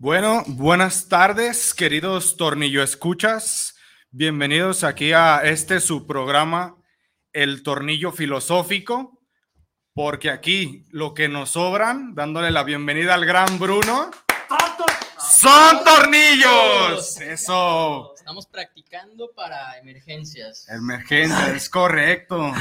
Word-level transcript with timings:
Bueno, 0.00 0.44
buenas 0.46 1.08
tardes, 1.08 1.74
queridos 1.74 2.36
tornillo 2.36 2.84
escuchas. 2.84 3.74
Bienvenidos 4.12 4.84
aquí 4.84 5.12
a 5.12 5.40
este 5.40 5.80
su 5.80 6.06
programa, 6.06 6.76
El 7.32 7.64
Tornillo 7.64 8.12
Filosófico, 8.12 9.20
porque 9.94 10.30
aquí 10.30 10.84
lo 10.90 11.14
que 11.14 11.28
nos 11.28 11.50
sobran, 11.50 12.14
dándole 12.14 12.52
la 12.52 12.62
bienvenida 12.62 13.14
al 13.14 13.26
gran 13.26 13.58
Bruno, 13.58 14.12
son 15.18 15.82
tornillos. 15.82 17.20
Eso, 17.20 18.14
Estamos 18.14 18.46
practicando 18.46 19.32
para 19.34 19.78
emergencias. 19.78 20.68
emergencia, 20.68 21.48
es 21.56 21.68
correcto. 21.68 22.52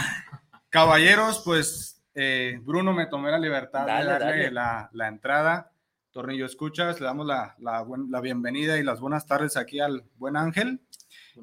Caballeros, 0.70 1.44
pues 1.46 2.02
eh, 2.16 2.58
Bruno 2.64 2.94
me 2.94 3.06
tomé 3.06 3.30
la 3.30 3.38
libertad 3.38 3.86
Dale, 3.86 4.14
de 4.14 4.50
darle 4.50 4.52
la 4.52 5.08
entrada. 5.08 5.72
Tornillo 6.18 6.48
Escuchas, 6.48 7.00
le 7.00 7.06
damos 7.06 7.28
la, 7.28 7.56
la 7.60 8.22
bienvenida 8.22 8.80
y 8.80 8.84
las 8.84 9.00
buenas 9.00 9.28
tardes 9.28 9.56
aquí 9.56 9.80
al 9.80 10.04
buen 10.16 10.36
Ángel 10.36 10.82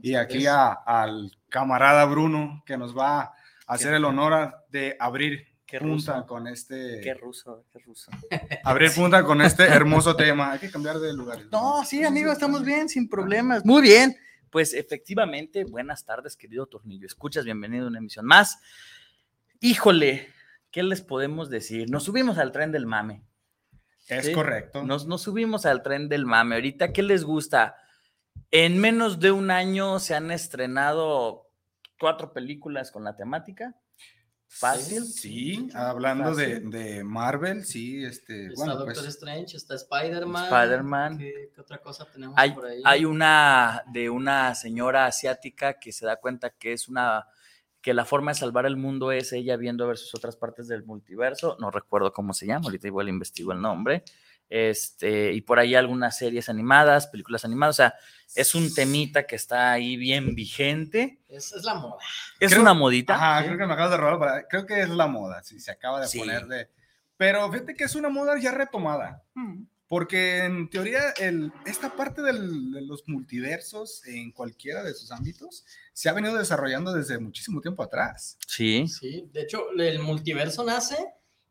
y 0.02 0.16
aquí 0.16 0.46
a- 0.48 0.72
al 0.72 1.30
camarada 1.48 2.04
Bruno 2.06 2.60
que 2.66 2.76
nos 2.76 2.92
va 2.98 3.20
a 3.20 3.34
hacer 3.68 3.94
el 3.94 4.04
honor 4.04 4.32
a- 4.32 4.64
de 4.70 4.96
abrir 4.98 5.46
Qué 5.64 5.78
punta 5.78 6.14
ruso. 6.16 6.26
con 6.26 6.48
este 6.48 7.00
Qué 7.04 7.14
ruso, 7.14 7.64
qué 7.72 7.78
ruso. 7.78 8.10
abrir 8.64 8.90
punta 8.92 9.22
con 9.22 9.40
este 9.42 9.62
hermoso 9.62 10.16
tema. 10.16 10.50
Hay 10.50 10.58
que 10.58 10.72
cambiar 10.72 10.98
de 10.98 11.12
lugar. 11.14 11.38
No, 11.52 11.84
sí, 11.84 12.02
amigo, 12.02 12.32
estamos 12.32 12.64
bien, 12.64 12.88
sin 12.88 13.08
problemas. 13.08 13.64
Muy 13.64 13.80
bien. 13.80 14.16
Pues 14.50 14.74
efectivamente, 14.74 15.62
buenas 15.62 16.04
tardes, 16.04 16.36
querido 16.36 16.66
Tornillo. 16.66 17.06
Escuchas, 17.06 17.44
bienvenido 17.44 17.84
a 17.84 17.90
una 17.90 17.98
emisión 17.98 18.26
más. 18.26 18.58
Híjole, 19.60 20.32
¿qué 20.72 20.82
les 20.82 21.00
podemos 21.00 21.48
decir? 21.48 21.88
Nos 21.90 22.02
subimos 22.02 22.38
al 22.38 22.50
tren 22.50 22.72
del 22.72 22.86
mame. 22.86 23.22
Es 24.08 24.26
Sí. 24.26 24.32
correcto. 24.32 24.82
Nos, 24.82 25.06
nos 25.06 25.22
subimos 25.22 25.64
al 25.66 25.82
tren 25.82 26.08
del 26.08 26.26
mame. 26.26 26.56
Ahorita, 26.56 26.92
¿qué 26.92 27.02
les 27.02 27.24
gusta? 27.24 27.76
En 28.50 28.78
menos 28.78 29.18
de 29.20 29.30
un 29.32 29.50
año 29.50 29.98
se 29.98 30.14
han 30.14 30.30
estrenado 30.30 31.48
cuatro 31.98 32.32
películas 32.32 32.90
con 32.90 33.04
la 33.04 33.16
temática. 33.16 33.74
Fácil. 34.46 35.02
Sí, 35.04 35.68
hablando 35.74 36.32
de, 36.34 37.02
Marvel, 37.02 37.64
sí, 37.64 38.04
este, 38.04 38.46
Está 38.46 38.54
bueno, 38.56 38.76
Doctor 38.76 38.94
pues, 38.94 39.06
Strange, 39.08 39.56
está 39.56 39.74
Spider-Man. 39.74 40.44
Spider-Man. 40.44 41.18
¿Qué, 41.18 41.50
qué 41.52 41.60
otra 41.60 41.78
cosa 41.78 42.06
tenemos 42.12 42.38
Hay, 42.38 42.52
por 42.52 42.66
ahí? 42.66 42.80
hay 42.84 43.04
una 43.04 43.82
de 43.92 44.10
una 44.10 44.54
señora 44.54 45.06
asiática 45.06 45.80
que 45.80 45.90
se 45.90 46.06
da 46.06 46.20
cuenta 46.20 46.50
que 46.50 46.72
es 46.72 46.88
una 46.88 47.26
que 47.84 47.92
la 47.92 48.06
forma 48.06 48.30
de 48.30 48.38
salvar 48.38 48.64
el 48.64 48.76
mundo 48.78 49.12
es 49.12 49.30
ella 49.34 49.58
viendo 49.58 49.86
versus 49.86 50.14
otras 50.14 50.36
partes 50.36 50.66
del 50.68 50.84
multiverso. 50.84 51.58
No 51.60 51.70
recuerdo 51.70 52.14
cómo 52.14 52.32
se 52.32 52.46
llama, 52.46 52.64
ahorita 52.64 52.86
igual 52.86 53.10
investigo 53.10 53.52
el 53.52 53.60
nombre. 53.60 54.02
Este, 54.48 55.32
y 55.32 55.42
por 55.42 55.58
ahí 55.58 55.74
algunas 55.74 56.16
series 56.16 56.48
animadas, 56.48 57.08
películas 57.08 57.44
animadas. 57.44 57.74
O 57.74 57.76
sea, 57.76 57.94
es 58.34 58.54
un 58.54 58.72
temita 58.74 59.26
que 59.26 59.36
está 59.36 59.72
ahí 59.72 59.96
bien 59.98 60.34
vigente. 60.34 61.20
Es, 61.28 61.52
es 61.52 61.64
la 61.64 61.74
moda. 61.74 61.98
Es 62.40 62.50
Creo- 62.52 62.62
una 62.62 62.72
modita. 62.72 63.16
Ajá, 63.16 63.40
¿sí? 63.40 63.46
creo 63.48 63.58
que 63.58 63.66
me 63.66 63.72
acabas 63.74 63.90
de 63.90 63.96
robar. 63.98 64.18
para- 64.18 64.48
Creo 64.48 64.64
que 64.64 64.80
es 64.80 64.88
la 64.88 65.06
moda, 65.06 65.42
sí, 65.42 65.60
se 65.60 65.70
acaba 65.70 66.00
de 66.00 66.08
Sí. 66.08 66.18
poner 66.20 66.46
de. 66.46 66.70
Pero 67.18 67.50
fíjate 67.52 67.74
que 67.74 67.84
es 67.84 67.94
una 67.94 68.08
moda 68.08 68.38
ya 68.40 68.50
retomada. 68.52 69.22
Porque 69.86 70.38
en 70.44 70.70
teoría, 70.70 71.10
el, 71.20 71.52
esta 71.66 71.94
parte 71.94 72.22
del- 72.22 72.72
de 72.72 72.80
los 72.82 73.04
multiversos 73.06 74.04
en 74.06 74.32
cualquiera 74.32 74.82
de 74.82 74.94
sus 74.94 75.10
ámbitos 75.12 75.64
se 75.92 76.08
ha 76.08 76.12
venido 76.12 76.36
desarrollando 76.36 76.92
desde 76.92 77.18
muchísimo 77.18 77.60
tiempo 77.60 77.82
atrás. 77.82 78.38
Sí. 78.46 78.86
Sí, 78.88 79.28
de 79.32 79.42
hecho, 79.42 79.70
el 79.78 79.98
multiverso 80.00 80.64
nace 80.64 80.96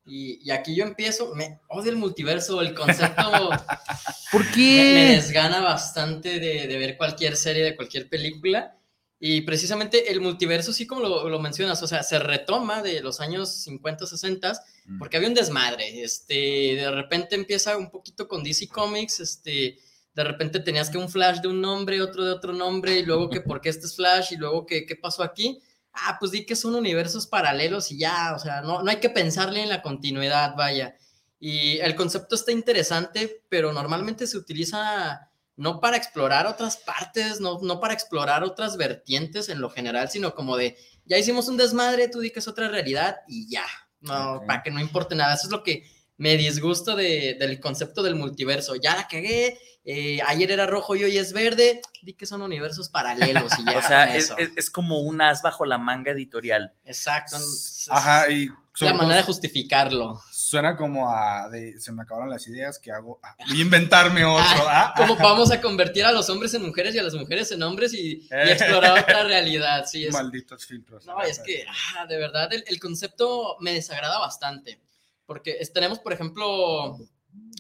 y, 0.05 0.39
y 0.45 0.51
aquí 0.51 0.75
yo 0.75 0.83
empiezo. 0.83 1.33
Me 1.35 1.59
odio 1.69 1.91
el 1.91 1.97
multiverso, 1.97 2.59
el 2.61 2.73
concepto 2.73 3.21
¿Por 4.31 4.41
me, 4.43 4.47
me 4.49 4.53
qué? 4.53 5.11
desgana 5.15 5.61
bastante 5.61 6.39
de, 6.39 6.67
de 6.67 6.77
ver 6.77 6.97
cualquier 6.97 7.37
serie, 7.37 7.63
de 7.63 7.75
cualquier 7.75 8.09
película. 8.09 8.75
Y 9.25 9.39
precisamente 9.39 10.11
el 10.11 10.19
multiverso, 10.19 10.73
sí 10.73 10.85
como 10.85 10.99
lo, 10.99 11.29
lo 11.29 11.39
mencionas, 11.39 11.81
o 11.81 11.87
sea, 11.87 12.03
se 12.03 12.19
retoma 12.19 12.81
de 12.81 12.99
los 12.99 13.21
años 13.21 13.55
50, 13.63 14.05
60, 14.05 14.51
porque 14.99 15.15
había 15.15 15.29
un 15.29 15.33
desmadre. 15.33 16.03
Este, 16.03 16.75
de 16.75 16.91
repente 16.91 17.35
empieza 17.35 17.77
un 17.77 17.89
poquito 17.89 18.27
con 18.27 18.43
DC 18.43 18.67
Comics, 18.67 19.21
este, 19.21 19.79
de 20.13 20.23
repente 20.25 20.59
tenías 20.59 20.89
que 20.89 20.97
un 20.97 21.07
Flash 21.07 21.39
de 21.39 21.47
un 21.47 21.61
nombre, 21.61 22.01
otro 22.01 22.25
de 22.25 22.31
otro 22.31 22.51
nombre, 22.51 22.99
y 22.99 23.05
luego 23.05 23.29
que 23.29 23.39
por 23.39 23.61
qué 23.61 23.69
este 23.69 23.85
es 23.85 23.95
Flash, 23.95 24.33
y 24.33 24.35
luego 24.35 24.65
que 24.65 24.85
qué 24.85 24.97
pasó 24.97 25.23
aquí. 25.23 25.61
Ah, 25.93 26.17
pues 26.19 26.33
di 26.33 26.45
que 26.45 26.57
son 26.57 26.75
universos 26.75 27.25
paralelos 27.25 27.93
y 27.93 27.99
ya, 27.99 28.33
o 28.35 28.39
sea, 28.39 28.59
no, 28.59 28.83
no 28.83 28.91
hay 28.91 28.97
que 28.97 29.09
pensarle 29.09 29.63
en 29.63 29.69
la 29.69 29.81
continuidad, 29.81 30.53
vaya. 30.57 30.97
Y 31.39 31.77
el 31.77 31.95
concepto 31.95 32.35
está 32.35 32.51
interesante, 32.51 33.41
pero 33.47 33.71
normalmente 33.71 34.27
se 34.27 34.37
utiliza 34.37 35.31
no 35.55 35.79
para 35.79 35.97
explorar 35.97 36.47
otras 36.47 36.77
partes, 36.77 37.39
no, 37.39 37.59
no 37.61 37.79
para 37.79 37.93
explorar 37.93 38.43
otras 38.43 38.75
vertientes 38.77 39.49
en 39.49 39.61
lo 39.61 39.69
general, 39.69 40.09
sino 40.09 40.33
como 40.33 40.57
de, 40.57 40.77
ya 41.05 41.17
hicimos 41.17 41.47
un 41.47 41.57
desmadre, 41.57 42.07
tú 42.07 42.19
di 42.19 42.31
que 42.31 42.39
es 42.39 42.47
otra 42.47 42.67
realidad 42.69 43.17
y 43.27 43.49
ya, 43.49 43.65
no, 44.01 44.41
para 44.47 44.63
que 44.63 44.71
no 44.71 44.79
importe 44.79 45.15
nada. 45.15 45.33
Eso 45.35 45.45
es 45.47 45.51
lo 45.51 45.63
que 45.63 45.83
me 46.17 46.37
disgusta 46.37 46.95
de- 46.95 47.35
del 47.39 47.59
concepto 47.59 48.03
del 48.03 48.15
multiverso. 48.15 48.75
Ya 48.75 48.95
la 48.95 49.07
cagué, 49.07 49.59
eh, 49.85 50.19
ayer 50.27 50.51
era 50.51 50.65
rojo 50.65 50.95
y 50.95 51.03
hoy 51.03 51.17
es 51.17 51.33
verde, 51.33 51.81
di 52.01 52.13
que 52.13 52.25
son 52.25 52.41
universos 52.41 52.89
paralelos 52.89 53.51
y 53.59 53.65
ya. 53.71 53.77
O 53.77 53.81
sea, 53.81 54.15
es, 54.15 54.31
es- 54.37 54.51
es 54.55 54.69
como 54.69 54.99
un 54.99 55.21
as 55.21 55.41
bajo 55.41 55.65
la 55.65 55.77
manga 55.77 56.11
editorial. 56.11 56.73
Exacto. 56.85 57.35
es- 57.37 57.87
Ajá, 57.89 58.29
y 58.29 58.47
la 58.47 58.93
manera 58.97 59.17
de 59.17 59.23
justificarlo. 59.23 60.21
Suena 60.53 60.77
como 60.77 61.09
a. 61.09 61.49
de- 61.49 61.79
se 61.79 61.91
me 61.91 62.03
acabaron 62.03 62.29
las 62.29 62.47
ideas 62.47 62.77
que 62.79 62.91
hago. 62.91 63.19
ah, 63.23 63.35
voy 63.49 63.57
a 63.59 63.61
inventarme 63.61 64.23
otro. 64.25 64.65
ah, 64.67 64.93
Como 64.95 65.15
vamos 65.17 65.51
a 65.51 65.59
convertir 65.59 66.05
a 66.05 66.11
los 66.11 66.29
hombres 66.29 66.53
en 66.53 66.63
mujeres 66.63 66.93
y 66.95 66.99
a 66.99 67.03
las 67.03 67.13
mujeres 67.15 67.51
en 67.51 67.63
hombres 67.63 67.93
y, 67.93 67.99
y 67.99 68.27
Eh. 68.31 68.51
explorar 68.53 68.99
otra 68.99 69.23
realidad. 69.23 69.85
Sí, 69.85 70.05
es, 70.05 70.13
Malditos 70.13 70.65
filtros. 70.65 71.05
No, 71.05 71.21
es 71.21 71.39
que, 71.39 71.65
ah, 71.97 72.05
de 72.05 72.17
verdad, 72.17 72.53
el, 72.53 72.63
el 72.67 72.79
concepto 72.79 73.57
me 73.59 73.73
desagrada 73.73 74.19
bastante. 74.19 74.79
Porque 75.25 75.57
es- 75.59 75.73
tenemos, 75.73 75.99
por 75.99 76.13
ejemplo, 76.13 76.97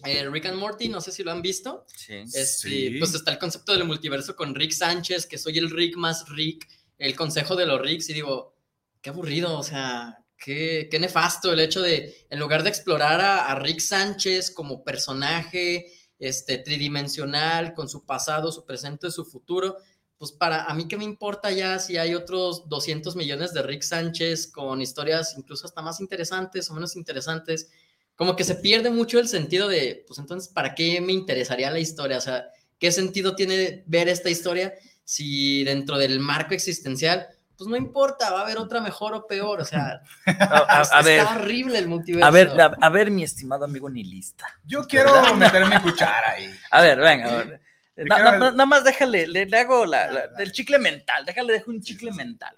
eh, 0.05 0.29
Rick 0.29 0.45
and 0.45 0.57
Morty, 0.57 0.87
no 0.89 1.01
sé 1.01 1.11
si 1.11 1.23
lo 1.23 1.31
han 1.31 1.41
visto. 1.41 1.85
Sí. 1.95 2.13
Este, 2.15 2.45
Sí. 2.69 2.95
Pues 2.99 3.13
está 3.15 3.31
el 3.31 3.39
concepto 3.39 3.73
del 3.73 3.85
multiverso 3.85 4.35
con 4.35 4.53
Rick 4.53 4.71
Sánchez, 4.71 5.25
que 5.25 5.37
soy 5.37 5.57
el 5.57 5.69
Rick 5.71 5.95
más 5.97 6.29
Rick, 6.29 6.67
el 6.99 7.15
consejo 7.15 7.55
de 7.55 7.65
los 7.65 7.81
Ricks, 7.81 8.09
y 8.09 8.13
digo, 8.13 8.53
qué 9.01 9.09
aburrido, 9.09 9.57
o 9.57 9.63
sea, 9.63 10.19
qué, 10.43 10.89
nefasto 10.99 11.51
el 11.51 11.59
hecho 11.59 11.81
de, 11.81 12.25
en 12.29 12.39
lugar 12.39 12.63
de 12.63 12.69
explorar 12.69 13.21
a, 13.21 13.47
a 13.47 13.55
Rick 13.55 13.79
Sánchez 13.79 14.51
como 14.51 14.83
personaje 14.83 15.87
este, 16.19 16.57
tridimensional, 16.57 17.73
con 17.73 17.87
su 17.87 18.05
pasado, 18.05 18.51
su 18.51 18.65
presente, 18.65 19.09
su 19.09 19.25
futuro, 19.25 19.77
pues 20.17 20.31
para 20.31 20.65
a 20.65 20.73
mí 20.73 20.87
qué 20.87 20.97
me 20.97 21.03
importa 21.03 21.51
ya 21.51 21.79
si 21.79 21.97
hay 21.97 22.15
otros 22.15 22.67
200 22.69 23.15
millones 23.15 23.53
de 23.53 23.61
Rick 23.61 23.81
Sánchez 23.81 24.47
con 24.51 24.81
historias 24.81 25.35
incluso 25.37 25.65
hasta 25.65 25.81
más 25.81 25.99
interesantes 25.99 26.69
o 26.69 26.73
menos 26.73 26.95
interesantes, 26.95 27.69
como 28.15 28.35
que 28.35 28.43
se 28.43 28.55
pierde 28.55 28.89
mucho 28.89 29.19
el 29.19 29.27
sentido 29.27 29.67
de, 29.67 30.03
pues 30.07 30.19
entonces, 30.19 30.51
¿para 30.51 30.75
qué 30.75 31.01
me 31.01 31.13
interesaría 31.13 31.71
la 31.71 31.79
historia? 31.79 32.17
O 32.17 32.21
sea, 32.21 32.45
¿qué 32.79 32.91
sentido 32.91 33.35
tiene 33.35 33.83
ver 33.87 34.07
esta 34.07 34.29
historia 34.29 34.73
si 35.03 35.63
dentro 35.63 35.97
del 35.97 36.19
marco 36.19 36.53
existencial, 36.53 37.27
pues 37.63 37.71
no 37.71 37.77
importa, 37.77 38.31
va 38.31 38.39
a 38.39 38.43
haber 38.43 38.57
otra 38.57 38.81
mejor 38.81 39.13
o 39.13 39.25
peor? 39.27 39.61
O 39.61 39.65
sea, 39.65 40.01
A, 40.25 40.31
a- 40.57 40.79
a 40.79 40.81
está 40.81 41.01
ver, 41.01 41.21
horrible 41.25 41.77
el 41.79 41.87
multiverso. 41.87 42.27
a 42.27 42.31
ver, 42.31 42.49
a, 42.59 42.65
a 42.81 42.89
ver, 42.89 43.11
mi 43.11 43.23
estimado 43.23 43.65
amigo 43.65 43.89
nihilista. 43.89 44.47
Yo 44.65 44.85
quiero 44.87 45.11
meter 45.35 45.65
mi 45.65 45.77
cuchara 45.79 46.31
ahí. 46.31 46.53
A 46.71 46.81
ver, 46.81 46.99
venga, 46.99 47.29
a 47.39 47.43
ver. 47.43 47.61
Nada 47.95 48.65
más 48.65 48.83
déjale, 48.83 49.27
le, 49.27 49.45
le 49.45 49.57
hago 49.59 49.85
la, 49.85 50.11
la- 50.11 50.27
del 50.27 50.51
chicle 50.51 50.79
mental, 50.79 51.25
déjale, 51.25 51.53
dejo 51.53 51.71
un 51.71 51.81
chicle 51.81 52.11
mental. 52.11 52.55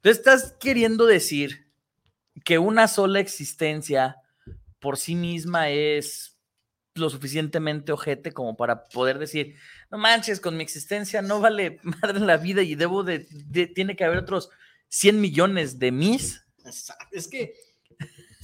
Tú 0.00 0.10
estás 0.10 0.56
queriendo 0.58 1.06
decir 1.06 1.70
que 2.44 2.58
una 2.58 2.88
sola 2.88 3.20
existencia 3.20 4.16
por 4.80 4.98
sí 4.98 5.14
misma 5.14 5.68
es 5.68 6.36
lo 6.94 7.08
suficientemente 7.08 7.92
ojete 7.92 8.32
como 8.32 8.56
para 8.56 8.84
poder 8.88 9.18
decir, 9.18 9.56
no 9.92 9.98
manches, 9.98 10.40
con 10.40 10.56
mi 10.56 10.62
existencia 10.64 11.22
no 11.22 11.38
vale 11.38 11.78
madre 12.02 12.18
la 12.20 12.38
vida 12.38 12.62
y 12.62 12.74
debo 12.74 13.04
de, 13.04 13.26
de- 13.30 13.66
tiene 13.68 13.94
que 13.94 14.04
haber 14.04 14.18
otros 14.18 14.48
100 14.88 15.20
millones 15.20 15.78
de 15.78 15.92
mis. 15.92 16.42
Es 17.12 17.28
que 17.28 17.54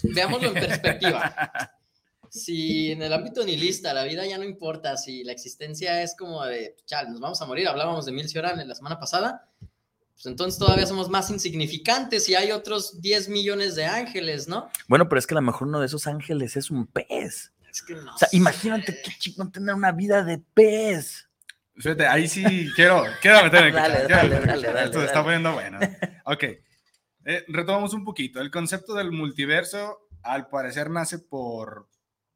veámoslo 0.03 0.49
en 0.49 0.55
perspectiva. 0.55 1.51
Si 2.31 2.93
en 2.93 3.01
el 3.03 3.13
ámbito 3.13 3.43
nihilista 3.45 3.95
la 3.95 4.05
vida 4.05 4.27
ya 4.27 4.37
no 4.37 4.45
importa, 4.45 4.97
si 4.99 5.25
la 5.25 5.33
existencia 5.33 6.03
es 6.03 6.15
como 6.17 6.45
de, 6.45 6.77
chal, 6.85 7.11
nos 7.11 7.21
vamos 7.21 7.41
a 7.41 7.47
morir, 7.47 7.67
hablábamos 7.67 8.05
de 8.05 8.13
Mil 8.13 8.29
Cioran 8.29 8.67
la 8.69 8.75
semana 8.75 9.01
pasada, 9.01 9.49
pues 10.13 10.27
entonces 10.27 10.59
todavía 10.59 10.85
somos 10.87 11.09
más 11.09 11.31
insignificantes 11.31 12.29
y 12.29 12.35
hay 12.35 12.51
otros 12.53 13.01
10 13.01 13.31
millones 13.31 13.77
de 13.77 13.87
ángeles, 13.87 14.47
¿no? 14.49 14.69
Bueno, 14.89 15.09
pero 15.09 15.19
es 15.21 15.27
que 15.27 15.35
a 15.35 15.37
lo 15.37 15.43
mejor 15.43 15.69
uno 15.69 15.81
de 15.81 15.87
esos 15.87 16.07
ángeles 16.07 16.57
es 16.57 16.71
un 16.71 16.87
pez. 16.87 17.53
Es 17.71 17.83
que 17.83 17.95
no 17.95 18.15
O 18.15 18.19
sea, 18.19 18.29
sé. 18.29 18.37
imagínate 18.37 19.01
qué 19.03 19.11
chingón 19.19 19.51
tener 19.53 19.75
una 19.75 19.93
vida 19.93 20.23
de 20.23 20.39
pez. 20.39 21.28
Fíjate, 21.79 22.07
ahí 22.07 22.29
sí 22.29 22.71
quiero, 22.75 23.05
quiero 23.23 23.45
meterme. 23.45 23.71
Dale, 23.73 24.07
dale, 24.09 24.41
dale, 24.41 24.67
dale, 24.67 24.85
Esto 24.85 25.01
se 25.01 25.07
está 25.07 25.23
poniendo 25.23 25.53
bueno. 25.53 25.79
Ok. 26.25 26.45
Eh, 27.25 27.45
retomamos 27.49 27.95
un 27.95 28.05
poquito. 28.05 28.41
El 28.41 28.51
concepto 28.51 28.95
del 28.95 29.13
multiverso, 29.13 30.09
al 30.23 30.49
parecer, 30.49 30.91
nace 30.91 31.19
por. 31.19 31.89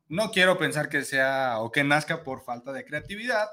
No 0.09 0.31
quiero 0.31 0.59
pensar 0.59 0.89
que 0.89 1.05
sea 1.05 1.59
o 1.61 1.73
que 1.73 1.85
nazca 1.85 2.23
por 2.23 2.45
falta 2.45 2.73
de 2.73 2.85
creatividad, 2.85 3.49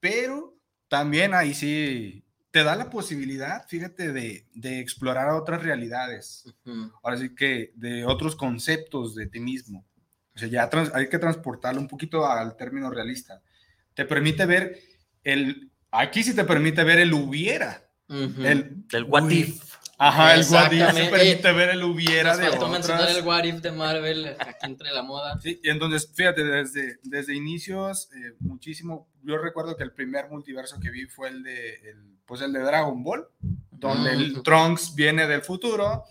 pero 0.00 0.56
también 0.88 1.34
ahí 1.34 1.54
sí 1.54 2.24
te 2.50 2.64
da 2.64 2.74
la 2.74 2.90
posibilidad, 2.90 3.66
fíjate, 3.68 4.12
de, 4.12 4.46
de 4.54 4.80
explorar 4.80 5.30
otras 5.30 5.62
realidades. 5.62 6.44
Ujú. 6.64 6.92
ahora 7.02 7.16
sí 7.18 7.34
que 7.34 7.72
de 7.74 8.04
otros 8.04 8.34
conceptos 8.34 9.14
de 9.14 9.26
ti 9.26 9.40
mismo. 9.40 9.86
O 10.34 10.38
sea, 10.38 10.48
ya 10.48 10.70
hay 10.94 11.08
que 11.08 11.18
transportarlo 11.18 11.80
un 11.80 11.88
poquito 11.88 12.26
al 12.26 12.56
término 12.56 12.90
realista. 12.90 13.42
Te 13.94 14.04
permite 14.04 14.46
ver 14.46 14.78
el, 15.24 15.70
aquí 15.90 16.22
sí 16.22 16.34
te 16.34 16.44
permite 16.44 16.84
ver 16.84 16.98
el 17.00 17.12
hubiera. 17.12 17.86
El, 18.08 18.84
El 18.92 19.04
what 19.04 19.24
Uy. 19.24 19.38
if. 19.40 19.70
Ajá, 20.02 20.34
el 20.34 20.46
what 20.50 20.72
if 20.72 20.90
se 20.94 21.04
permite 21.10 21.52
ver 21.52 21.68
el 21.70 21.82
hubiera 21.84 22.34
de 22.36 22.48
otras. 22.48 22.88
el 23.14 23.22
What 23.22 23.44
If 23.44 23.56
de 23.56 23.70
Marvel 23.70 24.34
aquí 24.38 24.64
entre 24.66 24.90
la 24.92 25.02
moda. 25.02 25.38
Sí, 25.42 25.60
y 25.62 25.68
entonces, 25.68 26.10
fíjate, 26.14 26.42
desde, 26.42 26.98
desde 27.02 27.34
inicios, 27.34 28.08
eh, 28.14 28.32
muchísimo, 28.38 29.10
yo 29.22 29.36
recuerdo 29.36 29.76
que 29.76 29.84
el 29.84 29.92
primer 29.92 30.30
multiverso 30.30 30.80
que 30.80 30.90
vi 30.90 31.04
fue 31.04 31.28
el 31.28 31.42
de, 31.42 31.74
el, 31.90 32.16
pues 32.24 32.40
el 32.40 32.50
de 32.54 32.60
Dragon 32.60 33.04
Ball, 33.04 33.26
donde 33.70 34.12
el. 34.12 34.42
Trunks 34.42 34.94
viene 34.94 35.26
del 35.26 35.42
futuro. 35.42 36.04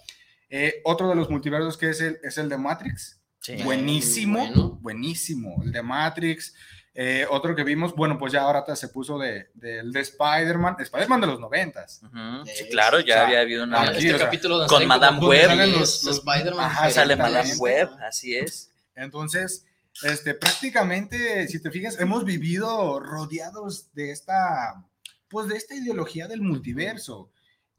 Eh, 0.51 0.81
otro 0.85 1.09
de 1.09 1.15
los 1.15 1.27
multiversos 1.29 1.75
que 1.75 1.89
es 1.89 1.99
el, 2.01 2.19
es 2.23 2.37
el 2.37 2.47
de 2.47 2.57
Matrix, 2.59 3.19
Sí. 3.41 3.55
buenísimo, 3.63 4.37
bueno. 4.39 4.77
buenísimo, 4.81 5.63
el 5.63 5.71
de 5.71 5.81
Matrix. 5.81 6.53
Eh, 6.95 7.25
otro 7.29 7.55
que 7.55 7.63
vimos, 7.63 7.93
bueno, 7.95 8.17
pues 8.17 8.33
ya 8.33 8.41
ahora 8.41 8.65
se 8.75 8.87
puso 8.89 9.17
de, 9.17 9.49
del 9.53 9.91
de 9.91 9.99
Spider-Man, 10.01 10.75
Spider-Man 10.79 11.21
de 11.21 11.27
los 11.27 11.39
noventas. 11.39 12.01
Ujú, 12.03 12.45
Sí, 12.45 12.51
Sí, 12.63 12.69
claro, 12.69 12.97
o 12.97 12.99
ya 13.01 13.13
sea, 13.13 13.25
había 13.27 13.39
habido 13.41 13.63
una. 13.63 13.83
aquí, 13.83 13.97
este 13.99 14.15
o 14.15 14.17
sea, 14.17 14.25
capítulo 14.27 14.57
donde 14.57 14.73
con 14.73 14.85
Madame 14.87 15.19
Web. 15.25 15.45
salen 15.47 15.71
Los- 15.71 15.79
los, 15.79 16.03
los- 16.03 16.17
Spider-Man. 16.17 16.65
Ajá, 16.65 16.89
Sale. 16.89 17.15
Madame 17.15 17.55
Web, 17.57 17.89
así 18.05 18.35
es. 18.35 18.71
Entonces, 18.95 19.65
este, 20.03 20.33
prácticamente, 20.33 21.47
si 21.47 21.61
te 21.61 21.71
fijas, 21.71 21.99
hemos 22.01 22.25
vivido 22.25 22.99
rodeados 22.99 23.93
de 23.93 24.11
esta, 24.11 24.83
pues 25.29 25.47
de 25.47 25.55
esta 25.57 25.75
ideología 25.75 26.27
del 26.27 26.41
multiverso. 26.41 27.31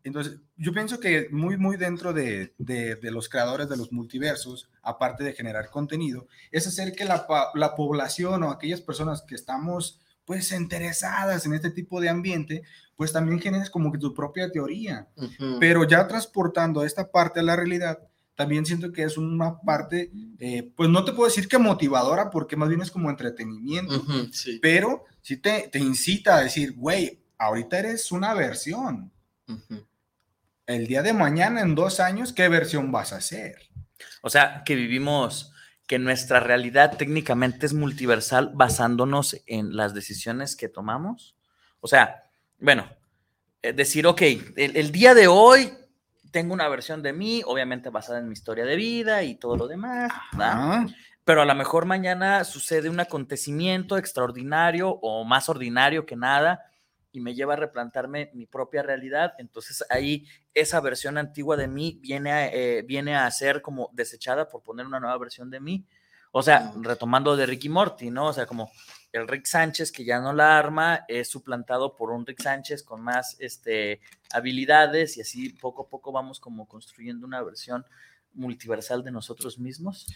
Entonces, 0.02 0.38
yo 0.56 0.72
pienso 0.72 0.98
que 0.98 1.28
muy, 1.30 1.58
muy 1.58 1.76
dentro 1.76 2.12
de, 2.14 2.54
de- 2.58 2.94
de 2.94 3.10
los 3.10 3.28
creadores 3.28 3.68
de 3.68 3.76
los 3.76 3.92
multiversos, 3.92 4.69
aparte 4.82 5.24
de 5.24 5.32
generar 5.32 5.70
contenido, 5.70 6.26
es 6.50 6.66
hacer 6.66 6.92
que 6.92 7.04
la, 7.04 7.26
población 7.76 8.42
o 8.42 8.50
aquellas 8.50 8.80
personas 8.80 9.22
que 9.22 9.34
estamos, 9.34 10.00
pues, 10.24 10.52
interesadas 10.52 11.46
en 11.46 11.54
este 11.54 11.70
tipo 11.70 12.00
de 12.00 12.08
ambiente, 12.08 12.62
pues 12.96 13.12
también 13.12 13.40
generes 13.40 13.70
como 13.70 13.90
que 13.90 13.98
tu 13.98 14.12
propia 14.12 14.50
teoría. 14.50 15.08
Pero 15.58 15.84
ya 15.84 16.06
transportando 16.06 16.84
esta 16.84 17.10
parte 17.10 17.40
a 17.40 17.42
la 17.42 17.56
realidad, 17.56 17.98
también 18.34 18.64
siento 18.64 18.90
que 18.90 19.02
es 19.02 19.18
una 19.18 19.60
parte, 19.60 20.10
eh, 20.38 20.72
pues 20.74 20.88
no 20.88 21.04
te 21.04 21.12
puedo 21.12 21.28
decir 21.28 21.46
que 21.46 21.58
motivadora, 21.58 22.30
porque 22.30 22.56
más 22.56 22.68
bien 22.68 22.80
es 22.80 22.90
como 22.90 23.10
entretenimiento, 23.10 24.02
sí. 24.32 24.58
pero 24.62 25.04
sí 25.20 25.36
te, 25.36 25.68
te 25.68 25.78
incita 25.78 26.36
a 26.36 26.42
decir, 26.42 26.74
güey, 26.74 27.22
ahorita 27.36 27.78
eres 27.78 28.12
una 28.12 28.32
versión. 28.34 29.12
El 30.66 30.86
día 30.86 31.02
de 31.02 31.12
mañana, 31.12 31.62
en 31.62 31.74
dos 31.74 31.98
años, 31.98 32.32
¿qué 32.32 32.48
versión 32.48 32.92
vas 32.92 33.12
a 33.12 33.16
hacer? 33.16 33.69
O 34.22 34.30
sea, 34.30 34.62
que 34.64 34.74
vivimos, 34.74 35.52
que 35.86 35.98
nuestra 35.98 36.40
realidad 36.40 36.96
técnicamente 36.96 37.66
es 37.66 37.74
multiversal 37.74 38.50
basándonos 38.54 39.36
en 39.46 39.76
las 39.76 39.94
decisiones 39.94 40.56
que 40.56 40.68
tomamos. 40.68 41.36
O 41.80 41.88
sea, 41.88 42.24
bueno, 42.58 42.88
eh, 43.62 43.72
decir, 43.72 44.06
ok, 44.06 44.22
el, 44.56 44.76
el 44.76 44.92
día 44.92 45.14
de 45.14 45.26
hoy 45.26 45.72
tengo 46.30 46.54
una 46.54 46.68
versión 46.68 47.02
de 47.02 47.12
mí, 47.12 47.42
obviamente 47.44 47.90
basada 47.90 48.18
en 48.18 48.28
mi 48.28 48.32
historia 48.32 48.64
de 48.64 48.76
vida 48.76 49.22
y 49.22 49.34
todo 49.34 49.56
lo 49.56 49.66
demás, 49.66 50.12
¿verdad? 50.32 50.86
Pero 51.24 51.42
a 51.42 51.44
lo 51.44 51.54
mejor 51.54 51.84
mañana 51.84 52.44
sucede 52.44 52.88
un 52.88 53.00
acontecimiento 53.00 53.98
extraordinario 53.98 54.90
o 55.02 55.24
más 55.24 55.48
ordinario 55.48 56.06
que 56.06 56.16
nada 56.16 56.69
y 57.12 57.20
me 57.20 57.34
lleva 57.34 57.54
a 57.54 57.56
replantarme 57.56 58.30
mi 58.34 58.46
propia 58.46 58.82
realidad. 58.82 59.34
Entonces 59.38 59.84
ahí 59.90 60.26
esa 60.54 60.80
versión 60.80 61.18
antigua 61.18 61.56
de 61.56 61.68
mí 61.68 61.98
viene 62.02 62.32
a, 62.32 62.46
eh, 62.48 62.82
viene 62.82 63.16
a 63.16 63.30
ser 63.30 63.62
como 63.62 63.90
desechada 63.92 64.48
por 64.48 64.62
poner 64.62 64.86
una 64.86 65.00
nueva 65.00 65.18
versión 65.18 65.50
de 65.50 65.60
mí. 65.60 65.86
O 66.32 66.42
sea, 66.42 66.72
retomando 66.80 67.36
de 67.36 67.44
Ricky 67.46 67.68
Morty, 67.68 68.10
¿no? 68.10 68.26
O 68.26 68.32
sea, 68.32 68.46
como 68.46 68.70
el 69.12 69.26
Rick 69.26 69.46
Sánchez 69.46 69.90
que 69.90 70.04
ya 70.04 70.20
no 70.20 70.32
la 70.32 70.58
arma 70.58 71.04
es 71.08 71.28
suplantado 71.28 71.96
por 71.96 72.10
un 72.10 72.24
Rick 72.24 72.40
Sánchez 72.40 72.84
con 72.84 73.00
más 73.00 73.36
este, 73.40 74.00
habilidades 74.32 75.16
y 75.16 75.22
así 75.22 75.48
poco 75.50 75.82
a 75.82 75.88
poco 75.88 76.12
vamos 76.12 76.38
como 76.38 76.68
construyendo 76.68 77.26
una 77.26 77.42
versión 77.42 77.84
multiversal 78.34 79.02
de 79.02 79.10
nosotros 79.10 79.58
mismos. 79.58 80.06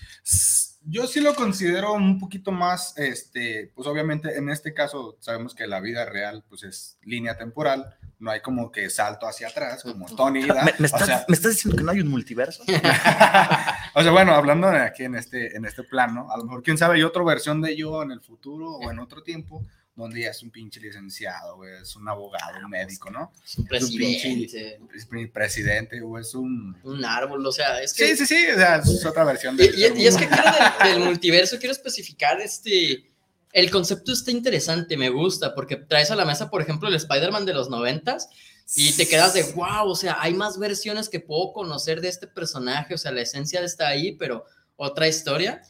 Yo 0.87 1.07
sí 1.07 1.21
lo 1.21 1.35
considero 1.35 1.93
un 1.93 2.19
poquito 2.19 2.53
más, 2.53 2.97
este, 2.99 3.73
pues 3.75 3.89
obviamente 3.89 4.37
en 4.37 4.49
este 4.51 4.75
caso 4.75 5.17
sabemos 5.21 5.55
que 5.55 5.67
la 5.67 5.81
vida 5.81 6.05
real 6.05 6.45
pues 6.49 6.63
es 6.63 6.99
línea 7.03 7.37
temporal, 7.37 7.97
no 8.19 8.31
hay 8.31 8.41
como 8.41 8.71
que 8.71 8.91
salto 8.91 9.27
hacia 9.27 9.49
atrás 9.49 9.83
como 9.83 10.07
Tony. 10.07 10.43
¿Me, 10.43 10.47
me 10.49 10.73
O 10.81 10.85
estás, 10.85 11.07
sea, 11.07 11.25
me 11.29 11.35
estás 11.35 11.53
diciendo 11.53 11.77
que 11.77 11.85
no 11.85 11.91
hay 11.91 12.01
un 12.01 12.09
multiverso? 12.09 12.63
o 13.95 14.03
sea, 14.03 14.13
bueno, 14.13 14.35
hablando 14.35 14.71
de 14.71 14.81
aquí 14.81 15.05
en 15.05 15.15
este, 15.15 15.57
en 15.57 15.65
este 15.65 15.83
plano, 15.83 16.31
a 16.31 16.39
lo 16.39 16.45
mejor, 16.45 16.63
quién 16.63 16.79
sabe, 16.79 16.97
hay 16.97 17.03
otra 17.03 17.23
versión 17.23 17.61
de 17.61 17.77
yo 17.77 18.03
en 18.03 18.11
el 18.11 18.21
futuro 18.21 18.73
o 18.73 18.91
en 18.91 18.99
otro 18.99 19.23
tiempo, 19.23 19.65
donde 19.97 20.23
ya 20.23 20.31
es 20.31 20.43
un 20.43 20.51
pinche 20.51 20.81
licenciado, 20.81 21.57
güey, 21.57 21.73
es 21.81 21.95
un 21.95 22.09
abogado, 22.09 22.59
un 22.65 22.71
médico, 22.71 23.11
¿no? 23.11 23.33
Es 23.45 23.57
un 23.57 23.65
presidente. 23.67 24.81
Es 24.95 25.07
un 25.11 25.31
presidente, 25.31 26.01
o 26.03 26.19
es 26.19 26.35
un... 26.35 26.77
Un 26.83 27.05
árbol, 27.05 27.47
o 27.47 27.53
sea, 27.53 27.81
es 27.81 27.95
que. 27.95 28.09
Sí, 28.17 28.17
sí, 28.17 28.27
sí, 28.27 28.47
o 28.51 28.57
sea, 28.57 28.77
es 28.77 29.07
otra 29.07 29.23
versión 29.25 29.57
de... 29.57 29.67
y- 29.67 30.03
y 30.03 30.07
es 30.07 30.17
que 30.17 30.27
quiero 30.27 30.43
del, 30.83 30.93
del 30.95 31.01
multiverso, 31.05 31.59
quiero 31.59 31.73
especificar 31.73 32.41
este. 32.41 33.09
El 33.53 33.71
concepto 33.71 34.13
está 34.13 34.33
interesante, 34.33 34.97
me 34.97 35.11
gusta, 35.11 35.55
porque 35.55 35.77
traes 35.77 36.11
a 36.11 36.17
la 36.17 36.25
mesa, 36.25 36.51
por 36.51 36.61
ejemplo, 36.61 36.89
el 36.89 36.97
Spider-Man 36.97 37.47
de 37.47 37.55
los 37.55 37.71
noventas 37.71 38.29
y 38.75 38.91
te 38.95 39.07
quedas 39.07 39.33
de 39.35 39.45
wow, 39.53 39.87
o 39.89 39.95
sea, 39.95 40.17
hay 40.21 40.35
más 40.35 40.59
versiones 40.59 41.09
que 41.09 41.21
puedo 41.21 41.53
conocer 41.53 42.01
de 42.01 42.09
este 42.09 42.27
personaje, 42.27 42.95
o 42.95 42.99
sea, 42.99 43.13
la 43.13 43.21
esencia 43.21 43.61
está 43.61 43.87
ahí, 43.87 44.17
pero 44.17 44.45
otra 44.75 45.07
historia. 45.07 45.63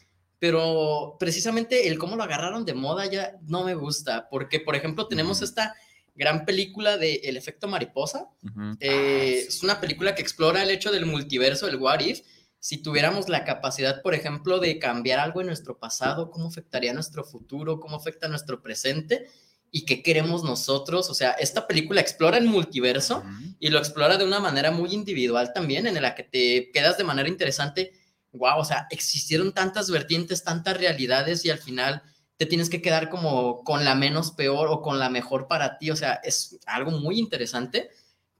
Pero 0.45 1.15
precisamente 1.19 1.87
el 1.87 1.97
cómo 1.97 2.15
lo 2.15 2.21
agarraron 2.21 2.65
de 2.65 2.75
moda 2.75 3.07
ya 3.07 3.33
no 3.47 3.63
me 3.63 3.73
gusta, 3.73 4.27
porque, 4.29 4.59
por 4.59 4.75
ejemplo, 4.75 5.07
tenemos 5.07 5.41
esta 5.41 5.73
gran 6.13 6.45
película 6.45 6.97
de 6.99 7.15
El 7.23 7.35
efecto 7.35 7.67
mariposa, 7.67 8.29
Ujú. 8.43 8.77
eh, 8.79 9.37
Ah, 9.39 9.41
sí. 9.41 9.47
Es 9.47 9.63
una 9.63 9.81
película 9.81 10.13
que 10.13 10.21
explora 10.21 10.61
el 10.61 10.69
hecho 10.69 10.91
del 10.91 11.07
multiverso, 11.07 11.67
el 11.67 11.77
what 11.77 12.01
if. 12.01 12.21
Si 12.59 12.77
tuviéramos 12.77 13.27
la 13.27 13.43
capacidad, 13.43 14.03
por 14.03 14.13
ejemplo, 14.13 14.59
de 14.59 14.77
cambiar 14.77 15.17
algo 15.19 15.41
en 15.41 15.47
nuestro 15.47 15.79
pasado, 15.79 16.29
¿cómo 16.29 16.47
afectaría 16.47 16.93
nuestro 16.93 17.23
futuro? 17.23 17.79
¿Cómo 17.79 17.95
afecta 17.95 18.27
nuestro 18.27 18.61
presente? 18.61 19.25
¿Y 19.71 19.83
qué 19.85 20.03
queremos 20.03 20.43
nosotros? 20.43 21.09
O 21.09 21.15
sea, 21.15 21.31
esta 21.31 21.65
película 21.65 22.01
explora 22.01 22.37
el 22.37 22.45
multiverso 22.45 23.17
Ujú. 23.17 23.55
y 23.59 23.69
lo 23.69 23.79
explora 23.79 24.17
de 24.17 24.25
una 24.25 24.39
manera 24.39 24.69
muy 24.69 24.93
individual 24.93 25.53
también, 25.53 25.87
en 25.87 25.99
la 25.99 26.13
que 26.13 26.23
te 26.23 26.69
quedas 26.71 26.99
de 26.99 27.03
manera 27.03 27.27
interesante. 27.29 27.93
Wow, 28.37 28.59
o 28.59 28.65
sea, 28.65 28.87
existieron 28.89 29.53
tantas 29.53 29.89
vertientes, 29.89 30.43
tantas 30.43 30.77
realidades 30.77 31.45
y 31.45 31.49
al 31.49 31.59
final 31.59 32.03
te 32.37 32.45
tienes 32.45 32.69
que 32.69 32.81
quedar 32.81 33.09
como 33.09 33.63
con 33.63 33.85
la 33.85 33.95
menos 33.95 34.31
peor 34.31 34.67
o 34.69 34.81
con 34.81 34.99
la 34.99 35.09
mejor 35.09 35.47
para 35.47 35.77
ti. 35.77 35.91
O 35.91 35.95
sea, 35.95 36.15
es 36.15 36.59
algo 36.65 36.91
muy 36.91 37.19
interesante. 37.19 37.89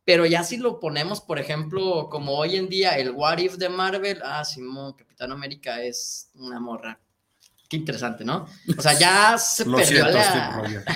Pero 0.04 0.26
ya 0.28 0.44
si 0.44 0.58
lo 0.58 0.80
ponemos, 0.80 1.20
por 1.20 1.40
ejemplo, 1.40 2.10
como 2.12 2.34
hoy 2.34 2.58
en 2.58 2.70
día 2.70 2.98
el 2.98 3.12
What 3.12 3.40
If 3.40 3.56
de 3.56 3.70
Marvel, 3.70 4.22
ah, 4.24 4.46
Simón, 4.46 4.94
Capitán 4.94 5.32
América 5.32 5.82
es 5.82 6.30
una 6.36 6.60
morra. 6.60 7.00
Qué 7.68 7.78
interesante, 7.78 8.24
¿no? 8.24 8.48
O 8.78 8.82
sea, 8.82 8.98
ya 8.98 9.38
se 9.38 9.66
Lo 9.66 9.78
perdió 9.78 10.04
siento, 10.04 10.12
la... 10.12 10.52
Rogers. 10.52 10.86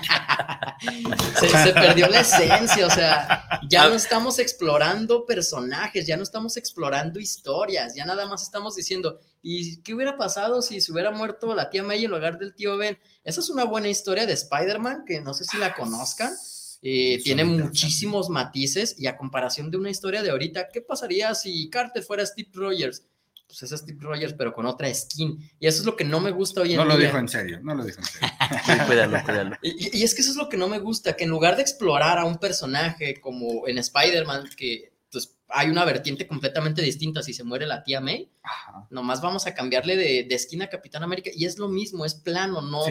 Se, 1.40 1.74
perdió 1.74 2.08
la 2.08 2.22
esencia, 2.22 2.88
o 2.88 2.90
sea, 2.90 3.60
ya 3.68 3.90
no 3.90 3.96
estamos 3.96 4.40
explorando 4.40 5.26
personajes, 5.26 6.08
ya 6.08 6.16
no 6.16 6.24
estamos 6.24 6.56
explorando 6.56 7.20
historias, 7.20 7.96
ya 7.96 8.06
nada 8.06 8.26
más 8.28 8.44
estamos 8.44 8.76
diciendo, 8.76 9.20
¿y 9.42 9.82
qué 9.82 9.94
hubiera 9.94 10.18
pasado 10.18 10.62
si 10.62 10.80
se 10.80 10.92
hubiera 10.92 11.12
muerto 11.12 11.54
la 11.54 11.70
tía 11.70 11.84
May 11.84 12.06
en 12.06 12.12
lugar 12.12 12.38
del 12.40 12.56
tío 12.56 12.78
Ben? 12.78 12.98
Esa 13.24 13.42
es 13.42 13.50
una 13.50 13.66
buena 13.66 13.90
historia 13.90 14.26
de 14.26 14.34
Spider-Man, 14.34 15.04
que 15.06 15.20
no 15.20 15.34
sé 15.34 15.44
si 15.44 15.58
la 15.58 15.68
ah, 15.68 15.76
conozcan. 15.76 16.34
Eh, 16.82 17.20
tiene 17.24 17.44
muchísimos 17.44 18.30
matices 18.30 18.96
y 18.98 19.08
a 19.08 19.18
comparación 19.18 19.70
de 19.70 19.78
una 19.78 19.90
historia 19.90 20.24
de 20.24 20.30
ahorita, 20.30 20.70
¿qué 20.70 20.82
pasaría 20.82 21.36
si 21.36 21.70
Carter 21.70 22.04
fuera 22.04 22.26
Steve 22.26 22.50
Rogers? 22.54 23.04
Pues 23.50 23.64
es 23.64 23.80
Steve 23.80 23.98
Rogers, 24.00 24.34
pero 24.34 24.54
con 24.54 24.68
otra 24.68 24.94
skin. 24.94 25.40
Y 25.60 25.66
eso 25.66 25.80
es 25.80 25.86
lo 25.86 25.96
que 25.96 26.04
no 26.04 26.20
me 26.20 26.30
gusta 26.30 26.62
hoy 26.62 26.68
en 26.68 26.78
día. 26.78 26.86
No 26.86 26.86
lo 26.86 26.98
dijo 26.98 27.18
en 27.18 27.28
serio, 27.28 27.60
no 27.64 27.74
lo 27.74 27.84
dijo 27.84 27.98
en 27.98 28.06
serio. 28.06 28.30
cuídalo, 28.88 29.24
cuídalo. 29.24 29.56
Y, 29.64 30.04
es 30.04 30.14
que 30.14 30.22
eso 30.22 30.30
es 30.30 30.38
lo 30.38 30.48
que 30.50 30.58
no 30.58 30.68
me 30.68 30.78
gusta, 30.78 31.16
que 31.16 31.24
en 31.24 31.32
lugar 31.32 31.56
de 31.56 31.64
explorar 31.64 32.20
a 32.20 32.26
un 32.26 32.38
personaje 32.38 33.20
como 33.20 33.68
en 33.68 33.80
Spider-Man, 33.80 34.52
que 34.56 34.94
pues 35.12 35.36
hay 35.48 35.70
una 35.70 35.84
vertiente 35.84 36.28
completamente 36.28 36.84
distinta 36.84 37.24
si 37.24 37.34
se 37.34 37.44
muere 37.44 37.66
la 37.66 37.84
tía 37.84 38.00
May, 38.00 38.30
nomás 38.92 39.20
vamos 39.20 39.48
a 39.48 39.56
cambiarle 39.56 39.98
de, 39.98 40.28
de 40.30 40.38
skin 40.38 40.62
a 40.62 40.70
Capitán 40.70 41.02
América 41.02 41.32
y 41.34 41.46
es 41.46 41.58
lo 41.58 41.70
mismo, 41.70 42.06
es 42.06 42.14
plano, 42.14 42.62
no... 42.62 42.84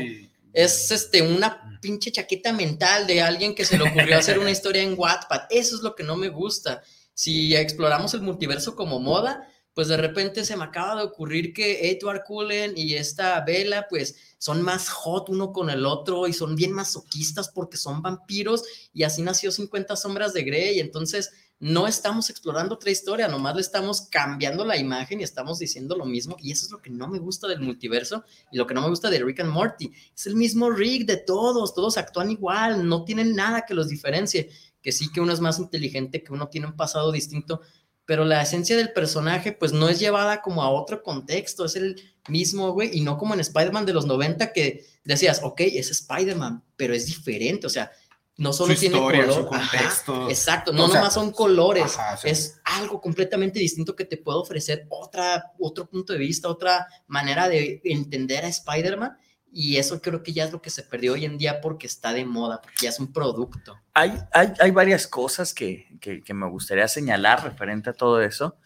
Es 0.55 0.91
este, 0.91 1.21
una 1.21 1.79
pinche 1.83 2.11
chaqueta 2.11 2.55
mental 2.55 3.07
de 3.07 3.21
alguien 3.21 3.55
que 3.55 3.67
se 3.67 3.77
le 3.77 3.85
ocurrió 3.85 4.17
hacer 4.17 4.39
una 4.39 4.51
historia 4.51 4.83
en 4.83 4.95
Wattpad. 4.99 5.43
Eso 5.51 5.77
es 5.77 5.83
lo 5.83 5.95
que 5.95 6.03
no 6.03 6.17
me 6.17 6.31
gusta. 6.31 6.83
Si 7.13 7.55
exploramos 7.55 8.15
el 8.15 8.23
multiverso 8.23 8.75
como 8.75 8.99
moda, 8.99 9.47
pues 9.79 9.87
de 9.87 9.97
repente 9.97 10.45
se 10.45 10.57
me 10.57 10.65
acaba 10.65 10.97
de 10.97 11.07
ocurrir 11.07 11.53
que 11.53 11.89
Edward 11.89 12.25
Cullen 12.25 12.73
y 12.75 12.95
esta 12.95 13.41
Bella, 13.43 13.87
pues 13.89 14.35
son 14.37 14.61
más 14.61 14.89
hot 14.89 15.29
uno 15.29 15.53
con 15.53 15.71
el 15.71 15.87
otro 15.87 16.27
y 16.27 16.33
son 16.33 16.57
bien 16.57 16.73
masoquistas 16.73 17.49
porque 17.49 17.77
son 17.77 18.03
vampiros 18.03 18.65
y 18.93 19.05
así 19.05 19.23
nació 19.23 19.53
50 19.53 19.95
sombras 19.95 20.33
de 20.33 20.43
Grey. 20.43 20.81
Entonces, 20.81 21.31
no 21.61 21.87
estamos 21.87 22.29
explorando 22.29 22.75
otra 22.75 22.91
historia, 22.91 23.29
nomás 23.29 23.55
le 23.55 23.61
estamos 23.61 24.01
cambiando 24.01 24.65
la 24.65 24.77
imagen 24.77 25.21
y 25.21 25.23
estamos 25.23 25.61
diciendo 25.61 25.97
lo 25.97 26.07
mismo. 26.07 26.35
Y 26.41 26.51
eso 26.51 26.67
es 26.67 26.73
lo 26.73 26.83
que 26.83 26.91
no 26.91 27.07
me 27.07 27.21
gusta 27.21 27.47
del 27.47 27.61
multiverso 27.61 28.25
y 28.51 28.59
lo 28.59 28.67
que 28.67 28.75
no 28.75 28.83
me 28.83 28.89
gusta 28.89 29.11
de 29.11 29.23
Rick 29.23 29.39
and 29.39 29.53
Morty. 29.53 29.93
Es 30.13 30.27
el 30.27 30.35
mismo 30.35 30.71
Rick 30.71 31.07
de 31.07 31.19
todos, 31.19 31.73
todos 31.73 31.99
actúan 31.99 32.33
igual, 32.33 32.89
no 32.89 33.05
tienen 33.05 33.37
nada 33.37 33.65
que 33.65 33.75
los 33.75 33.87
diferencie. 33.87 34.51
Que 34.83 34.91
sí 34.91 35.13
que 35.13 35.21
uno 35.21 35.33
es 35.33 35.41
más 35.41 35.61
inteligente, 35.61 36.23
que 36.23 36.33
uno 36.33 36.49
tiene 36.49 36.67
un 36.67 36.77
pasado 36.77 37.13
distinto, 37.13 37.61
pero 38.09 38.25
la 38.25 38.41
esencia 38.41 38.75
del 38.75 38.95
personaje 38.95 39.53
pues 39.53 39.75
no 39.75 39.87
es 39.91 40.01
llevada 40.01 40.41
como 40.41 40.63
a 40.63 40.71
otro 40.71 41.03
contexto, 41.03 41.67
es 41.67 41.77
el 41.77 42.03
mismo, 42.27 42.73
güey, 42.73 42.89
y 42.97 43.03
no 43.03 43.19
como 43.19 43.35
en 43.35 43.41
Spider-Man 43.41 43.85
de 43.85 43.93
los 43.93 44.07
90 44.07 44.51
que 44.55 44.87
decías, 45.05 45.43
ok, 45.43 45.61
es 45.61 45.91
Spider-Man, 45.91 46.65
pero 46.75 46.95
es 46.95 47.05
diferente, 47.05 47.67
o 47.67 47.71
sea, 47.71 47.93
no 48.39 48.55
solo 48.55 48.75
tiene 48.75 48.99
color, 48.99 49.47
contexto. 49.49 50.31
exacto, 50.31 50.73
no 50.73 50.89
nomás 50.89 51.13
son 51.13 51.33
colores, 51.33 51.99
es 52.25 52.59
algo 52.65 52.99
completamente 52.99 53.59
distinto 53.59 53.95
que 53.95 54.07
te 54.07 54.17
puede 54.17 54.39
ofrecer 54.39 54.87
otra, 54.89 55.53
otro 55.59 55.85
punto 55.85 56.15
de 56.15 56.19
vista, 56.19 56.49
otra 56.49 56.87
manera 57.09 57.47
de 57.47 57.83
entender 57.85 58.43
a 58.43 58.49
Spider-Man 58.49 59.19
y 59.53 59.77
eso 59.77 60.01
creo 60.01 60.23
que 60.23 60.33
ya 60.33 60.45
es 60.45 60.53
lo 60.53 60.61
que 60.61 60.71
se 60.71 60.83
perdió 60.83 61.15
hoy 61.15 61.25
en 61.25 61.39
día 61.39 61.61
porque 61.61 61.87
está 61.87 62.13
de 62.13 62.25
moda, 62.25 62.61
porque 62.61 62.77
ya 62.83 62.89
es 62.91 63.01
un 63.01 63.13
producto. 63.13 63.79
Hay, 63.95 64.19
hay, 64.33 64.53
hay 64.61 64.71
varias 64.71 65.07
cosas 65.07 65.55
que, 65.55 65.87
que, 66.01 66.23
que, 66.23 66.35
me 66.35 66.49
gustaría 66.49 66.87
señalar 66.89 67.45
referente 67.45 67.91
a 67.91 67.95
todo 67.95 68.21
eso. 68.23 68.57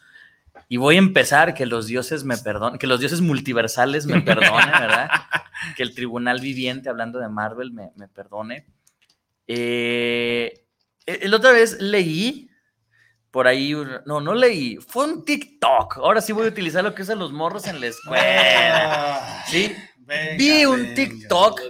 Y 0.69 0.77
voy 0.77 0.97
a 0.97 0.99
empezar, 0.99 1.55
que 1.55 1.67
los 1.67 1.87
dioses 1.87 2.25
me 2.25 2.37
perdonen, 2.37 2.79
que 2.79 2.87
los 2.87 3.01
dioses 3.01 3.21
multiversales 3.21 4.07
me 4.07 4.21
perdonen, 4.21 4.73
¿verdad? 4.73 5.09
que 5.77 5.83
el 5.83 5.95
tribunal 5.95 6.41
viviente, 6.41 6.89
hablando 6.89 7.19
de 7.19 7.29
Marvel, 7.29 7.73
me, 7.73 7.93
me 7.97 8.09
perdone. 8.09 8.67
Eh, 9.47 10.67
el 11.07 11.35
otra 11.35 11.53
vez 11.53 11.81
leí 11.81 12.49
por 13.33 13.49
ahí, 13.49 13.75
no, 14.05 14.21
no 14.21 14.35
leí, 14.35 14.77
fue 14.77 15.07
un 15.07 15.25
TikTok. 15.25 15.97
Ahora 15.97 16.21
sí 16.21 16.33
voy 16.33 16.47
a 16.47 16.51
utilizar 16.51 16.85
lo 16.85 16.95
que 16.95 17.01
usan 17.01 17.19
los 17.19 17.33
morros 17.33 17.67
en 17.67 17.81
la 17.81 17.87
escuela. 17.87 19.43
¿Sí? 19.49 19.75
Vi 20.38 20.64
un 20.64 20.95
TikTok. 20.95 21.61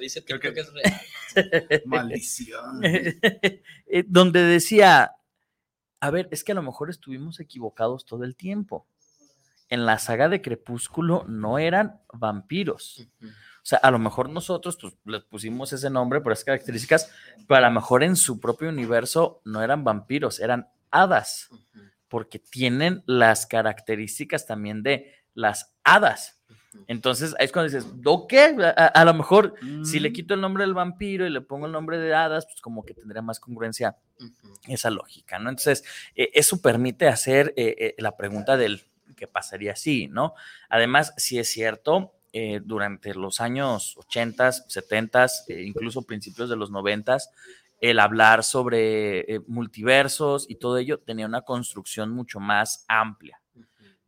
Maldición. 1.86 2.82
Eh, 3.94 4.04
donde 4.06 4.42
decía, 4.42 5.12
a 6.00 6.10
ver, 6.10 6.26
es 6.30 6.44
que 6.44 6.52
a 6.52 6.54
lo 6.54 6.62
mejor 6.62 6.88
estuvimos 6.88 7.40
equivocados 7.40 8.06
todo 8.06 8.24
el 8.24 8.36
tiempo. 8.36 8.86
En 9.68 9.84
la 9.84 9.98
saga 9.98 10.30
de 10.30 10.40
Crepúsculo 10.40 11.24
no 11.28 11.58
eran 11.58 12.00
vampiros. 12.12 13.06
O 13.22 13.64
sea, 13.64 13.78
a 13.78 13.90
lo 13.90 13.98
mejor 13.98 14.30
nosotros 14.30 14.78
pues, 14.80 14.94
les 15.04 15.22
pusimos 15.22 15.72
ese 15.72 15.90
nombre 15.90 16.20
por 16.20 16.32
esas 16.32 16.44
características, 16.44 17.12
pero 17.46 17.58
a 17.58 17.68
lo 17.68 17.70
mejor 17.70 18.02
en 18.02 18.16
su 18.16 18.40
propio 18.40 18.70
universo 18.70 19.42
no 19.44 19.62
eran 19.62 19.84
vampiros, 19.84 20.40
eran 20.40 20.68
hadas, 20.90 21.50
porque 22.08 22.38
tienen 22.38 23.02
las 23.06 23.46
características 23.46 24.46
también 24.46 24.82
de 24.82 25.14
las 25.34 25.74
hadas. 25.84 26.40
Entonces, 26.86 27.34
ahí 27.38 27.46
es 27.46 27.52
cuando 27.52 27.72
dices, 27.72 27.90
¿ok? 28.04 28.32
A, 28.76 28.86
a 28.86 29.04
lo 29.04 29.14
mejor 29.14 29.54
si 29.84 30.00
le 30.00 30.10
mm. 30.10 30.12
quito 30.12 30.34
el 30.34 30.40
nombre 30.40 30.64
del 30.64 30.74
vampiro 30.74 31.26
y 31.26 31.30
le 31.30 31.40
pongo 31.40 31.66
el 31.66 31.72
nombre 31.72 31.98
de 31.98 32.14
hadas, 32.14 32.46
pues 32.46 32.60
como 32.60 32.84
que 32.84 32.94
tendría 32.94 33.22
más 33.22 33.40
congruencia 33.40 33.96
esa 34.68 34.90
lógica, 34.90 35.38
¿no? 35.38 35.50
Entonces, 35.50 35.84
eh, 36.14 36.30
eso 36.34 36.60
permite 36.60 37.08
hacer 37.08 37.52
eh, 37.56 37.74
eh, 37.78 37.94
la 37.98 38.16
pregunta 38.16 38.56
del 38.56 38.82
qué 39.16 39.26
pasaría 39.26 39.76
si, 39.76 40.08
¿no? 40.08 40.34
Además, 40.68 41.14
si 41.16 41.38
es 41.38 41.48
cierto, 41.48 42.14
durante 42.64 43.14
los 43.14 43.42
años 43.42 43.94
80, 43.98 44.52
70, 44.52 45.26
incluso 45.48 46.00
principios 46.00 46.48
de 46.48 46.56
los 46.56 46.70
90, 46.70 47.18
el 47.78 47.98
hablar 47.98 48.42
sobre 48.42 49.40
multiversos 49.46 50.48
y 50.48 50.54
todo 50.54 50.78
ello 50.78 50.98
tenía 50.98 51.26
una 51.26 51.42
construcción 51.42 52.10
mucho 52.10 52.40
más 52.40 52.86
amplia. 52.88 53.42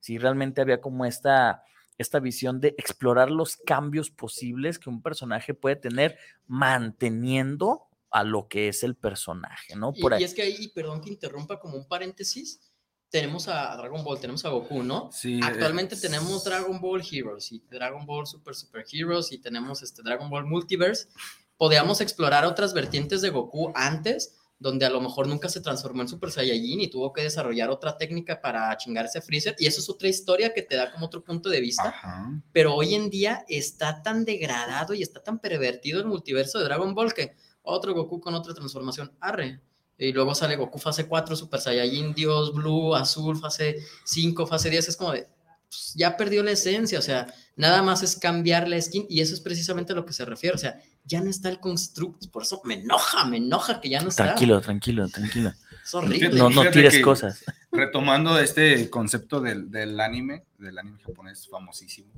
Sí, 0.00 0.16
realmente 0.16 0.62
había 0.62 0.80
como 0.80 1.04
esta 1.04 1.64
esta 1.98 2.20
visión 2.20 2.60
de 2.60 2.74
explorar 2.78 3.30
los 3.30 3.56
cambios 3.56 4.10
posibles 4.10 4.78
que 4.78 4.90
un 4.90 5.02
personaje 5.02 5.54
puede 5.54 5.76
tener 5.76 6.18
manteniendo 6.46 7.82
a 8.10 8.22
lo 8.22 8.48
que 8.48 8.68
es 8.68 8.82
el 8.84 8.94
personaje, 8.94 9.74
¿no? 9.74 9.92
Por 9.92 10.20
y, 10.20 10.24
es 10.24 10.34
que 10.34 10.42
ahí, 10.42 10.68
perdón 10.68 11.00
que 11.00 11.10
interrumpa 11.10 11.58
como 11.58 11.76
un 11.76 11.88
paréntesis, 11.88 12.60
tenemos 13.10 13.48
a 13.48 13.76
Dragon 13.76 14.02
Ball, 14.02 14.20
tenemos 14.20 14.44
a 14.44 14.48
Goku, 14.48 14.82
¿no? 14.82 15.10
Sí. 15.12 15.40
Actualmente 15.42 15.96
tenemos 15.96 16.42
Dragon 16.42 16.80
Ball 16.80 17.00
Heroes 17.00 17.52
y 17.52 17.60
Dragon 17.70 18.04
Ball 18.06 18.26
Super 18.26 18.54
Super 18.54 18.84
Heroes 18.90 19.30
y 19.30 19.38
tenemos 19.38 19.82
este 19.82 20.02
Dragon 20.02 20.28
Ball 20.28 20.46
Multiverse. 20.46 21.08
Podríamos 21.56 22.00
explorar 22.00 22.44
otras 22.44 22.74
vertientes 22.74 23.22
de 23.22 23.30
Goku 23.30 23.72
antes, 23.76 24.36
donde 24.58 24.86
a 24.86 24.90
lo 24.90 25.00
mejor 25.00 25.26
nunca 25.26 25.48
se 25.48 25.60
transformó 25.60 26.02
en 26.02 26.08
Super 26.08 26.30
Saiyajin 26.30 26.80
y 26.80 26.88
tuvo 26.88 27.12
que 27.12 27.22
desarrollar 27.22 27.70
otra 27.70 27.96
técnica 27.98 28.40
para 28.40 28.76
chingarse 28.76 29.18
a 29.18 29.22
Freezer, 29.22 29.56
y 29.58 29.66
eso 29.66 29.80
es 29.80 29.90
otra 29.90 30.08
historia 30.08 30.52
que 30.54 30.62
te 30.62 30.76
da 30.76 30.92
como 30.92 31.06
otro 31.06 31.22
punto 31.22 31.48
de 31.48 31.60
vista, 31.60 31.94
pero 32.52 32.74
hoy 32.74 32.94
en 32.94 33.10
día 33.10 33.44
está 33.48 34.02
tan 34.02 34.24
degradado 34.24 34.94
y 34.94 35.02
está 35.02 35.22
tan 35.22 35.38
pervertido 35.38 36.00
el 36.00 36.06
multiverso 36.06 36.58
de 36.58 36.64
Dragon 36.64 36.94
Ball 36.94 37.12
que 37.12 37.34
otro 37.62 37.94
Goku 37.94 38.20
con 38.20 38.34
otra 38.34 38.54
transformación, 38.54 39.12
arre, 39.20 39.60
y 39.98 40.12
luego 40.12 40.34
sale 40.34 40.56
Goku 40.56 40.78
fase 40.78 41.06
4, 41.06 41.36
Super 41.36 41.60
Saiyajin, 41.60 42.14
Dios, 42.14 42.52
Blue, 42.54 42.94
Azul, 42.94 43.38
fase 43.38 43.78
5, 44.04 44.46
fase 44.46 44.70
10, 44.70 44.88
es 44.88 44.96
como 44.96 45.12
de, 45.12 45.28
pues, 45.68 45.94
ya 45.94 46.16
perdió 46.16 46.42
la 46.42 46.52
esencia, 46.52 46.98
o 46.98 47.02
sea, 47.02 47.32
nada 47.56 47.82
más 47.82 48.02
es 48.02 48.16
cambiar 48.16 48.68
la 48.68 48.80
skin 48.80 49.06
y 49.08 49.20
eso 49.20 49.34
es 49.34 49.40
precisamente 49.40 49.92
a 49.92 49.96
lo 49.96 50.04
que 50.04 50.12
se 50.12 50.24
refiere, 50.24 50.54
o 50.54 50.58
sea, 50.58 50.80
ya 51.04 51.20
no 51.20 51.30
está 51.30 51.50
el 51.50 51.60
constructo, 51.60 52.30
por 52.30 52.42
eso 52.42 52.60
me 52.64 52.74
enoja, 52.74 53.26
me 53.26 53.36
enoja 53.36 53.80
que 53.80 53.90
ya 53.90 54.00
no 54.00 54.08
está. 54.08 54.24
Tranquilo, 54.24 54.60
tranquilo, 54.60 55.08
tranquilo. 55.08 55.52
Es 55.82 55.94
horrible. 55.94 56.30
No, 56.30 56.48
no 56.48 56.70
tires 56.70 56.98
cosas. 57.00 57.44
Retomando 57.70 58.38
este 58.38 58.88
concepto 58.88 59.40
del, 59.40 59.70
del 59.70 60.00
anime, 60.00 60.44
del 60.58 60.78
anime 60.78 60.98
japonés 61.00 61.46
famosísimo, 61.48 62.10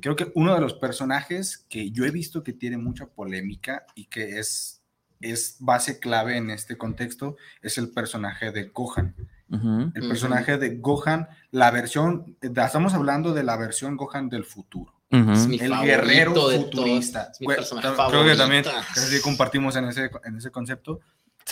creo 0.00 0.16
que 0.16 0.32
uno 0.34 0.54
de 0.54 0.60
los 0.60 0.74
personajes 0.74 1.64
que 1.68 1.92
yo 1.92 2.04
he 2.04 2.10
visto 2.10 2.42
que 2.42 2.52
tiene 2.52 2.76
mucha 2.76 3.06
polémica 3.06 3.86
y 3.94 4.06
que 4.06 4.40
es, 4.40 4.82
es 5.20 5.56
base 5.60 6.00
clave 6.00 6.36
en 6.36 6.50
este 6.50 6.76
contexto 6.76 7.36
es 7.62 7.78
el 7.78 7.90
personaje 7.90 8.50
de 8.50 8.64
Gohan. 8.64 9.14
el 9.50 10.08
personaje 10.08 10.58
de 10.58 10.76
Gohan, 10.76 11.28
la 11.52 11.70
versión, 11.70 12.36
estamos 12.40 12.94
hablando 12.94 13.32
de 13.32 13.44
la 13.44 13.56
versión 13.56 13.96
Gohan 13.96 14.28
del 14.28 14.44
futuro 14.44 14.97
el 15.10 15.72
guerrero 15.82 16.34
futurista. 16.50 17.32
creo 17.38 18.24
que 18.24 18.36
también 18.36 18.64
casi 18.94 19.20
compartimos 19.20 19.76
en 19.76 19.86
ese, 19.86 20.10
en 20.24 20.36
ese 20.36 20.50
concepto. 20.50 21.00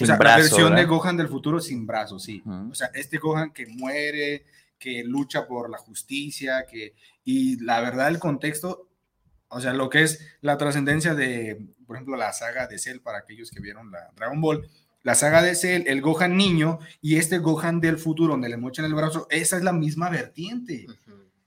o 0.01 0.07
sea, 0.07 0.19
la 0.19 0.37
versión 0.37 0.75
de 0.75 0.85
Gohan 0.85 1.17
del 1.17 1.29
futuro 1.29 1.61
sin 1.61 1.87
brazos, 1.87 2.25
sí. 2.25 2.43
O 2.71 2.75
sea, 2.75 2.91
este 2.95 3.19
Gohan 3.19 3.53
que 3.53 3.67
muere, 3.67 4.45
que 4.79 5.05
lucha 5.05 5.47
por 5.47 5.71
la 5.71 5.79
justicia, 5.79 6.67
que 6.71 6.95
y 7.25 7.59
la 7.65 7.81
verdad 7.81 8.09
el 8.09 8.19
contexto, 8.19 8.89
o 9.49 9.61
sea, 9.61 9.73
lo 9.73 9.89
que 9.89 10.03
es 10.03 10.21
la 10.41 10.59
trascendencia 10.59 11.15
de, 11.15 11.61
por 11.87 11.97
ejemplo, 11.97 12.17
la 12.17 12.33
saga 12.33 12.67
de 12.67 12.79
Cell 12.79 13.01
para 13.01 13.19
aquellos 13.19 13.51
que 13.51 13.61
vieron 13.61 13.91
la 13.91 14.11
Dragon 14.17 14.41
Ball, 14.41 14.69
la 15.03 15.15
saga 15.15 15.41
de 15.41 15.55
Cell, 15.55 15.85
el 15.87 16.03
Gohan 16.03 16.37
niño 16.37 16.81
y 17.01 17.17
este 17.17 17.39
Gohan 17.39 17.81
del 17.81 17.99
futuro 17.99 18.33
donde 18.33 18.49
le 18.49 18.57
mochan 18.57 18.85
el 18.85 18.95
brazo, 18.95 19.27
esa 19.31 19.57
es 19.57 19.63
la 19.63 19.73
misma 19.73 20.11
vertiente. 20.11 20.87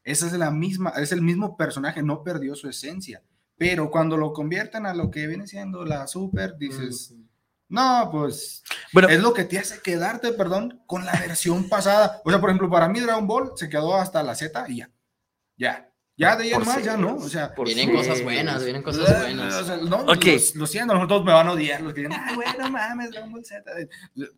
Esa 0.10 0.28
es 0.28 0.34
la 0.34 0.52
misma, 0.52 0.90
es 0.98 1.12
el 1.12 1.22
mismo 1.22 1.56
personaje, 1.56 2.02
no 2.04 2.24
perdió 2.24 2.56
su 2.56 2.68
esencia. 2.70 3.22
Pero 3.58 3.92
cuando 3.92 4.16
lo 4.18 4.32
convierten 4.34 4.86
a 4.86 4.94
lo 4.94 5.12
que 5.12 5.28
viene 5.28 5.46
siendo 5.48 5.86
la 5.86 6.08
super, 6.08 6.58
dices, 6.58 7.14
No, 7.72 8.10
pues 8.12 8.64
Bueno, 8.94 9.10
es 9.10 9.22
lo 9.22 9.32
que 9.34 9.44
te 9.44 9.60
hace 9.60 9.80
quedarte, 9.82 10.32
perdón, 10.34 10.82
con 10.88 11.06
la 11.06 11.12
versión 11.20 11.70
pasada. 11.70 12.20
O 12.26 12.32
sea, 12.32 12.40
por 12.42 12.50
ejemplo, 12.50 12.68
para 12.70 12.90
mí 12.90 13.00
Dragon 13.00 13.28
Ball 13.28 13.52
se 13.56 13.70
quedó 13.70 13.96
hasta 13.96 14.24
la 14.24 14.34
Z 14.34 14.66
y 14.70 14.78
ya. 14.78 14.90
Ya. 15.56 15.86
Ya 16.18 16.36
de 16.36 16.46
ahí 16.46 16.52
en 16.54 16.66
más, 16.66 16.78
si- 16.80 16.84
ya 16.84 16.98
no. 16.98 17.16
O 17.18 17.30
sea, 17.30 17.54
por 17.54 17.68
Vienen 17.68 17.90
si- 17.90 17.96
cosas 17.96 18.24
buenas, 18.24 18.64
vienen 18.64 18.82
cosas 18.82 19.08
Eh, 19.10 19.20
buenas. 19.22 19.54
o 19.54 19.64
sea, 19.66 19.78
no, 19.78 19.98
Ok. 19.98 20.26
los- 20.26 20.56
lo 20.56 20.66
siento, 20.66 20.94
los 20.96 21.04
otros 21.04 21.24
me 21.24 21.32
van 21.32 21.48
a 21.48 21.52
odiar, 21.52 21.82
los 21.82 21.94
que 21.94 22.02
digan, 22.02 22.20
ay, 22.26 22.36
bueno, 22.36 22.72
mames, 22.72 23.12
Dragon 23.12 23.32
Ball 23.32 23.46
Z. 23.46 23.64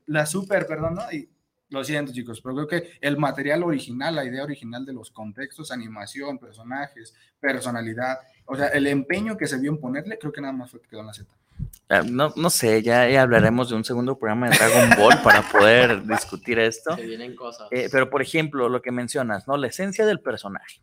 La 0.07 0.25
super, 0.25 0.67
perdón, 0.67 0.95
¿no? 0.95 1.11
Y 1.11 1.29
lo 1.71 1.83
siento, 1.85 2.11
chicos, 2.11 2.41
pero 2.41 2.53
creo 2.53 2.67
que 2.67 2.91
el 2.99 3.17
material 3.17 3.63
original, 3.63 4.13
la 4.15 4.25
idea 4.25 4.43
original 4.43 4.85
de 4.85 4.91
los 4.91 5.09
contextos, 5.09 5.71
animación, 5.71 6.37
personajes, 6.37 7.15
personalidad, 7.39 8.19
o 8.45 8.57
sea, 8.57 8.67
el 8.67 8.87
empeño 8.87 9.37
que 9.37 9.47
se 9.47 9.57
vio 9.57 9.71
en 9.71 9.79
ponerle, 9.79 10.19
creo 10.19 10.33
que 10.33 10.41
nada 10.41 10.53
más 10.53 10.69
fue 10.69 10.81
que 10.81 10.89
quedó 10.89 10.99
en 10.99 11.07
la 11.07 11.13
Z. 11.13 11.33
Ah, 11.87 12.03
No, 12.05 12.33
no 12.35 12.49
sé, 12.49 12.83
ya, 12.83 13.09
ya 13.09 13.21
hablaremos 13.21 13.69
de 13.69 13.75
un 13.75 13.85
segundo 13.85 14.19
programa 14.19 14.49
de 14.49 14.57
Dragon 14.57 14.89
Ball 14.97 15.21
para 15.23 15.41
poder 15.49 16.03
discutir 16.07 16.59
esto. 16.59 16.93
Se 16.97 17.05
vienen 17.05 17.35
cosas. 17.35 17.69
Eh, 17.71 17.87
pero, 17.89 18.09
por 18.09 18.21
ejemplo, 18.21 18.67
lo 18.67 18.81
que 18.81 18.91
mencionas, 18.91 19.47
¿no? 19.47 19.55
La 19.55 19.67
esencia 19.67 20.05
del 20.05 20.19
personaje. 20.19 20.81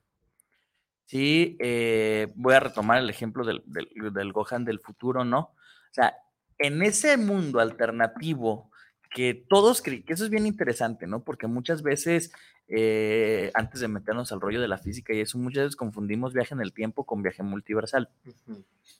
Sí, 1.05 1.57
eh, 1.61 2.33
voy 2.35 2.55
a 2.55 2.61
retomar 2.61 2.99
el 2.99 3.11
ejemplo 3.11 3.45
del, 3.45 3.63
del, 3.67 3.89
del 4.13 4.33
Gohan 4.33 4.65
del 4.65 4.81
futuro, 4.81 5.25
¿no? 5.25 5.39
O 5.41 5.93
sea, 5.93 6.15
en 6.59 6.83
ese 6.83 7.19
mundo 7.19 7.61
alternativo 7.61 8.68
que 9.11 9.35
todos 9.35 9.83
creen, 9.83 10.03
que 10.03 10.13
eso 10.13 10.25
es 10.25 10.31
bien 10.31 10.47
interesante, 10.47 11.07
¿no? 11.07 11.21
Porque 11.21 11.47
muchas 11.47 11.83
veces, 11.83 12.33
eh, 12.69 13.51
antes 13.55 13.81
de 13.81 13.89
meternos 13.89 14.33
al 14.33 14.41
rollo 14.41 14.61
de 14.61 14.69
la 14.69 14.79
física 14.79 15.13
y 15.13 15.21
eso, 15.21 15.39
muchas 15.39 15.65
veces 15.65 15.77
confundimos 15.77 16.33
viaje 16.33 16.55
en 16.55 16.61
el 16.61 16.73
tiempo 16.73 17.05
con 17.05 17.23
viaje 17.23 17.43
multiversal. 17.43 18.09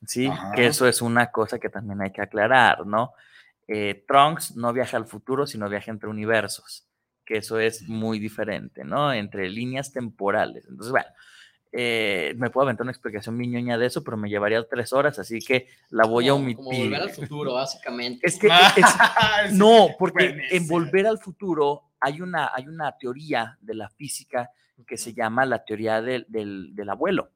Sí, 0.07 0.27
Ajá. 0.27 0.53
que 0.53 0.67
eso 0.67 0.87
es 0.87 1.03
una 1.03 1.31
cosa 1.31 1.59
que 1.59 1.69
también 1.69 2.01
hay 2.01 2.13
que 2.13 2.23
aclarar, 2.23 2.87
¿no? 2.87 3.13
Eh, 3.67 4.05
Trunks 4.09 4.57
no 4.57 4.73
viaja 4.73 4.97
al 4.97 5.07
futuro, 5.07 5.47
sino 5.47 5.69
viaja 5.69 5.91
entre 5.91 6.09
universos, 6.09 6.87
que 7.27 7.37
eso 7.37 7.59
es 7.59 7.87
muy 7.87 8.19
diferente, 8.19 8.85
¿no? 8.85 9.13
Entre 9.13 9.51
líneas 9.51 9.93
temporales. 9.93 10.65
Entonces, 10.69 10.91
bueno, 10.91 11.09
eh, 11.73 12.35
me 12.39 12.51
puedo 12.51 12.67
aventar 12.67 12.85
una 12.85 12.93
explicación 12.93 13.37
bien 13.37 13.53
ñoña 13.53 13.77
de 13.79 13.87
eso, 13.87 14.03
pero 14.03 14.17
me 14.17 14.29
llevaría 14.29 14.67
tres 14.69 14.93
horas, 14.93 15.19
así 15.19 15.39
que 15.41 15.69
la 15.91 16.07
voy 16.07 16.29
a 16.29 16.33
Como- 16.33 16.43
omitir. 16.45 16.65
Como 16.65 16.79
volver 16.79 17.03
al 17.03 17.11
futuro, 17.11 17.55
básicamente. 17.55 18.21
Es 18.27 18.39
que 18.39 18.49
es- 18.77 18.87
no, 19.53 19.89
porque 19.99 20.29
buenísimo. 20.31 20.57
en 20.57 20.69
Volver 20.69 21.07
al 21.07 21.19
Futuro 21.19 21.83
hay 22.01 22.21
una, 22.21 22.51
hay 22.55 22.69
una 22.69 22.97
teoría 22.97 23.59
de 23.61 23.75
la 23.75 23.89
física 23.91 24.51
que 24.87 24.97
se 24.97 25.13
llama 25.13 25.45
la 25.45 25.65
teoría 25.65 26.01
del, 26.01 26.25
del, 26.29 26.75
del 26.75 26.89
abuelo, 26.89 27.31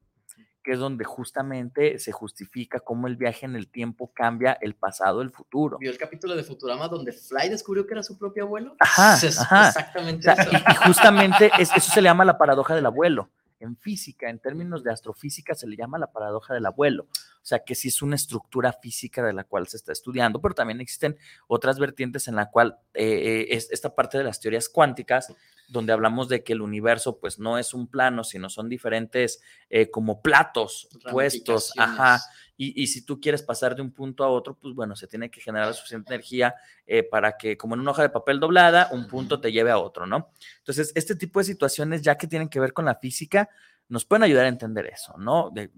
que 0.62 0.72
es 0.72 0.78
donde 0.78 1.04
justamente 1.04 1.98
se 1.98 2.12
justifica 2.12 2.78
cómo 2.78 3.08
el 3.08 3.16
viaje 3.16 3.44
en 3.46 3.56
el 3.56 3.68
tiempo 3.68 4.12
cambia 4.14 4.56
el 4.60 4.76
pasado, 4.76 5.20
el 5.22 5.30
futuro. 5.30 5.76
¿Vio 5.78 5.90
el 5.90 5.98
capítulo 5.98 6.36
de 6.36 6.44
Futurama 6.44 6.86
donde 6.86 7.10
Fly 7.12 7.48
descubrió 7.48 7.84
que 7.84 7.94
era 7.94 8.02
su 8.04 8.16
propio 8.16 8.44
abuelo? 8.44 8.76
Ajá, 8.78 9.14
Es 9.26 9.38
ajá. 9.40 9.68
Exactamente 9.68 10.30
O 10.30 10.34
sea, 10.36 10.44
eso. 10.44 10.52
y, 10.52 10.56
y 10.56 10.74
justamente 10.86 11.50
es- 11.58 11.70
eso 11.76 11.90
se 11.90 12.00
le 12.00 12.08
llama 12.08 12.24
la 12.24 12.38
paradoja 12.38 12.74
del 12.76 12.86
abuelo. 12.86 13.28
En 13.62 13.76
física, 13.76 14.28
en 14.28 14.38
términos 14.38 14.82
de 14.82 14.90
astrofísica, 14.90 15.54
se 15.54 15.66
le 15.66 15.76
llama 15.76 15.98
la 15.98 16.12
paradoja 16.12 16.54
del 16.54 16.66
abuelo. 16.66 17.04
O 17.04 17.44
sea, 17.44 17.64
que 17.64 17.74
sí 17.74 17.88
es 17.88 18.02
una 18.02 18.16
estructura 18.16 18.72
física 18.72 19.22
de 19.24 19.32
la 19.32 19.44
cual 19.44 19.66
se 19.66 19.76
está 19.76 19.92
estudiando, 19.92 20.40
pero 20.40 20.54
también 20.54 20.80
existen 20.80 21.16
otras 21.48 21.78
vertientes 21.78 22.28
en 22.28 22.36
la 22.36 22.50
cual 22.50 22.78
eh, 22.94 23.04
eh, 23.04 23.46
es 23.50 23.70
esta 23.70 23.94
parte 23.94 24.18
de 24.18 24.24
las 24.24 24.40
teorías 24.40 24.68
cuánticas, 24.68 25.34
donde 25.68 25.92
hablamos 25.92 26.28
de 26.28 26.44
que 26.44 26.52
el 26.52 26.60
universo, 26.60 27.18
pues 27.18 27.38
no 27.38 27.58
es 27.58 27.74
un 27.74 27.88
plano, 27.88 28.24
sino 28.24 28.48
son 28.48 28.68
diferentes 28.68 29.40
eh, 29.70 29.90
como 29.90 30.22
platos 30.22 30.88
puestos. 31.10 31.72
Ajá. 31.76 32.20
Y, 32.62 32.82
y 32.82 32.86
si 32.86 33.04
tú 33.04 33.20
quieres 33.20 33.42
pasar 33.42 33.74
de 33.74 33.82
un 33.82 33.90
punto 33.92 34.22
a 34.24 34.28
otro, 34.28 34.54
pues 34.58 34.74
bueno, 34.74 34.94
se 34.94 35.06
tiene 35.06 35.30
que 35.30 35.40
generar 35.40 35.72
suficiente 35.74 36.14
energía 36.14 36.54
eh, 36.86 37.02
para 37.02 37.36
que, 37.36 37.56
como 37.56 37.74
en 37.74 37.80
una 37.80 37.90
hoja 37.90 38.02
de 38.02 38.10
papel 38.10 38.38
doblada, 38.38 38.88
un 38.92 39.08
punto 39.08 39.40
te 39.40 39.50
lleve 39.50 39.70
a 39.70 39.78
otro, 39.78 40.06
¿no? 40.06 40.30
Entonces, 40.58 40.92
este 40.94 41.16
tipo 41.16 41.40
de 41.40 41.44
situaciones, 41.44 42.02
ya 42.02 42.16
que 42.16 42.26
tienen 42.26 42.48
que 42.48 42.60
ver 42.60 42.72
con 42.72 42.84
la 42.84 42.94
física, 42.96 43.48
nos 43.88 44.04
pueden 44.04 44.22
ayudar 44.22 44.44
a 44.44 44.48
entender 44.48 44.86
eso, 44.86 45.14
¿no? 45.18 45.50
De- 45.52 45.70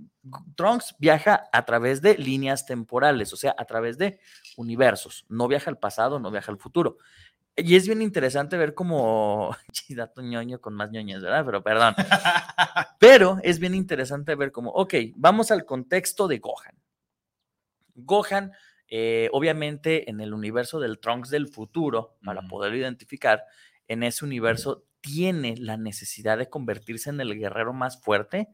Trunks 0.56 0.94
viaja 0.98 1.44
a 1.52 1.64
través 1.64 2.00
de 2.02 2.16
líneas 2.18 2.66
temporales, 2.66 3.32
o 3.32 3.36
sea, 3.36 3.54
a 3.56 3.64
través 3.64 3.98
de 3.98 4.20
universos. 4.56 5.24
No 5.28 5.48
viaja 5.48 5.70
al 5.70 5.78
pasado, 5.78 6.18
no 6.18 6.30
viaja 6.30 6.52
al 6.52 6.58
futuro. 6.58 6.98
Y 7.56 7.76
es 7.76 7.86
bien 7.86 8.02
interesante 8.02 8.56
ver 8.56 8.74
cómo, 8.74 9.56
dato 9.90 10.22
ñoño 10.22 10.60
con 10.60 10.74
más 10.74 10.90
ñoñas, 10.90 11.22
¿verdad? 11.22 11.44
Pero 11.44 11.62
perdón. 11.62 11.94
Pero 12.98 13.38
es 13.42 13.58
bien 13.58 13.74
interesante 13.74 14.34
ver 14.34 14.50
cómo, 14.50 14.70
ok, 14.70 14.94
vamos 15.14 15.50
al 15.50 15.64
contexto 15.64 16.26
de 16.26 16.38
Gohan. 16.38 16.74
Gohan, 17.94 18.52
eh, 18.88 19.28
obviamente, 19.32 20.10
en 20.10 20.20
el 20.20 20.34
universo 20.34 20.80
del 20.80 20.98
Trunks 20.98 21.30
del 21.30 21.48
futuro, 21.48 22.16
para 22.24 22.42
poderlo 22.42 22.76
identificar, 22.76 23.44
en 23.86 24.02
ese 24.02 24.24
universo 24.24 24.84
tiene 25.00 25.56
la 25.56 25.76
necesidad 25.76 26.38
de 26.38 26.48
convertirse 26.48 27.10
en 27.10 27.20
el 27.20 27.38
guerrero 27.38 27.72
más 27.72 28.00
fuerte, 28.00 28.48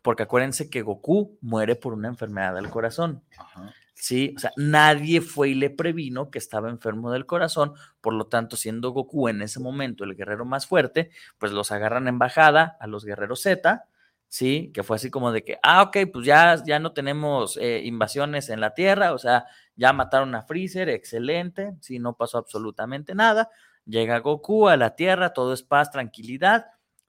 porque 0.00 0.22
acuérdense 0.22 0.70
que 0.70 0.82
Goku 0.82 1.36
muere 1.42 1.74
por 1.74 1.92
una 1.92 2.08
enfermedad 2.08 2.54
del 2.54 2.70
corazón. 2.70 3.22
Ajá. 3.36 3.74
Sí, 3.98 4.34
o 4.36 4.40
sea, 4.40 4.52
nadie 4.56 5.22
fue 5.22 5.48
y 5.50 5.54
le 5.54 5.70
previno 5.70 6.30
que 6.30 6.38
estaba 6.38 6.68
enfermo 6.68 7.10
del 7.12 7.24
corazón, 7.24 7.72
por 8.02 8.12
lo 8.12 8.26
tanto, 8.26 8.56
siendo 8.56 8.90
Goku 8.90 9.28
en 9.28 9.40
ese 9.40 9.58
momento 9.58 10.04
el 10.04 10.14
guerrero 10.14 10.44
más 10.44 10.66
fuerte, 10.66 11.10
pues 11.38 11.50
los 11.52 11.72
agarran 11.72 12.06
en 12.06 12.18
bajada 12.18 12.76
a 12.78 12.86
los 12.86 13.06
guerreros 13.06 13.40
Z, 13.40 13.88
sí, 14.28 14.70
que 14.74 14.82
fue 14.82 14.96
así 14.96 15.10
como 15.10 15.32
de 15.32 15.44
que, 15.44 15.58
ah, 15.62 15.82
ok, 15.84 15.96
pues 16.12 16.26
ya, 16.26 16.62
ya 16.66 16.78
no 16.78 16.92
tenemos 16.92 17.56
eh, 17.56 17.80
invasiones 17.84 18.50
en 18.50 18.60
la 18.60 18.74
Tierra, 18.74 19.14
o 19.14 19.18
sea, 19.18 19.46
ya 19.76 19.94
mataron 19.94 20.34
a 20.34 20.42
Freezer, 20.42 20.90
excelente, 20.90 21.72
sí, 21.80 21.98
no 21.98 22.16
pasó 22.16 22.36
absolutamente 22.36 23.14
nada, 23.14 23.48
llega 23.86 24.18
Goku 24.18 24.68
a 24.68 24.76
la 24.76 24.94
Tierra, 24.94 25.32
todo 25.32 25.54
es 25.54 25.62
paz, 25.62 25.90
tranquilidad. 25.90 26.66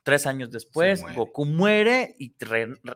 Tres 0.08 0.26
años 0.26 0.52
después, 0.52 1.02
muere. 1.02 1.15
Goku 1.17 1.46
muere 1.46 2.15
y 2.17 2.34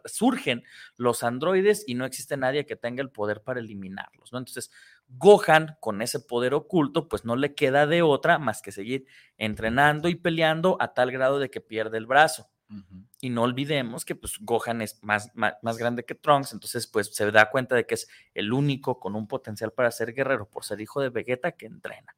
surgen 0.05 0.63
los 0.95 1.23
androides 1.23 1.83
y 1.85 1.95
no 1.95 2.05
existe 2.05 2.37
nadie 2.37 2.65
que 2.65 2.77
tenga 2.77 3.01
el 3.01 3.09
poder 3.09 3.41
para 3.43 3.59
eliminarlos, 3.59 4.31
¿no? 4.31 4.39
Entonces, 4.39 4.71
Gohan, 5.09 5.75
con 5.81 6.01
ese 6.01 6.21
poder 6.21 6.53
oculto, 6.53 7.09
pues 7.09 7.25
no 7.25 7.35
le 7.35 7.53
queda 7.53 7.85
de 7.85 8.01
otra 8.01 8.39
más 8.39 8.61
que 8.61 8.71
seguir 8.71 9.07
entrenando 9.37 10.07
y 10.07 10.15
peleando 10.15 10.77
a 10.79 10.93
tal 10.93 11.11
grado 11.11 11.39
de 11.39 11.49
que 11.49 11.59
pierde 11.59 11.97
el 11.97 12.05
brazo. 12.05 12.49
Y 13.19 13.29
no 13.29 13.43
olvidemos 13.43 14.05
que 14.05 14.15
pues 14.15 14.37
Gohan 14.39 14.81
es 14.81 15.03
más, 15.03 15.31
más, 15.33 15.55
más 15.61 15.77
grande 15.77 16.05
que 16.05 16.15
Trunks, 16.15 16.53
entonces 16.53 16.87
pues 16.87 17.13
se 17.13 17.29
da 17.29 17.49
cuenta 17.49 17.75
de 17.75 17.85
que 17.85 17.95
es 17.95 18.07
el 18.33 18.53
único 18.53 19.01
con 19.01 19.17
un 19.17 19.27
potencial 19.27 19.73
para 19.73 19.91
ser 19.91 20.13
guerrero 20.13 20.47
por 20.47 20.63
ser 20.63 20.79
hijo 20.79 21.01
de 21.01 21.09
Vegeta 21.09 21.51
que 21.51 21.65
entrena. 21.65 22.15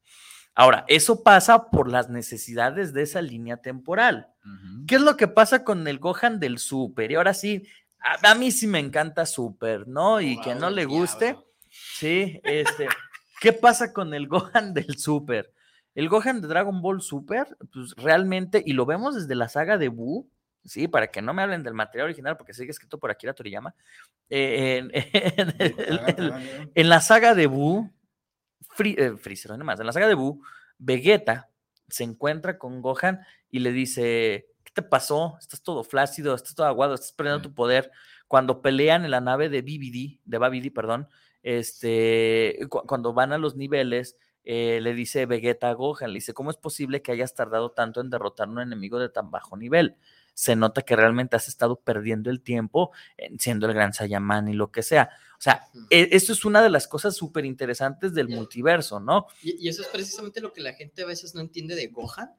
Ahora, 0.55 0.85
eso 0.87 1.23
pasa 1.23 1.69
por 1.71 1.89
las 1.89 2.09
necesidades 2.09 2.93
de 2.93 3.01
esa 3.03 3.21
línea 3.21 3.57
temporal. 3.57 4.29
¿Qué 4.87 4.95
es 4.95 5.01
lo 5.01 5.17
que 5.17 5.27
pasa 5.27 5.63
con 5.63 5.87
el 5.87 5.99
Gohan 5.99 6.39
del 6.39 6.59
Super? 6.59 7.11
Y 7.11 7.15
ahora 7.15 7.33
sí, 7.33 7.67
a, 7.99 8.31
a 8.31 8.35
mí 8.35 8.51
sí 8.51 8.67
me 8.67 8.79
encanta 8.79 9.25
Super, 9.25 9.87
¿no? 9.87 10.21
Y 10.21 10.39
que 10.41 10.53
no 10.53 10.69
le 10.69 10.85
guste, 10.85 11.37
sí, 11.69 12.39
este, 12.43 12.87
¿qué 13.41 13.53
pasa 13.53 13.93
con 13.93 14.13
el 14.13 14.27
Gohan 14.27 14.73
del 14.73 14.97
Super? 14.97 15.51
El 15.95 16.09
Gohan 16.09 16.41
de 16.41 16.47
Dragon 16.47 16.81
Ball 16.81 17.01
Super, 17.01 17.57
pues 17.71 17.95
realmente, 17.95 18.61
y 18.65 18.73
lo 18.73 18.85
vemos 18.85 19.15
desde 19.15 19.35
la 19.35 19.47
saga 19.47 19.77
de 19.77 19.87
Buu, 19.87 20.29
sí, 20.65 20.87
para 20.87 21.07
que 21.07 21.21
no 21.21 21.33
me 21.33 21.41
hablen 21.41 21.63
del 21.63 21.73
material 21.73 22.05
original, 22.05 22.37
porque 22.37 22.53
sigue 22.53 22.71
escrito 22.71 22.99
por 22.99 23.09
Akira 23.11 23.33
Toriyama, 23.33 23.73
eh, 24.29 24.83
en 26.75 26.89
la 26.89 27.01
saga 27.01 27.33
de 27.35 27.47
Buu, 27.47 27.89
Fri- 28.69 28.95
eh, 28.97 29.17
Freezer, 29.17 29.57
no 29.57 29.63
más, 29.65 29.79
en 29.79 29.85
la 29.85 29.93
saga 29.93 30.07
de 30.07 30.13
Buu, 30.15 30.41
Vegeta 30.77 31.49
se 31.89 32.03
encuentra 32.03 32.57
con 32.57 32.81
Gohan 32.81 33.19
y 33.51 33.59
le 33.59 33.71
dice, 33.71 34.47
¿qué 34.63 34.71
te 34.73 34.81
pasó? 34.81 35.37
Estás 35.39 35.61
todo 35.61 35.83
flácido, 35.83 36.33
estás 36.35 36.55
todo 36.55 36.65
aguado, 36.67 36.95
estás 36.95 37.11
perdiendo 37.11 37.39
Mm. 37.39 37.43
tu 37.43 37.53
poder. 37.53 37.91
Cuando 38.27 38.61
pelean 38.61 39.05
en 39.05 39.11
la 39.11 39.21
nave 39.21 39.49
de 39.49 39.61
BBD, 39.61 40.19
de 40.25 40.37
Babidi, 40.37 40.69
perdón, 40.71 41.07
este, 41.43 42.57
cu- 42.69 42.83
cuando 42.87 43.13
van 43.13 43.33
a 43.33 43.37
los 43.37 43.55
niveles, 43.55 44.17
eh, 44.43 44.79
le 44.81 44.93
dice 44.93 45.25
Vegeta 45.25 45.69
a 45.69 45.73
Gohan, 45.73 46.09
le 46.11 46.15
dice, 46.15 46.33
¿cómo 46.33 46.49
es 46.51 46.57
posible 46.57 47.01
que 47.01 47.11
hayas 47.11 47.33
tardado 47.35 47.71
tanto 47.71 48.01
en 48.01 48.09
derrotar 48.09 48.47
a 48.47 48.51
un 48.51 48.59
enemigo 48.59 48.99
de 48.99 49.09
tan 49.09 49.31
bajo 49.31 49.55
nivel? 49.57 49.95
Se 50.33 50.55
nota 50.55 50.81
que 50.81 50.95
realmente 50.95 51.35
has 51.35 51.47
estado 51.47 51.75
perdiendo 51.77 52.29
el 52.29 52.41
tiempo 52.41 52.91
en 53.17 53.39
siendo 53.39 53.67
el 53.67 53.73
gran 53.73 53.93
Saiyaman 53.93 54.47
y 54.49 54.53
lo 54.53 54.71
que 54.71 54.81
sea. 54.83 55.09
O 55.37 55.41
sea, 55.43 55.67
e- 55.89 56.09
esto 56.11 56.31
es 56.33 56.45
una 56.45 56.61
de 56.61 56.69
las 56.69 56.87
cosas 56.87 57.15
súper 57.15 57.45
interesantes 57.45 58.13
del 58.13 58.29
multiverso, 58.29 58.99
¿no? 58.99 59.27
Y, 59.41 59.65
y 59.65 59.69
eso 59.69 59.81
es 59.81 59.89
precisamente 59.89 60.41
lo 60.41 60.53
que 60.53 60.61
la 60.61 60.73
gente 60.73 61.03
a 61.03 61.05
veces 61.05 61.35
no 61.35 61.41
entiende 61.41 61.75
de 61.75 61.87
Gohan, 61.87 62.31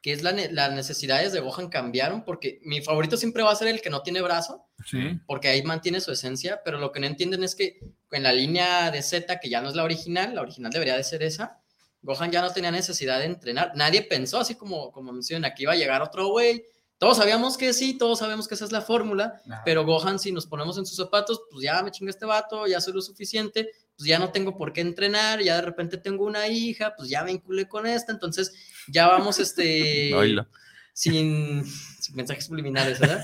que 0.00 0.12
es 0.12 0.22
la 0.22 0.32
ne- 0.32 0.50
las 0.52 0.72
necesidades 0.72 1.32
de 1.32 1.40
Gohan 1.40 1.68
cambiaron, 1.68 2.24
porque 2.24 2.60
mi 2.62 2.80
favorito 2.80 3.16
siempre 3.16 3.42
va 3.42 3.52
a 3.52 3.56
ser 3.56 3.68
el 3.68 3.80
que 3.82 3.90
no 3.90 4.02
tiene 4.02 4.22
brazo, 4.22 4.64
Sí. 4.86 5.20
porque 5.26 5.48
ahí 5.48 5.62
mantiene 5.62 6.00
su 6.00 6.12
esencia, 6.12 6.60
pero 6.64 6.78
lo 6.78 6.92
que 6.92 7.00
no 7.00 7.06
entienden 7.06 7.42
es 7.44 7.54
que 7.54 7.80
en 8.12 8.22
la 8.22 8.32
línea 8.32 8.90
de 8.90 9.02
Z, 9.02 9.38
que 9.40 9.48
ya 9.50 9.60
no 9.60 9.68
es 9.68 9.74
la 9.74 9.84
original, 9.84 10.34
la 10.34 10.42
original 10.42 10.70
debería 10.72 10.96
de 10.96 11.04
ser 11.04 11.22
esa, 11.22 11.60
Gohan 12.02 12.30
ya 12.30 12.40
no 12.40 12.52
tenía 12.52 12.70
necesidad 12.70 13.18
de 13.18 13.24
entrenar. 13.26 13.72
Nadie 13.74 14.02
pensó, 14.02 14.38
así 14.38 14.54
como, 14.54 14.92
como 14.92 15.12
mencionan, 15.12 15.52
que 15.56 15.64
iba 15.64 15.72
a 15.72 15.76
llegar 15.76 16.02
otro 16.02 16.28
güey. 16.28 16.64
Todos 16.98 17.18
sabíamos 17.18 17.58
que 17.58 17.72
sí, 17.74 17.98
todos 17.98 18.20
sabemos 18.20 18.48
que 18.48 18.54
esa 18.54 18.64
es 18.64 18.72
la 18.72 18.80
fórmula, 18.80 19.42
Ajá. 19.50 19.62
pero 19.64 19.84
Gohan, 19.84 20.18
si 20.18 20.32
nos 20.32 20.46
ponemos 20.46 20.78
en 20.78 20.86
sus 20.86 20.96
zapatos, 20.96 21.42
pues 21.50 21.62
ya 21.62 21.82
me 21.82 21.90
chingué 21.90 22.10
este 22.10 22.24
vato, 22.24 22.66
ya 22.66 22.80
soy 22.80 22.94
lo 22.94 23.02
suficiente, 23.02 23.68
pues 23.96 24.08
ya 24.08 24.18
no 24.18 24.30
tengo 24.30 24.56
por 24.56 24.72
qué 24.72 24.80
entrenar, 24.80 25.42
ya 25.42 25.56
de 25.56 25.62
repente 25.62 25.98
tengo 25.98 26.24
una 26.24 26.48
hija, 26.48 26.94
pues 26.96 27.10
ya 27.10 27.22
vinculé 27.22 27.68
con 27.68 27.86
esta, 27.86 28.12
entonces 28.12 28.54
ya 28.88 29.08
vamos, 29.08 29.38
este, 29.38 30.14
Oílo. 30.16 30.46
sin, 30.94 31.64
sin 32.00 32.16
mensajes 32.16 32.46
subliminales, 32.46 32.98
¿verdad? 32.98 33.22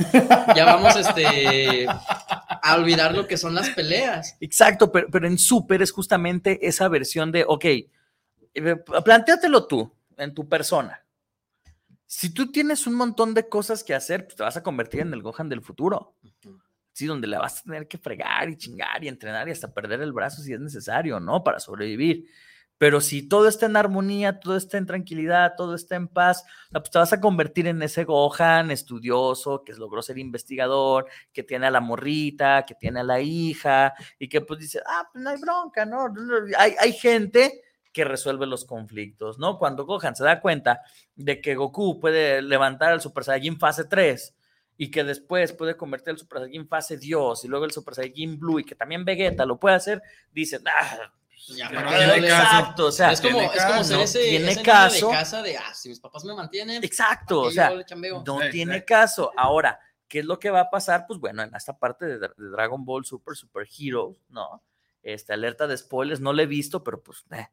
Ya 0.54 0.66
vamos, 0.66 0.94
este, 0.96 1.86
a 1.88 2.76
olvidar 2.76 3.14
lo 3.14 3.26
que 3.26 3.38
son 3.38 3.54
las 3.54 3.70
peleas. 3.70 4.36
Exacto, 4.40 4.92
pero, 4.92 5.08
pero 5.10 5.26
en 5.26 5.38
Super 5.38 5.80
es 5.80 5.92
justamente 5.92 6.66
esa 6.66 6.88
versión 6.88 7.32
de, 7.32 7.44
ok, 7.48 7.64
eh, 7.64 8.76
plantéatelo 9.02 9.66
tú, 9.66 9.90
en 10.18 10.34
tu 10.34 10.46
persona. 10.46 11.02
Si 12.14 12.28
tú 12.28 12.52
tienes 12.52 12.86
un 12.86 12.94
montón 12.94 13.32
de 13.32 13.48
cosas 13.48 13.82
que 13.82 13.94
hacer, 13.94 14.26
pues 14.26 14.36
te 14.36 14.42
vas 14.42 14.58
a 14.58 14.62
convertir 14.62 15.00
en 15.00 15.14
el 15.14 15.22
Gohan 15.22 15.48
del 15.48 15.62
futuro. 15.62 16.14
Sí, 16.92 17.06
donde 17.06 17.26
le 17.26 17.38
vas 17.38 17.60
a 17.60 17.62
tener 17.62 17.88
que 17.88 17.96
fregar 17.96 18.50
y 18.50 18.56
chingar 18.58 19.02
y 19.02 19.08
entrenar 19.08 19.48
y 19.48 19.52
hasta 19.52 19.72
perder 19.72 20.02
el 20.02 20.12
brazo 20.12 20.42
si 20.42 20.52
es 20.52 20.60
necesario, 20.60 21.20
¿no? 21.20 21.42
Para 21.42 21.58
sobrevivir. 21.58 22.28
Pero 22.76 23.00
si 23.00 23.26
todo 23.26 23.48
está 23.48 23.64
en 23.64 23.76
armonía, 23.76 24.40
todo 24.40 24.58
está 24.58 24.76
en 24.76 24.84
tranquilidad, 24.84 25.54
todo 25.56 25.74
está 25.74 25.96
en 25.96 26.06
paz, 26.06 26.44
pues 26.70 26.90
te 26.90 26.98
vas 26.98 27.14
a 27.14 27.20
convertir 27.20 27.66
en 27.66 27.80
ese 27.82 28.04
Gohan 28.04 28.70
estudioso 28.70 29.64
que 29.64 29.72
logró 29.72 30.02
ser 30.02 30.18
investigador, 30.18 31.06
que 31.32 31.42
tiene 31.42 31.68
a 31.68 31.70
la 31.70 31.80
morrita, 31.80 32.66
que 32.66 32.74
tiene 32.74 33.00
a 33.00 33.04
la 33.04 33.22
hija 33.22 33.94
y 34.18 34.28
que 34.28 34.42
pues 34.42 34.60
dice, 34.60 34.82
ah, 34.84 35.08
pues 35.10 35.24
no 35.24 35.30
hay 35.30 35.40
bronca, 35.40 35.86
¿no? 35.86 36.12
Hay, 36.58 36.74
hay 36.78 36.92
gente 36.92 37.62
que 37.92 38.04
resuelve 38.04 38.46
los 38.46 38.64
conflictos, 38.64 39.38
¿no? 39.38 39.58
Cuando 39.58 39.84
Gohan 39.84 40.16
se 40.16 40.24
da 40.24 40.40
cuenta 40.40 40.80
de 41.14 41.40
que 41.40 41.54
Goku 41.54 42.00
puede 42.00 42.40
levantar 42.42 42.92
al 42.92 43.00
Super 43.00 43.24
Saiyajin 43.24 43.58
fase 43.58 43.84
3 43.84 44.34
y 44.78 44.90
que 44.90 45.04
después 45.04 45.52
puede 45.52 45.76
convertir 45.76 46.10
el 46.10 46.18
Super 46.18 46.38
Saiyajin 46.40 46.66
fase 46.68 46.96
Dios 46.96 47.44
y 47.44 47.48
luego 47.48 47.64
el 47.66 47.72
Super 47.72 47.94
Saiyajin 47.94 48.38
Blue 48.40 48.60
y 48.60 48.64
que 48.64 48.74
también 48.74 49.04
Vegeta 49.04 49.44
lo 49.44 49.58
puede 49.60 49.76
hacer, 49.76 50.02
dice, 50.32 50.58
ah, 50.66 51.12
Ya, 51.48 51.68
Que 51.68 51.74
¿para 51.74 51.86
no 51.86 51.90
qué 51.90 52.04
tiene 52.04 52.20
le- 52.22 52.28
caso. 52.28 52.42
exacto, 52.44 52.86
o 52.86 52.92
sea, 52.92 53.12
es 53.12 53.20
como, 53.20 53.38
tiene 53.40 53.54
es 53.56 53.64
como 53.64 53.84
ser 53.84 53.96
caso, 53.98 54.02
ese, 54.04 54.20
tiene 54.22 54.46
ese 54.52 54.60
niño 54.60 54.72
caso. 54.72 55.06
de 55.08 55.12
casa 55.12 55.42
de, 55.42 55.56
ah, 55.58 55.74
si 55.74 55.88
mis 55.88 56.00
papás 56.00 56.24
me 56.24 56.34
mantienen, 56.34 56.84
exacto, 56.84 57.36
¿para 57.40 57.48
o 57.48 57.50
sea, 57.50 57.70
le 57.70 57.84
no 58.24 58.40
Sí, 58.40 58.50
tiene 58.52 58.78
sí. 58.78 58.84
caso. 58.84 59.32
Ahora, 59.36 59.78
¿qué 60.08 60.20
es 60.20 60.24
lo 60.24 60.38
que 60.38 60.50
va 60.50 60.60
a 60.60 60.70
pasar? 60.70 61.04
Pues 61.06 61.18
bueno, 61.18 61.42
en 61.42 61.52
esta 61.54 61.76
parte 61.76 62.06
de, 62.06 62.18
de 62.20 62.28
Dragon 62.36 62.84
Ball 62.84 63.04
Super 63.04 63.34
Super 63.36 63.66
Heroes, 63.78 64.16
¿no? 64.28 64.62
Este, 65.02 65.32
alerta 65.32 65.66
de 65.66 65.76
spoilers, 65.76 66.20
no 66.20 66.32
lo 66.32 66.40
he 66.42 66.46
visto, 66.46 66.84
pero 66.84 67.02
pues, 67.02 67.24
eh, 67.32 67.48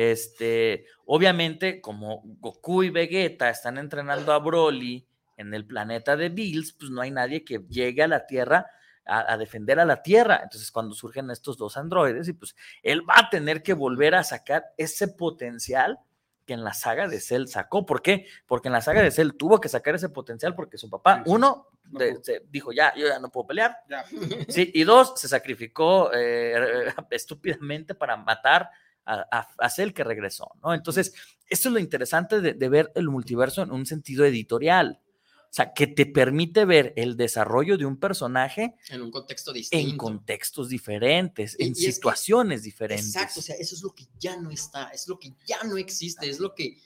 este, 0.00 0.86
obviamente, 1.06 1.80
como 1.80 2.22
Goku 2.24 2.82
y 2.84 2.90
Vegeta 2.90 3.50
están 3.50 3.78
entrenando 3.78 4.32
a 4.32 4.38
Broly 4.38 5.06
en 5.36 5.52
el 5.54 5.66
planeta 5.66 6.16
de 6.16 6.28
Bills, 6.28 6.72
pues 6.72 6.90
no 6.90 7.00
hay 7.00 7.10
nadie 7.10 7.44
que 7.44 7.60
llegue 7.68 8.02
a 8.02 8.08
la 8.08 8.26
Tierra 8.26 8.66
a, 9.06 9.32
a 9.32 9.36
defender 9.36 9.80
a 9.80 9.84
la 9.84 10.02
Tierra. 10.02 10.40
Entonces, 10.42 10.70
cuando 10.70 10.94
surgen 10.94 11.30
estos 11.30 11.56
dos 11.58 11.76
androides, 11.76 12.28
y 12.28 12.32
pues 12.34 12.54
él 12.82 13.02
va 13.08 13.14
a 13.18 13.30
tener 13.30 13.62
que 13.62 13.72
volver 13.74 14.14
a 14.14 14.22
sacar 14.24 14.66
ese 14.76 15.08
potencial 15.08 15.98
que 16.46 16.54
en 16.54 16.64
la 16.64 16.74
saga 16.74 17.06
de 17.08 17.20
Cell 17.20 17.46
sacó. 17.46 17.86
¿Por 17.86 18.02
qué? 18.02 18.26
Porque 18.46 18.68
en 18.68 18.72
la 18.72 18.80
saga 18.80 19.02
de 19.02 19.10
Cell 19.10 19.30
tuvo 19.38 19.60
que 19.60 19.68
sacar 19.68 19.94
ese 19.94 20.08
potencial 20.08 20.54
porque 20.54 20.78
su 20.78 20.90
papá, 20.90 21.22
uno, 21.26 21.68
No 21.84 21.98
de- 22.00 22.08
puedo. 22.10 22.24
se 22.24 22.42
dijo, 22.50 22.72
ya, 22.72 22.92
yo 22.96 23.06
ya 23.06 23.18
no 23.18 23.30
puedo 23.30 23.46
pelear. 23.46 23.76
Ya. 23.88 24.04
Sí, 24.48 24.70
y 24.74 24.82
dos, 24.84 25.12
se 25.16 25.28
sacrificó 25.28 26.10
eh, 26.12 26.92
estúpidamente 27.10 27.94
para 27.94 28.16
matar 28.16 28.68
a, 29.04 29.24
a, 29.30 29.48
a 29.58 29.70
Cell 29.70 29.92
que 29.92 30.04
regresó, 30.04 30.52
¿no? 30.62 30.74
Entonces, 30.74 31.12
esto 31.48 31.68
es 31.68 31.72
lo 31.72 31.80
interesante 31.80 32.40
de, 32.40 32.54
de 32.54 32.68
ver 32.68 32.92
el 32.94 33.08
multiverso 33.08 33.62
en 33.62 33.72
un 33.72 33.86
sentido 33.86 34.24
editorial. 34.24 35.00
O 35.42 35.52
sea, 35.52 35.72
que 35.72 35.88
te 35.88 36.06
permite 36.06 36.64
ver 36.64 36.92
el 36.96 37.16
desarrollo 37.16 37.76
de 37.76 37.84
un 37.84 37.96
personaje 37.98 38.76
en 38.88 39.02
un 39.02 39.10
contexto 39.10 39.52
distinto. 39.52 39.90
en 39.90 39.96
contextos 39.96 40.68
diferentes, 40.68 41.56
Y- 41.58 41.64
en 41.64 41.68
y 41.70 41.72
es 41.72 41.78
que- 41.86 41.92
situaciones 41.92 42.62
diferentes. 42.62 43.06
Exacto, 43.16 43.40
o 43.40 43.42
sea, 43.42 43.56
eso 43.56 43.74
es 43.74 43.82
lo 43.82 43.92
que 43.92 44.06
ya 44.18 44.36
no 44.36 44.50
está, 44.52 44.90
es 44.90 45.08
lo 45.08 45.18
que 45.18 45.34
ya 45.46 45.60
no 45.64 45.76
existe, 45.76 46.30
es 46.30 46.38
lo 46.38 46.54
que 46.54 46.76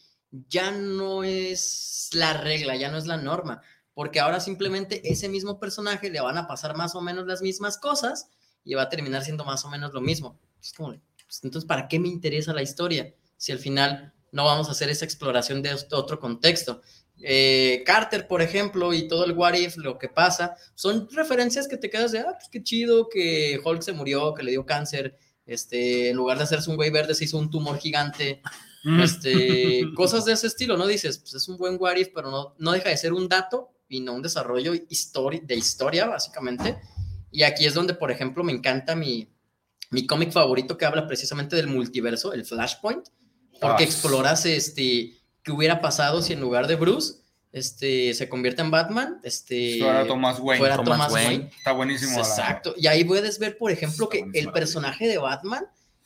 ya 0.48 0.70
no 0.70 1.24
es 1.24 2.09
la 2.14 2.33
regla, 2.33 2.74
ya 2.77 2.90
no 2.90 2.96
es 2.96 3.07
la 3.07 3.18
norma, 3.18 3.61
porque 3.92 4.18
ahora 4.20 4.40
simplemente 4.40 5.12
ese 5.12 5.29
mismo 5.29 5.61
personaje 5.61 6.09
le 6.11 6.20
van 6.22 6.38
a 6.38 6.46
pasar 6.46 6.74
más 6.74 6.94
o 6.94 7.03
menos 7.03 7.27
las 7.27 7.42
mismas 7.42 7.77
cosas 7.77 8.29
y 8.64 8.72
va 8.74 8.85
a 8.85 8.88
terminar 8.88 9.22
siendo 9.24 9.44
más 9.44 9.64
o 9.66 9.68
menos 9.68 9.92
lo 9.92 10.00
mismo. 10.00 10.40
Es 10.62 10.72
como, 10.72 10.94
pues, 11.40 11.44
entonces, 11.44 11.66
¿para 11.68 11.88
qué 11.88 11.99
me 11.99 12.09
interesa 12.09 12.53
la 12.53 12.62
historia 12.62 13.12
si 13.37 13.53
al 13.53 13.59
final 13.59 14.12
no 14.33 14.44
vamos 14.44 14.68
a 14.68 14.73
hacer 14.73 14.88
esa 14.90 15.05
exploración 15.05 15.62
de 15.62 15.75
otro 15.92 16.18
contexto? 16.20 16.81
Eh, 17.23 17.83
Carter, 17.87 18.27
por 18.27 18.42
ejemplo, 18.42 18.92
y 18.92 19.07
todo 19.09 19.25
el 19.25 19.33
What 19.33 19.55
If, 19.55 19.77
lo 19.77 19.99
que 19.99 20.09
pasa, 20.09 20.57
son 20.75 21.09
referencias 21.11 21.68
que 21.68 21.77
te 21.77 21.88
quedas 21.90 22.12
de, 22.12 22.20
ah, 22.20 22.35
pues 22.37 22.49
qué 22.51 22.62
chido 22.62 23.09
que 23.09 23.61
Hulk 23.64 23.83
se 23.83 23.92
murió, 23.92 24.35
que 24.35 24.42
le 24.42 24.51
dio 24.51 24.66
cáncer, 24.66 25.16
este, 25.47 26.11
en 26.11 26.16
lugar 26.16 26.38
de 26.38 26.44
hacerse 26.44 26.70
un 26.70 26.77
güey 26.77 26.90
verde, 26.90 27.14
se 27.14 27.25
hizo 27.25 27.38
un 27.38 27.51
tumor 27.51 27.79
gigante, 27.79 28.40
Mm. 28.87 29.01
este, 29.01 29.85
cosas 29.97 30.25
de 30.27 30.33
ese 30.35 30.47
estilo, 30.47 30.77
¿no? 30.77 30.87
Dices, 30.87 31.18
pues 31.18 31.33
es 31.35 31.49
un 31.49 31.57
buen 31.57 31.77
what 31.81 31.97
if, 31.97 32.09
pero 32.14 32.31
no, 32.31 32.55
no 32.59 32.73
deja 32.73 32.90
de 32.90 32.97
ser 32.99 33.14
un 33.14 33.29
dato 33.31 33.70
y 33.88 34.01
no 34.01 34.12
un 34.12 34.20
desarrollo 34.23 34.75
histori- 34.75 35.40
de 35.42 35.55
historia, 35.55 36.07
básicamente. 36.07 36.77
Y 37.31 37.44
aquí 37.44 37.64
es 37.64 37.73
donde, 37.73 37.94
por 37.94 38.11
ejemplo, 38.11 38.44
me 38.44 38.53
encanta 38.53 38.94
mi, 38.94 39.33
mi 39.94 40.07
cómic 40.07 40.33
favorito 40.33 40.76
que 40.76 40.85
habla 40.85 41.07
precisamente 41.07 41.57
del 41.57 41.68
multiverso, 41.68 42.33
el 42.33 42.44
Flashpoint, 42.44 43.07
porque 43.61 43.85
Ah. 43.85 43.87
exploras 43.87 44.44
este, 44.46 45.14
qué 45.42 45.52
hubiera 45.52 45.80
pasado 45.80 46.20
si 46.20 46.33
en 46.35 46.40
lugar 46.40 46.66
de 46.66 46.76
Bruce 46.76 47.14
este, 47.52 48.12
se 48.14 48.28
convierte 48.28 48.62
en 48.62 48.70
Batman, 48.72 49.20
este, 49.22 49.78
Fuera 49.78 50.07
Thomas 50.07 50.40
Wayne. 50.40 50.59
fuera 50.59 50.76
Thomas 50.76 50.98
Thomas 50.98 51.12
Wayne. 51.12 51.28
Wayne. 51.28 51.50
Está 51.57 51.72
buenísimo. 51.72 52.18
Exacto. 52.18 52.74
Y 52.76 52.88
ahí 52.88 53.04
puedes 53.04 53.38
ver, 53.38 53.57
por 53.57 53.70
ejemplo, 53.70 54.09
Está 54.12 54.33
que 54.33 54.38
el 54.40 54.50
personaje 54.50 55.07
de 55.07 55.18
Batman 55.18 55.64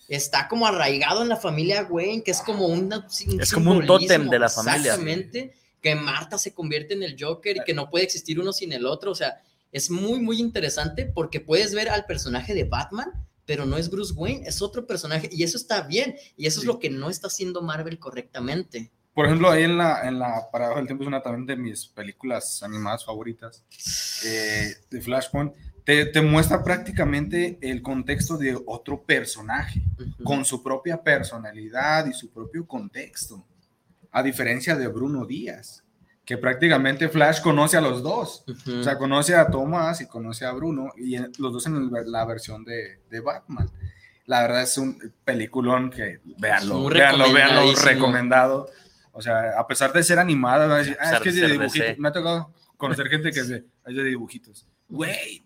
está 0.09 0.47
como 0.49 0.67
arraigado 0.67 1.23
en 1.23 1.29
la 1.31 1.37
familia 1.37 1.87
Wayne, 1.89 2.23
que 2.23 2.33
es 2.33 2.41
como 2.43 2.67
una, 2.67 2.99
un 3.27 3.41
Es 3.41 3.51
como 3.53 3.73
un 3.73 3.87
tótem 3.87 4.29
de 4.29 4.39
la 4.39 4.51
familia. 4.51 4.77
Exactamente. 4.93 5.55
Que 5.81 5.95
Marta 5.95 6.37
se 6.37 6.53
convierte 6.53 6.93
en 6.95 7.03
el 7.03 7.17
Joker 7.19 7.57
y 7.57 7.61
que 7.65 7.73
no 7.73 7.89
puede 7.89 8.05
existir 8.05 8.39
uno 8.39 8.53
sin 8.53 8.73
el 8.73 8.85
otro. 8.85 9.13
O 9.13 9.15
sea, 9.15 9.41
es 9.73 9.91
muy, 9.91 10.19
muy 10.21 10.39
interesante 10.41 11.07
porque 11.07 11.41
puedes 11.41 11.73
ver 11.75 11.89
al 11.89 12.05
personaje 12.05 12.53
de 12.53 12.65
Batman, 12.65 13.11
pero 13.49 13.65
no 13.65 13.79
es 13.79 13.89
Bruce 13.89 14.13
Wayne, 14.13 14.47
es 14.47 14.61
otro 14.61 14.87
personaje. 14.87 15.31
Y 15.33 15.43
eso 15.43 15.57
está 15.57 15.81
bien. 15.81 16.15
Y 16.37 16.47
eso 16.47 16.61
es 16.61 16.67
lo 16.67 16.79
que 16.79 16.91
no 16.91 17.09
está 17.09 17.29
haciendo 17.29 17.63
Marvel 17.63 17.99
correctamente. 17.99 18.93
Por 19.15 19.25
ejemplo, 19.25 19.51
ahí 19.51 19.63
en 19.63 19.79
la, 19.79 20.07
en 20.07 20.19
la 20.19 20.51
Paradoja 20.53 20.81
del 20.81 20.87
Tiempo 20.87 21.05
es 21.05 21.09
una 21.09 21.23
también 21.23 21.47
de 21.47 21.57
mis 21.57 21.87
películas 21.87 22.63
animadas 22.63 23.07
favoritas 23.07 23.65
eh, 24.27 24.75
de 24.91 25.01
Flashpoint. 25.01 25.55
Te, 25.83 26.05
te 26.05 26.21
muestra 26.21 26.63
prácticamente 26.63 27.59
el 27.63 27.81
contexto 27.81 28.37
de 28.37 28.55
otro 28.67 29.03
personaje 29.03 29.83
con 30.23 30.45
su 30.45 30.63
propia 30.63 31.03
personalidad 31.03 32.05
y 32.05 32.13
su 32.13 32.31
propio 32.31 32.67
contexto. 32.67 33.47
A 34.11 34.23
diferencia 34.23 34.77
de 34.77 34.89
Bruno 34.89 35.25
Díaz, 35.25 35.85
que 36.29 36.37
prácticamente 36.37 37.09
Flash 37.09 37.41
conoce 37.41 37.79
a 37.79 37.81
los 37.81 38.03
dos. 38.03 38.45
Ujú. 38.47 38.81
O 38.81 38.83
sea, 38.83 38.99
conoce 38.99 39.35
a 39.35 39.47
Thomas 39.47 40.03
y 40.03 40.07
conoce 40.07 40.45
a 40.45 40.53
Bruno, 40.53 40.93
y 40.95 41.17
los 41.17 41.55
dos 41.55 41.65
en 41.65 41.91
la 41.91 42.27
versión 42.27 42.67
de, 42.67 43.01
de 43.09 43.21
Batman. 43.21 43.71
La 44.27 44.43
verdad 44.43 44.63
es 44.63 44.77
un 44.77 45.15
peliculón 45.25 45.89
que, 45.89 46.21
véanlo, 46.37 46.85
véanlo, 46.85 47.33
véanlo, 47.33 47.75
recomendado. 47.77 48.69
O 49.13 49.23
sea, 49.23 49.59
a 49.59 49.67
pesar 49.67 49.91
de 49.95 50.03
ser 50.03 50.19
animada, 50.19 50.67
a 50.75 50.79
decir, 50.81 50.99
ah, 51.01 51.15
es 51.15 51.21
que 51.21 51.31
es 51.31 51.37
de 51.37 51.49
dibujitos. 51.49 51.99
Me 51.99 52.09
ha 52.09 52.13
tocado 52.13 52.53
conocer 52.77 53.09
gente 53.09 53.31
que 53.31 53.41
es 53.41 53.49
de, 53.49 53.65
es 53.87 53.97
de 53.97 54.05
dibujitos. 54.05 54.67
Güey, 54.91 55.43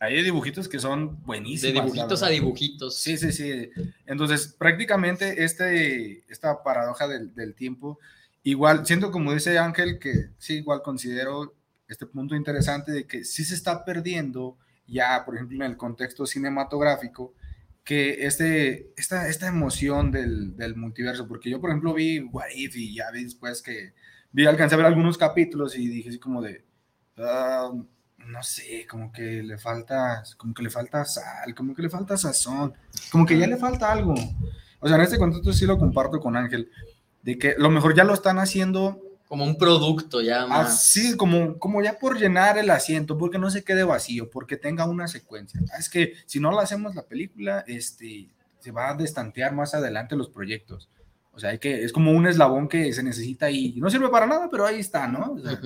hay 0.00 0.22
dibujitos 0.24 0.68
que 0.68 0.80
son 0.80 1.22
buenísimos. 1.22 1.72
de 1.72 1.80
dibujitos 1.80 2.24
a 2.24 2.28
dibujitos. 2.30 2.96
Sí, 2.96 3.16
sí, 3.16 3.30
sí. 3.30 3.70
Entonces, 4.06 4.56
prácticamente 4.58 5.44
este, 5.44 6.24
esta 6.28 6.64
paradoja 6.64 7.06
del, 7.06 7.32
del 7.32 7.54
tiempo, 7.54 8.00
igual, 8.50 8.86
siento 8.86 9.10
como 9.10 9.32
dice 9.32 9.58
Ángel, 9.58 9.98
que 9.98 10.30
sí, 10.38 10.58
igual 10.58 10.80
considero 10.82 11.54
este 11.88 12.06
punto 12.06 12.36
interesante 12.36 12.92
de 12.92 13.06
que 13.06 13.24
sí 13.24 13.44
se 13.44 13.54
está 13.54 13.84
perdiendo 13.84 14.56
ya, 14.86 15.24
por 15.24 15.34
ejemplo, 15.34 15.56
en 15.56 15.70
el 15.72 15.76
contexto 15.76 16.26
cinematográfico, 16.26 17.34
que 17.82 18.24
este, 18.24 18.92
esta, 18.96 19.28
esta 19.28 19.48
emoción 19.48 20.12
del, 20.12 20.56
del 20.56 20.76
multiverso, 20.76 21.26
porque 21.26 21.50
yo, 21.50 21.60
por 21.60 21.70
ejemplo, 21.70 21.92
vi 21.92 22.20
What 22.20 22.50
If 22.54 22.76
y 22.76 22.94
ya 22.94 23.10
vi 23.10 23.24
después 23.24 23.62
que 23.62 23.94
vi, 24.30 24.46
alcancé 24.46 24.76
a 24.76 24.78
ver 24.78 24.86
algunos 24.86 25.18
capítulos 25.18 25.76
y 25.76 25.88
dije 25.88 26.10
así 26.10 26.18
como 26.20 26.40
de, 26.40 26.64
ah, 27.18 27.72
no 28.18 28.42
sé, 28.44 28.86
como 28.88 29.10
que 29.10 29.42
le 29.42 29.58
falta, 29.58 30.22
como 30.36 30.54
que 30.54 30.62
le 30.62 30.70
falta 30.70 31.04
sal, 31.04 31.52
como 31.52 31.74
que 31.74 31.82
le 31.82 31.90
falta 31.90 32.16
sazón, 32.16 32.74
como 33.10 33.26
que 33.26 33.36
ya 33.36 33.48
le 33.48 33.56
falta 33.56 33.90
algo. 33.90 34.14
O 34.78 34.86
sea, 34.86 34.96
en 34.98 35.02
este 35.02 35.18
contexto 35.18 35.52
sí 35.52 35.66
lo 35.66 35.78
comparto 35.78 36.20
con 36.20 36.36
Ángel, 36.36 36.70
de 37.26 37.36
que 37.38 37.56
lo 37.58 37.70
mejor 37.70 37.94
ya 37.96 38.04
lo 38.04 38.14
están 38.14 38.38
haciendo 38.38 39.02
Como 39.26 39.44
un 39.44 39.58
producto 39.58 40.20
ya 40.22 40.46
más. 40.46 40.68
así, 40.68 41.16
como, 41.16 41.58
como 41.58 41.82
ya 41.82 41.98
por 41.98 42.18
llenar 42.18 42.56
el 42.56 42.70
asiento, 42.70 43.18
porque 43.18 43.36
no 43.38 43.50
se 43.50 43.64
quede 43.64 43.82
vacío, 43.82 44.30
porque 44.30 44.56
tenga 44.56 44.86
una 44.86 45.08
secuencia. 45.08 45.60
Ah, 45.72 45.78
Es 45.78 45.88
que 45.90 46.12
si 46.26 46.38
no 46.38 46.52
lo 46.52 46.60
hacemos 46.60 46.94
la 46.94 47.02
película, 47.02 47.64
este, 47.66 48.28
se 48.60 48.70
va 48.70 48.90
a 48.90 48.94
destantear 48.94 49.52
más 49.52 49.74
adelante 49.74 50.14
los 50.14 50.28
proyectos. 50.30 50.88
O 51.36 51.38
sea, 51.38 51.50
hay 51.50 51.58
que, 51.58 51.84
es 51.84 51.92
como 51.92 52.12
un 52.12 52.26
eslabón 52.26 52.66
que 52.66 52.92
se 52.94 53.02
necesita 53.02 53.50
y 53.50 53.74
no 53.76 53.90
sirve 53.90 54.08
para 54.08 54.26
nada, 54.26 54.48
pero 54.50 54.64
ahí 54.66 54.80
está, 54.80 55.06
¿no? 55.06 55.34
O 55.34 55.38
sea, 55.38 55.60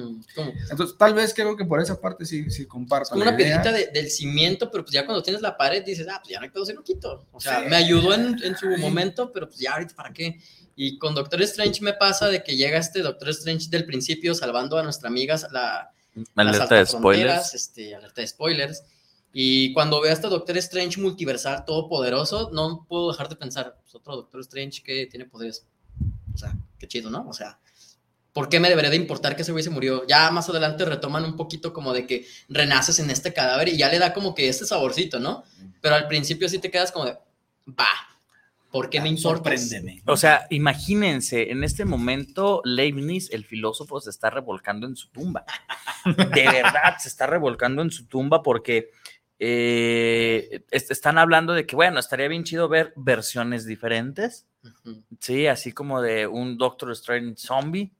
entonces, 0.71 0.97
tal 0.99 1.15
vez 1.15 1.33
creo 1.33 1.57
que 1.57 1.65
por 1.65 1.81
esa 1.81 2.01
parte 2.01 2.25
sí, 2.27 2.51
sí 2.51 2.67
comparto. 2.67 3.11
como 3.11 3.23
la 3.25 3.31
una 3.31 3.37
piedrita 3.37 3.71
de- 3.71 3.87
del 3.87 4.11
cimiento, 4.11 4.69
pero 4.71 4.83
pues 4.85 4.93
ya 4.93 5.07
cuando 5.07 5.23
tienes 5.23 5.41
la 5.43 5.57
pared 5.57 5.85
dices, 5.85 6.09
ah, 6.11 6.19
pues 6.21 6.33
ya 6.33 6.39
no 6.41 6.45
hay 6.45 6.51
pedo, 6.51 6.65
se 6.67 6.75
lo 6.75 6.83
quito. 6.83 7.25
O 7.33 7.41
sea, 7.41 7.63
Sí. 7.63 7.69
me 7.71 7.77
ayudó 7.77 8.13
en, 8.15 8.37
en 8.43 8.57
su 8.57 8.67
momento, 8.79 9.31
pero 9.33 9.47
pues 9.49 9.61
ya 9.61 9.73
ahorita 9.75 9.95
para 9.95 10.13
qué. 10.13 10.41
Y 10.75 10.99
con 10.99 11.15
Doctor 11.15 11.41
Strange 11.43 11.83
me 11.83 11.93
pasa 11.93 12.27
de 12.29 12.43
que 12.43 12.57
llega 12.57 12.77
este 12.79 13.01
Doctor 13.01 13.29
Strange 13.31 13.69
del 13.71 13.85
principio 13.85 14.35
salvando 14.35 14.77
a 14.77 14.83
nuestra 14.83 15.09
amiga, 15.09 15.37
la, 15.53 15.93
Alerta 16.35 16.75
de 16.75 16.87
spoilers. 16.87 17.55
Este, 17.55 17.95
alerta 17.95 18.21
de 18.23 18.27
spoilers. 18.27 18.83
Y 19.33 19.73
cuando 19.73 20.01
veo 20.01 20.11
a 20.11 20.15
este 20.15 20.29
Doctor 20.29 20.57
Strange 20.59 21.01
multiversal 21.01 21.65
todopoderoso, 21.65 22.51
no 22.53 22.85
puedo 22.89 23.13
dejar 23.13 23.29
de 23.29 23.37
pensar, 23.37 23.77
pues 23.81 23.95
otro 23.95 24.17
Doctor 24.17 24.41
Strange 24.41 24.83
que 24.83 25.07
tiene 25.07 25.25
poderes. 25.25 25.67
O 26.35 26.39
sea, 26.39 26.57
qué 26.79 26.89
chido, 26.89 27.11
¿no? 27.11 27.29
O 27.29 27.33
sea, 27.33 27.59
¿por 28.33 28.49
qué 28.49 28.59
me 28.59 28.69
debería 28.69 28.91
de 28.91 28.97
importar 28.97 29.37
que 29.37 29.43
ese 29.43 29.53
güey 29.53 29.63
se 29.63 29.71
murió? 29.71 30.07
Ya 30.07 30.31
más 30.31 30.49
adelante 30.49 30.85
retoman 30.85 31.25
un 31.25 31.37
poquito 31.37 31.73
como 31.73 31.93
de 31.93 32.07
que 32.07 32.27
renaces 32.49 32.99
en 32.99 33.11
este 33.11 33.33
cadáver 33.33 33.69
y 33.69 33.77
ya 33.77 33.89
le 33.89 33.99
da 33.99 34.13
como 34.13 34.35
que 34.35 34.49
este 34.49 34.65
saborcito, 34.65 35.21
¿no? 35.21 35.45
Pero 35.81 35.95
al 35.95 36.09
principio 36.09 36.49
sí 36.49 36.59
te 36.59 36.71
quedas 36.71 36.91
como 36.91 37.05
de, 37.05 37.17
va, 37.69 37.89
¿por 38.71 38.91
qué 38.91 39.01
me 39.01 39.09
importa? 39.09 39.51
O 40.07 40.17
sea, 40.17 40.47
imagínense, 40.51 41.51
en 41.51 41.65
este 41.65 41.85
momento 41.85 42.63
Leibniz, 42.65 43.31
el 43.31 43.45
filósofo, 43.45 44.01
se 44.01 44.11
está 44.11 44.31
revolcando 44.31 44.87
en 44.87 44.97
su 44.97 45.09
tumba. 45.09 45.45
De 46.35 46.45
verdad, 46.49 46.97
se 46.99 47.09
está 47.09 47.27
revolcando 47.27 47.83
en 47.83 47.91
su 47.91 48.07
tumba 48.07 48.43
porque 48.43 48.91
eh, 49.43 50.65
est- 50.71 50.91
están 50.91 51.19
hablando 51.19 51.53
de 51.55 51.67
que, 51.67 51.75
bueno, 51.75 51.99
estaría 51.99 52.29
bien 52.29 52.45
chido 52.45 52.69
ver 52.69 52.93
versiones 52.97 53.65
diferentes, 53.67 54.47
sí, 55.19 55.47
así 55.47 55.73
como 55.73 56.01
de 56.03 56.27
un 56.27 56.59
Doctor 56.59 56.91
Strange 56.93 57.35
zombie, 57.37 57.91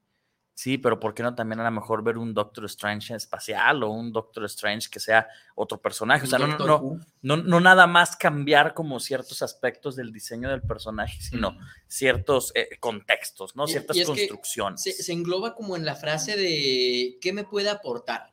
sí, 0.53 0.77
pero 0.77 0.99
¿por 0.99 1.15
qué 1.15 1.23
no 1.23 1.33
también 1.33 1.59
a 1.59 1.63
lo 1.63 1.71
mejor 1.71 2.03
ver 2.03 2.19
un 2.19 2.35
Doctor 2.35 2.65
Strange 2.65 3.15
espacial 3.15 3.81
o 3.81 3.89
un 3.89 4.11
Doctor 4.11 4.45
Strange 4.45 4.87
que 4.91 4.99
sea 4.99 5.27
otro 5.55 5.81
personaje? 5.81 6.25
O 6.25 6.27
sea, 6.27 6.37
no, 6.37 6.45
no, 6.45 6.57
no, 6.59 6.77
Who. 6.77 6.99
no, 7.23 7.37
no 7.37 7.59
nada 7.59 7.87
más 7.87 8.15
cambiar 8.15 8.75
como 8.75 8.99
ciertos 8.99 9.41
aspectos 9.41 9.95
del 9.95 10.11
diseño 10.13 10.49
del 10.49 10.61
personaje, 10.61 11.19
sino 11.21 11.57
ciertos 11.87 12.51
eh, 12.53 12.69
contextos, 12.79 13.55
¿no? 13.55 13.65
Y- 13.65 13.69
Ciertas 13.71 13.97
y 13.97 14.05
construcciones. 14.05 14.83
se, 14.83 14.91
se 14.93 15.11
engloba 15.11 15.55
como 15.55 15.75
en 15.75 15.85
la 15.85 15.95
frase 15.95 16.37
de 16.37 17.17
¿qué 17.19 17.33
me 17.33 17.43
puede 17.43 17.69
aportar? 17.71 18.31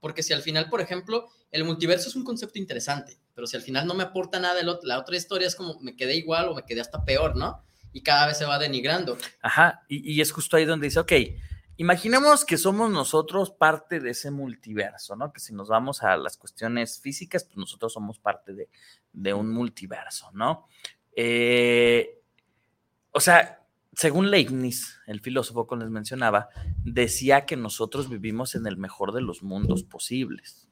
Porque 0.00 0.22
si 0.22 0.32
al 0.32 0.42
final, 0.42 0.68
por 0.68 0.80
ejemplo, 0.80 1.28
el 1.50 1.64
multiverso 1.64 2.08
es 2.08 2.16
un 2.16 2.24
concepto 2.24 2.58
interesante, 2.58 3.18
pero 3.34 3.46
si 3.46 3.56
al 3.56 3.62
final 3.62 3.86
no 3.86 3.94
me 3.94 4.04
aporta 4.04 4.38
nada, 4.38 4.62
la 4.62 4.98
otra 4.98 5.16
historia 5.16 5.48
es 5.48 5.56
como 5.56 5.78
me 5.80 5.96
quedé 5.96 6.16
igual 6.16 6.48
o 6.48 6.54
me 6.54 6.64
quedé 6.64 6.80
hasta 6.80 7.04
peor, 7.04 7.36
¿no? 7.36 7.62
Y 7.92 8.02
cada 8.02 8.26
vez 8.26 8.38
se 8.38 8.44
va 8.44 8.58
denigrando. 8.58 9.16
Ajá, 9.40 9.82
y, 9.88 10.12
y 10.12 10.20
es 10.20 10.30
justo 10.32 10.56
ahí 10.56 10.64
donde 10.64 10.86
dice, 10.86 11.00
ok, 11.00 11.12
imaginemos 11.78 12.44
que 12.44 12.56
somos 12.56 12.90
nosotros 12.90 13.50
parte 13.50 14.00
de 14.00 14.10
ese 14.10 14.30
multiverso, 14.30 15.16
¿no? 15.16 15.32
Que 15.32 15.40
si 15.40 15.54
nos 15.54 15.68
vamos 15.68 16.02
a 16.02 16.16
las 16.16 16.36
cuestiones 16.36 17.00
físicas, 17.00 17.44
pues 17.44 17.56
nosotros 17.56 17.92
somos 17.92 18.18
parte 18.18 18.54
de, 18.54 18.68
de 19.12 19.34
un 19.34 19.50
multiverso, 19.52 20.30
¿no? 20.32 20.68
Eh, 21.14 22.22
o 23.12 23.20
sea, 23.20 23.65
según 23.96 24.30
Leibniz, 24.30 25.00
el 25.06 25.20
filósofo 25.20 25.66
que 25.66 25.74
les 25.76 25.88
mencionaba, 25.88 26.50
decía 26.84 27.46
que 27.46 27.56
nosotros 27.56 28.10
vivimos 28.10 28.54
en 28.54 28.66
el 28.66 28.76
mejor 28.76 29.12
de 29.12 29.22
los 29.22 29.42
mundos 29.42 29.84
posibles. 29.84 30.68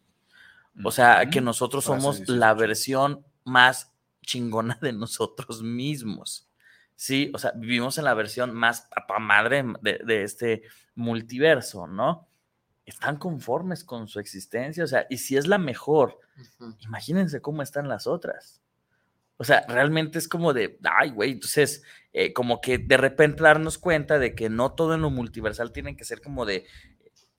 O 0.85 0.91
sea, 0.91 1.31
que 1.31 1.41
nosotros 1.41 1.85
somos 1.85 2.19
18. 2.19 2.35
la 2.35 2.53
versión 2.53 3.25
más 3.45 3.95
chingona 4.21 4.79
de 4.83 4.93
nosotros 4.93 5.63
mismos. 5.63 6.51
Sí, 6.97 7.31
o 7.33 7.39
sea, 7.39 7.53
vivimos 7.57 7.97
en 7.97 8.05
la 8.05 8.13
versión 8.13 8.53
más 8.53 8.83
papá 8.95 9.19
madre 9.19 9.65
de, 9.81 10.01
de 10.05 10.23
este 10.23 10.63
multiverso, 10.95 11.87
¿no? 11.87 12.29
Están 12.85 13.17
conformes 13.17 13.85
con 13.85 14.07
su 14.07 14.21
existencia, 14.21 14.85
o 14.85 14.87
sea, 14.87 15.07
y 15.09 15.17
si 15.17 15.39
es 15.39 15.47
la 15.47 15.57
mejor, 15.57 16.21
imagínense 16.81 17.41
cómo 17.41 17.63
están 17.63 17.89
las 17.89 18.07
otras. 18.07 18.61
O 19.37 19.45
sea, 19.45 19.65
realmente 19.69 20.19
es 20.19 20.29
como 20.29 20.53
de, 20.53 20.79
ay, 20.85 21.11
güey, 21.11 21.33
entonces, 21.33 21.83
eh, 22.13 22.33
como 22.33 22.61
que 22.61 22.79
de 22.79 22.97
repente 22.97 23.43
darnos 23.43 23.79
cuenta 23.79 24.19
de 24.19 24.35
que 24.35 24.49
no 24.49 24.73
todo 24.73 24.95
en 24.95 25.03
lo 25.03 25.11
multiversal 25.11 25.73
tiene 25.73 25.97
que 25.97 26.05
ser 26.05 26.21
como 26.21 26.45
de 26.47 26.65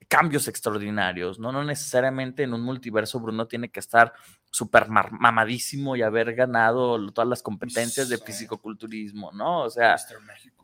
cambios 0.07 0.47
extraordinarios, 0.47 1.39
¿no? 1.39 1.51
No 1.51 1.63
necesariamente 1.63 2.43
en 2.43 2.53
un 2.53 2.61
multiverso 2.61 3.19
Bruno 3.19 3.47
tiene 3.47 3.69
que 3.69 3.79
estar 3.79 4.13
súper 4.51 4.87
mamadísimo 4.89 5.95
y 5.95 6.03
haber 6.03 6.35
ganado 6.35 7.11
todas 7.11 7.27
las 7.27 7.41
competencias 7.41 8.07
de 8.09 8.17
fisicoculturismo, 8.19 9.31
¿no? 9.31 9.61
O 9.63 9.69
sea. 9.69 9.95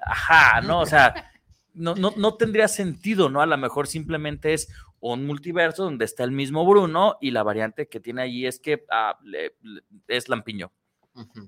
Ajá, 0.06 0.62
¿no? 0.62 0.82
O 0.82 0.86
sea, 0.86 1.32
no, 1.74 1.96
no, 1.96 2.14
no 2.18 2.36
tendría 2.36 2.68
sentido, 2.68 3.30
¿no? 3.30 3.42
A 3.42 3.46
lo 3.48 3.58
mejor 3.58 3.88
simplemente 3.88 4.54
es 4.54 4.68
un 5.00 5.26
multiverso 5.26 5.86
donde 5.86 6.06
está 6.06 6.24
el 6.24 6.32
mismo 6.32 6.64
Bruno 6.66 7.18
y 7.20 7.32
la 7.32 7.42
variante 7.42 7.88
que 7.90 8.00
tiene 8.00 8.22
allí 8.22 8.46
es 8.46 8.60
que 8.60 8.86
ah, 8.92 9.18
le- 9.24 9.56
le- 9.64 9.82
es 10.08 10.30
lampiño, 10.30 10.72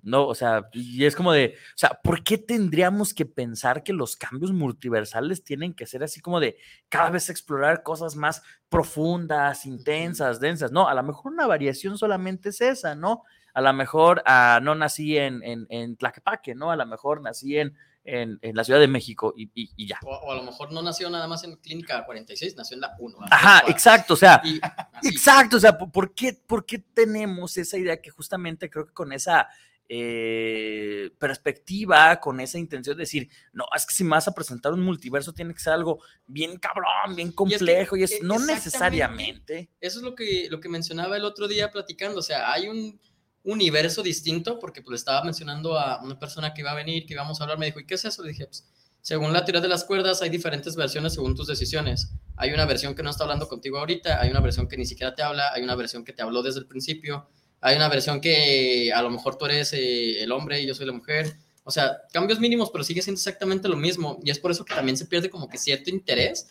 ¿no? 0.02 0.28
O 0.28 0.36
sea, 0.36 0.68
y 0.74 1.06
es 1.06 1.16
como 1.16 1.32
de, 1.32 1.56
o 1.58 1.78
sea, 1.78 2.00
¿por 2.04 2.24
qué 2.24 2.38
tendríamos 2.38 3.14
que 3.14 3.26
pensar 3.26 3.84
que 3.84 3.94
los 3.94 4.16
cambios 4.16 4.52
multiversales 4.52 5.44
tienen 5.44 5.74
que 5.74 5.86
ser 5.88 6.04
así 6.04 6.22
como 6.22 6.40
de 6.40 6.58
cada 6.90 7.10
vez 7.10 7.30
explorar 7.30 7.84
cosas 7.84 8.16
más 8.16 8.44
profundas, 8.70 9.66
intensas, 9.66 10.40
densas? 10.40 10.72
No, 10.72 10.88
a 10.88 10.94
lo 10.94 11.04
mejor 11.04 11.34
una 11.34 11.48
variación 11.48 11.98
solamente 11.98 12.50
es 12.50 12.62
esa, 12.62 12.96
¿no? 12.96 13.24
A 13.54 13.62
lo 13.62 13.72
mejor 13.74 14.24
ah, 14.26 14.60
no 14.62 14.76
nací 14.76 15.18
en, 15.18 15.44
en, 15.44 15.66
en 15.70 15.96
Tlaquepaque, 15.96 16.56
¿no? 16.56 16.72
A 16.72 16.76
lo 16.76 16.86
mejor 16.86 17.22
nací 17.22 17.58
en, 17.58 17.76
en, 18.06 18.38
en 18.42 18.56
la 18.56 18.64
Ciudad 18.64 18.80
de 18.80 18.88
México 18.88 19.34
y, 19.36 19.50
y- 19.54 19.70
y 19.78 19.88
ya. 19.88 20.00
O, 20.04 20.10
o 20.14 20.32
a 20.32 20.36
lo 20.36 20.44
mejor 20.44 20.72
no 20.74 20.82
nació 20.82 21.10
nada 21.10 21.28
más 21.28 21.44
en 21.44 21.56
Clínica 21.58 22.06
46, 22.06 22.56
nació 22.58 22.76
en 22.76 22.82
la 22.82 22.96
1. 23.00 23.18
Ajá, 23.32 23.64
exacto, 23.68 24.14
o 24.16 24.18
sea, 24.18 24.42
Y. 24.44 24.60
Exacto, 25.08 25.58
o 25.58 25.60
sea, 25.60 25.78
¿por- 25.78 25.92
¿por 25.92 26.14
qué, 26.14 26.34
¿por 26.34 26.66
qué 26.66 26.80
tenemos 26.80 27.58
esa 27.58 27.78
idea 27.78 28.02
que 28.02 28.10
justamente 28.10 28.70
creo 28.70 28.86
que 28.86 28.94
con 28.94 29.12
esa 29.14 29.48
eh, 29.90 31.12
perspectiva, 31.20 32.20
con 32.20 32.40
esa 32.40 32.58
intención 32.58 32.96
de 32.98 33.02
decir, 33.04 33.30
no, 33.52 33.66
es 33.76 33.86
que 33.86 33.94
si 33.94 34.04
me 34.04 34.12
vas 34.12 34.28
a 34.28 34.34
presentar 34.34 34.74
un 34.74 34.82
multiverso 34.82 35.34
tiene 35.34 35.54
que 35.54 35.60
ser 35.60 35.74
algo 35.74 36.00
bien 36.26 36.58
cabrón, 36.58 37.16
bien 37.16 37.32
complejo, 37.32 37.96
y 37.98 38.04
es, 38.04 38.12
e- 38.14 38.20
no 38.22 38.36
exactamente. 38.36 38.54
necesariamente. 38.66 39.70
Eso 39.80 40.00
es 40.00 40.04
lo 40.04 40.16
que, 40.16 40.48
lo 40.50 40.60
que 40.60 40.70
mencionaba 40.70 41.18
el 41.18 41.26
otro 41.26 41.48
día 41.48 41.72
platicando. 41.72 42.20
O 42.20 42.24
sea, 42.24 42.52
hay 42.52 42.68
un 42.68 43.00
universo 43.44 44.02
distinto, 44.04 44.60
porque 44.60 44.82
pues 44.82 44.92
le 44.92 44.96
estaba 44.98 45.24
mencionando 45.24 45.78
a 45.78 46.02
una 46.02 46.18
persona 46.18 46.54
que 46.54 46.62
iba 46.62 46.72
a 46.72 46.76
venir, 46.76 47.06
que 47.06 47.14
íbamos 47.14 47.40
a 47.40 47.44
hablar, 47.44 47.60
me 47.60 47.66
dijo, 47.66 47.80
¿y 47.80 47.86
qué 47.86 47.96
es 47.96 48.06
eso? 48.06 48.24
Le 48.24 48.30
dije, 48.30 48.46
pues, 48.46 48.66
según 49.02 49.34
la 49.34 49.44
teoría 49.44 49.60
de 49.60 49.68
las 49.68 49.84
cuerdas, 49.84 50.22
hay 50.22 50.30
diferentes 50.30 50.78
versiones 50.78 51.14
según 51.14 51.36
tus 51.36 51.48
decisiones. 51.48 52.12
Hay 52.38 52.52
una 52.52 52.66
versión 52.66 52.96
que 52.96 53.04
no 53.04 53.10
está 53.10 53.24
hablando 53.24 53.50
contigo 53.50 53.78
ahorita, 53.78 54.22
hay 54.22 54.30
una 54.32 54.40
versión 54.40 54.68
que 54.68 54.78
ni 54.78 54.86
siquiera 54.86 55.14
te 55.14 55.24
habla, 55.24 55.52
hay 55.54 55.62
una 55.62 55.76
versión 55.76 56.06
que 56.06 56.14
te 56.14 56.22
habló 56.22 56.42
desde 56.42 56.62
el 56.62 56.68
principio, 56.68 57.28
hay 57.60 57.76
una 57.76 57.90
versión 57.90 58.22
que 58.22 58.94
a 58.94 59.02
lo 59.02 59.10
mejor 59.10 59.38
tú 59.38 59.46
eres 59.46 59.74
eh, 59.74 60.24
el 60.24 60.32
hombre 60.32 60.62
y 60.62 60.68
yo 60.68 60.74
soy 60.74 60.86
la 60.86 60.94
mujer. 60.94 61.36
O 61.66 61.72
sea, 61.72 61.98
cambios 62.12 62.40
mínimos, 62.40 62.70
pero 62.72 62.84
sigue 62.84 63.02
siendo 63.02 63.20
exactamente 63.20 63.68
lo 63.68 63.76
mismo. 63.76 64.20
Y 64.24 64.32
es 64.32 64.40
por 64.40 64.52
eso 64.52 64.64
que 64.64 64.74
también 64.74 64.98
se 64.98 65.06
pierde 65.06 65.30
como 65.30 65.50
que 65.50 65.58
cierto 65.58 65.90
interés. 65.90 66.48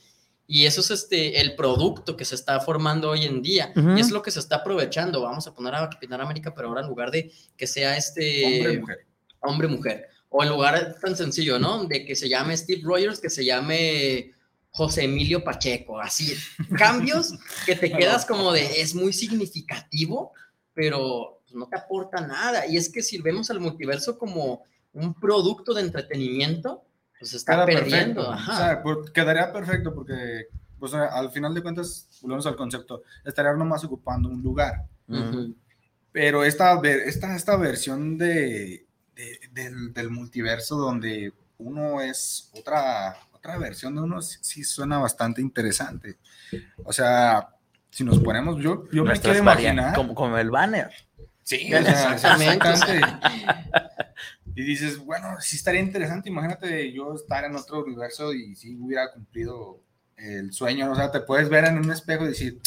Y 0.46 0.66
eso 0.66 0.81
es 0.81 0.90
este, 0.90 1.40
el 1.40 1.55
producto 1.55 2.16
que 2.16 2.24
se 2.24 2.35
está 2.35 2.61
formando 2.61 3.11
hoy 3.11 3.24
en 3.24 3.42
día. 3.42 3.72
Y 3.74 4.00
es 4.00 4.11
lo 4.11 4.22
que 4.22 4.31
se 4.31 4.40
está 4.40 4.57
aprovechando. 4.57 5.22
Vamos 5.22 5.46
a 5.46 5.55
poner 5.55 5.74
a 5.74 5.88
Capitán 5.88 6.20
América, 6.20 6.55
pero 6.55 6.68
ahora 6.68 6.83
en 6.83 6.88
lugar 6.88 7.11
de 7.11 7.33
que 7.57 7.66
sea 7.66 7.96
este 7.96 8.44
Hombre, 8.44 8.81
mujer. 8.81 9.07
hombre, 9.40 9.68
mujer. 9.68 10.09
O 10.28 10.42
en 10.42 10.50
lugar 10.50 10.96
tan 11.00 11.16
sencillo, 11.16 11.59
¿no? 11.59 11.85
De 11.85 12.05
que 12.05 12.16
se 12.16 12.28
llame 12.28 12.57
Steve 12.57 12.83
Rogers, 12.85 13.20
que 13.20 13.31
se 13.31 13.44
llame 13.44 14.33
José 14.70 15.05
Emilio 15.05 15.44
Pacheco. 15.44 16.00
Así, 16.00 16.35
cambios 16.76 17.35
que 17.66 17.76
te 17.76 17.92
quedas 17.92 18.26
como 18.26 18.52
de, 18.52 18.81
es 18.81 18.94
muy 18.94 19.12
significativo, 19.12 20.33
pero 20.74 21.42
pues, 21.44 21.55
no 21.55 21.68
te 21.68 21.76
aporta 21.76 22.26
nada. 22.26 22.66
Y 22.66 22.76
es 22.76 22.90
que 22.90 23.02
si 23.02 23.18
vemos 23.18 23.50
al 23.50 23.61
multiverso 23.61 24.18
como 24.18 24.64
un 24.92 25.14
producto 25.14 25.74
de 25.74 25.83
entretenimiento, 25.83 26.85
pues 27.22 27.35
está 27.35 27.52
Queda 27.54 27.66
perdiendo. 27.66 28.22
perfecto. 28.26 28.32
Ajá. 28.32 28.52
O 28.52 28.56
sea, 28.56 28.82
por- 28.82 29.12
quedaría 29.12 29.52
perfecto 29.52 29.94
porque, 29.94 30.46
o 30.80 30.88
sea, 30.88 31.04
al 31.04 31.30
final 31.30 31.54
de 31.54 31.62
cuentas, 31.62 32.08
volvemos 32.20 32.46
al 32.46 32.56
concepto, 32.56 33.02
estaría 33.24 33.52
nomás 33.52 33.85
ocupando 33.85 34.28
un 34.28 34.42
lugar. 34.42 34.85
Ujú. 35.08 35.54
Pero 36.11 36.44
esta, 36.44 36.80
esta, 36.82 37.37
esta 37.37 37.56
versión 37.56 38.18
de, 38.18 38.87
de- 39.14 39.38
del, 39.52 39.92
del 39.92 40.11
multiverso 40.11 40.76
donde 40.76 41.32
uno 41.58 42.00
es 42.00 42.50
otra, 42.58 43.16
otra 43.32 43.56
versión 43.58 43.94
de 43.94 44.02
uno, 44.02 44.20
sí, 44.20 44.38
sí 44.42 44.64
suena 44.64 44.98
bastante 44.98 45.40
interesante. 45.40 46.18
O 46.85 46.92
sea, 46.92 47.48
si 47.88 48.02
nos 48.04 48.18
ponemos, 48.18 48.61
yo, 48.61 48.85
yo 48.92 49.04
me 49.04 49.18
quiero 49.20 49.38
imaginar. 49.38 49.94
como, 49.94 50.14
como 50.14 50.37
el 50.38 50.50
banner. 50.50 50.90
Sí, 51.44 51.72
o 51.74 51.82
sea. 51.82 52.14
exactamente. 52.14 52.68
Y 54.55 54.62
dices, 54.62 54.99
bueno, 54.99 55.37
sí 55.41 55.57
estaría 55.57 55.81
interesante, 55.81 56.29
imagínate 56.29 56.93
yo 56.93 57.15
estar 57.15 57.45
en 57.45 57.57
otro 57.57 57.85
universo 57.85 58.33
y 58.33 58.55
si 58.55 58.77
hubiera 58.77 59.11
cumplido 59.12 59.81
el 60.17 60.53
sueño, 60.53 60.91
o 60.91 60.95
sea, 60.95 61.11
te 61.11 61.21
puedes 61.21 61.49
ver 61.49 61.65
en 61.65 61.79
un 61.79 61.91
espejo 61.91 62.25
y 62.25 62.29
decir, 62.29 62.61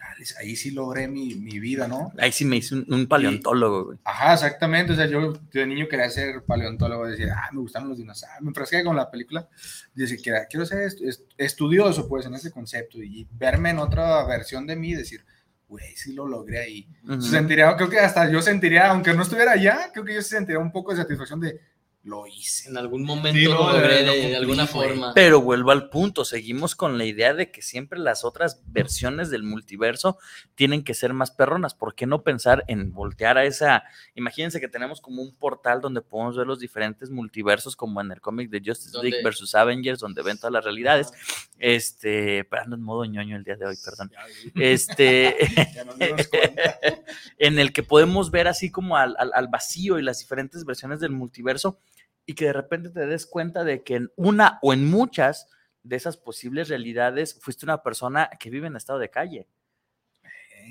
"Ah, 0.00 0.14
ahí 0.40 0.54
sí 0.56 0.70
logré 0.70 1.08
mi, 1.08 1.34
mi 1.34 1.58
vida, 1.58 1.88
¿no? 1.88 2.12
Ahí 2.18 2.30
sí 2.32 2.44
me 2.44 2.56
hice 2.56 2.74
un, 2.76 2.86
un 2.92 3.06
paleontólogo, 3.06 3.84
güey. 3.86 3.98
Ajá, 4.04 4.34
exactamente. 4.34 4.92
O 4.92 4.96
sea, 4.96 5.06
yo 5.06 5.32
de 5.52 5.66
niño 5.66 5.88
quería 5.88 6.08
ser 6.10 6.42
paleontólogo, 6.44 7.06
decía, 7.06 7.34
ah, 7.36 7.48
me 7.52 7.60
gustaron 7.60 7.88
los 7.88 7.98
dinosaurios. 7.98 8.40
Me 8.42 8.48
enfrasqué 8.48 8.84
con 8.84 8.94
la 8.94 9.10
película, 9.10 9.48
decía, 9.94 10.46
quiero, 10.48 10.64
ser 10.66 10.82
est- 10.82 11.00
est- 11.02 11.22
estudioso, 11.38 12.08
pues, 12.08 12.26
en 12.26 12.34
ese 12.34 12.50
concepto 12.52 13.02
y 13.02 13.26
verme 13.32 13.70
en 13.70 13.78
otra 13.78 14.24
versión 14.26 14.66
de 14.66 14.76
mí 14.76 14.94
decir, 14.94 15.24
güey, 15.68 15.96
sí 15.96 16.12
lo 16.12 16.26
logré 16.26 16.60
ahí. 16.60 16.88
Sentiría, 17.20 17.76
creo 17.76 17.90
que 17.90 17.98
hasta 17.98 18.30
yo 18.30 18.40
sentiría, 18.42 18.90
aunque 18.90 19.14
no 19.14 19.22
estuviera 19.22 19.52
allá, 19.52 19.90
creo 19.92 20.04
que 20.04 20.14
yo 20.14 20.22
sentiría 20.22 20.60
un 20.60 20.72
poco 20.72 20.92
de 20.92 20.98
satisfacción 20.98 21.40
de, 21.40 21.60
lo 22.06 22.24
hice. 22.26 22.68
En 22.68 22.76
algún 22.78 23.02
momento 23.04 23.36
Sí, 23.38 23.44
no, 23.46 23.54
lo 23.54 23.72
logré 23.72 24.06
lo 24.06 24.12
de, 24.12 24.36
alguna 24.36 24.66
forma. 24.68 25.12
Pero 25.12 25.40
vuelvo 25.42 25.72
al 25.72 25.88
punto, 25.90 26.24
seguimos 26.24 26.76
con 26.76 26.98
la 26.98 27.04
idea 27.04 27.34
de 27.34 27.50
que 27.50 27.62
siempre 27.62 27.98
las 27.98 28.24
otras 28.24 28.62
versiones 28.66 29.28
del 29.28 29.42
multiverso 29.42 30.16
tienen 30.54 30.84
que 30.84 30.94
ser 30.94 31.12
más 31.12 31.32
perronas. 31.32 31.74
¿Por 31.74 31.96
qué 31.96 32.06
no 32.06 32.22
pensar 32.22 32.62
en 32.68 32.92
voltear 32.92 33.38
a 33.38 33.44
esa? 33.44 33.82
Imagínense 34.14 34.60
que 34.60 34.68
tenemos 34.68 35.00
como 35.00 35.20
un 35.20 35.34
portal 35.34 35.80
donde 35.80 36.00
podemos 36.00 36.36
ver 36.36 36.46
los 36.46 36.60
diferentes 36.60 37.10
multiversos, 37.10 37.74
como 37.74 38.00
en 38.00 38.12
el 38.12 38.20
cómic 38.20 38.50
de 38.50 38.62
Justice 38.64 38.92
Donde- 38.92 39.10
League 39.10 39.24
versus 39.24 39.56
Avengers, 39.56 39.98
donde 39.98 40.22
ven 40.22 40.38
todas 40.38 40.52
las 40.52 40.64
realidades. 40.64 41.10
Este, 41.58 42.44
pero 42.44 42.62
ando 42.62 42.76
en 42.76 42.82
modo 42.82 43.04
ñoño 43.04 43.34
el 43.36 43.42
día 43.42 43.56
de 43.56 43.66
hoy, 43.66 43.76
perdón. 43.84 44.12
Este, 44.54 45.36
en 47.38 47.58
el 47.58 47.72
que 47.72 47.82
podemos 47.82 48.30
ver 48.30 48.46
así 48.48 48.70
como 48.70 48.96
al, 48.96 49.16
al- 49.18 49.32
al 49.34 49.48
vacío 49.48 49.98
y 49.98 50.02
las 50.02 50.20
diferentes 50.20 50.64
versiones 50.64 51.00
del 51.00 51.10
multiverso 51.10 51.80
y 52.26 52.34
que 52.34 52.46
de 52.46 52.52
repente 52.52 52.90
te 52.90 53.06
des 53.06 53.26
cuenta 53.26 53.64
de 53.64 53.82
que 53.82 53.94
en 53.94 54.12
una 54.16 54.58
o 54.62 54.72
en 54.72 54.84
muchas 54.90 55.48
de 55.82 55.96
esas 55.96 56.16
posibles 56.16 56.68
realidades 56.68 57.38
fuiste 57.40 57.64
una 57.64 57.82
persona 57.82 58.28
que 58.40 58.50
vive 58.50 58.66
en 58.66 58.76
estado 58.76 58.98
de 58.98 59.10
calle. 59.10 59.46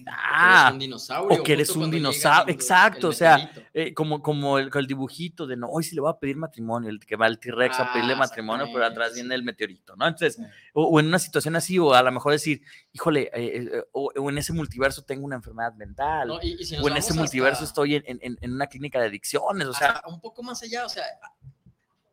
Ah, 0.08 0.70
un 0.74 0.80
dinosaurio. 0.80 1.40
o 1.40 1.44
que 1.44 1.54
eres 1.54 1.70
un 1.76 1.90
dinosaurio, 1.90 2.46
el- 2.48 2.54
exacto, 2.54 3.08
el 3.08 3.14
o 3.14 3.14
sea, 3.14 3.52
eh, 3.74 3.94
como, 3.94 4.22
como 4.22 4.58
el, 4.60 4.70
el 4.74 4.88
dibujito 4.88 5.48
de 5.48 5.56
no, 5.58 5.68
hoy 5.68 5.84
sí 5.84 5.96
le 5.96 6.02
voy 6.02 6.12
a 6.12 6.18
pedir 6.20 6.36
matrimonio, 6.38 6.90
el 6.90 7.00
que 7.00 7.16
va 7.16 7.26
al 7.26 7.40
T-Rex 7.40 7.80
a 7.80 7.94
pedirle 7.94 8.14
Ah, 8.14 8.18
matrimonio, 8.18 8.68
pero 8.74 8.86
atrás 8.86 9.14
viene 9.14 9.34
el 9.36 9.44
meteorito, 9.44 9.96
¿no? 9.96 10.08
Entonces, 10.08 10.40
o, 10.74 10.84
o 10.86 11.00
en 11.00 11.08
una 11.08 11.20
situación 11.20 11.56
así, 11.56 11.80
o 11.80 11.94
a 11.94 12.02
lo 12.04 12.12
mejor 12.12 12.32
decir, 12.34 12.62
híjole, 12.94 13.30
eh, 13.34 13.68
eh, 13.74 13.84
o, 13.92 14.12
o 14.16 14.30
en 14.30 14.38
ese 14.38 14.54
multiverso 14.54 15.04
tengo 15.04 15.26
una 15.26 15.36
enfermedad 15.38 15.74
mental, 15.76 16.28
No, 16.28 16.40
y- 16.42 16.58
y 16.62 16.66
si 16.66 16.76
nos 16.76 16.84
o 16.86 16.90
en 16.90 16.98
ese 16.98 17.14
multiverso 17.14 17.64
estoy 17.64 17.96
en, 17.96 18.04
en- 18.22 18.38
en 18.42 18.54
una 18.54 18.68
clínica 18.68 19.00
de 19.00 19.08
adicciones, 19.08 19.68
o 19.68 19.74
sea, 19.74 20.02
un 20.08 20.20
poco 20.20 20.44
más 20.44 20.62
allá, 20.64 20.86
o 20.86 20.90
sea, 20.90 21.04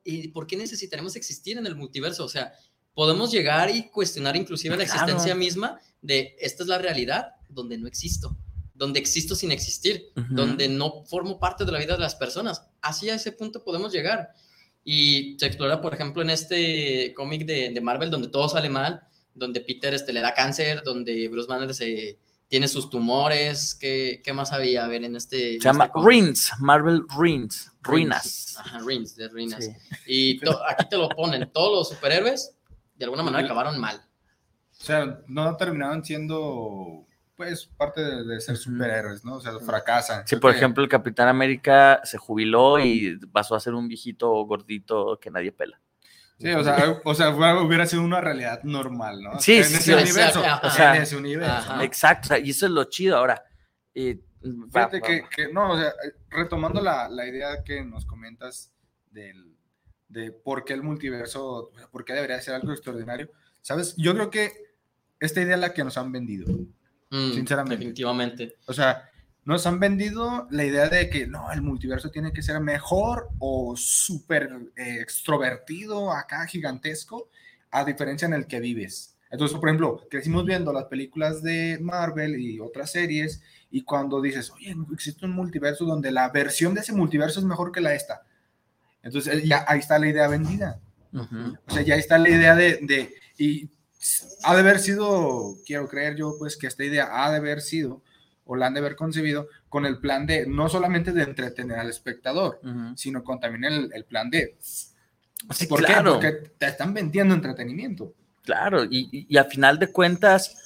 ¿y 0.05 0.29
por 0.29 0.47
qué 0.47 0.57
necesitaremos 0.57 1.17
existir 1.17 1.59
en 1.59 1.67
el 1.67 1.77
multiverso? 1.77 2.25
O 2.25 2.29
sea, 2.29 2.53
podemos 2.95 3.31
llegar 3.31 3.71
y 3.71 3.89
cuestionar 3.89 4.37
inclusive 4.37 4.77
la 4.77 4.83
existencia 4.83 5.35
misma 5.35 5.79
de 6.03 6.37
esta 6.41 6.63
es 6.65 6.69
la 6.69 6.79
realidad 6.79 7.35
donde 7.53 7.79
no 7.79 7.87
existo, 7.87 8.37
donde 8.75 8.99
existo 9.01 9.35
sin 9.35 9.53
existir, 9.53 10.11
donde 10.31 10.69
no 10.69 11.05
formo 11.05 11.39
parte 11.39 11.65
de 11.65 11.73
la 11.73 11.79
vida 11.79 11.95
de 11.95 12.01
las 12.01 12.15
personas. 12.15 12.63
Así 12.81 13.11
a 13.11 13.15
ese 13.15 13.33
punto 13.33 13.63
podemos 13.63 13.93
llegar. 13.93 14.31
Y 14.85 15.37
se 15.39 15.47
explora, 15.47 15.81
por 15.81 15.95
ejemplo, 15.95 16.23
en 16.23 16.31
este 16.31 17.15
cómic 17.15 17.47
de, 17.47 17.71
de 17.71 17.81
Marvel 17.81 18.11
donde 18.11 18.29
todo 18.29 18.49
sale 18.49 18.69
mal, 18.69 19.03
donde 19.35 19.61
Peter 19.61 19.95
este, 19.95 20.13
le 20.13 20.21
da 20.21 20.35
cáncer, 20.35 20.83
donde 20.85 21.29
Bruce 21.29 21.49
Banner 21.49 21.73
se, 21.73 22.19
tiene 22.49 22.69
sus 22.69 22.91
tumores. 22.91 23.75
¿Qué, 23.75 24.21
qué 24.23 24.33
más 24.33 24.53
había? 24.53 24.85
A 24.85 24.89
ver, 24.89 25.05
en 25.05 25.17
este... 25.17 25.55
se 25.55 25.59
llama 25.61 25.91
Rings, 25.95 26.53
Marvel 26.59 27.03
Rings, 27.17 27.73
ruinas. 27.81 28.57
Ajá, 28.59 28.79
Ruins, 28.81 29.17
de 29.17 29.29
ruinas. 29.29 29.65
Sí. 29.65 29.73
Y 30.07 30.39
to- 30.41 30.61
aquí 30.69 30.87
te 30.91 30.99
lo 30.99 31.09
ponen, 31.09 31.49
todos 31.51 31.73
los 31.73 31.89
superhéroes 31.89 32.55
de 32.97 33.05
alguna 33.05 33.23
manera 33.23 33.45
acabaron 33.45 33.79
mal. 33.81 34.03
O 34.79 34.85
sea, 34.85 35.23
no 35.29 35.57
terminaron 35.57 36.05
siendo, 36.05 37.07
pues, 37.37 37.67
parte 37.67 38.03
de, 38.03 38.25
de 38.25 38.41
ser 38.41 38.57
superhéroes, 38.57 39.25
¿no? 39.25 39.35
O 39.37 39.41
sea, 39.41 39.59
fracasan. 39.59 40.21
Sí, 40.27 40.31
Creo 40.37 40.41
por 40.41 40.51
que- 40.53 40.59
ejemplo, 40.59 40.83
el 40.83 40.89
Capitán 40.89 41.29
América 41.29 42.01
se 42.05 42.19
jubiló 42.19 42.79
y 42.79 43.19
pasó 43.33 43.55
a 43.55 43.61
ser 43.61 43.75
un 43.75 43.89
viejito 43.89 44.31
gordito 44.45 45.19
que 45.21 45.31
nadie 45.31 45.53
pela. 45.53 45.81
Sí, 46.39 46.51
o 46.51 46.65
sea, 46.65 47.01
o 47.05 47.15
sea, 47.15 47.31
hubiera 47.31 47.87
sido 47.87 48.03
una 48.03 48.21
realidad 48.21 48.63
normal, 48.65 49.23
¿no? 49.23 49.39
Sí, 49.39 49.59
en 49.59 49.65
sí, 49.65 49.75
ese 49.75 49.83
sí, 49.85 49.93
universo. 49.93 50.43
o 50.63 50.71
sea, 50.71 50.97
en 50.97 51.03
ese 51.03 51.17
universo. 51.17 51.77
¿no? 51.77 51.83
Exacto, 51.83 52.27
o 52.27 52.29
sea, 52.29 52.39
y 52.39 52.51
eso 52.51 52.67
es 52.67 52.73
lo 52.73 52.85
chido. 52.85 53.17
Ahora, 53.17 53.45
eh, 53.95 54.21
Fíjate 54.73 54.99
va- 55.01 55.07
que, 55.07 55.25
que- 55.35 55.53
no, 55.53 55.73
o 55.73 55.77
sea, 55.79 55.89
eh, 55.91 56.15
retomando 56.31 56.81
la, 56.81 57.09
la 57.09 57.27
idea 57.29 57.63
que 57.65 57.85
nos 57.85 58.05
comentas 58.07 58.73
del, 59.13 59.57
de 60.09 60.33
por 60.33 60.65
qué 60.65 60.73
el 60.73 60.83
multiverso, 60.83 61.71
por 61.93 62.05
qué 62.05 62.13
debería 62.13 62.41
ser 62.41 62.55
algo 62.55 62.73
extraordinario, 62.73 63.31
¿sabes? 63.61 63.95
Yo 63.97 64.13
creo 64.15 64.31
que 64.31 64.53
esta 65.21 65.41
idea 65.43 65.55
es 65.55 65.61
la 65.61 65.73
que 65.73 65.85
nos 65.85 65.97
han 65.97 66.11
vendido. 66.11 66.53
Mm, 67.13 67.33
Sinceramente. 67.35 67.77
Definitivamente. 67.77 68.55
O 68.67 68.73
sea, 68.73 69.09
nos 69.45 69.67
han 69.67 69.79
vendido 69.79 70.47
la 70.51 70.65
idea 70.65 70.89
de 70.89 71.11
que 71.11 71.27
no, 71.27 71.53
el 71.53 71.63
multiverso 71.63 72.11
tiene 72.11 72.33
que 72.33 72.43
ser 72.43 72.59
mejor 72.61 73.29
o 73.39 73.75
súper 73.77 74.51
eh, 74.77 74.99
extrovertido, 75.01 76.11
acá 76.13 76.47
gigantesco, 76.47 77.29
a 77.71 77.85
diferencia 77.85 78.27
en 78.27 78.35
el 78.35 78.47
que 78.47 78.61
vives. 78.61 79.17
Entonces, 79.31 79.59
por 79.59 79.69
ejemplo, 79.69 80.07
crecimos 80.11 80.45
viendo 80.45 80.73
las 80.73 80.85
películas 80.85 81.43
de 81.43 81.79
Marvel 81.81 82.39
y 82.41 82.61
otras 82.61 82.93
series, 82.93 83.43
y 83.71 83.83
cuando 83.83 84.21
dices, 84.21 84.51
oye, 84.51 84.75
existe 84.93 85.25
un 85.25 85.33
multiverso 85.33 85.85
donde 85.87 86.11
la 86.13 86.29
versión 86.31 86.75
de 86.75 86.81
ese 86.81 86.93
multiverso 86.93 87.41
es 87.41 87.47
mejor 87.47 87.73
que 87.73 87.81
la 87.81 87.95
esta. 87.95 88.23
Entonces, 89.03 89.35
eh, 89.43 89.47
ya 89.47 89.65
ahí 89.69 89.81
está 89.81 89.99
la 89.99 90.09
idea 90.09 90.29
vendida. 90.29 90.81
Ujú. 91.13 91.57
O 91.67 91.71
sea, 91.73 91.83
ya 91.83 91.97
está 91.97 92.19
la 92.19 92.29
idea 92.31 92.55
de, 92.55 92.79
de- 92.83 93.15
y 93.39 93.69
ha 94.45 94.55
de 94.55 94.61
haber 94.61 94.79
sido, 94.79 95.57
quiero 95.67 95.89
creer 95.89 96.17
yo, 96.17 96.35
pues 96.39 96.57
que 96.57 96.67
esta 96.67 96.85
idea 96.85 97.25
ha 97.25 97.31
de 97.31 97.37
haber 97.39 97.61
sido, 97.61 98.03
o 98.45 98.57
la 98.57 98.67
han 98.67 98.75
de 98.75 98.81
haber 98.81 98.97
concebido, 98.97 99.49
con 99.69 99.87
el 99.87 99.99
plan 99.99 100.27
de, 100.27 100.47
no 100.47 100.69
solamente 100.69 101.13
de 101.13 101.23
entretener 101.23 101.79
al 101.79 101.89
espectador, 101.91 102.61
sino 102.97 103.23
con 103.25 103.39
también 103.41 103.65
el, 103.65 103.91
el 103.95 104.05
plan 104.05 104.31
de, 104.31 104.57
Sí, 105.51 105.67
¿por 105.67 105.81
claro. 105.85 106.21
qué? 106.21 106.29
Porque 106.31 106.51
te 106.59 106.67
están 106.67 106.95
vendiendo 106.95 107.35
entretenimiento. 107.35 108.15
Claro, 108.45 108.85
y, 108.85 109.09
y- 109.13 109.27
y 109.29 109.37
a 109.39 109.45
final 109.45 109.79
de 109.79 109.89
cuentas, 109.91 110.57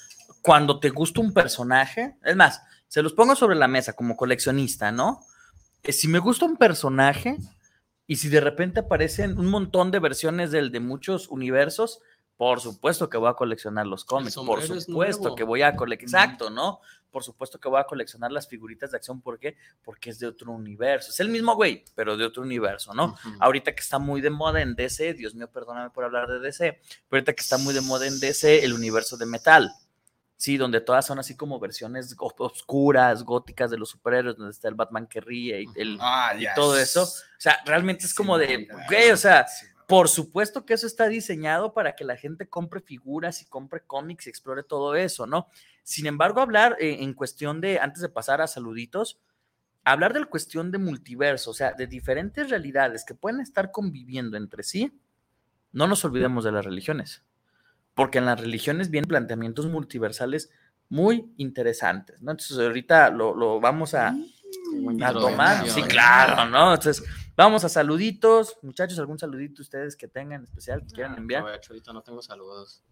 cuando 0.42 0.80
te 0.80 0.90
gusta 0.90 1.20
un 1.20 1.32
personaje, 1.32 2.16
es 2.24 2.36
más, 2.36 2.60
se 2.88 3.02
los 3.02 3.12
pongo 3.14 3.34
sobre 3.36 3.56
la 3.56 3.68
mesa 3.68 3.94
como 3.94 4.16
coleccionista, 4.16 4.92
¿no? 4.92 5.20
Eh, 5.82 5.92
Si 5.92 6.08
me 6.08 6.18
gusta 6.18 6.44
un 6.44 6.56
personaje 6.56 7.36
y 8.06 8.16
si 8.16 8.28
de 8.28 8.40
repente 8.40 8.80
aparecen 8.80 9.38
un 9.38 9.46
montón 9.46 9.90
de 9.90 9.98
versiones 9.98 10.50
del 10.50 10.70
de 10.72 10.80
muchos 10.80 11.28
universos, 11.28 12.00
por 12.36 12.60
supuesto 12.60 13.08
que 13.08 13.16
voy 13.16 13.30
a 13.30 13.34
coleccionar 13.34 13.86
los 13.86 14.04
cómics, 14.04 14.34
por 14.34 14.62
supuesto 14.62 14.92
nuevo. 14.92 15.34
que 15.34 15.44
voy 15.44 15.62
a 15.62 15.74
coleccionar, 15.74 16.24
exacto, 16.24 16.50
¿no? 16.50 16.80
Por 17.10 17.24
supuesto 17.24 17.58
que 17.58 17.68
voy 17.68 17.80
a 17.80 17.84
coleccionar 17.84 18.30
las 18.30 18.46
figuritas 18.46 18.90
de 18.90 18.98
acción, 18.98 19.22
¿por 19.22 19.38
qué? 19.38 19.56
Porque 19.82 20.10
es 20.10 20.18
de 20.18 20.26
otro 20.26 20.52
universo, 20.52 21.10
es 21.10 21.20
el 21.20 21.30
mismo 21.30 21.54
güey, 21.54 21.82
pero 21.94 22.16
de 22.16 22.26
otro 22.26 22.42
universo, 22.42 22.92
¿no? 22.92 23.16
Ahorita 23.40 23.74
que 23.74 23.80
está 23.80 23.98
muy 23.98 24.20
de 24.20 24.28
moda 24.28 24.60
en 24.60 24.74
DC, 24.74 25.14
Dios 25.14 25.34
mío, 25.34 25.50
perdóname 25.50 25.90
por 25.90 26.04
hablar 26.04 26.28
de 26.28 26.38
DC, 26.40 26.78
pero 27.08 27.20
ahorita 27.20 27.32
que 27.32 27.40
está 27.40 27.56
muy 27.56 27.72
de 27.72 27.80
moda 27.80 28.06
en 28.06 28.20
DC, 28.20 28.64
el 28.64 28.74
universo 28.74 29.16
de 29.16 29.26
metal. 29.26 29.72
Sí, 30.38 30.58
donde 30.58 30.82
todas 30.82 31.06
son 31.06 31.18
así 31.18 31.34
como 31.34 31.58
versiones 31.58 32.14
oscuras, 32.18 33.22
góticas 33.22 33.70
de 33.70 33.78
los 33.78 33.88
superhéroes, 33.88 34.36
donde 34.36 34.50
está 34.50 34.68
el 34.68 34.74
Batman 34.74 35.06
que 35.06 35.22
ríe 35.22 35.62
y, 35.62 35.66
el, 35.80 35.96
Ah, 35.98 36.34
y 36.38 36.44
todo 36.54 36.78
eso. 36.78 37.04
O 37.04 37.38
sea, 37.40 37.58
realmente 37.64 38.04
es 38.04 38.12
como 38.12 38.36
de, 38.36 38.68
güey, 38.86 39.10
o 39.12 39.16
sea, 39.16 39.46
sí, 39.48 39.64
por 39.86 40.08
supuesto 40.08 40.66
que 40.66 40.74
eso 40.74 40.86
está 40.86 41.06
diseñado 41.06 41.72
para 41.72 41.94
que 41.94 42.04
la 42.04 42.16
gente 42.16 42.48
compre 42.48 42.80
figuras 42.80 43.40
y 43.40 43.46
compre 43.46 43.82
cómics 43.86 44.26
y 44.26 44.30
explore 44.30 44.64
todo 44.64 44.96
eso, 44.96 45.26
¿no? 45.26 45.48
Sin 45.84 46.06
embargo, 46.06 46.40
hablar 46.40 46.76
eh, 46.80 46.98
en 47.00 47.14
cuestión 47.14 47.60
de, 47.60 47.78
antes 47.78 48.02
de 48.02 48.08
pasar 48.08 48.40
a 48.40 48.48
saluditos, 48.48 49.20
hablar 49.84 50.12
de 50.12 50.20
la 50.20 50.26
cuestión 50.26 50.72
de 50.72 50.78
multiverso, 50.78 51.52
o 51.52 51.54
sea, 51.54 51.72
de 51.72 51.86
diferentes 51.86 52.50
realidades 52.50 53.04
que 53.04 53.14
pueden 53.14 53.40
estar 53.40 53.70
conviviendo 53.70 54.36
entre 54.36 54.64
sí, 54.64 54.92
no 55.70 55.86
nos 55.86 56.04
olvidemos 56.04 56.42
de 56.42 56.50
las 56.50 56.64
religiones, 56.64 57.22
porque 57.94 58.18
en 58.18 58.26
las 58.26 58.40
religiones 58.40 58.90
vienen 58.90 59.08
planteamientos 59.08 59.66
multiversales 59.66 60.50
muy 60.88 61.32
interesantes, 61.36 62.20
¿no? 62.20 62.32
Entonces 62.32 62.58
ahorita 62.58 63.10
lo, 63.10 63.36
lo 63.36 63.60
vamos 63.60 63.94
a, 63.94 64.08
a 64.08 65.12
tomar, 65.12 65.68
sí, 65.68 65.82
claro, 65.82 66.50
¿no? 66.50 66.74
Entonces, 66.74 67.04
vamos 67.36 67.64
a 67.64 67.68
saluditos, 67.68 68.56
muchachos, 68.62 68.98
algún 68.98 69.18
saludito 69.18 69.62
ustedes 69.62 69.96
que 69.96 70.08
tengan 70.08 70.44
especial 70.44 70.80
que 70.86 70.94
quieran 70.94 71.12
Ah, 71.14 71.18
enviar. 71.18 71.42
aprovecho, 71.42 71.72
ahorita 71.72 71.92
no 71.92 72.02
tengo 72.02 72.22
saludos. 72.22 72.82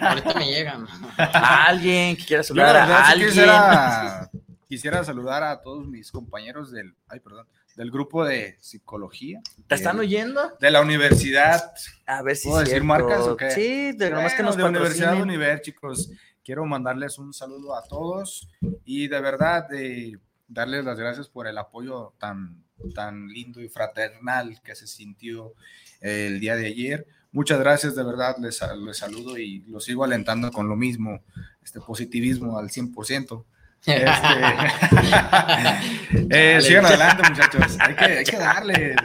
ahorita 0.00 0.34
me 0.34 0.46
llegan. 0.46 0.86
A 1.18 1.64
alguien 1.68 2.16
que 2.16 2.24
quiera 2.24 2.40
la 2.40 2.44
saludar 2.44 2.74
verdad 2.74 2.90
a 2.96 3.08
alguien. 3.08 3.28
quisiera, 3.28 4.30
quisiera 4.68 5.04
saludar 5.04 5.42
a 5.44 5.60
todos 5.62 5.86
mis 5.86 6.10
compañeros 6.10 6.72
del, 6.72 6.94
ay, 7.08 7.20
perdón, 7.20 7.46
del 7.76 7.90
grupo 7.90 8.24
de 8.24 8.56
psicología. 8.60 9.40
¿Te 9.68 9.74
están 9.76 9.96
de- 9.96 10.02
oyendo? 10.02 10.56
De 10.58 10.70
la 10.70 10.80
universidad 10.80 11.72
A 12.06 12.22
ver 12.22 12.34
si 12.36 12.48
¿Puedo 12.48 12.60
decir 12.60 12.70
cierto. 12.72 12.86
marcas 12.86 13.20
o 13.20 13.36
qué? 13.36 13.50
Sí, 13.50 13.92
de, 13.92 14.10
nomás 14.10 14.32
que 14.32 14.38
Bueno, 14.42 14.48
nos 14.48 14.56
de 14.56 14.64
Universidad 14.64 15.06
patrocinen. 15.10 15.28
Univer, 15.36 15.60
chicos. 15.60 16.10
Quiero 16.42 16.64
mandarles 16.64 17.18
un 17.18 17.32
saludo 17.34 17.76
a 17.76 17.82
todos 17.84 18.48
y 18.84 19.08
de 19.08 19.20
verdad 19.20 19.66
eh, 19.74 20.16
darles 20.48 20.84
las 20.84 20.98
gracias 20.98 21.28
por 21.28 21.46
el 21.48 21.58
apoyo 21.58 22.14
tan, 22.18 22.64
tan 22.94 23.28
lindo 23.28 23.60
y 23.60 23.68
fraternal 23.68 24.60
que 24.62 24.74
se 24.74 24.86
sintió 24.86 25.54
el 26.00 26.40
día 26.40 26.56
de 26.56 26.66
ayer. 26.66 27.06
Muchas 27.32 27.58
gracias, 27.58 27.94
de 27.94 28.04
verdad, 28.04 28.36
les, 28.40 28.60
les 28.84 28.96
saludo 28.96 29.38
y 29.38 29.60
los 29.66 29.84
sigo 29.84 30.04
alentando 30.04 30.50
con 30.50 30.68
lo 30.68 30.76
mismo, 30.76 31.22
este 31.62 31.80
positivismo 31.80 32.58
al 32.58 32.70
100%. 32.70 33.44
Este, 33.84 34.04
eh, 36.30 36.60
sigan 36.60 36.86
adelante, 36.86 37.22
muchachos. 37.28 37.76
Hay 37.78 37.94
que, 37.94 38.04
hay 38.04 38.24
que 38.24 38.36
darle. 38.36 38.96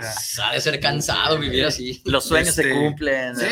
Ha 0.44 0.54
de 0.54 0.62
ser 0.62 0.80
cansado 0.80 1.38
vivir 1.38 1.66
así. 1.66 2.02
Los 2.06 2.26
sueños 2.26 2.56
se 2.56 2.62
Este, 2.64 2.74
cumplen. 2.74 3.36
sí, 3.36 3.46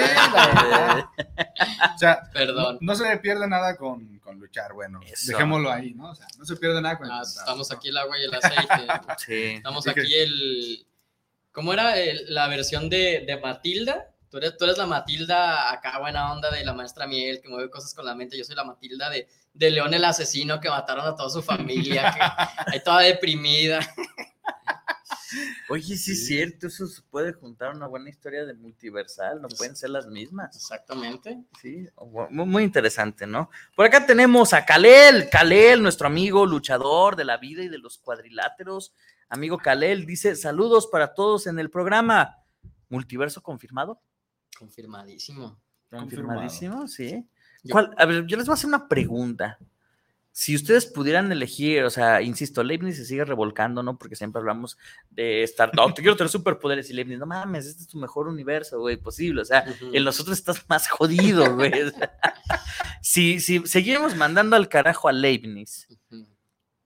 sea, 1.98 2.22
Perdón. 2.34 2.78
no, 2.82 2.94
no 2.94 2.96
se 2.96 3.18
pierde 3.18 3.48
nada 3.48 3.76
con, 3.76 4.20
con 4.20 4.40
luchar. 4.40 4.74
Bueno, 4.74 5.00
Eso. 5.06 5.32
dejémoslo 5.32 5.72
ahí, 5.72 5.94
¿no? 5.94 6.12
O 6.12 6.16
sea, 6.16 6.28
no 6.38 6.46
se 6.46 6.56
pierde 6.56 6.82
nada 6.82 6.98
con 6.98 7.12
Ah, 7.12 7.22
estamos 7.24 7.72
aquí 7.72 7.90
el 7.90 7.98
agua 7.98 8.18
y 8.18 8.24
el 8.24 8.34
aceite. 8.34 8.88
Sí. 9.26 9.44
Estamos 9.58 9.88
aquí 9.88 10.14
el. 10.16 10.86
¿Cómo 11.52 11.74
era 11.74 11.98
el- 11.98 12.34
la 12.34 12.48
versión 12.48 12.90
de, 12.90 13.24
de 13.26 13.38
Matilda? 13.38 14.08
Tú 14.30 14.38
eres, 14.38 14.58
tú 14.58 14.66
eres 14.66 14.78
la 14.78 14.86
Matilda 14.86 15.72
acá, 15.72 16.00
buena 16.00 16.32
onda 16.32 16.52
de 16.52 16.64
la 16.64 16.74
maestra 16.74 17.08
Miel, 17.08 17.42
que 17.42 17.50
mueve 17.50 17.70
cosas 17.70 17.94
con 17.94 18.06
la 18.06 18.14
mente. 18.14 18.38
Yo 18.38 18.44
soy 18.44 18.56
la 18.56 18.64
Matilda 18.64 19.10
de, 19.10 19.28
de 19.54 19.72
León 19.72 19.94
el 19.94 20.06
asesino, 20.06 20.60
que 20.60 20.70
mataron 20.70 21.06
a 21.06 21.16
toda 21.16 21.30
su 21.30 21.42
familia, 21.42 22.14
que 22.14 22.20
ahí 22.74 22.84
toda 22.84 23.02
deprimida. 23.02 23.80
Oye, 25.70 25.96
sí 25.96 26.14
es 26.14 26.26
cierto, 26.26 26.68
eso 26.68 26.88
se 26.88 27.02
puede 27.04 27.34
juntar 27.34 27.76
una 27.76 27.88
buena 27.88 28.10
historia 28.10 28.46
de 28.46 28.54
multiversal, 28.54 29.42
no 29.42 29.48
pueden 29.48 29.76
ser 29.76 29.92
las 29.92 30.08
mismas. 30.08 30.56
Exactamente. 30.56 31.44
Sí, 31.62 31.88
muy, 32.30 32.46
muy 32.46 32.64
interesante, 32.64 33.28
¿no? 33.28 33.50
Por 33.76 33.86
acá 33.86 34.06
tenemos 34.06 34.54
a 34.54 34.66
Kalel, 34.66 35.30
Kalel, 35.30 35.82
nuestro 35.82 36.08
amigo 36.08 36.46
luchador 36.46 37.16
de 37.16 37.26
la 37.26 37.38
vida 37.38 37.64
y 37.64 37.68
de 37.68 37.78
los 37.78 37.98
cuadriláteros. 37.98 38.94
Amigo 39.28 39.60
Kalel 39.60 40.06
dice, 40.06 40.36
saludos 40.36 40.88
para 40.88 41.14
todos 41.14 41.46
en 41.46 41.60
el 41.60 41.70
programa. 41.70 42.38
¿Multiverso 42.90 43.44
confirmado? 43.44 44.02
Confirmadísimo. 44.58 45.60
Confirmadísimo, 45.90 46.88
sí. 46.88 47.26
Yo- 47.64 47.74
¿Cuál? 47.74 47.94
A 47.98 48.06
ver, 48.06 48.26
yo 48.26 48.38
les 48.38 48.46
voy 48.46 48.54
a 48.54 48.56
hacer 48.56 48.68
una 48.68 48.88
pregunta. 48.88 49.58
Si 50.32 50.56
ustedes 50.56 50.86
pudieran 50.86 51.32
elegir, 51.32 51.84
o 51.84 51.90
sea, 51.90 52.22
insisto, 52.22 52.64
Leibniz 52.64 52.96
se 52.98 53.04
sigue 53.04 53.26
revolcando, 53.26 53.82
¿no? 53.84 53.98
Porque 53.98 54.16
siempre 54.16 54.40
hablamos 54.40 54.78
de 55.10 55.44
estar, 55.44 55.72
no, 55.76 55.92
te 55.94 56.02
quiero 56.02 56.16
tener 56.16 56.30
superpoderes 56.30 56.90
y 56.90 56.94
Leibniz, 56.94 57.18
no 57.18 57.26
mames, 57.26 57.66
este 57.66 57.82
es 57.82 57.88
tu 57.90 57.98
mejor 57.98 58.28
universo, 58.28 58.80
güey, 58.80 58.96
posible. 58.96 59.42
O 59.42 59.46
sea, 59.46 59.66
en 59.92 60.04
los 60.06 60.20
otros 60.20 60.38
estás 60.38 60.64
más 60.70 60.88
jodido, 60.88 61.56
güey. 61.56 61.72
Si, 63.02 63.40
si 63.40 63.66
seguimos 63.66 64.16
mandando 64.16 64.56
al 64.58 64.68
carajo 64.68 65.08
a 65.08 65.14
Leibniz, 65.14 65.88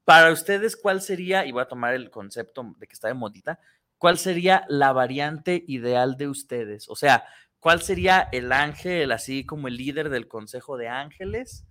para 0.06 0.32
ustedes, 0.32 0.76
¿cuál 0.78 1.02
sería, 1.02 1.46
y 1.46 1.52
voy 1.52 1.64
a 1.64 1.68
tomar 1.68 1.94
el 1.96 2.12
concepto 2.12 2.76
de 2.78 2.88
que 2.88 2.94
está 2.94 3.08
de 3.08 3.14
modita, 3.16 3.60
cuál 3.98 4.18
sería 4.18 4.64
la 4.70 4.94
variante 4.94 5.64
ideal 5.68 6.16
de 6.16 6.28
ustedes? 6.28 6.88
O 6.88 6.96
sea, 6.96 7.26
¿cuál 7.64 7.82
sería 7.82 8.28
el 8.34 8.52
ángel, 8.52 9.14
así 9.14 9.46
como 9.46 9.70
el 9.70 9.78
líder 9.78 10.10
del 10.10 10.28
consejo 10.28 10.76
de 10.76 10.90
ángeles? 10.90 11.64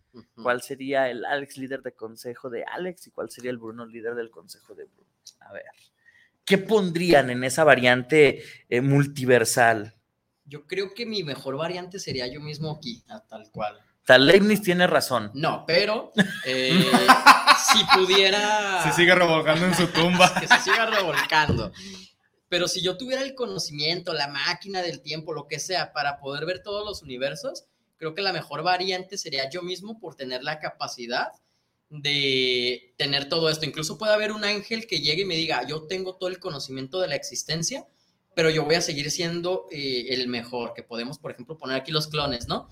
¿Cuál 0.42 0.62
sería 0.62 1.10
el 1.10 1.26
Alex 1.26 1.58
líder 1.58 1.82
de 1.82 1.92
consejo 1.92 2.48
de 2.48 2.64
Alex? 2.64 3.08
¿Y 3.08 3.10
cuál 3.10 3.30
sería 3.30 3.50
el 3.50 3.58
Bruno 3.58 3.84
líder 3.84 4.14
del 4.14 4.30
consejo 4.30 4.74
de 4.74 4.86
Bruno? 4.86 5.10
A 5.40 5.52
ver, 5.52 5.64
¿qué 6.46 6.56
pondrían 6.56 7.28
en 7.28 7.44
esa 7.44 7.64
variante 7.64 8.42
eh, 8.70 8.80
multiversal? 8.80 9.94
Yo 10.46 10.66
creo 10.66 10.94
que 10.94 11.04
mi 11.04 11.22
mejor 11.22 11.58
variante 11.58 11.98
sería 11.98 12.26
yo 12.26 12.40
mismo 12.40 12.70
aquí, 12.70 13.04
tal 13.28 13.50
cual. 13.50 13.78
Sea, 14.06 14.16
Leibniz 14.16 14.62
tiene 14.62 14.86
razón. 14.86 15.30
No, 15.34 15.64
pero 15.66 16.12
eh, 16.46 16.90
si 17.72 17.84
pudiera... 17.94 18.82
Se 18.82 18.92
sigue 18.92 19.14
revolcando 19.14 19.66
en 19.66 19.74
su 19.74 19.86
tumba. 19.88 20.32
que 20.40 20.48
se 20.48 20.58
siga 20.58 20.86
revolcando. 20.86 21.70
Pero 22.52 22.68
si 22.68 22.82
yo 22.82 22.98
tuviera 22.98 23.22
el 23.22 23.34
conocimiento, 23.34 24.12
la 24.12 24.28
máquina 24.28 24.82
del 24.82 25.00
tiempo, 25.00 25.32
lo 25.32 25.48
que 25.48 25.58
sea, 25.58 25.94
para 25.94 26.18
poder 26.18 26.44
ver 26.44 26.62
todos 26.62 26.84
los 26.84 27.00
universos, 27.00 27.64
creo 27.96 28.14
que 28.14 28.20
la 28.20 28.34
mejor 28.34 28.62
variante 28.62 29.16
sería 29.16 29.48
yo 29.48 29.62
mismo 29.62 29.98
por 29.98 30.16
tener 30.16 30.42
la 30.42 30.58
capacidad 30.58 31.28
de 31.88 32.92
tener 32.98 33.30
todo 33.30 33.48
esto. 33.48 33.64
Incluso 33.64 33.96
puede 33.96 34.12
haber 34.12 34.32
un 34.32 34.44
ángel 34.44 34.86
que 34.86 35.00
llegue 35.00 35.22
y 35.22 35.24
me 35.24 35.34
diga, 35.34 35.66
yo 35.66 35.84
tengo 35.84 36.16
todo 36.16 36.28
el 36.28 36.40
conocimiento 36.40 37.00
de 37.00 37.08
la 37.08 37.14
existencia, 37.14 37.86
pero 38.34 38.50
yo 38.50 38.66
voy 38.66 38.74
a 38.74 38.82
seguir 38.82 39.10
siendo 39.10 39.66
eh, 39.70 40.08
el 40.10 40.28
mejor, 40.28 40.74
que 40.74 40.82
podemos, 40.82 41.18
por 41.18 41.30
ejemplo, 41.30 41.56
poner 41.56 41.78
aquí 41.78 41.90
los 41.90 42.08
clones, 42.08 42.48
¿no? 42.48 42.68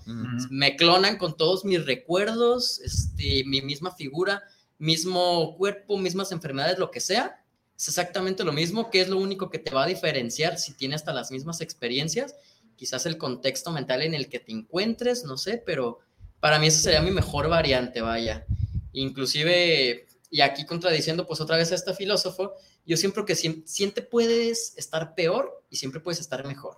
Me 0.51 0.75
clonan 0.75 1.17
con 1.17 1.35
todos 1.35 1.65
mis 1.65 1.83
recuerdos, 1.87 2.79
este, 2.81 3.43
mi 3.47 3.63
misma 3.63 3.95
figura, 3.95 4.43
mismo 4.77 5.57
cuerpo, 5.57 5.97
mismas 5.97 6.31
enfermedades, 6.31 6.77
lo 6.77 6.91
que 6.91 6.99
sea. 6.99 7.40
Es 7.81 7.87
exactamente 7.87 8.43
lo 8.43 8.53
mismo, 8.53 8.91
que 8.91 9.01
es 9.01 9.09
lo 9.09 9.17
único 9.17 9.49
que 9.49 9.57
te 9.57 9.71
va 9.71 9.85
a 9.85 9.87
diferenciar 9.87 10.59
si 10.59 10.73
tiene 10.73 10.93
hasta 10.93 11.13
las 11.13 11.31
mismas 11.31 11.61
experiencias. 11.61 12.35
Quizás 12.75 13.07
el 13.07 13.17
contexto 13.17 13.71
mental 13.71 14.03
en 14.03 14.13
el 14.13 14.29
que 14.29 14.39
te 14.39 14.51
encuentres, 14.51 15.23
no 15.23 15.35
sé, 15.35 15.63
pero 15.65 15.97
para 16.39 16.59
mí 16.59 16.67
esa 16.67 16.79
sería 16.79 17.01
mi 17.01 17.09
mejor 17.09 17.49
variante, 17.49 18.01
vaya. 18.01 18.45
Inclusive, 18.93 20.05
y 20.29 20.41
aquí 20.41 20.63
contradiciendo 20.67 21.25
pues 21.25 21.41
otra 21.41 21.57
vez 21.57 21.71
a 21.71 21.75
este 21.75 21.95
filósofo, 21.95 22.53
yo 22.85 22.97
siempre 22.97 23.25
que 23.25 23.33
siem- 23.33 23.63
siempre 23.65 24.03
puedes 24.03 24.77
estar 24.77 25.15
peor 25.15 25.63
y 25.71 25.77
siempre 25.77 26.01
puedes 26.01 26.19
estar 26.19 26.45
mejor 26.45 26.77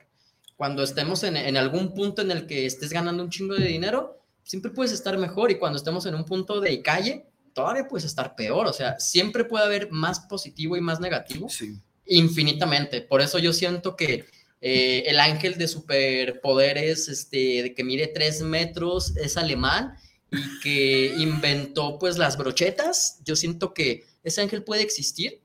cuando 0.56 0.84
estemos 0.84 1.24
en, 1.24 1.36
en 1.36 1.58
algún 1.58 1.94
punto 1.94 2.22
en 2.22 2.32
el 2.32 2.46
que 2.48 2.66
estés 2.66 2.94
ganando 2.94 3.22
un 3.24 3.30
chingo 3.30 3.56
de 3.56 3.66
dinero, 3.66 4.20
siempre 4.44 4.72
puedes 4.72 4.94
estar 4.94 5.18
mejor 5.18 5.52
y 5.52 5.58
cuando 5.58 5.78
estemos 5.78 6.06
en 6.06 6.16
un 6.16 6.24
punto 6.24 6.62
de 6.62 6.82
calle, 6.82 7.26
todavía 7.54 7.88
puedes 7.88 8.06
estar 8.06 8.36
peor. 8.36 8.66
O 8.68 8.74
sea, 8.74 9.00
siempre 9.00 9.46
puede 9.46 9.66
haber 9.66 9.92
más 9.92 10.20
positivo 10.22 10.76
y 10.78 10.82
más 10.82 11.00
negativo 11.00 11.50
Sí. 11.50 11.80
infinitamente. 12.06 13.02
Por 13.02 13.22
eso 13.22 13.40
yo 13.40 13.54
siento 13.54 13.96
que 13.96 14.26
eh, 14.66 15.04
el 15.08 15.20
ángel 15.20 15.58
de 15.58 15.68
superpoderes, 15.68 17.10
este, 17.10 17.64
de 17.64 17.74
que 17.76 17.84
mide 17.84 18.08
tres 18.08 18.42
metros, 18.42 19.16
es 19.18 19.36
alemán 19.38 19.96
y 20.32 20.60
que 20.62 21.14
inventó 21.18 22.00
pues 22.00 22.18
las 22.18 22.38
brochetas. 22.38 23.20
Yo 23.26 23.36
siento 23.36 23.74
que 23.74 24.06
ese 24.24 24.42
ángel 24.42 24.64
puede 24.64 24.82
existir, 24.82 25.42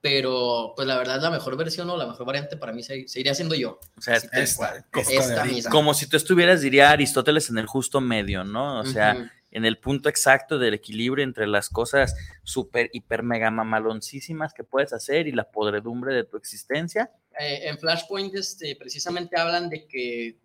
pero 0.00 0.72
pues 0.76 0.88
la 0.88 0.96
verdad 0.96 1.20
la 1.20 1.30
mejor 1.30 1.56
versión 1.56 1.88
o 1.90 1.96
la 1.96 2.06
mejor 2.06 2.26
variante 2.26 2.56
para 2.56 2.72
mí 2.72 2.82
se- 2.82 3.06
seguiría 3.08 3.34
siendo 3.34 3.54
yo. 3.54 3.78
O 3.96 4.00
sea, 4.00 4.20
tal 4.20 4.42
Esta, 4.42 4.76
esta 4.96 5.10
Esta 5.12 5.44
misma. 5.44 5.70
como 5.70 5.94
si 5.94 6.06
tú 6.08 6.16
estuvieras, 6.16 6.60
diría 6.60 6.90
Aristóteles, 6.90 7.48
en 7.50 7.58
el 7.58 7.66
justo 7.66 8.00
medio, 8.00 8.44
¿no? 8.44 8.80
O 8.80 8.84
sea, 8.86 9.14
Ujú. 9.18 9.28
En 9.50 9.64
el 9.64 9.78
punto 9.78 10.08
exacto 10.08 10.58
del 10.58 10.74
equilibrio 10.74 11.24
entre 11.24 11.46
las 11.46 11.68
cosas 11.68 12.14
súper, 12.42 12.90
hiper, 12.92 13.22
mega 13.22 13.50
mamaloncísimas 13.50 14.52
que 14.52 14.64
puedes 14.64 14.92
hacer 14.92 15.26
y 15.26 15.32
la 15.32 15.50
podredumbre 15.50 16.14
de 16.14 16.24
tu 16.24 16.36
existencia. 16.36 17.10
Eh, 17.38 17.68
en 17.68 17.78
Flashpoint 17.78 18.34
este, 18.34 18.76
precisamente 18.76 19.38
hablan 19.38 19.70
de 19.70 19.86
que, 19.86 20.38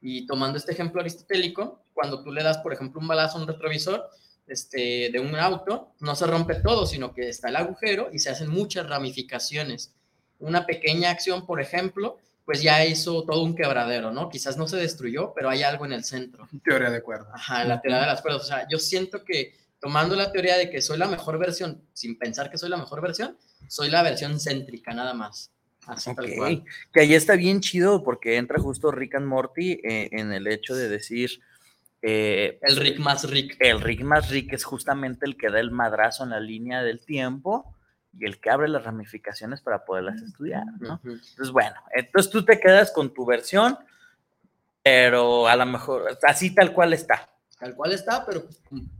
y 0.00 0.26
tomando 0.26 0.58
este 0.58 0.72
ejemplo 0.72 1.00
aristotélico, 1.00 1.82
cuando 1.92 2.22
tú 2.22 2.32
le 2.32 2.42
das, 2.42 2.58
por 2.58 2.72
ejemplo, 2.72 3.00
un 3.00 3.08
balazo 3.08 3.38
a 3.38 3.42
un 3.42 3.48
retrovisor 3.48 4.08
este, 4.46 5.10
de 5.10 5.20
un 5.20 5.34
auto, 5.34 5.94
no 6.00 6.14
se 6.14 6.26
rompe 6.26 6.54
todo, 6.56 6.86
sino 6.86 7.12
que 7.12 7.28
está 7.28 7.48
el 7.48 7.56
agujero 7.56 8.10
y 8.12 8.18
se 8.18 8.30
hacen 8.30 8.48
muchas 8.48 8.88
ramificaciones. 8.88 9.94
Una 10.38 10.66
pequeña 10.66 11.10
acción, 11.10 11.46
por 11.46 11.60
ejemplo, 11.60 12.18
pues 12.46 12.62
ya 12.62 12.82
hizo 12.86 13.24
todo 13.24 13.42
un 13.42 13.54
quebradero, 13.54 14.12
¿no? 14.12 14.30
Quizás 14.30 14.56
no 14.56 14.66
se 14.68 14.76
destruyó, 14.78 15.34
pero 15.34 15.50
hay 15.50 15.62
algo 15.64 15.84
en 15.84 15.92
el 15.92 16.04
centro. 16.04 16.48
Teoría 16.64 16.90
de 16.90 17.02
cuerdas. 17.02 17.28
Ajá, 17.34 17.64
la 17.64 17.80
teoría 17.82 18.00
de 18.00 18.06
las 18.06 18.22
cuerdas. 18.22 18.42
O 18.42 18.46
sea, 18.46 18.66
yo 18.70 18.78
siento 18.78 19.22
que 19.24 19.54
tomando 19.80 20.16
la 20.16 20.32
teoría 20.32 20.56
de 20.56 20.70
que 20.70 20.80
soy 20.80 20.96
la 20.96 21.08
mejor 21.08 21.38
versión, 21.38 21.82
sin 21.92 22.16
pensar 22.18 22.50
que 22.50 22.56
soy 22.56 22.70
la 22.70 22.76
mejor 22.78 23.02
versión, 23.02 23.36
soy 23.68 23.90
la 23.90 24.02
versión 24.02 24.38
céntrica, 24.40 24.94
nada 24.94 25.12
más. 25.12 25.50
Así 25.86 26.14
tal 26.14 26.32
cual. 26.36 26.64
Que 26.92 27.00
ahí 27.00 27.14
está 27.14 27.36
bien 27.36 27.60
chido 27.60 28.02
porque 28.02 28.36
entra 28.36 28.58
justo 28.58 28.90
Rick 28.90 29.16
and 29.16 29.26
Morty 29.26 29.72
eh, 29.84 30.08
en 30.12 30.32
el 30.32 30.46
hecho 30.48 30.74
de 30.74 30.88
decir. 30.88 31.40
eh, 32.02 32.58
El 32.62 32.76
Rick 32.76 32.98
más 32.98 33.28
Rick. 33.28 33.56
el 33.60 33.80
Rick 33.80 34.02
más 34.02 34.30
Rick 34.30 34.52
es 34.52 34.64
justamente 34.64 35.26
el 35.26 35.36
que 35.36 35.48
da 35.50 35.60
el 35.60 35.70
madrazo 35.70 36.24
en 36.24 36.30
la 36.30 36.40
línea 36.40 36.82
del 36.82 37.00
tiempo 37.04 37.75
y 38.18 38.24
el 38.24 38.40
que 38.40 38.50
abre 38.50 38.68
las 38.68 38.84
ramificaciones 38.84 39.60
para 39.60 39.84
poderlas 39.84 40.20
estudiar, 40.22 40.64
¿no? 40.78 40.94
Ujú. 40.94 41.10
Entonces, 41.10 41.50
bueno, 41.50 41.76
entonces 41.94 42.30
tú 42.30 42.44
te 42.44 42.58
quedas 42.58 42.92
con 42.92 43.12
tu 43.12 43.24
versión, 43.26 43.78
pero 44.82 45.48
a 45.48 45.56
lo 45.56 45.66
mejor 45.66 46.18
así 46.22 46.54
tal 46.54 46.72
cual 46.72 46.92
está. 46.92 47.30
Tal 47.58 47.74
cual 47.74 47.92
está, 47.92 48.24
pero 48.26 48.46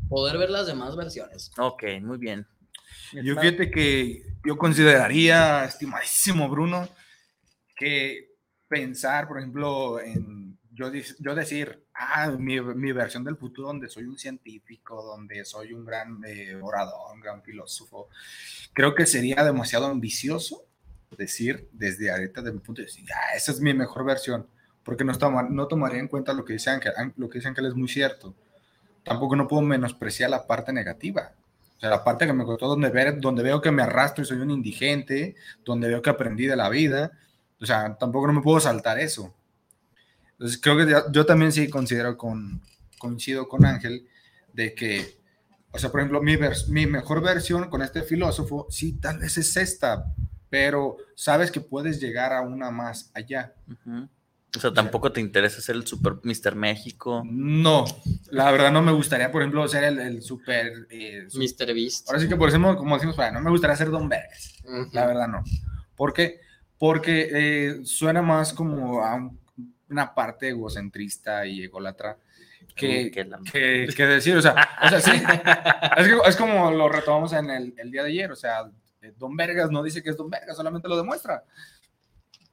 poder 0.08 0.38
ver 0.38 0.50
las 0.50 0.66
demás 0.66 0.96
versiones. 0.96 1.50
Ok, 1.58 1.84
muy 2.00 2.18
bien. 2.18 2.46
Yo 3.12 3.38
fíjate 3.38 3.70
que 3.70 4.22
yo 4.44 4.56
consideraría, 4.56 5.64
estimadísimo 5.64 6.48
Bruno, 6.48 6.88
que 7.76 8.30
pensar, 8.68 9.28
por 9.28 9.38
ejemplo, 9.38 10.00
en 10.00 10.58
yo, 10.72 10.90
yo 11.18 11.34
decir, 11.34 11.85
ah, 11.98 12.30
mi, 12.38 12.60
mi 12.60 12.92
versión 12.92 13.24
del 13.24 13.36
futuro 13.36 13.68
donde 13.68 13.88
soy 13.88 14.04
un 14.04 14.18
científico, 14.18 15.02
donde 15.02 15.44
soy 15.44 15.72
un 15.72 15.84
gran 15.84 16.20
eh, 16.26 16.54
orador, 16.62 17.14
un 17.14 17.20
gran 17.20 17.42
filósofo, 17.42 18.08
creo 18.72 18.94
que 18.94 19.06
sería 19.06 19.44
demasiado 19.44 19.86
ambicioso 19.86 20.64
decir 21.16 21.68
desde 21.72 22.10
ahorita, 22.10 22.42
de 22.42 22.52
mi 22.52 22.58
punto 22.60 22.82
de 22.82 22.86
vista, 22.86 23.02
esa 23.34 23.52
es 23.52 23.60
mi 23.60 23.72
mejor 23.74 24.04
versión, 24.04 24.46
porque 24.84 25.04
no, 25.04 25.16
toma- 25.16 25.48
no 25.48 25.66
tomaría 25.68 26.00
en 26.00 26.08
cuenta 26.08 26.32
lo 26.32 26.44
que 26.44 26.54
dice 26.54 26.70
Ángel, 26.70 26.92
Án- 26.96 27.14
lo 27.16 27.28
que 27.28 27.38
dice 27.38 27.48
Ángel 27.48 27.66
es 27.66 27.74
muy 27.74 27.88
cierto. 27.88 28.34
Tampoco 29.04 29.36
no 29.36 29.46
puedo 29.48 29.62
menospreciar 29.62 30.30
la 30.30 30.46
parte 30.46 30.72
negativa. 30.72 31.32
O 31.76 31.80
sea, 31.80 31.90
la 31.90 32.02
parte 32.04 32.26
que 32.26 32.32
me 32.32 32.44
costó 32.44 32.66
donde, 32.68 32.88
ver, 32.90 33.20
donde 33.20 33.42
veo 33.42 33.60
que 33.60 33.70
me 33.70 33.82
arrastro 33.82 34.22
y 34.24 34.26
soy 34.26 34.38
un 34.38 34.50
indigente, 34.50 35.36
donde 35.64 35.88
veo 35.88 36.02
que 36.02 36.10
aprendí 36.10 36.46
de 36.46 36.56
la 36.56 36.68
vida, 36.68 37.12
O 37.60 37.66
sea, 37.66 37.96
tampoco 37.98 38.26
no 38.26 38.34
me 38.34 38.42
puedo 38.42 38.60
saltar 38.60 38.98
eso. 38.98 39.34
Entonces, 40.38 40.60
creo 40.60 40.76
que 40.76 40.90
yo, 40.90 41.10
yo 41.12 41.24
también 41.26 41.52
sí 41.52 41.68
considero 41.68 42.16
con, 42.16 42.60
coincido 42.98 43.48
con 43.48 43.64
Ángel 43.64 44.06
de 44.52 44.74
que, 44.74 45.18
o 45.72 45.78
sea, 45.78 45.90
por 45.90 46.00
ejemplo, 46.00 46.22
mi, 46.22 46.36
vers- 46.36 46.68
mi 46.68 46.86
mejor 46.86 47.22
versión 47.22 47.68
con 47.70 47.82
este 47.82 48.02
filósofo, 48.02 48.66
sí, 48.70 48.92
tal 48.94 49.18
vez 49.18 49.36
es 49.38 49.56
esta, 49.56 50.14
pero 50.50 50.96
sabes 51.14 51.50
que 51.50 51.60
puedes 51.60 52.00
llegar 52.00 52.32
a 52.32 52.42
una 52.42 52.70
más 52.70 53.10
allá. 53.14 53.54
O 54.56 54.58
sea, 54.60 54.72
tampoco 54.72 55.12
te 55.12 55.20
interesa 55.20 55.60
ser 55.60 55.76
el 55.76 55.86
super 55.86 56.14
Mr. 56.22 56.54
México. 56.54 57.22
No, 57.26 57.84
la 58.30 58.50
verdad 58.50 58.72
no 58.72 58.80
me 58.80 58.92
gustaría, 58.92 59.30
por 59.30 59.42
ejemplo, 59.42 59.66
ser 59.68 59.84
el, 59.84 59.98
el 59.98 60.22
super... 60.22 60.86
eh, 60.88 61.26
Mr. 61.34 61.74
Beast. 61.74 62.08
ahora 62.08 62.20
sí 62.20 62.28
que 62.28 62.36
por 62.36 62.48
eso, 62.48 62.58
como 62.76 62.94
decimos, 62.94 63.16
para, 63.16 63.32
no 63.32 63.40
me 63.40 63.50
gustaría 63.50 63.76
ser 63.76 63.90
Don 63.90 64.08
Vergas. 64.08 64.54
La 64.92 65.06
verdad 65.06 65.28
no. 65.28 65.42
¿Por 65.94 66.12
qué? 66.14 66.40
Porque 66.78 67.28
eh, 67.32 67.80
suena 67.84 68.22
más 68.22 68.52
como 68.54 69.02
a 69.04 69.14
un- 69.16 69.38
una 69.88 70.14
parte 70.14 70.48
egocentrista 70.50 71.46
y 71.46 71.64
ególatra 71.64 72.18
que, 72.74 73.10
la- 73.24 73.38
que, 73.50 73.88
que 73.96 74.06
decir, 74.06 74.36
o 74.36 74.42
sea, 74.42 74.54
o 74.82 74.88
sea, 74.88 75.00
sí, 75.00 75.10
es, 75.96 76.06
es 76.26 76.36
como 76.36 76.70
lo 76.72 76.88
retomamos 76.88 77.32
en 77.32 77.48
el, 77.50 77.74
el 77.78 77.90
día 77.90 78.02
de 78.02 78.10
ayer, 78.10 78.30
o 78.32 78.36
sea, 78.36 78.70
eh, 79.00 79.12
Don 79.16 79.36
Vergas 79.36 79.70
no 79.70 79.82
dice 79.82 80.02
que 80.02 80.10
es 80.10 80.16
Don 80.16 80.28
Vergas, 80.28 80.56
solamente 80.56 80.88
lo 80.88 80.96
demuestra. 80.96 81.44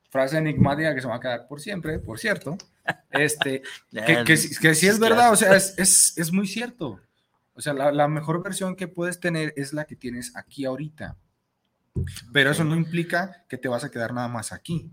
Frase 0.10 0.38
enigmática 0.38 0.94
que 0.94 1.02
se 1.02 1.08
va 1.08 1.16
a 1.16 1.20
quedar 1.20 1.48
por 1.48 1.60
siempre, 1.60 1.98
por 2.00 2.20
cierto. 2.20 2.56
Este, 3.10 3.64
que, 4.26 4.38
sí- 4.38 4.88
es 4.88 5.00
verdad, 5.00 5.32
o 5.32 5.36
sea, 5.36 5.56
es, 5.56 5.74
es, 5.78 6.18
es 6.18 6.32
muy 6.32 6.48
cierto. 6.48 7.00
O 7.56 7.62
sea, 7.62 7.74
la, 7.74 7.92
la 7.92 8.08
mejor 8.08 8.44
versión 8.44 8.76
que 8.76 8.88
puedes 8.88 9.20
tener 9.20 9.54
es 9.58 9.74
la 9.74 9.86
que 9.86 9.96
tienes 9.96 10.36
aquí 10.36 10.66
ahorita. 10.66 11.18
Pero 12.32 12.52
eso 12.52 12.64
no 12.64 12.76
implica 12.76 13.44
que 13.48 13.58
te 13.58 13.68
vas 13.68 13.84
a 13.84 13.92
quedar 13.92 14.14
nada 14.14 14.28
más 14.28 14.52
aquí. 14.52 14.90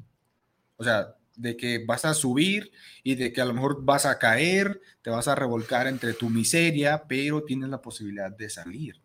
O 0.77 0.85
sea, 0.85 1.15
de 1.41 1.57
que 1.57 1.85
vas 1.87 2.05
a 2.05 2.15
subir 2.15 2.71
y 3.03 3.15
de 3.15 3.33
que 3.33 3.41
a 3.41 3.45
lo 3.45 3.55
mejor 3.55 3.83
vas 3.85 4.07
a 4.07 4.19
caer, 4.19 4.81
te 5.03 5.11
vas 5.11 5.27
a 5.29 5.35
revolcar 5.35 5.87
entre 5.87 6.13
tu 6.15 6.29
miseria, 6.31 7.05
pero 7.09 7.43
tienes 7.45 7.69
la 7.71 7.81
posibilidad 7.81 8.31
de 8.31 8.51
salir. 8.51 9.01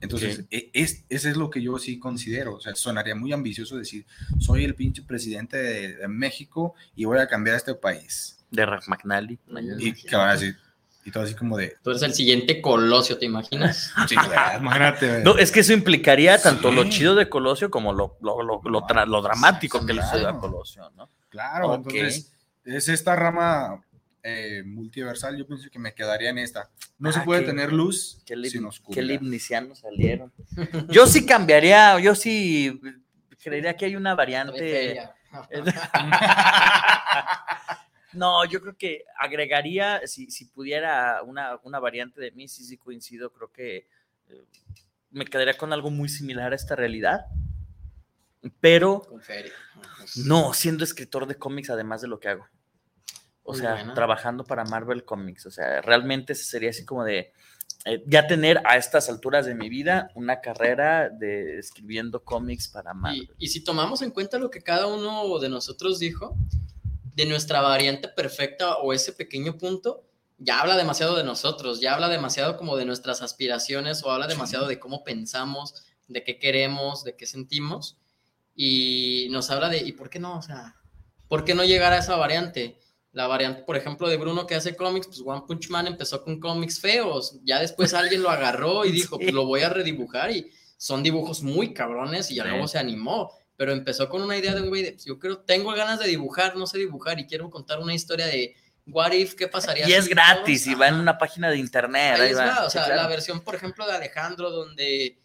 Entonces, 0.00 0.44
e- 0.50 0.70
es, 0.74 1.04
ese 1.08 1.30
es 1.30 1.36
lo 1.36 1.48
que 1.48 1.62
yo 1.62 1.78
sí 1.78 1.98
considero. 1.98 2.56
O 2.56 2.60
sea, 2.60 2.74
sonaría 2.74 3.14
muy 3.14 3.32
ambicioso 3.32 3.76
decir, 3.78 4.04
soy 4.38 4.64
el 4.64 4.74
pinche 4.74 5.02
presidente 5.02 5.56
de, 5.56 5.96
de 5.96 6.08
México 6.08 6.74
y 6.94 7.04
voy 7.06 7.18
a 7.18 7.26
cambiar 7.26 7.56
este 7.56 7.74
país. 7.74 8.44
De 8.50 8.66
Ralph 8.66 8.86
McNally. 8.88 9.38
Y 9.78 9.92
que 9.94 10.14
van 10.16 10.28
a 10.28 10.32
decir, 10.34 10.56
y 11.04 11.10
todo 11.10 11.22
así 11.22 11.34
como 11.34 11.56
de, 11.56 11.76
Tú 11.82 11.90
eres 11.90 12.02
el 12.02 12.12
siguiente 12.12 12.60
Colosio, 12.60 13.16
¿te 13.16 13.24
imaginas? 13.24 13.90
sí, 14.08 14.14
imagínate. 14.14 15.22
No, 15.24 15.38
es 15.38 15.50
que 15.50 15.60
eso 15.60 15.72
implicaría 15.72 16.40
tanto 16.42 16.70
lo 16.70 16.82
Sí. 16.84 16.90
chido 16.90 17.14
de 17.14 17.28
Colosio 17.30 17.70
como 17.70 17.92
lo, 17.94 18.18
lo, 18.20 18.42
lo, 18.42 18.60
lo 18.64 18.80
tra- 18.82 19.06
lo 19.06 19.22
dramático 19.22 19.84
que 19.86 19.94
le 19.94 20.02
sucedió 20.02 20.28
a 20.28 20.32
Claro. 20.32 20.40
Colosio, 20.40 20.90
¿no? 20.94 21.08
Claro, 21.28 21.74
entonces 21.74 22.32
es 22.64 22.88
esta 22.88 23.14
rama 23.16 23.82
eh, 24.22 24.62
multiversal, 24.64 25.36
yo 25.36 25.46
pienso 25.46 25.68
que 25.70 25.78
me 25.78 25.94
quedaría 25.94 26.30
en 26.30 26.38
esta. 26.38 26.68
No 26.98 27.12
se 27.12 27.20
Ah, 27.20 27.24
puede 27.24 27.40
qué- 27.42 27.46
tener 27.46 27.72
luz 27.72 28.22
Qué, 28.26 28.36
lib- 28.36 28.50
sin 28.50 28.62
qué 28.62 28.66
oscuridad. 28.68 29.04
libnicianos 29.06 29.78
salieron. 29.80 30.32
Yo 30.90 31.06
sí 31.06 31.24
cambiaría, 31.26 31.98
yo 32.00 32.14
sí 32.14 32.80
creería 33.42 33.76
que 33.76 33.84
hay 33.86 33.94
una 33.96 34.14
variante. 34.14 34.98
No, 38.12 38.44
yo 38.46 38.60
creo 38.62 38.74
que 38.78 39.04
agregaría, 39.18 40.00
si, 40.06 40.30
si 40.30 40.46
pudiera 40.46 41.22
una, 41.22 41.58
una 41.64 41.78
variante 41.78 42.18
de 42.20 42.30
mí, 42.30 42.48
sí, 42.48 42.64
sí 42.64 42.78
coincido, 42.78 43.30
creo 43.30 43.52
que 43.52 43.86
eh, 44.30 44.44
me 45.10 45.26
quedaría 45.26 45.54
con 45.58 45.70
algo 45.74 45.90
muy 45.90 46.08
similar 46.08 46.52
a 46.52 46.56
esta 46.56 46.74
realidad, 46.76 47.26
pero 48.60 49.00
Con 49.02 49.20
feria. 49.20 49.52
no 50.24 50.52
siendo 50.54 50.84
escritor 50.84 51.26
de 51.26 51.36
cómics 51.36 51.70
además 51.70 52.00
de 52.00 52.08
lo 52.08 52.20
que 52.20 52.28
hago. 52.28 52.46
O 53.42 53.52
Muy 53.52 53.60
sea, 53.60 53.74
buena. 53.74 53.94
trabajando 53.94 54.44
para 54.44 54.64
Marvel 54.64 55.04
Comics. 55.04 55.46
O 55.46 55.50
sea, 55.50 55.80
realmente 55.82 56.34
sería 56.34 56.70
así 56.70 56.84
como 56.84 57.04
de 57.04 57.32
eh, 57.84 58.02
ya 58.06 58.26
tener 58.26 58.60
a 58.64 58.76
estas 58.76 59.08
alturas 59.08 59.46
de 59.46 59.54
mi 59.54 59.68
vida 59.68 60.10
una 60.14 60.40
carrera 60.40 61.08
de 61.08 61.58
escribiendo 61.58 62.24
cómics 62.24 62.68
para 62.68 62.92
Marvel. 62.94 63.30
Y, 63.38 63.44
y 63.46 63.48
si 63.48 63.62
tomamos 63.62 64.02
en 64.02 64.10
cuenta 64.10 64.38
lo 64.38 64.50
que 64.50 64.62
cada 64.62 64.86
uno 64.86 65.38
de 65.38 65.48
nosotros 65.48 65.98
dijo, 66.00 66.36
de 67.14 67.26
nuestra 67.26 67.60
variante 67.60 68.08
perfecta 68.08 68.76
o 68.76 68.92
ese 68.92 69.12
pequeño 69.12 69.56
punto, 69.56 70.04
ya 70.38 70.60
habla 70.60 70.76
demasiado 70.76 71.16
de 71.16 71.24
nosotros, 71.24 71.80
ya 71.80 71.94
habla 71.94 72.08
demasiado 72.08 72.56
como 72.58 72.76
de 72.76 72.84
nuestras 72.84 73.22
aspiraciones 73.22 74.02
o 74.02 74.10
habla 74.10 74.26
demasiado 74.26 74.66
de 74.66 74.78
cómo 74.78 75.02
pensamos, 75.04 75.86
de 76.08 76.24
qué 76.24 76.38
queremos, 76.38 77.04
de 77.04 77.16
qué 77.16 77.26
sentimos. 77.26 77.96
Y 78.56 79.28
nos 79.30 79.50
habla 79.50 79.68
de, 79.68 79.78
¿y 79.78 79.92
por 79.92 80.08
qué 80.10 80.18
no? 80.18 80.38
O 80.38 80.42
sea, 80.42 80.74
¿por 81.28 81.44
qué 81.44 81.54
no 81.54 81.62
llegar 81.64 81.92
a 81.92 81.98
esa 81.98 82.16
variante? 82.16 82.78
La 83.12 83.26
variante, 83.26 83.62
por 83.62 83.76
ejemplo, 83.76 84.08
de 84.08 84.16
Bruno 84.16 84.46
que 84.46 84.54
hace 84.54 84.74
cómics, 84.74 85.06
pues 85.06 85.22
One 85.24 85.42
Punch 85.46 85.68
Man 85.68 85.86
empezó 85.86 86.22
con 86.24 86.40
cómics 86.40 86.80
feos, 86.80 87.38
ya 87.44 87.60
después 87.60 87.92
alguien 87.94 88.22
lo 88.22 88.30
agarró 88.30 88.84
y 88.84 88.92
dijo, 88.92 89.16
Sí. 89.18 89.24
pues 89.24 89.34
lo 89.34 89.46
voy 89.46 89.60
a 89.62 89.68
redibujar 89.68 90.30
y 90.32 90.50
son 90.78 91.02
dibujos 91.02 91.42
muy 91.42 91.72
cabrones 91.74 92.30
y 92.30 92.36
ya 92.36 92.42
Sí. 92.44 92.48
luego 92.50 92.66
se 92.68 92.78
animó, 92.78 93.30
pero 93.56 93.72
empezó 93.72 94.08
con 94.08 94.22
una 94.22 94.36
idea 94.36 94.54
de 94.54 94.62
un 94.62 94.68
güey 94.68 94.82
de, 94.82 94.92
pues, 94.92 95.04
yo 95.04 95.18
creo, 95.18 95.38
tengo 95.38 95.72
ganas 95.72 95.98
de 95.98 96.08
dibujar, 96.08 96.56
no 96.56 96.66
sé 96.66 96.78
dibujar 96.78 97.18
y 97.18 97.26
quiero 97.26 97.48
contar 97.50 97.78
una 97.78 97.94
historia 97.94 98.26
de 98.26 98.54
what 98.86 99.12
if, 99.12 99.34
qué 99.34 99.48
pasaría 99.48 99.88
Y 99.88 99.94
es 99.94 100.08
gratis, 100.08 100.64
todos- 100.64 100.76
y 100.76 100.78
va 100.78 100.88
en 100.88 100.94
una 100.96 101.16
página 101.18 101.48
de 101.50 101.56
internet. 101.58 102.14
Ahí 102.16 102.20
ahí 102.20 102.28
les 102.28 102.38
va. 102.38 102.46
va, 102.46 102.64
o 102.66 102.70
Sí, 102.70 102.74
sea, 102.78 102.84
claro. 102.84 103.02
la 103.02 103.08
versión, 103.08 103.40
por 103.40 103.54
ejemplo, 103.54 103.86
de 103.86 103.92
Alejandro, 103.92 104.50
donde 104.50 105.18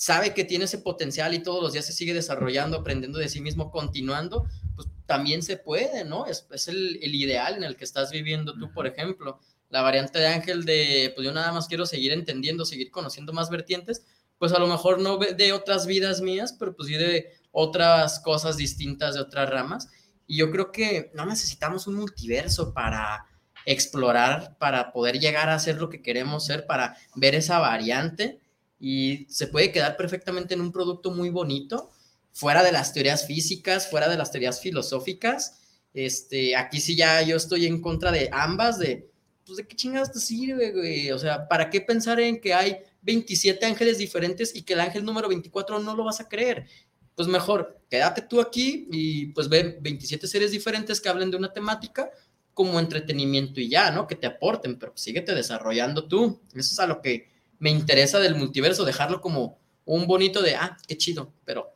sabe 0.00 0.32
que 0.32 0.44
tiene 0.44 0.64
ese 0.64 0.78
potencial 0.78 1.34
y 1.34 1.42
todos 1.42 1.62
los 1.62 1.74
días 1.74 1.84
se 1.84 1.92
sigue 1.92 2.14
desarrollando, 2.14 2.78
aprendiendo 2.78 3.18
de 3.18 3.28
sí 3.28 3.42
mismo, 3.42 3.70
continuando, 3.70 4.46
pues 4.74 4.88
también 5.04 5.42
se 5.42 5.58
puede, 5.58 6.06
¿no? 6.06 6.24
Es, 6.24 6.46
es 6.52 6.68
el, 6.68 6.98
el 7.02 7.14
ideal 7.14 7.54
en 7.56 7.64
el 7.64 7.76
que 7.76 7.84
estás 7.84 8.10
viviendo 8.10 8.54
tú, 8.54 8.72
por 8.72 8.86
ejemplo. 8.86 9.40
La 9.68 9.82
variante 9.82 10.18
de 10.18 10.28
Ángel 10.28 10.64
de, 10.64 11.12
pues 11.14 11.26
yo 11.26 11.34
nada 11.34 11.52
más 11.52 11.68
quiero 11.68 11.84
seguir 11.84 12.12
entendiendo, 12.12 12.64
seguir 12.64 12.90
conociendo 12.90 13.34
más 13.34 13.50
vertientes, 13.50 14.06
pues 14.38 14.54
a 14.54 14.58
lo 14.58 14.68
mejor 14.68 15.00
no 15.02 15.18
de 15.18 15.52
otras 15.52 15.86
vidas 15.86 16.22
mías, 16.22 16.56
pero 16.58 16.74
pues 16.74 16.88
sí 16.88 16.94
de 16.94 17.34
otras 17.52 18.20
cosas 18.20 18.56
distintas, 18.56 19.16
de 19.16 19.20
otras 19.20 19.50
ramas. 19.50 19.90
Y 20.26 20.38
yo 20.38 20.50
creo 20.50 20.72
que 20.72 21.10
no 21.12 21.26
necesitamos 21.26 21.86
un 21.86 21.96
multiverso 21.96 22.72
para 22.72 23.26
explorar, 23.66 24.56
para 24.58 24.92
poder 24.92 25.20
llegar 25.20 25.50
a 25.50 25.58
ser 25.58 25.76
lo 25.76 25.90
que 25.90 26.00
queremos 26.00 26.46
ser, 26.46 26.64
para 26.64 26.96
ver 27.16 27.34
esa 27.34 27.58
variante 27.58 28.39
y 28.80 29.26
se 29.28 29.46
puede 29.46 29.70
quedar 29.70 29.96
perfectamente 29.96 30.54
en 30.54 30.62
un 30.62 30.72
producto 30.72 31.10
muy 31.10 31.28
bonito, 31.28 31.90
fuera 32.32 32.62
de 32.62 32.72
las 32.72 32.92
teorías 32.92 33.26
físicas, 33.26 33.88
fuera 33.88 34.08
de 34.08 34.16
las 34.16 34.32
teorías 34.32 34.60
filosóficas. 34.60 35.60
Este, 35.92 36.56
aquí 36.56 36.80
sí 36.80 36.96
ya 36.96 37.20
yo 37.22 37.36
estoy 37.36 37.66
en 37.66 37.82
contra 37.82 38.10
de 38.10 38.30
ambas, 38.32 38.78
de, 38.78 39.10
pues 39.44 39.58
de 39.58 39.66
qué 39.66 39.76
chingados 39.76 40.12
te 40.12 40.20
sirve, 40.20 40.72
güey. 40.72 41.10
O 41.12 41.18
sea, 41.18 41.46
¿para 41.46 41.68
qué 41.68 41.82
pensar 41.82 42.18
en 42.20 42.40
que 42.40 42.54
hay 42.54 42.78
27 43.02 43.66
ángeles 43.66 43.98
diferentes 43.98 44.54
y 44.56 44.62
que 44.62 44.72
el 44.72 44.80
ángel 44.80 45.04
número 45.04 45.28
24 45.28 45.78
no 45.80 45.94
lo 45.94 46.04
vas 46.04 46.20
a 46.20 46.28
creer? 46.28 46.66
Pues 47.14 47.28
mejor, 47.28 47.80
quédate 47.90 48.22
tú 48.22 48.40
aquí 48.40 48.88
y 48.90 49.26
pues 49.26 49.48
ve 49.48 49.78
27 49.80 50.26
seres 50.26 50.52
diferentes 50.52 51.00
que 51.00 51.08
hablen 51.10 51.30
de 51.30 51.36
una 51.36 51.52
temática 51.52 52.10
como 52.54 52.80
entretenimiento 52.80 53.60
y 53.60 53.68
ya, 53.68 53.90
¿no? 53.90 54.06
Que 54.06 54.14
te 54.14 54.26
aporten, 54.26 54.78
pero 54.78 54.92
síguete 54.96 55.34
desarrollando 55.34 56.06
tú. 56.06 56.40
Eso 56.54 56.72
es 56.72 56.78
a 56.78 56.86
lo 56.86 57.02
que 57.02 57.29
me 57.60 57.70
interesa 57.70 58.18
del 58.18 58.34
multiverso, 58.34 58.84
dejarlo 58.84 59.20
como 59.20 59.60
un 59.84 60.06
bonito 60.08 60.42
de, 60.42 60.56
ah, 60.56 60.76
qué 60.88 60.96
chido, 60.98 61.32
pero 61.44 61.72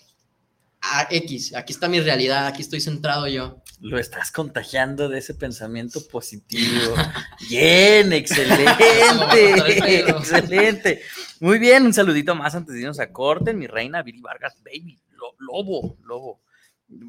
ah, 0.83 1.07
X, 1.11 1.55
aquí 1.55 1.73
está 1.73 1.89
mi 1.89 2.01
realidad, 2.01 2.47
aquí 2.47 2.63
estoy 2.63 2.81
centrado 2.81 3.29
yo. 3.29 3.63
Lo 3.81 3.99
estás 3.99 4.33
contagiando 4.33 5.09
de 5.09 5.19
ese 5.19 5.35
pensamiento 5.35 6.01
positivo. 6.09 6.95
Bien, 7.49 8.13
excelente, 8.13 8.85
excelente. 10.09 11.03
Muy 11.41 11.59
bien, 11.59 11.85
un 11.85 11.93
saludito 11.95 12.35
más 12.35 12.55
antes 12.55 12.75
de 12.75 12.81
irnos 12.81 13.01
a 13.01 13.13
corte, 13.13 13.53
mi 13.53 13.67
reina 13.67 14.03
Viri 14.03 14.21
Vargas, 14.21 14.55
baby, 14.65 15.01
lo- 15.11 15.35
lobo, 15.39 15.97
lobo. 16.05 16.41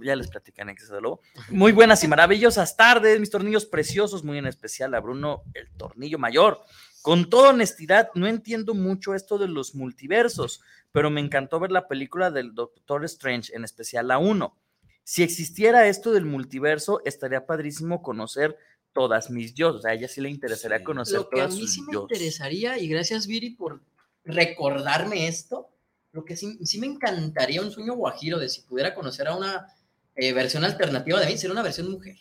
Ya 0.04 0.16
les 0.16 0.28
platiqué 0.28 0.62
en 0.62 0.70
exceso 0.70 0.96
de 0.96 1.02
lobo. 1.02 1.22
Muy 1.50 1.72
buenas 1.72 2.04
y 2.04 2.08
maravillosas 2.08 2.76
tardes, 2.76 3.20
mis 3.20 3.30
tornillos 3.30 3.66
preciosos, 3.66 4.24
muy 4.24 4.38
en 4.38 4.48
especial 4.48 4.94
a 4.96 5.00
Bruno, 5.00 5.44
el 5.54 5.70
tornillo 5.78 6.18
mayor. 6.18 6.60
Con 7.06 7.30
toda 7.30 7.52
honestidad, 7.52 8.10
no 8.16 8.26
entiendo 8.26 8.74
mucho 8.74 9.14
esto 9.14 9.38
de 9.38 9.48
los 9.48 9.76
multiversos, 9.76 10.62
pero 10.92 11.12
me 11.12 11.22
encantó 11.22 11.60
ver 11.60 11.70
la 11.72 11.88
película 11.88 12.32
del 12.32 12.56
Doctor 12.56 13.06
Strange, 13.06 13.56
en 13.56 13.64
especial 13.64 14.08
la 14.08 14.18
1. 14.18 14.58
Si 15.04 15.22
existiera 15.22 15.88
esto 15.88 16.12
del 16.12 16.26
multiverso, 16.26 17.04
estaría 17.06 17.46
padrísimo 17.46 18.02
conocer 18.02 18.58
todas 18.92 19.30
mis 19.30 19.54
yo. 19.54 19.76
O 19.76 19.80
sea, 19.80 19.92
a 19.92 19.94
ella 19.94 20.08
sí 20.08 20.20
le 20.20 20.32
interesaría 20.32 20.84
conocer 20.84 21.18
Lo 21.18 21.30
que 21.30 21.42
a 21.42 21.44
todas 21.44 21.54
mí 21.54 21.62
sus 21.62 21.74
sí 21.74 21.82
me 21.84 21.94
yos. 21.94 22.08
interesaría, 22.10 22.80
y 22.80 22.88
gracias 22.88 23.28
Viri 23.28 23.52
por 23.52 23.84
recordarme 24.24 25.28
esto, 25.28 25.70
lo 26.12 26.26
que 26.26 26.36
sí, 26.36 26.58
sí 26.66 26.80
me 26.80 26.88
encantaría 26.88 27.62
un 27.62 27.70
sueño 27.70 27.94
guajiro 27.94 28.40
de 28.40 28.50
si 28.50 28.64
pudiera 28.64 28.96
conocer 28.96 29.28
a 29.28 29.36
una 29.36 29.68
eh, 30.16 30.34
versión 30.34 30.64
alternativa 30.64 31.20
de 31.20 31.28
mí, 31.28 31.38
sería 31.38 31.54
una 31.54 31.62
versión 31.62 31.92
mujer. 31.92 32.18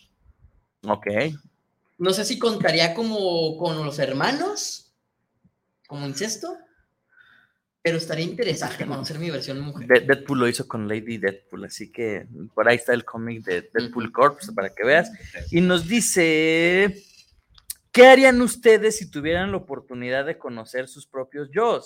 Ok. 0.86 1.06
No 1.98 2.12
sé 2.12 2.24
si 2.24 2.38
contaría 2.38 2.94
como 2.94 3.56
con 3.58 3.84
los 3.84 3.98
hermanos, 3.98 4.92
como 5.86 6.06
incesto. 6.06 6.56
Pero 7.82 7.98
estaría 7.98 8.24
interesante 8.24 8.86
conocer 8.86 9.18
mi 9.18 9.28
versión 9.30 9.60
mujer. 9.60 9.86
De- 9.86 10.00
Deadpool 10.00 10.38
lo 10.38 10.48
hizo 10.48 10.66
con 10.66 10.88
Lady 10.88 11.18
Deadpool, 11.18 11.66
así 11.66 11.92
que 11.92 12.26
por 12.54 12.66
ahí 12.66 12.76
está 12.76 12.94
el 12.94 13.04
cómic 13.04 13.44
de 13.44 13.70
Deadpool 13.74 14.10
Corps 14.10 14.50
para 14.54 14.70
que 14.74 14.84
veas. 14.84 15.10
Y 15.50 15.60
nos 15.60 15.86
dice, 15.86 17.04
¿qué 17.92 18.06
harían 18.06 18.40
ustedes 18.40 18.96
si 18.96 19.10
tuvieran 19.10 19.50
la 19.50 19.58
oportunidad 19.58 20.24
de 20.24 20.38
conocer 20.38 20.88
sus 20.88 21.06
propios 21.06 21.50
yo? 21.52 21.82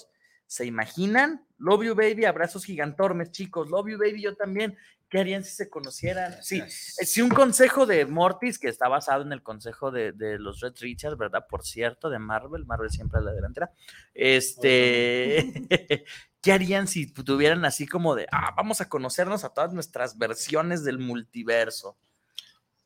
¿Se 0.46 0.64
imaginan? 0.64 1.44
Love 1.58 1.86
you, 1.86 1.94
baby, 1.96 2.24
abrazos 2.26 2.64
gigantormes, 2.64 3.32
chicos. 3.32 3.68
Love 3.68 3.88
you, 3.90 3.98
baby, 3.98 4.22
yo 4.22 4.36
también. 4.36 4.78
¿Qué 5.08 5.18
harían 5.18 5.42
si 5.42 5.52
se 5.52 5.70
conocieran? 5.70 6.36
Sí, 6.42 6.62
si 6.68 7.22
un 7.22 7.30
consejo 7.30 7.86
de 7.86 8.04
Mortis, 8.04 8.58
que 8.58 8.68
está 8.68 8.88
basado 8.88 9.22
en 9.22 9.32
el 9.32 9.42
consejo 9.42 9.90
de, 9.90 10.12
de 10.12 10.38
los 10.38 10.60
Red 10.60 10.74
Richards, 10.80 11.16
¿verdad? 11.16 11.46
Por 11.48 11.64
cierto, 11.64 12.10
de 12.10 12.18
Marvel, 12.18 12.66
Marvel 12.66 12.90
siempre 12.90 13.18
a 13.18 13.22
la 13.22 13.32
delantera. 13.32 13.72
Este, 14.12 15.66
¿qué 16.42 16.52
harían 16.52 16.88
si 16.88 17.10
tuvieran 17.10 17.64
así 17.64 17.86
como 17.86 18.14
de, 18.14 18.26
ah, 18.30 18.52
vamos 18.54 18.82
a 18.82 18.88
conocernos 18.88 19.44
a 19.44 19.48
todas 19.48 19.72
nuestras 19.72 20.18
versiones 20.18 20.84
del 20.84 20.98
multiverso? 20.98 21.96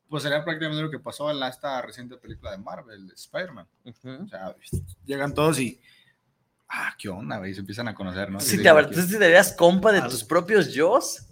Pues 0.09 0.23
sería 0.23 0.45
prácticamente 0.45 0.83
lo 0.83 0.91
que 0.91 1.01
pasó 1.01 1.31
en 1.31 1.41
la, 1.41 1.49
esta 1.49 1.83
reciente 1.83 2.19
película 2.19 2.53
de 2.53 2.59
Marvel, 2.59 3.09
de 3.09 3.15
Spider-Man. 3.15 3.67
O 3.85 4.29
sea, 4.29 4.55
llegan 5.05 5.35
todos 5.35 5.59
y. 5.59 5.81
Ah, 6.69 6.95
¿qué 6.99 7.09
onda, 7.09 7.39
güey? 7.39 7.53
Se 7.53 7.61
empiezan 7.61 7.89
a 7.89 7.95
conocer, 7.95 8.31
¿no? 8.31 8.39
Sí, 8.39 8.59
te, 8.59 8.63
digo, 8.63 8.89
¿tú 8.89 9.01
sí 9.01 9.11
te 9.11 9.19
darías 9.19 9.53
compa 9.53 9.91
de 9.91 10.03
tus 10.03 10.23
propios 10.23 10.73
yos? 10.73 11.32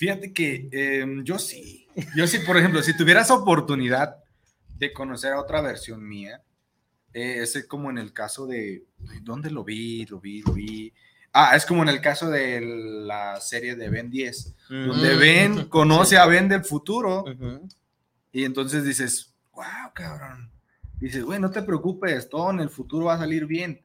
Fíjate 0.00 0.32
que 0.32 0.66
em, 0.72 1.22
yo 1.24 1.38
sí. 1.38 1.86
Yo 2.16 2.26
sí, 2.26 2.38
por 2.38 2.56
ejemplo, 2.56 2.82
si 2.82 2.96
tuvieras 2.96 3.30
oportunidad 3.30 4.16
de 4.78 4.94
conocer 4.94 5.34
a 5.34 5.40
otra 5.40 5.60
versión 5.60 6.08
mía, 6.08 6.40
eh, 7.12 7.42
es 7.42 7.66
como 7.68 7.90
en 7.90 7.98
el 7.98 8.14
caso 8.14 8.46
de. 8.46 8.86
¿Dónde 9.20 9.50
lo 9.50 9.62
vi? 9.62 10.06
Lo 10.06 10.18
vi, 10.18 10.40
lo 10.40 10.54
vi. 10.54 10.90
Ah, 11.34 11.54
es 11.54 11.66
como 11.66 11.82
en 11.82 11.90
el 11.90 12.00
caso 12.00 12.30
de 12.30 12.62
la 12.62 13.38
serie 13.42 13.76
de 13.76 13.90
Ben 13.90 14.08
10, 14.10 14.54
donde 14.70 15.14
Mm. 15.14 15.18
Ben 15.18 15.64
conoce 15.68 16.16
a 16.16 16.24
Ben 16.24 16.48
del 16.48 16.64
futuro 16.64 17.24
Ujú. 17.24 17.68
y 18.32 18.44
entonces 18.44 18.84
dices, 18.86 19.34
wow, 19.52 19.92
cabrón. 19.92 20.50
Dices, 20.98 21.22
güey, 21.22 21.38
no 21.38 21.50
te 21.50 21.60
preocupes, 21.62 22.26
todo 22.30 22.50
en 22.50 22.60
el 22.60 22.70
futuro 22.70 23.04
va 23.06 23.14
a 23.14 23.18
salir 23.18 23.44
bien. 23.44 23.82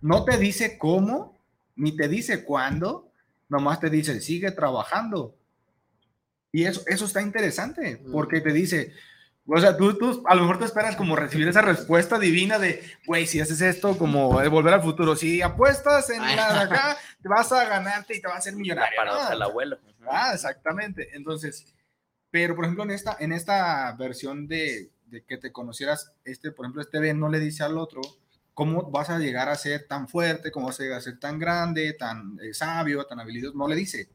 No 0.00 0.24
te 0.24 0.36
dice 0.38 0.76
cómo, 0.76 1.38
ni 1.76 1.94
te 1.96 2.08
dice 2.08 2.42
cuándo, 2.42 3.12
nomás 3.48 3.78
te 3.78 3.88
dice, 3.90 4.20
sigue 4.20 4.50
trabajando. 4.50 5.36
Y 6.52 6.64
eso, 6.64 6.82
eso 6.86 7.06
está 7.06 7.22
interesante, 7.22 8.02
porque 8.12 8.42
te 8.42 8.52
dice, 8.52 8.92
o 9.46 9.58
sea, 9.58 9.76
tú, 9.76 9.96
tú 9.98 10.22
a 10.26 10.34
lo 10.34 10.42
mejor 10.42 10.58
te 10.58 10.66
esperas 10.66 10.94
como 10.94 11.16
recibir 11.16 11.48
esa 11.48 11.62
respuesta 11.62 12.18
divina 12.18 12.58
de, 12.58 12.82
güey, 13.06 13.26
si 13.26 13.40
haces 13.40 13.60
esto, 13.60 13.98
como 13.98 14.38
de 14.40 14.48
volver 14.48 14.74
al 14.74 14.82
futuro, 14.82 15.16
si 15.16 15.42
apuestas 15.42 16.10
en 16.10 16.20
la 16.20 16.60
acá, 16.60 16.96
te 17.22 17.28
vas 17.28 17.50
a 17.52 17.64
ganarte 17.64 18.16
y 18.16 18.20
te 18.20 18.28
vas 18.28 18.36
a 18.36 18.38
hacer 18.38 18.54
millonario. 18.54 19.04
¿no? 19.04 19.30
del 19.30 19.42
abuelo. 19.42 19.78
Ah, 20.06 20.32
exactamente. 20.34 21.08
Entonces, 21.14 21.74
pero 22.30 22.54
por 22.54 22.66
ejemplo, 22.66 22.84
en 22.84 22.92
esta, 22.92 23.16
en 23.18 23.32
esta 23.32 23.92
versión 23.98 24.46
de, 24.46 24.90
de 25.06 25.24
que 25.24 25.38
te 25.38 25.50
conocieras, 25.50 26.12
este, 26.24 26.52
por 26.52 26.66
ejemplo, 26.66 26.82
este 26.82 27.00
Ben 27.00 27.18
no 27.18 27.28
le 27.28 27.40
dice 27.40 27.64
al 27.64 27.78
otro 27.78 28.00
cómo 28.54 28.90
vas 28.90 29.10
a 29.10 29.18
llegar 29.18 29.48
a 29.48 29.56
ser 29.56 29.86
tan 29.88 30.06
fuerte, 30.06 30.50
cómo 30.50 30.66
vas 30.66 30.78
a 30.78 30.82
llegar 30.84 30.98
a 30.98 31.02
ser 31.02 31.18
tan 31.18 31.38
grande, 31.38 31.94
tan 31.94 32.38
eh, 32.42 32.54
sabio, 32.54 33.04
tan 33.06 33.18
habilidoso. 33.18 33.56
No 33.56 33.66
le 33.66 33.74
dice. 33.74 34.08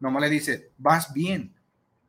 Nomás 0.00 0.22
le 0.22 0.30
dice, 0.30 0.72
vas 0.78 1.12
bien, 1.12 1.54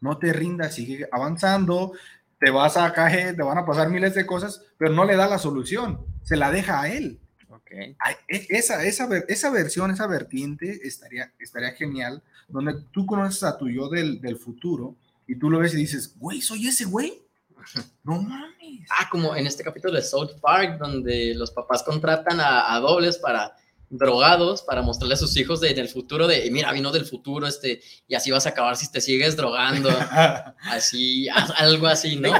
no 0.04 0.18
te 0.18 0.34
rindas, 0.34 0.76
sigue 0.76 1.08
avanzando, 1.12 1.94
te 2.38 2.52
vas 2.52 2.76
a 2.76 2.92
caer, 2.92 3.38
te 3.38 3.42
van 3.42 3.58
a 3.58 3.66
pasar 3.66 3.90
miles 3.90 4.14
de 4.14 4.26
cosas, 4.26 4.62
pero 4.78 4.92
no 4.92 5.06
le 5.06 5.16
da 5.16 5.30
la 5.30 5.40
solución, 5.40 6.06
se 6.24 6.36
la 6.36 6.52
deja 6.52 6.82
a 6.82 6.90
él. 6.90 7.22
Ok. 7.48 7.72
Ay, 8.00 8.16
e- 8.28 8.48
esa, 8.50 8.84
esa, 8.84 9.08
esa 9.30 9.50
versión, 9.50 9.92
esa 9.92 10.06
vertiente 10.08 10.86
estaría, 10.86 11.32
estaría 11.40 11.72
genial, 11.72 12.22
donde 12.50 12.76
tú 12.92 13.06
conoces 13.06 13.44
a 13.44 13.58
tu 13.58 13.70
yo 13.70 13.88
del, 13.88 14.20
del 14.20 14.36
futuro 14.36 14.98
y 15.26 15.40
tú 15.40 15.50
lo 15.50 15.60
ves 15.60 15.74
y 15.74 15.78
dices, 15.78 16.18
güey, 16.20 16.42
soy 16.42 16.68
ese 16.68 16.84
güey. 16.86 17.24
No 18.04 18.22
mames. 18.22 18.90
Ah, 18.90 19.08
como 19.10 19.34
en 19.38 19.48
este 19.48 19.64
capítulo 19.64 19.94
de 19.94 20.02
South 20.02 20.32
Park, 20.42 20.78
donde 20.78 21.34
los 21.36 21.52
papás 21.52 21.82
contratan 21.82 22.42
a, 22.42 22.76
a 22.76 22.80
dobles 22.82 23.18
para 23.18 23.56
drogados 23.98 24.64
para 24.64 24.82
mostrarle 24.82 25.14
a 25.14 25.18
sus 25.18 25.36
hijos 25.38 25.62
de, 25.62 25.74
del 25.74 25.88
futuro 25.88 26.28
de 26.28 26.50
mira 26.52 26.72
vino 26.72 26.92
del 26.92 27.06
futuro 27.06 27.48
este 27.48 27.82
y 28.08 28.16
así 28.16 28.32
vas 28.32 28.46
a 28.46 28.50
acabar 28.50 28.76
si 28.76 28.92
te 28.92 29.02
sigues 29.02 29.36
drogando 29.36 29.90
así 30.64 31.28
algo 31.58 31.88
así 31.88 32.16
no 32.16 32.34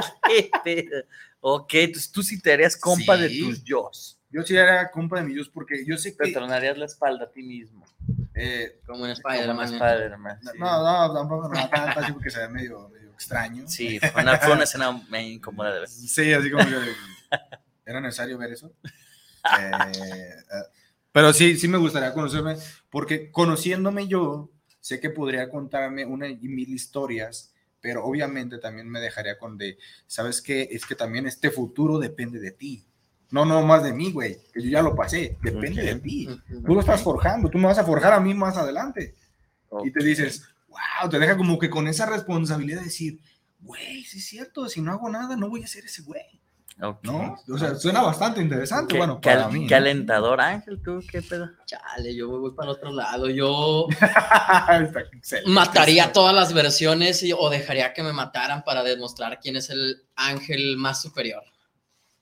ok, 1.46 1.74
entonces 1.74 2.10
tú 2.10 2.22
sí 2.22 2.40
te 2.40 2.54
harías 2.54 2.74
compa 2.74 3.18
de 3.18 3.28
tus 3.28 3.62
yos. 3.64 4.18
Yo 4.30 4.42
sí 4.42 4.56
era 4.56 4.90
compa 4.90 5.18
de 5.20 5.26
mi 5.26 5.34
Dios 5.34 5.50
porque 5.50 5.84
yo 5.86 5.98
sé 5.98 6.12
Te 6.12 6.24
que... 6.24 6.32
tronarías 6.32 6.78
la 6.78 6.86
espalda 6.86 7.26
a 7.26 7.30
ti 7.30 7.42
mismo. 7.42 7.84
eh, 8.34 8.80
como 8.86 9.06
en 9.06 9.14
Como 9.14 9.30
Spider-Man 9.34 9.78
¿no? 9.78 9.86
Spider-Man, 9.86 10.38
sí. 10.40 10.58
no, 10.58 10.82
no, 10.82 11.14
tampoco 11.14 11.48
no, 11.50 11.68
tanto 11.68 12.00
así 12.00 12.12
porque 12.12 12.30
se 12.30 12.40
ve 12.40 12.48
medio, 12.48 12.88
medio 12.88 13.10
extraño. 13.12 13.64
Sí, 13.68 14.00
fue 14.00 14.22
una, 14.22 14.38
fue 14.38 14.54
una 14.54 14.64
escena 14.64 14.90
muy 14.90 15.18
incómoda 15.18 15.72
de 15.72 15.80
ver. 15.80 15.88
Sí, 15.88 16.32
así 16.32 16.50
como 16.50 16.64
que 16.64 16.74
era 17.84 18.00
necesario 18.00 18.38
ver 18.38 18.52
eso. 18.52 18.72
Eh, 19.58 19.70
eh, 19.70 20.34
pero 21.14 21.32
sí, 21.32 21.56
sí 21.56 21.68
me 21.68 21.78
gustaría 21.78 22.12
conocerme, 22.12 22.56
porque 22.90 23.30
conociéndome 23.30 24.08
yo, 24.08 24.50
sé 24.80 24.98
que 24.98 25.10
podría 25.10 25.48
contarme 25.48 26.04
una 26.04 26.28
y 26.28 26.48
mil 26.48 26.70
historias, 26.70 27.54
pero 27.80 28.04
obviamente 28.04 28.58
también 28.58 28.90
me 28.90 28.98
dejaría 28.98 29.38
con 29.38 29.56
de, 29.56 29.78
¿sabes 30.08 30.42
qué? 30.42 30.68
Es 30.72 30.84
que 30.84 30.96
también 30.96 31.28
este 31.28 31.52
futuro 31.52 32.00
depende 32.00 32.40
de 32.40 32.50
ti. 32.50 32.84
No, 33.30 33.44
no 33.44 33.62
más 33.62 33.84
de 33.84 33.92
mí, 33.92 34.10
güey, 34.10 34.40
que 34.52 34.60
yo 34.60 34.70
ya 34.70 34.82
lo 34.82 34.96
pasé, 34.96 35.38
depende 35.40 35.84
de 35.84 35.94
ti. 36.00 36.28
Tú 36.66 36.74
lo 36.74 36.80
estás 36.80 37.00
forjando, 37.00 37.48
tú 37.48 37.58
me 37.58 37.68
vas 37.68 37.78
a 37.78 37.84
forjar 37.84 38.12
a 38.12 38.18
mí 38.18 38.34
más 38.34 38.56
adelante. 38.56 39.14
Y 39.84 39.92
te 39.92 40.04
dices, 40.04 40.42
wow, 40.66 41.08
te 41.08 41.20
deja 41.20 41.36
como 41.36 41.60
que 41.60 41.70
con 41.70 41.86
esa 41.86 42.06
responsabilidad 42.06 42.80
de 42.80 42.86
decir, 42.86 43.20
güey, 43.60 44.02
sí 44.02 44.18
es 44.18 44.26
cierto, 44.26 44.68
si 44.68 44.80
no 44.80 44.90
hago 44.90 45.08
nada, 45.08 45.36
no 45.36 45.48
voy 45.48 45.62
a 45.62 45.68
ser 45.68 45.84
ese 45.84 46.02
güey. 46.02 46.42
Ok. 46.80 47.04
¿No? 47.04 47.36
O 47.48 47.56
sea, 47.56 47.76
suena 47.76 48.02
bastante 48.02 48.40
interesante. 48.40 48.92
Qué, 48.92 48.98
bueno, 48.98 49.20
para 49.20 49.48
mí. 49.48 49.66
qué 49.66 49.74
¿no? 49.74 49.76
alentador, 49.76 50.40
Ángel, 50.40 50.82
tú, 50.82 51.00
qué 51.08 51.22
pedo. 51.22 51.48
chale 51.66 52.14
yo 52.14 52.28
voy 52.28 52.50
para 52.52 52.72
otro 52.72 52.92
lado 52.92 53.28
yo 53.30 53.86
mataría 55.46 56.12
todas 56.12 56.34
las 56.34 56.52
versiones 56.52 57.22
y, 57.22 57.32
o 57.32 57.48
dejaría 57.48 57.92
que 57.92 58.02
me 58.02 58.12
mataran 58.12 58.64
para 58.64 58.82
demostrar 58.82 59.38
quién 59.40 59.56
es 59.56 59.70
el 59.70 60.02
ángel 60.16 60.76
más 60.76 61.00
superior. 61.00 61.44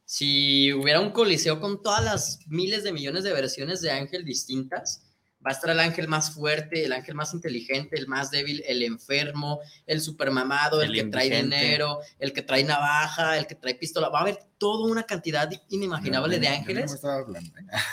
Si 0.05 0.71
hubiera 0.75 1.01
un 1.01 1.11
coliseo 1.11 1.59
con 1.59 1.83
todas 1.83 2.05
las 2.05 2.41
miles 2.47 2.85
de 2.85 2.93
millones 2.93 3.25
de 3.25 3.33
versiones 3.33 3.81
de 3.81 3.91
ángel 3.91 4.25
distintas, 4.25 5.12
va 5.45 5.51
a 5.51 5.55
estar 5.55 5.71
el 5.71 5.81
ángel 5.81 6.09
más 6.09 6.33
fuerte, 6.35 6.85
el 6.85 6.93
ángel 6.93 7.15
más 7.15 7.35
inteligente, 7.35 7.99
el 7.99 8.07
más 8.07 8.31
débil, 8.31 8.63
el 8.67 8.83
enfermo, 8.83 9.61
el 9.87 10.01
supermamado, 10.01 10.83
el, 10.83 10.91
El 10.91 11.05
que 11.05 11.11
trae 11.11 11.31
dinero, 11.43 12.01
el 12.19 12.33
que 12.33 12.43
trae 12.43 12.63
navaja, 12.65 13.37
el 13.39 13.47
que 13.47 13.55
trae 13.57 13.75
pistola. 13.75 14.09
Va 14.09 14.21
a 14.21 14.23
haber 14.23 14.39
toda 14.59 14.91
una 14.91 15.03
cantidad 15.03 15.51
inimaginable 15.69 16.39
de 16.39 16.49
ángeles 16.49 17.01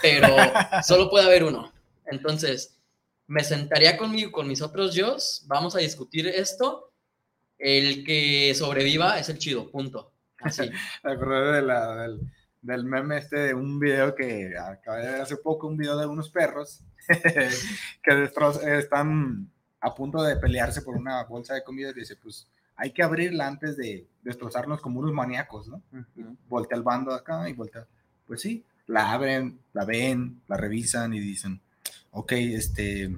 pero 0.02 0.28
solo 0.86 1.10
puede 1.10 1.26
haber 1.26 1.44
uno. 1.44 1.74
Entonces, 2.06 2.76
me 3.28 3.44
sentaría 3.44 3.98
conmigo, 3.98 4.32
con 4.32 4.48
mis 4.48 4.62
otros 4.62 4.94
yo, 4.96 5.16
vamos 5.46 5.76
a 5.76 5.80
discutir 5.80 6.28
esto. 6.28 6.92
El 7.58 8.06
que 8.06 8.54
sobreviva 8.56 9.20
es 9.20 9.28
el 9.30 9.38
chido, 9.38 9.70
punto. 9.70 10.14
Así. 10.40 10.62
Me 11.04 11.12
acordé 11.12 11.58
de 11.58 11.62
la- 11.62 11.96
del, 11.96 12.20
del 12.62 12.84
meme 12.84 13.18
este 13.18 13.38
de 13.40 13.54
un 13.54 13.80
video 13.80 14.14
que 14.16 14.54
acabé 14.58 15.06
de 15.06 15.12
ver 15.14 15.22
hace 15.22 15.38
poco, 15.38 15.68
un 15.68 15.78
video 15.78 15.98
de 15.98 16.06
unos 16.08 16.30
perros 16.30 16.82
que 18.04 18.32
están 18.78 19.50
a 19.82 19.96
punto 19.96 20.22
de 20.24 20.36
pelearse 20.38 20.82
por 20.82 20.96
una 20.98 21.24
bolsa 21.24 21.54
de 21.54 21.64
comida 21.64 21.90
y 21.90 21.94
dice, 21.94 22.16
pues 22.18 22.48
hay 22.76 22.92
que 22.92 23.04
abrirla 23.04 23.48
antes 23.48 23.78
de 23.78 24.06
destrozarnos 24.24 24.82
como 24.82 25.00
unos 25.00 25.14
maníacos, 25.14 25.68
¿no? 25.68 25.82
voltea 26.48 26.78
el 26.78 26.84
bando 26.84 27.14
acá 27.14 27.48
y 27.50 27.54
voltea. 27.54 27.86
Pues 28.28 28.42
sí, 28.42 28.64
la 28.88 29.12
abren, 29.12 29.60
la 29.74 29.86
ven, 29.86 30.42
la 30.48 30.56
revisan 30.58 31.14
y 31.14 31.20
dicen, 31.20 31.60
ok, 32.12 32.32
este, 32.34 33.16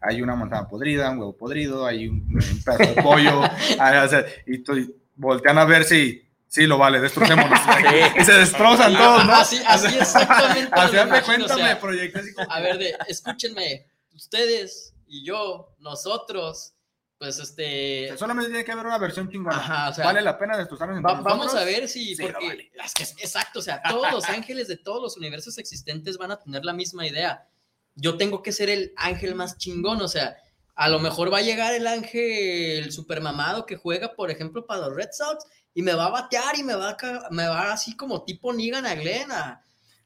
hay 0.00 0.22
una 0.22 0.34
manzana 0.36 0.68
podrida, 0.68 1.10
un 1.10 1.18
huevo 1.18 1.36
podrido, 1.36 1.86
hay 1.86 2.08
un, 2.08 2.16
un 2.34 2.62
pedazo 2.64 2.94
de 2.94 3.02
pollo, 3.02 3.42
ah, 3.80 4.02
o 4.04 4.08
sea, 4.08 4.24
y 4.46 4.58
tú- 4.58 4.94
voltean 5.16 5.58
a 5.58 5.64
ver 5.64 5.84
si, 5.84 6.22
sí, 6.52 6.66
lo 6.66 6.78
vale, 6.78 7.00
destrocémonos. 7.00 7.58
y 8.20 8.24
se 8.24 8.32
destrozan 8.32 8.94
todos, 8.96 9.24
¿no? 9.26 9.34
Así, 9.34 9.60
así 9.66 9.86
exactamente. 9.98 10.70
me 10.74 10.82
Así 10.82 10.96
hazme 10.96 11.22
cuenta, 11.22 11.54
o 11.54 11.56
sea, 11.56 11.66
me 11.66 11.76
proyecté 11.76 12.18
así 12.20 12.34
como- 12.34 12.52
a 12.52 12.60
ver, 12.60 12.78
de, 12.78 12.96
escúchenme, 13.08 13.86
ustedes 14.14 14.94
y 15.06 15.24
yo, 15.24 15.74
nosotros, 15.78 16.74
pues 17.18 17.38
O 17.38 17.42
este. 17.42 18.08
sea, 18.08 18.18
solamente 18.18 18.50
tiene 18.50 18.64
que 18.64 18.72
haber 18.72 18.86
una 18.86 18.98
versión 18.98 19.30
chingona. 19.30 19.56
Ajá, 19.56 19.88
o 19.90 19.94
sea, 19.94 20.04
¿Vale 20.06 20.20
la 20.22 20.38
pena 20.38 20.56
destrozarnos 20.56 20.98
Va- 20.98 21.20
vamos 21.20 21.46
nosotros? 21.46 21.62
a 21.62 21.64
ver 21.64 21.88
si, 21.88 22.14
Sí, 22.16 22.22
porque 22.22 22.46
vale. 22.48 22.70
que 22.94 23.02
exacto, 23.02 23.60
o 23.60 23.62
sea, 23.62 23.80
todos 23.88 24.10
los 24.12 24.24
ángeles 24.28 24.68
de 24.68 24.76
todos 24.76 25.00
los 25.02 25.16
universos 25.16 25.56
existentes 25.58 26.18
van 26.18 26.32
a 26.32 26.38
tener 26.40 26.64
la 26.64 26.72
misma 26.72 27.06
idea. 27.06 27.46
Yo 27.94 28.16
tengo 28.16 28.42
que 28.42 28.52
ser 28.52 28.70
el 28.70 28.92
ángel 28.96 29.34
más 29.34 29.56
chingón, 29.58 30.00
o 30.02 30.08
sea, 30.08 30.36
a 30.74 30.88
lo 30.88 30.98
mejor 30.98 31.32
va 31.32 31.38
a 31.38 31.42
llegar 31.42 31.74
el 31.74 31.86
ángel 31.86 32.90
supermamado 32.90 33.66
que 33.66 33.76
juega, 33.76 34.14
por 34.14 34.30
ejemplo, 34.30 34.66
para 34.66 34.80
los 34.88 34.96
Red 34.96 35.10
Sox 35.12 35.44
y 35.74 35.82
me 35.82 35.94
va 35.94 36.06
a 36.06 36.10
batear 36.10 36.58
y 36.58 36.62
me 36.62 36.74
va 36.74 36.90
a, 36.90 37.28
me 37.30 37.46
va 37.48 37.72
así 37.72 37.96
como 37.96 38.24
tipo 38.24 38.52
Negan 38.52 38.86
a 38.86 38.94
Glenn 38.94 39.30
a, 39.32 39.62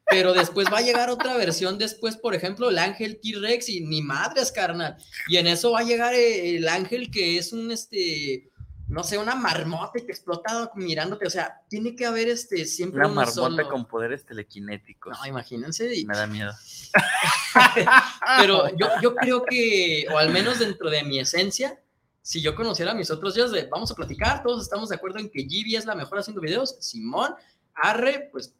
pero 0.09 0.33
después 0.33 0.69
va 0.73 0.79
a 0.79 0.83
llegar 0.83 1.11
otra 1.11 1.37
versión 1.37 1.79
después, 1.79 2.17
por 2.17 2.35
ejemplo, 2.35 2.71
el 2.71 2.79
ángel 2.79 3.19
T-Rex 3.21 3.69
y 3.71 3.81
ni 3.81 4.03
madres, 4.03 4.53
carnal. 4.53 4.97
Y 5.29 5.37
en 5.39 5.49
eso 5.49 5.73
va 5.73 5.81
a 5.81 5.85
llegar 5.85 6.15
eh, 6.15 6.57
el 6.57 6.69
ángel 6.69 7.11
que 7.11 7.39
es 7.39 7.53
un, 7.53 7.73
este, 7.73 8.49
no 8.87 9.03
sé, 9.03 9.19
una 9.19 9.35
marmota 9.35 9.95
que 9.95 10.13
explota 10.13 10.71
mirándote. 10.77 11.27
O 11.27 11.31
sea, 11.31 11.61
tiene 11.69 11.97
que 11.97 12.07
haber 12.07 12.29
este 12.29 12.67
siempre 12.67 13.01
Una 13.01 13.09
marmota 13.09 13.33
solo. 13.33 13.69
con 13.69 13.87
poderes 13.89 14.25
telequinéticos. 14.25 15.19
No, 15.19 15.27
imagínense. 15.27 15.93
y- 15.93 16.07
Me 16.07 16.17
da 16.17 16.29
miedo. 16.29 16.53
pero 18.39 18.69
yo, 18.77 18.87
yo 19.03 19.15
creo 19.15 19.45
que, 19.45 20.07
o 20.13 20.19
al 20.19 20.31
menos 20.31 20.59
dentro 20.61 20.89
de 20.91 21.03
mi 21.03 21.19
esencia, 21.19 21.81
si 22.27 22.41
yo 22.43 22.57
conociera 22.57 22.91
a 22.91 22.95
mis 22.95 23.09
otros 23.13 23.37
días 23.37 23.53
de 23.53 23.67
vamos 23.67 23.89
a 23.93 23.95
platicar, 23.95 24.43
todos 24.43 24.61
estamos 24.61 24.89
de 24.89 24.97
acuerdo 24.97 25.21
en 25.21 25.31
que 25.31 25.45
Gibi 25.45 25.77
es 25.77 25.85
la 25.87 25.95
mejor 25.95 26.19
haciendo 26.19 26.41
videos, 26.41 26.77
Simón, 26.81 27.37
Arre, 27.73 28.31
pues, 28.33 28.53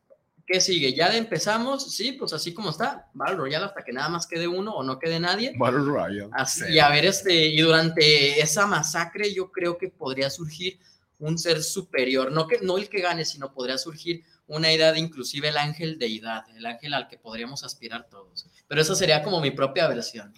¿qué 0.47 0.61
sigue? 0.61 0.95
Ya 0.95 1.11
de 1.11 1.17
empezamos, 1.19 1.93
sí, 1.93 2.13
pues 2.13 2.33
así 2.33 2.55
como 2.55 2.71
está, 2.71 3.11
Battle 3.13 3.35
Royale 3.39 3.65
hasta 3.65 3.83
que 3.83 3.93
nada 3.93 4.09
más 4.09 4.29
quede 4.29 4.47
uno 4.47 4.73
o 4.73 4.85
no 4.85 5.01
quede 5.01 5.19
nadie. 5.19 5.53
Battle 5.59 5.81
Royale. 5.81 6.29
Así, 6.31 6.61
Sí. 6.61 6.75
y 6.75 6.79
a 6.79 6.89
ver, 6.91 7.07
este, 7.07 7.47
y 7.47 7.61
durante 7.61 8.41
esa 8.41 8.69
masacre 8.69 9.35
yo 9.35 9.51
creo 9.51 9.77
que 9.77 9.89
podría 9.89 10.31
surgir 10.31 10.79
un 11.19 11.37
ser 11.37 11.61
superior, 11.61 12.31
no, 12.31 12.47
que, 12.47 12.61
no 12.63 12.79
el 12.79 12.89
que 12.89 13.01
gane, 13.01 13.25
sino 13.25 13.53
podría 13.53 13.79
surgir 13.79 14.23
una 14.47 14.71
edad, 14.71 14.95
inclusive 14.95 15.49
el 15.49 15.57
ángel 15.57 15.99
deidad, 15.99 16.45
el 16.57 16.67
ángel 16.67 16.95
al 16.95 17.09
que 17.09 17.19
podríamos 17.19 17.65
aspirar 17.65 18.07
todos. 18.09 18.47
Pero 18.69 18.81
esa 18.81 18.95
sería 18.95 19.25
como 19.25 19.41
mi 19.41 19.51
propia 19.51 19.89
versión. 19.89 20.33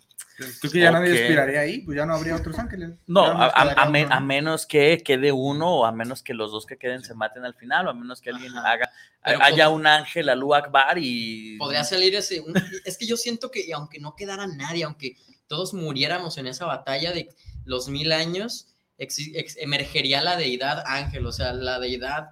Creo 0.60 0.72
que 0.72 0.78
ya 0.80 0.92
nadie 0.92 1.12
Ok. 1.12 1.20
aspiraría 1.20 1.60
ahí, 1.60 1.80
pues 1.80 1.96
ya 1.96 2.06
no 2.06 2.14
habría 2.14 2.36
otros 2.36 2.56
ángeles. 2.58 2.90
No, 3.08 3.24
a, 3.24 3.46
a- 3.48 4.20
menos 4.20 4.66
que 4.66 4.98
quede 5.04 5.32
uno 5.32 5.78
o 5.78 5.84
a 5.84 5.90
menos 5.92 6.22
que 6.22 6.32
los 6.32 6.52
dos 6.52 6.64
que 6.64 6.76
queden 6.78 7.02
se 7.02 7.14
maten 7.14 7.44
al 7.44 7.54
final 7.54 7.88
o 7.88 7.90
a 7.90 7.94
menos 7.94 8.20
que 8.20 8.30
alguien 8.30 8.56
Ajá. 8.56 8.72
haga, 8.72 8.90
Pero 9.24 9.42
haya 9.42 9.68
un 9.68 9.86
ángel, 9.86 10.28
Alú 10.28 10.54
Akbar 10.54 10.96
y... 10.98 11.56
Podría 11.58 11.82
salir 11.82 12.14
ese... 12.14 12.40
un- 12.40 12.54
es 12.84 12.96
que 12.96 13.06
yo 13.06 13.16
siento 13.16 13.50
que 13.50 13.72
aunque 13.74 13.98
no 13.98 14.14
quedara 14.14 14.46
nadie, 14.46 14.84
aunque 14.84 15.16
todos 15.48 15.74
muriéramos 15.74 16.38
en 16.38 16.46
esa 16.46 16.66
batalla 16.66 17.10
de 17.12 17.28
los 17.64 17.88
mil 17.88 18.12
años, 18.12 18.68
exi- 18.98 19.32
ex- 19.34 19.56
emergería 19.58 20.22
la 20.22 20.36
deidad 20.36 20.84
ángel, 20.86 21.26
o 21.26 21.32
sea, 21.32 21.52
la 21.52 21.80
deidad, 21.80 22.30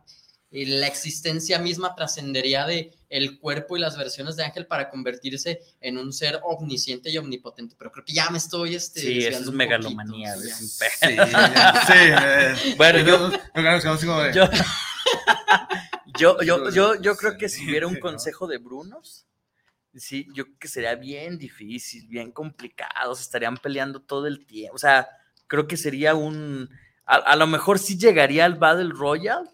y 0.57 0.65
la 0.65 0.87
existencia 0.87 1.59
misma 1.59 1.95
trascendería 1.95 2.65
de 2.67 2.91
el 3.11 3.39
cuerpo 3.39 3.77
y 3.77 3.81
las 3.81 3.99
versiones 3.99 4.37
de 4.37 4.45
ángel 4.45 4.67
para 4.67 4.89
convertirse 4.89 5.61
en 5.83 5.99
un 5.99 6.15
ser 6.15 6.41
omnisciente 6.45 7.11
y 7.11 7.19
omnipotente. 7.19 7.75
Pero 7.79 7.93
creo 7.93 8.07
que 8.07 8.15
ya 8.15 8.31
me 8.31 8.39
estoy... 8.39 8.75
Este, 8.75 9.01
Sí, 9.01 9.19
eso 9.19 9.41
es 9.43 9.49
un 9.49 9.57
megalomanía. 9.57 10.33
poquito, 10.35 10.57
sí. 10.57 11.17
Bueno, 12.79 13.01
yo, 13.01 13.31
yo, 14.33 14.49
yo, 16.19 16.41
yo, 16.41 16.71
yo, 16.71 16.95
yo 17.03 17.17
creo 17.17 17.37
que 17.37 17.51
si 17.51 17.69
hubiera 17.69 17.87
un 17.87 18.01
consejo 18.01 18.47
de 18.47 18.57
Brunos, 18.57 19.27
sí, 19.95 20.27
yo 20.33 20.45
creo 20.47 20.59
que 20.59 20.69
sería 20.69 20.95
bien 20.95 21.37
difícil, 21.37 22.09
bien 22.09 22.33
complicado, 22.33 23.15
se 23.15 23.21
estarían 23.25 23.59
peleando 23.59 24.01
todo 24.01 24.27
el 24.27 24.47
tiempo. 24.47 24.75
O 24.75 24.79
sea, 24.79 25.07
creo 25.49 25.67
que 25.67 25.77
sería 25.77 26.15
un. 26.15 26.71
A, 27.05 27.17
a 27.17 27.37
lo 27.37 27.47
mejor 27.47 27.79
sí 27.79 27.99
llegaría 27.99 28.47
al 28.47 28.55
Battle 28.55 28.89
Royale, 28.95 29.51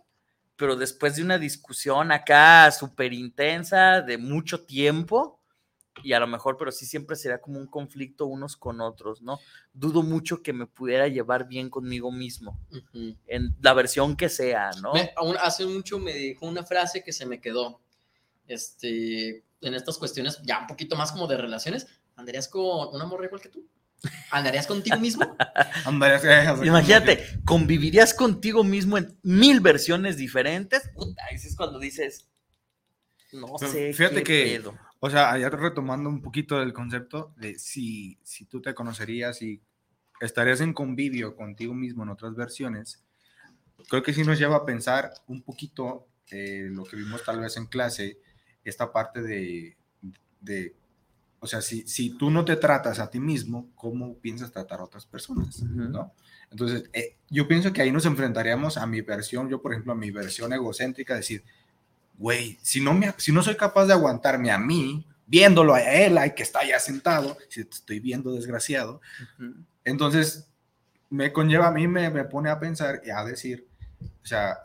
pero 0.63 0.77
después 0.77 1.17
de 1.17 1.25
una 1.25 1.39
discusión 1.39 2.13
acá 2.13 2.71
súper 2.71 3.13
intensa, 3.13 4.01
de 4.01 4.17
mucho 4.17 4.65
tiempo, 4.65 5.41
y 6.05 6.13
a 6.13 6.21
lo 6.21 6.29
mejor, 6.29 6.57
pero 6.57 6.71
sí 6.71 6.87
siempre 6.87 7.17
sería 7.17 7.41
como 7.41 7.59
un 7.59 7.67
conflicto 7.67 8.27
unos 8.27 8.57
con 8.57 8.81
otros, 8.81 9.23
¿no? 9.23 9.41
Dudo 9.73 10.05
mucho 10.05 10.41
que 10.41 10.53
me 10.53 10.69
pudiera 10.69 11.09
llevar 11.09 11.49
bien 11.49 11.69
conmigo 11.69 12.13
mismo, 12.13 12.61
en 13.27 13.57
la 13.61 13.75
versión 13.75 14.17
que 14.17 14.29
sea, 14.29 14.71
¿no? 14.81 14.93
Me- 14.93 15.11
aún 15.17 15.37
hace 15.41 15.67
mucho 15.67 15.99
me 15.99 16.13
dijo 16.15 16.47
una 16.47 16.63
frase 16.63 17.03
que 17.03 17.13
se 17.13 17.27
me 17.27 17.41
quedó. 17.41 17.81
Este, 18.47 19.43
en 19.63 19.75
estas 19.75 19.99
cuestiones, 19.99 20.41
ya 20.45 20.61
un 20.61 20.69
poquito 20.69 20.95
más 20.95 21.11
como 21.11 21.27
de 21.27 21.39
relaciones, 21.39 21.89
¿andarías 22.15 22.47
con 22.47 22.95
una 22.95 23.05
morra 23.05 23.25
igual 23.27 23.41
que 23.43 23.49
tú? 23.49 23.67
¿Andarías 24.31 24.67
contigo 24.67 24.99
mismo? 24.99 25.37
Andarías, 25.85 26.25
eh, 26.25 26.51
o 26.51 26.57
sea, 26.57 26.67
Imagínate, 26.67 27.41
convivirías 27.45 28.15
contigo 28.15 28.65
mismo 28.65 28.99
en 28.99 29.17
mil 29.23 29.61
versiones 29.61 30.17
diferentes. 30.17 30.89
Puta, 30.95 31.27
ese 31.31 31.49
es 31.49 31.57
cuando 31.57 31.79
dices, 31.79 32.29
no 33.33 33.55
Pero 33.59 33.73
sé. 33.73 33.93
fíjate 33.93 34.17
qué 34.17 34.23
que- 34.25 34.59
pedo". 34.59 34.79
O 35.05 35.11
sea, 35.11 35.37
ya 35.37 35.51
retomando 35.51 36.09
un 36.09 36.23
poquito 36.23 36.61
del 36.61 36.73
concepto 36.73 37.33
de 37.37 37.59
si, 37.59 38.17
si 38.23 38.45
tú 38.45 38.61
te 38.63 38.73
conocerías 38.73 39.43
y 39.43 39.61
estarías 40.21 40.61
en 40.61 40.73
convivio 40.73 41.35
contigo 41.35 41.75
mismo 41.75 42.05
en 42.05 42.11
otras 42.11 42.37
versiones, 42.37 43.03
creo 43.89 44.03
que 44.05 44.15
sí 44.15 44.23
nos 44.23 44.39
lleva 44.39 44.59
a 44.59 44.65
pensar 44.65 45.13
un 45.27 45.43
poquito 45.43 46.07
eh, 46.31 46.69
lo 46.71 46.85
que 46.85 46.95
vimos 46.97 47.25
tal 47.25 47.41
vez 47.41 47.57
en 47.57 47.67
clase, 47.67 48.19
esta 48.65 48.93
parte 48.93 49.23
de, 49.23 49.77
de 50.41 50.73
o 51.43 51.49
sea, 51.49 51.61
si, 51.61 51.85
si 51.89 52.17
tú 52.17 52.31
no 52.31 52.45
te 52.45 52.55
tratas 52.55 53.01
a 53.01 53.11
ti 53.11 53.19
mismo, 53.19 53.69
¿cómo 53.75 54.17
piensas 54.19 54.53
tratar 54.53 54.79
a 54.79 54.85
otras 54.85 55.07
personas? 55.07 55.61
Ujú. 55.61 55.89
¿no? 55.89 56.13
Entonces, 56.53 56.89
eh, 56.93 57.17
yo 57.29 57.49
pienso 57.49 57.73
que 57.73 57.83
ahí 57.83 57.91
nos 57.91 58.07
enfrentaríamos 58.07 58.77
a 58.77 58.87
mi 58.87 59.01
versión, 59.01 59.49
yo 59.49 59.61
por 59.61 59.73
ejemplo, 59.73 59.93
a 59.93 59.97
mi 59.97 60.13
versión 60.13 60.53
egocéntrica, 60.53 61.17
decir, 61.17 61.43
güey, 62.17 62.61
si 62.63 62.81
no, 62.81 62.95
me, 62.95 63.13
si 63.17 63.33
no 63.33 63.43
soy 63.43 63.57
capaz 63.57 63.87
de 63.87 63.93
aguantarme 63.93 64.53
a 64.53 64.59
mí, 64.59 65.05
viéndolo 65.27 65.75
a 65.75 65.81
él, 65.83 66.17
ahí 66.17 66.33
que 66.33 66.45
está 66.45 66.61
allá 66.61 66.79
sentado, 66.79 67.37
si 67.49 67.65
te 67.65 67.75
estoy 67.75 67.99
viendo 67.99 68.33
desgraciado, 68.33 69.01
Ujú. 69.37 69.65
entonces 69.85 70.49
me 71.11 71.33
conlleva 71.33 71.67
a 71.67 71.73
mí, 71.73 71.89
me, 71.89 72.09
me 72.09 72.23
pone 72.25 72.51
a 72.51 72.61
pensar 72.61 73.03
y 73.05 73.11
a 73.11 73.25
decir, 73.25 73.67
o 74.01 74.27
sea, 74.27 74.59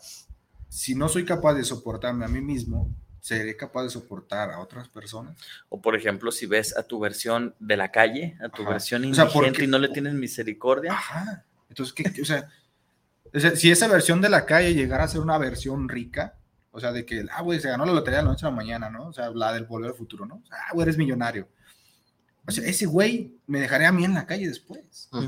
si 0.70 0.94
no 0.94 1.10
soy 1.10 1.26
capaz 1.26 1.56
de 1.56 1.64
soportarme 1.64 2.24
a 2.24 2.28
mí 2.28 2.40
mismo, 2.40 2.96
¿seré 3.28 3.58
capaz 3.58 3.84
de 3.84 3.90
soportar 3.90 4.52
a 4.52 4.60
otras 4.60 4.88
personas? 4.88 5.36
O 5.68 5.82
por 5.82 5.98
ejemplo, 5.98 6.32
si 6.32 6.46
ves 6.46 6.78
a 6.78 6.84
tu 6.84 6.98
versión 6.98 7.54
de 7.60 7.76
la 7.76 7.92
calle, 7.92 8.38
a 8.40 8.48
tu 8.48 8.62
Ajá. 8.62 8.72
versión 8.72 9.02
O 9.02 9.14
sea, 9.14 9.26
indigente 9.26 9.50
porque- 9.52 9.64
y 9.66 9.68
no 9.68 9.80
le 9.80 9.90
tienes 9.90 10.14
misericordia. 10.14 10.94
Ajá. 10.94 11.44
Entonces, 11.70 11.94
¿qué, 11.94 12.22
o, 12.22 12.26
sea, 12.26 12.48
o 13.34 13.38
sea, 13.40 13.54
si 13.58 13.70
esa 13.70 13.90
versión 13.90 14.22
de 14.22 14.30
la 14.30 14.46
calle 14.46 14.74
llegara 14.74 15.04
a 15.04 15.08
ser 15.10 15.20
una 15.20 15.38
versión 15.38 15.90
rica, 15.90 16.36
o 16.72 16.80
sea, 16.80 16.94
de 16.94 17.06
que, 17.06 17.26
ah, 17.34 17.42
güey, 17.42 17.60
se 17.60 17.68
ganó 17.68 17.86
la 17.86 17.92
lotería 17.92 18.20
de 18.20 18.24
la 18.24 18.30
noche 18.32 18.46
a 18.46 18.50
la 18.50 18.56
mañana, 18.56 18.90
¿no? 18.90 19.08
O 19.08 19.14
sea, 19.14 19.30
la 19.32 19.52
del 19.52 19.66
volver 19.66 19.92
al 19.92 19.98
futuro, 19.98 20.26
¿no? 20.26 20.36
O 20.36 20.46
sea, 20.48 20.58
ah, 20.60 20.72
güey, 20.74 20.84
eres 20.84 20.98
millonario. 20.98 21.50
O 22.48 22.52
sea, 22.52 22.66
ese 22.66 22.86
güey 22.86 23.36
me 23.46 23.60
dejaría 23.60 23.90
a 23.90 23.92
mí 23.92 24.06
en 24.06 24.14
la 24.14 24.26
calle 24.26 24.48
después. 24.48 25.10
O 25.12 25.22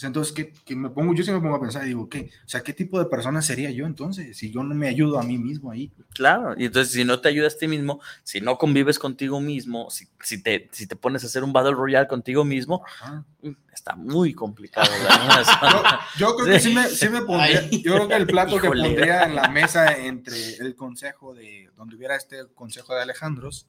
sea, 0.00 0.06
entonces, 0.06 0.32
¿qué, 0.32 0.54
qué 0.64 0.74
me 0.74 0.88
pongo? 0.88 1.14
Yo 1.14 1.22
sí 1.22 1.30
me 1.30 1.40
pongo 1.40 1.56
a 1.56 1.60
pensar, 1.60 1.84
digo, 1.84 2.08
¿qué? 2.08 2.30
O 2.46 2.48
sea, 2.48 2.62
¿qué 2.62 2.72
tipo 2.72 2.98
de 2.98 3.04
persona 3.04 3.42
sería 3.42 3.70
yo 3.70 3.84
entonces? 3.84 4.34
Si 4.34 4.50
yo 4.50 4.62
no 4.62 4.74
me 4.74 4.88
ayudo 4.88 5.18
a 5.18 5.22
mí 5.22 5.36
mismo 5.36 5.70
ahí. 5.70 5.92
Claro, 6.14 6.54
y 6.56 6.64
entonces 6.64 6.94
si 6.94 7.04
no 7.04 7.20
te 7.20 7.28
ayudas 7.28 7.54
a 7.54 7.58
ti 7.58 7.68
mismo, 7.68 8.00
si 8.22 8.40
no 8.40 8.56
convives 8.56 8.98
contigo 8.98 9.42
mismo, 9.42 9.90
si, 9.90 10.08
si, 10.22 10.42
te, 10.42 10.70
si 10.72 10.86
te 10.86 10.96
pones 10.96 11.22
a 11.22 11.26
hacer 11.26 11.44
un 11.44 11.52
Battle 11.52 11.74
Royale 11.74 12.08
contigo 12.08 12.46
mismo, 12.46 12.82
Ajá. 12.86 13.26
mm, 13.42 13.50
está 13.74 13.94
muy 13.94 14.32
complicado. 14.32 14.90
Yo, 16.18 16.30
yo 16.30 16.36
creo 16.36 16.46
que 16.54 16.60
sí 16.60 16.74
me, 16.74 16.88
sí 16.88 17.08
me 17.10 17.20
pondría, 17.20 17.60
Ay. 17.60 17.82
yo 17.82 17.94
creo 17.94 18.08
que 18.08 18.16
el 18.16 18.26
plato 18.26 18.58
que 18.58 18.68
pondría 18.68 19.24
en 19.24 19.34
la 19.34 19.48
mesa 19.48 19.96
entre 19.98 20.56
el 20.56 20.74
consejo 20.76 21.34
de, 21.34 21.68
donde 21.76 21.96
hubiera 21.96 22.16
este 22.16 22.46
consejo 22.54 22.94
de 22.94 23.02
Alejandros, 23.02 23.66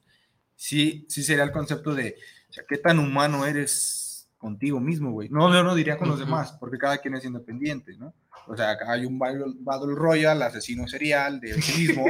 sí, 0.56 1.04
sí 1.08 1.22
sería 1.22 1.44
el 1.44 1.52
concepto 1.52 1.94
de, 1.94 2.16
o 2.48 2.52
sea, 2.52 2.64
¿qué 2.66 2.78
tan 2.78 2.98
humano 2.98 3.44
eres 3.44 4.01
contigo 4.42 4.80
mismo, 4.80 5.12
güey? 5.12 5.28
No, 5.28 5.52
yo 5.52 5.62
no 5.62 5.74
diría 5.76 5.96
con 5.96 6.08
los 6.08 6.18
demás, 6.18 6.52
porque 6.58 6.76
cada 6.76 6.98
quien 6.98 7.14
es 7.14 7.24
independiente, 7.24 7.96
¿no? 7.96 8.12
O 8.48 8.56
sea, 8.56 8.70
acá 8.72 8.90
hay 8.92 9.06
un 9.06 9.16
Battle, 9.16 9.54
Battle 9.60 9.94
Royale, 9.94 10.44
asesino 10.44 10.88
serial 10.88 11.38
de 11.40 11.62
sí 11.62 11.86
mismo, 11.86 12.04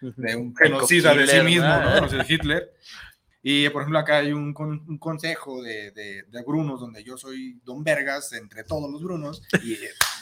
de 0.00 0.34
un 0.34 0.56
genocida 0.56 1.14
de 1.14 1.26
sí 1.26 1.40
mismo, 1.42 1.68
¿no? 1.68 2.00
¿no? 2.00 2.06
O 2.06 2.08
sea, 2.08 2.24
Hitler. 2.26 2.72
Y, 3.42 3.68
por 3.68 3.82
ejemplo, 3.82 3.98
acá 3.98 4.16
hay 4.16 4.32
un, 4.32 4.54
con- 4.54 4.82
un 4.88 4.96
consejo 4.98 5.62
de, 5.62 5.90
de, 5.90 6.22
de 6.22 6.42
Brunos, 6.42 6.80
donde 6.80 7.04
yo 7.04 7.18
soy 7.18 7.60
Don 7.62 7.84
Vergas 7.84 8.32
entre 8.32 8.64
todos 8.64 8.90
los 8.90 9.02
Brunos, 9.02 9.42
y, 9.62 9.74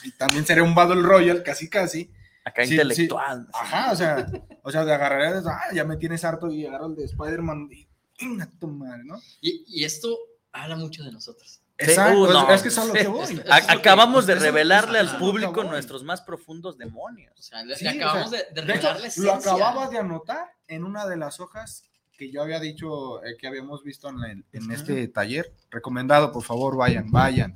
y 0.09 0.11
también 0.19 0.45
seré 0.45 0.63
un 0.63 0.75
Battle 0.75 1.01
Royale, 1.03 1.45
casi, 1.45 1.71
casi. 1.71 2.11
Acá 2.45 2.63
Sí, 2.65 2.71
sí. 2.71 2.75
intelectual. 2.75 3.47
Ajá, 3.55 3.93
o 3.93 3.97
sea, 3.97 4.27
o 4.65 4.73
sea, 4.73 4.85
de 4.85 4.93
agarraré, 4.93 5.41
de, 5.41 5.49
ah, 5.49 5.73
ya 5.73 5.85
me 5.85 5.97
tienes 5.97 6.25
harto, 6.25 6.51
y 6.51 6.67
agarro 6.67 6.87
el 6.89 6.97
de 6.97 7.05
Spider-Man, 7.05 7.69
y, 7.71 7.87
"Venga 8.21 8.51
tu 8.59 8.67
madre", 8.67 9.05
¿no? 9.05 9.17
Y, 9.41 9.63
y 9.69 9.85
esto 9.85 10.19
habla 10.53 10.77
mucho 10.77 11.03
de 11.03 11.13
nosotros. 11.13 11.61
Exacto, 11.79 12.21
uh, 12.21 12.27
es- 12.27 12.33
no, 12.33 12.53
es 12.53 12.63
que 12.63 12.69
es 12.69 12.79
a 12.79 12.85
lo 12.85 12.93
que 12.93 13.07
voy. 13.09 13.23
Es- 13.25 13.31
A- 13.51 13.59
es 13.59 13.63
lo 13.63 13.67
que- 13.67 13.73
acabamos 13.79 14.27
de 14.27 14.35
revelarle 14.37 14.99
al 14.99 15.19
público 15.19 15.65
nuestros 15.65 16.05
más 16.05 16.21
profundos 16.21 16.75
O 16.77 16.79
demonios. 16.79 17.33
sea, 17.41 17.65
le, 17.65 17.75
Sí, 17.77 17.85
le 17.85 17.91
o 18.05 18.09
acabamos 18.09 18.31
sea, 18.31 18.43
de, 18.53 18.61
de 18.61 18.67
De 18.67 18.75
hecho, 18.75 18.89
lo 19.17 19.33
acababas 19.33 19.91
de 19.91 19.99
anotar 19.99 20.53
en 20.69 20.85
una 20.85 21.07
de 21.07 21.17
las 21.17 21.41
hojas 21.41 21.85
que 22.17 22.31
yo 22.31 22.43
había 22.43 22.61
dicho 22.61 23.25
eh, 23.25 23.37
que 23.39 23.47
habíamos 23.49 23.83
visto 23.83 24.09
en, 24.09 24.17
el- 24.25 24.45
en 24.53 24.71
este 24.71 25.09
taller. 25.09 25.53
Recomendado, 25.71 26.31
por 26.31 26.43
favor, 26.45 26.77
vayan, 26.77 27.11
vayan. 27.11 27.53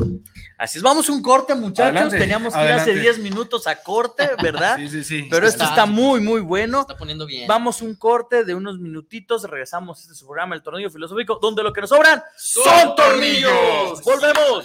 Así 0.58 0.78
es, 0.78 0.82
vamos 0.82 1.08
un 1.08 1.22
corte, 1.22 1.54
muchachos. 1.54 1.90
Adelante, 1.92 2.18
Teníamos 2.18 2.54
que 2.54 2.60
ir 2.64 2.70
hace 2.72 2.90
adelante. 2.90 3.00
10 3.00 3.18
minutos 3.20 3.66
a 3.66 3.76
corte, 3.82 4.28
¿verdad? 4.42 4.76
Sí, 4.78 4.88
sí, 4.88 5.04
sí. 5.04 5.28
Pero 5.30 5.46
esto 5.46 5.62
Está- 5.62 5.74
está 5.74 5.86
muy, 5.86 6.20
muy 6.20 6.40
Se 6.40 6.46
bueno. 6.46 6.80
está 6.80 6.96
poniendo 6.96 7.26
bien. 7.26 7.46
Vamos 7.46 7.82
un 7.82 7.94
corte 7.94 8.44
de 8.44 8.54
unos 8.54 8.78
minutitos, 8.78 9.44
regresamos 9.44 9.98
a 9.98 10.02
este 10.02 10.14
su 10.14 10.26
programa, 10.26 10.54
El 10.54 10.62
Tornillo 10.62 10.90
Filosófico, 10.90 11.38
donde 11.40 11.62
lo 11.62 11.72
que 11.72 11.82
nos 11.82 11.90
sobran 11.90 12.22
¡Son 12.36 12.94
tornillos! 12.96 14.02
¡Volvemos! 14.02 14.64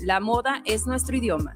La 0.01 0.19
moda 0.19 0.63
es 0.65 0.87
nuestro 0.87 1.15
idioma. 1.15 1.55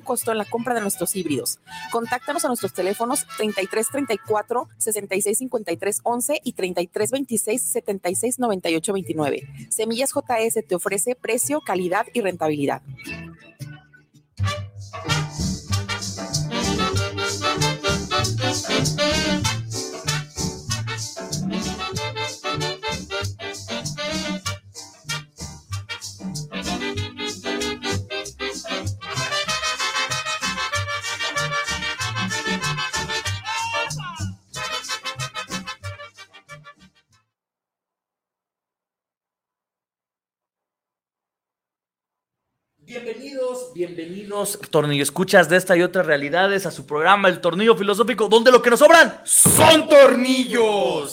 costo 0.00 0.32
en 0.32 0.38
la 0.38 0.44
compra 0.44 0.74
de 0.74 0.80
nuestros 0.80 1.14
híbridos. 1.16 1.58
Contáctanos 1.90 2.44
a 2.44 2.48
nuestros 2.48 2.72
teléfonos 2.72 3.26
3334 3.36 4.68
6653 4.78 6.00
11 6.02 6.40
y 6.42 6.52
3326 6.52 7.62
76 7.62 8.38
98 8.38 8.92
29. 8.92 9.48
Semillas 9.70 10.12
JS 10.12 10.66
te 10.66 10.74
ofrece 10.74 11.14
precio, 11.14 11.60
calidad 11.60 12.06
y 12.12 12.20
rentabilidad. 12.20 12.82
Bienvenidos, 43.96 44.58
tornillo 44.70 45.04
escuchas 45.04 45.48
de 45.48 45.56
esta 45.56 45.76
y 45.76 45.82
otras 45.82 46.04
realidades 46.04 46.66
a 46.66 46.72
su 46.72 46.84
programa 46.84 47.28
El 47.28 47.40
Tornillo 47.40 47.76
Filosófico, 47.76 48.28
donde 48.28 48.50
lo 48.50 48.60
que 48.60 48.68
nos 48.70 48.80
sobran 48.80 49.20
¡Son 49.24 49.88
tornillos! 49.88 51.12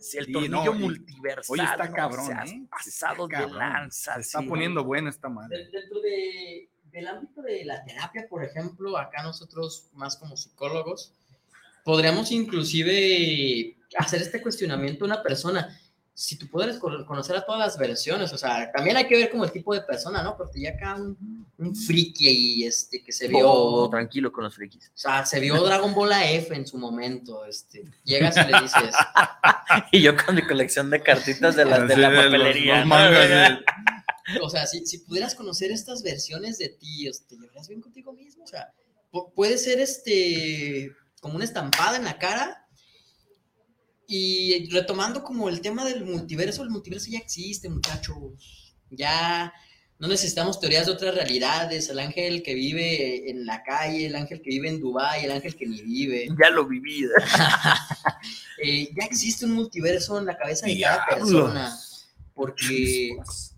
Sí, 0.00 0.18
el 0.18 0.26
Sí, 0.26 0.32
tornillo 0.32 0.64
no, 0.64 0.72
multiversal. 0.74 1.44
Oye, 1.52 1.62
está 1.62 1.86
no 1.88 1.94
cabrón, 1.94 2.26
seas 2.26 2.50
¿eh? 2.50 2.62
Pasado 2.68 3.24
Está 3.24 3.38
de 3.38 3.44
cabrón. 3.44 3.58
lanza. 3.58 4.14
Se 4.16 4.20
está 4.22 4.40
sí. 4.40 4.46
poniendo 4.46 4.82
buena 4.82 5.08
esta 5.10 5.28
madre. 5.28 5.56
De- 5.56 5.70
Dentro 5.70 6.00
de- 6.00 6.68
del 6.90 7.06
ámbito 7.06 7.42
de 7.42 7.64
la 7.64 7.84
terapia, 7.84 8.26
por 8.28 8.42
ejemplo, 8.44 8.98
acá 8.98 9.22
nosotros, 9.22 9.86
más 9.92 10.16
como 10.16 10.36
psicólogos, 10.36 11.12
podríamos 11.84 12.32
inclusive 12.32 13.76
hacer 13.96 14.20
este 14.20 14.42
cuestionamiento 14.42 15.04
a 15.04 15.06
una 15.06 15.22
persona. 15.22 15.80
Si 16.16 16.36
tú 16.38 16.46
puedes 16.48 16.78
cono- 16.78 17.04
conocer 17.04 17.34
a 17.36 17.44
todas 17.44 17.58
las 17.58 17.76
versiones, 17.76 18.32
o 18.32 18.38
sea, 18.38 18.70
también 18.70 18.96
hay 18.96 19.08
que 19.08 19.16
ver 19.16 19.30
como 19.30 19.44
el 19.44 19.50
tipo 19.50 19.74
de 19.74 19.80
persona, 19.80 20.22
¿no? 20.22 20.36
Porque 20.36 20.60
ya 20.60 20.70
acá 20.70 20.94
un, 20.94 21.44
un 21.58 21.74
friki 21.74 22.28
ahí, 22.28 22.64
este, 22.64 23.02
que 23.02 23.10
se 23.10 23.26
vio, 23.26 23.50
Oh, 23.50 23.82
o 23.86 23.90
tranquilo 23.90 24.30
con 24.32 24.44
los 24.44 24.54
frikis. 24.54 24.92
sea, 24.94 25.26
se 25.26 25.40
vio 25.40 25.60
Dragon 25.62 25.92
Ball 25.92 26.12
F 26.12 26.54
en 26.54 26.66
su 26.68 26.78
momento, 26.78 27.44
este, 27.46 27.84
llegas 28.04 28.36
y 28.36 28.40
le 28.52 28.60
dices, 28.62 28.94
Y 29.92 30.02
yo 30.02 30.14
con 30.16 30.36
mi 30.36 30.42
colección 30.46 30.88
de 30.90 31.02
cartitas 31.02 31.56
de, 31.56 31.64
las 31.64 31.88
de 31.88 31.96
la 31.96 32.08
papelería. 32.14 32.84
los 32.84 33.58
¿no? 34.38 34.44
o 34.46 34.50
sea, 34.50 34.66
si, 34.66 34.86
si 34.86 34.98
pudieras 34.98 35.34
conocer 35.34 35.70
estas 35.72 36.02
versiones 36.04 36.58
de 36.58 36.68
ti, 36.68 37.08
este, 37.08 37.26
¿te 37.34 37.40
llevarías 37.40 37.68
bien 37.68 37.80
contigo 37.80 38.12
mismo? 38.12 38.44
O 38.44 38.46
sea, 38.46 38.72
pu- 39.12 39.32
puede 39.34 39.58
ser 39.58 39.80
este, 39.80 40.92
como 41.20 41.34
una 41.36 41.44
estampada 41.44 41.96
en 41.96 42.04
la 42.04 42.18
cara. 42.18 42.63
Y 44.06 44.68
retomando 44.70 45.22
como 45.22 45.48
el 45.48 45.60
tema 45.60 45.84
del 45.84 46.04
multiverso, 46.04 46.62
el 46.62 46.70
multiverso 46.70 47.10
ya 47.10 47.18
existe, 47.18 47.68
muchachos. 47.68 48.74
Ya 48.90 49.52
no 49.98 50.08
necesitamos 50.08 50.60
teorías 50.60 50.86
de 50.86 50.92
otras 50.92 51.14
realidades. 51.14 51.88
El 51.88 51.98
ángel 51.98 52.42
que 52.42 52.54
vive 52.54 53.30
en 53.30 53.46
la 53.46 53.62
calle, 53.62 54.06
el 54.06 54.16
ángel 54.16 54.42
que 54.42 54.50
vive 54.50 54.68
en 54.68 54.80
Dubái, 54.80 55.24
el 55.24 55.32
ángel 55.32 55.54
que 55.56 55.66
ni 55.66 55.80
vive. 55.82 56.28
Ya 56.40 56.50
lo 56.50 56.66
viví. 56.66 57.06
Eh, 58.62 58.88
ya 58.96 59.04
existe 59.04 59.44
un 59.44 59.52
multiverso 59.52 60.16
en 60.16 60.26
la 60.26 60.38
cabeza 60.38 60.66
de 60.66 60.80
cada 60.80 61.04
persona. 61.06 61.76
Porque 62.32 63.10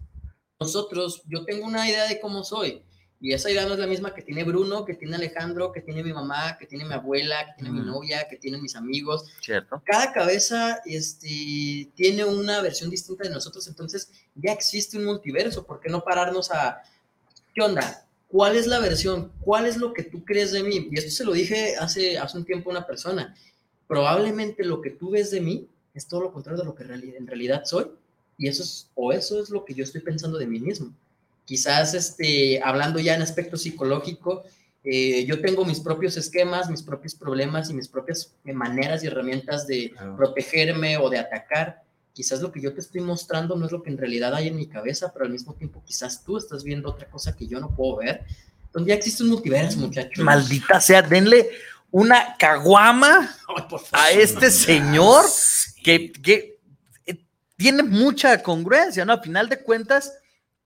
nosotros, 0.58 1.22
yo 1.26 1.44
tengo 1.44 1.66
una 1.66 1.88
idea 1.88 2.06
de 2.08 2.18
cómo 2.18 2.42
soy. 2.42 2.82
Y 3.20 3.32
esa 3.32 3.50
idea 3.50 3.64
no 3.66 3.72
es 3.72 3.78
la 3.80 3.86
misma 3.86 4.12
que 4.14 4.20
tiene 4.22 4.44
Bruno, 4.44 4.84
que 4.84 4.92
tiene 4.94 5.16
Alejandro, 5.16 5.72
que 5.72 5.80
tiene 5.80 6.02
mi 6.04 6.12
mamá, 6.12 6.58
que 6.58 6.66
tiene 6.66 6.84
mi 6.84 6.92
abuela, 6.92 7.46
que 7.46 7.52
tiene 7.62 7.70
mi 7.70 7.80
Mm. 7.80 7.86
novia, 7.86 8.28
que 8.28 8.36
tienen 8.36 8.60
mis 8.62 8.76
amigos. 8.76 9.24
Cierto. 9.40 9.82
Cada 9.86 10.12
cabeza 10.12 10.80
este, 10.84 11.90
tiene 11.94 12.24
una 12.26 12.60
versión 12.60 12.90
distinta 12.90 13.24
de 13.24 13.30
nosotros, 13.30 13.66
entonces 13.68 14.10
ya 14.34 14.52
existe 14.52 14.98
un 14.98 15.06
multiverso. 15.06 15.64
¿Por 15.64 15.80
qué 15.80 15.88
no 15.88 16.04
pararnos 16.04 16.50
a, 16.50 16.82
¿qué 17.54 17.62
onda? 17.62 18.06
¿Cuál 18.28 18.54
es 18.56 18.66
la 18.66 18.80
versión? 18.80 19.32
¿Cuál 19.40 19.64
es 19.66 19.76
lo 19.78 19.94
que 19.94 20.02
tú 20.02 20.22
crees 20.24 20.52
de 20.52 20.62
mí? 20.62 20.88
Y 20.90 20.98
esto 20.98 21.10
se 21.10 21.24
lo 21.24 21.32
dije 21.32 21.76
hace, 21.76 22.18
hace 22.18 22.36
un 22.36 22.44
tiempo 22.44 22.68
a 22.70 22.72
una 22.72 22.86
persona. 22.86 23.34
Probablemente 23.86 24.64
lo 24.64 24.82
que 24.82 24.90
tú 24.90 25.10
ves 25.10 25.30
de 25.30 25.40
mí 25.40 25.68
es 25.94 26.06
todo 26.06 26.20
lo 26.22 26.32
contrario 26.32 26.58
de 26.58 26.66
lo 26.66 26.74
que 26.74 26.82
en 26.82 27.26
realidad 27.26 27.62
soy. 27.64 27.86
Y 28.36 28.48
eso 28.48 28.62
es, 28.62 28.90
o 28.94 29.12
eso 29.12 29.40
es 29.40 29.48
lo 29.48 29.64
que 29.64 29.72
yo 29.72 29.84
estoy 29.84 30.02
pensando 30.02 30.36
de 30.38 30.46
mí 30.46 30.58
mismo. 30.60 30.92
Quizás 31.46 31.94
este, 31.94 32.60
hablando 32.62 32.98
ya 32.98 33.14
en 33.14 33.22
aspecto 33.22 33.56
psicológico, 33.56 34.42
eh, 34.82 35.24
yo 35.26 35.40
tengo 35.40 35.64
mis 35.64 35.80
propios 35.80 36.16
esquemas, 36.16 36.68
mis 36.68 36.82
propios 36.82 37.14
problemas 37.14 37.70
y 37.70 37.74
mis 37.74 37.88
propias 37.88 38.34
eh, 38.44 38.52
maneras 38.52 39.02
y 39.02 39.06
herramientas 39.06 39.66
de 39.66 39.92
protegerme 40.16 40.98
o 40.98 41.08
de 41.08 41.18
atacar. 41.18 41.82
Quizás 42.12 42.40
lo 42.40 42.50
que 42.50 42.60
yo 42.60 42.74
te 42.74 42.80
estoy 42.80 43.00
mostrando 43.00 43.56
no 43.56 43.66
es 43.66 43.72
lo 43.72 43.82
que 43.82 43.90
en 43.90 43.98
realidad 43.98 44.34
hay 44.34 44.48
en 44.48 44.56
mi 44.56 44.66
cabeza, 44.66 45.12
pero 45.12 45.24
al 45.24 45.30
mismo 45.30 45.54
tiempo 45.54 45.82
quizás 45.86 46.24
tú 46.24 46.36
estás 46.36 46.64
viendo 46.64 46.90
otra 46.90 47.08
cosa 47.08 47.36
que 47.36 47.46
yo 47.46 47.60
no 47.60 47.74
puedo 47.74 47.96
ver. 47.96 48.24
Entonces 48.64 48.88
ya 48.88 48.94
existe 48.94 49.22
un 49.22 49.30
multiverso, 49.30 49.78
muchachos. 49.78 50.24
Maldita 50.24 50.80
sea, 50.80 51.00
denle 51.00 51.48
una 51.92 52.36
caguama 52.36 53.36
a 53.92 54.10
este 54.10 54.50
señor 54.50 55.24
que, 55.82 56.10
que 56.12 56.58
eh, 57.06 57.24
tiene 57.56 57.84
mucha 57.84 58.42
congruencia, 58.42 59.04
¿no? 59.04 59.12
A 59.12 59.22
final 59.22 59.48
de 59.48 59.60
cuentas, 59.62 60.12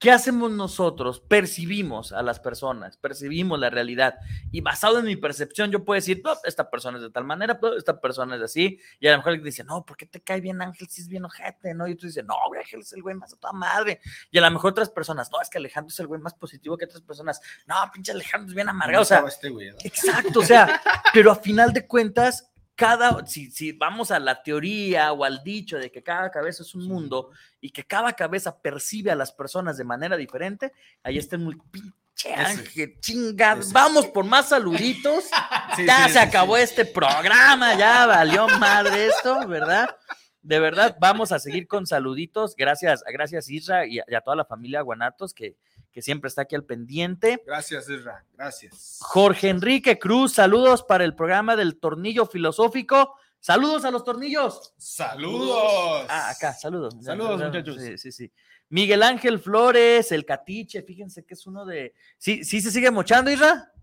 ¿qué 0.01 0.11
hacemos 0.11 0.51
nosotros? 0.51 1.19
Percibimos 1.19 2.11
a 2.11 2.23
las 2.23 2.39
personas, 2.39 2.97
percibimos 2.97 3.59
la 3.59 3.69
realidad. 3.69 4.15
Y 4.51 4.59
basado 4.61 4.97
en 4.97 5.05
mi 5.05 5.15
percepción, 5.15 5.71
yo 5.71 5.85
puedo 5.85 5.95
decir, 5.95 6.21
no, 6.25 6.33
esta 6.43 6.71
persona 6.71 6.97
es 6.97 7.03
de 7.03 7.11
tal 7.11 7.23
manera, 7.23 7.59
no, 7.61 7.75
esta 7.75 8.01
persona 8.01 8.35
es 8.35 8.41
así. 8.41 8.79
Y 8.99 9.07
a 9.07 9.11
lo 9.11 9.17
mejor 9.17 9.33
alguien 9.33 9.45
dice, 9.45 9.63
no, 9.63 9.85
¿por 9.85 9.95
qué 9.95 10.07
te 10.07 10.19
cae 10.19 10.41
bien 10.41 10.59
Ángel 10.59 10.89
si 10.89 11.01
es 11.01 11.07
bien 11.07 11.23
ojete? 11.23 11.75
¿no? 11.75 11.87
Y 11.87 11.95
tú 11.95 12.07
dices, 12.07 12.25
no, 12.25 12.33
güey, 12.47 12.61
Ángel 12.61 12.81
es 12.81 12.91
el 12.93 13.03
güey 13.03 13.13
más 13.13 13.31
a 13.33 13.37
toda 13.37 13.53
madre. 13.53 14.01
Y 14.31 14.39
a 14.39 14.41
lo 14.41 14.49
mejor 14.49 14.71
otras 14.71 14.89
personas, 14.89 15.29
no, 15.31 15.39
es 15.39 15.51
que 15.51 15.59
Alejandro 15.59 15.89
es 15.89 15.99
el 15.99 16.07
güey 16.07 16.19
más 16.19 16.33
positivo 16.33 16.75
que 16.77 16.85
otras 16.85 17.01
personas. 17.01 17.39
No, 17.67 17.75
pinche 17.93 18.11
Alejandro 18.11 18.49
es 18.49 18.55
bien 18.55 18.69
amargado. 18.69 19.03
O 19.03 19.05
sea, 19.05 19.23
este 19.27 19.49
güey, 19.49 19.69
¿no? 19.69 19.77
Exacto, 19.83 20.39
o 20.39 20.43
sea, 20.43 20.81
pero 21.13 21.31
a 21.31 21.35
final 21.35 21.73
de 21.73 21.85
cuentas, 21.85 22.50
cada, 22.81 23.25
si, 23.25 23.49
si 23.51 23.71
vamos 23.71 24.11
a 24.11 24.19
la 24.19 24.41
teoría 24.43 25.11
o 25.13 25.23
al 25.23 25.43
dicho 25.43 25.77
de 25.77 25.91
que 25.91 26.01
cada 26.03 26.29
cabeza 26.31 26.63
es 26.63 26.75
un 26.75 26.87
mundo 26.87 27.29
y 27.61 27.69
que 27.69 27.83
cada 27.85 28.13
cabeza 28.13 28.59
percibe 28.59 29.11
a 29.11 29.15
las 29.15 29.31
personas 29.31 29.77
de 29.77 29.83
manera 29.83 30.17
diferente, 30.17 30.73
ahí 31.03 31.17
está 31.17 31.37
mul- 31.37 31.61
pinche 31.71 32.33
ángel, 32.33 32.99
chingada, 32.99 33.61
vamos 33.71 34.07
por 34.07 34.25
más 34.25 34.49
saluditos, 34.49 35.25
Sí, 35.75 35.85
ya 35.85 36.07
sí, 36.07 36.13
se 36.13 36.19
sí, 36.19 36.25
acabó 36.27 36.57
este 36.57 36.83
programa, 36.85 37.75
ya 37.75 38.05
valió 38.05 38.47
madre 38.59 39.07
esto, 39.07 39.47
¿verdad? 39.47 39.95
De 40.41 40.59
verdad, 40.59 40.97
vamos 40.99 41.31
a 41.31 41.39
seguir 41.39 41.67
con 41.67 41.85
saluditos, 41.85 42.55
gracias, 42.55 43.03
gracias 43.07 43.47
Isra 43.49 43.85
y 43.85 43.99
a, 43.99 44.05
y 44.07 44.15
a 44.15 44.21
toda 44.21 44.35
la 44.35 44.43
familia 44.45 44.81
Guanatos 44.81 45.33
que, 45.33 45.55
que 45.91 46.01
siempre 46.01 46.27
está 46.27 46.43
aquí 46.43 46.55
al 46.55 46.63
pendiente. 46.63 47.43
Gracias, 47.45 47.89
Isra. 47.89 48.25
Gracias. 48.33 48.99
Jorge 49.01 49.49
Enrique 49.49 49.99
Cruz, 49.99 50.33
saludos 50.33 50.83
para 50.83 51.03
el 51.03 51.15
programa 51.15 51.55
del 51.55 51.77
Tornillo 51.79 52.25
Filosófico. 52.25 53.15
Saludos 53.39 53.85
a 53.85 53.91
los 53.91 54.03
tornillos. 54.03 54.73
Saludos. 54.77 56.05
Ah, 56.09 56.29
acá, 56.29 56.53
saludos. 56.53 56.95
Saludos, 57.01 57.41
muchachos. 57.41 57.77
Sí, 57.81 57.97
sí, 57.97 58.11
sí. 58.11 58.31
Miguel 58.69 59.03
Ángel 59.03 59.39
Flores, 59.39 60.11
el 60.11 60.25
Catiche, 60.25 60.83
fíjense 60.83 61.25
que 61.25 61.33
es 61.33 61.45
uno 61.45 61.65
de. 61.65 61.93
¿Sí, 62.17 62.45
sí 62.45 62.61
se 62.61 62.71
sigue 62.71 62.89
mochando, 62.91 63.31
Isra? 63.31 63.73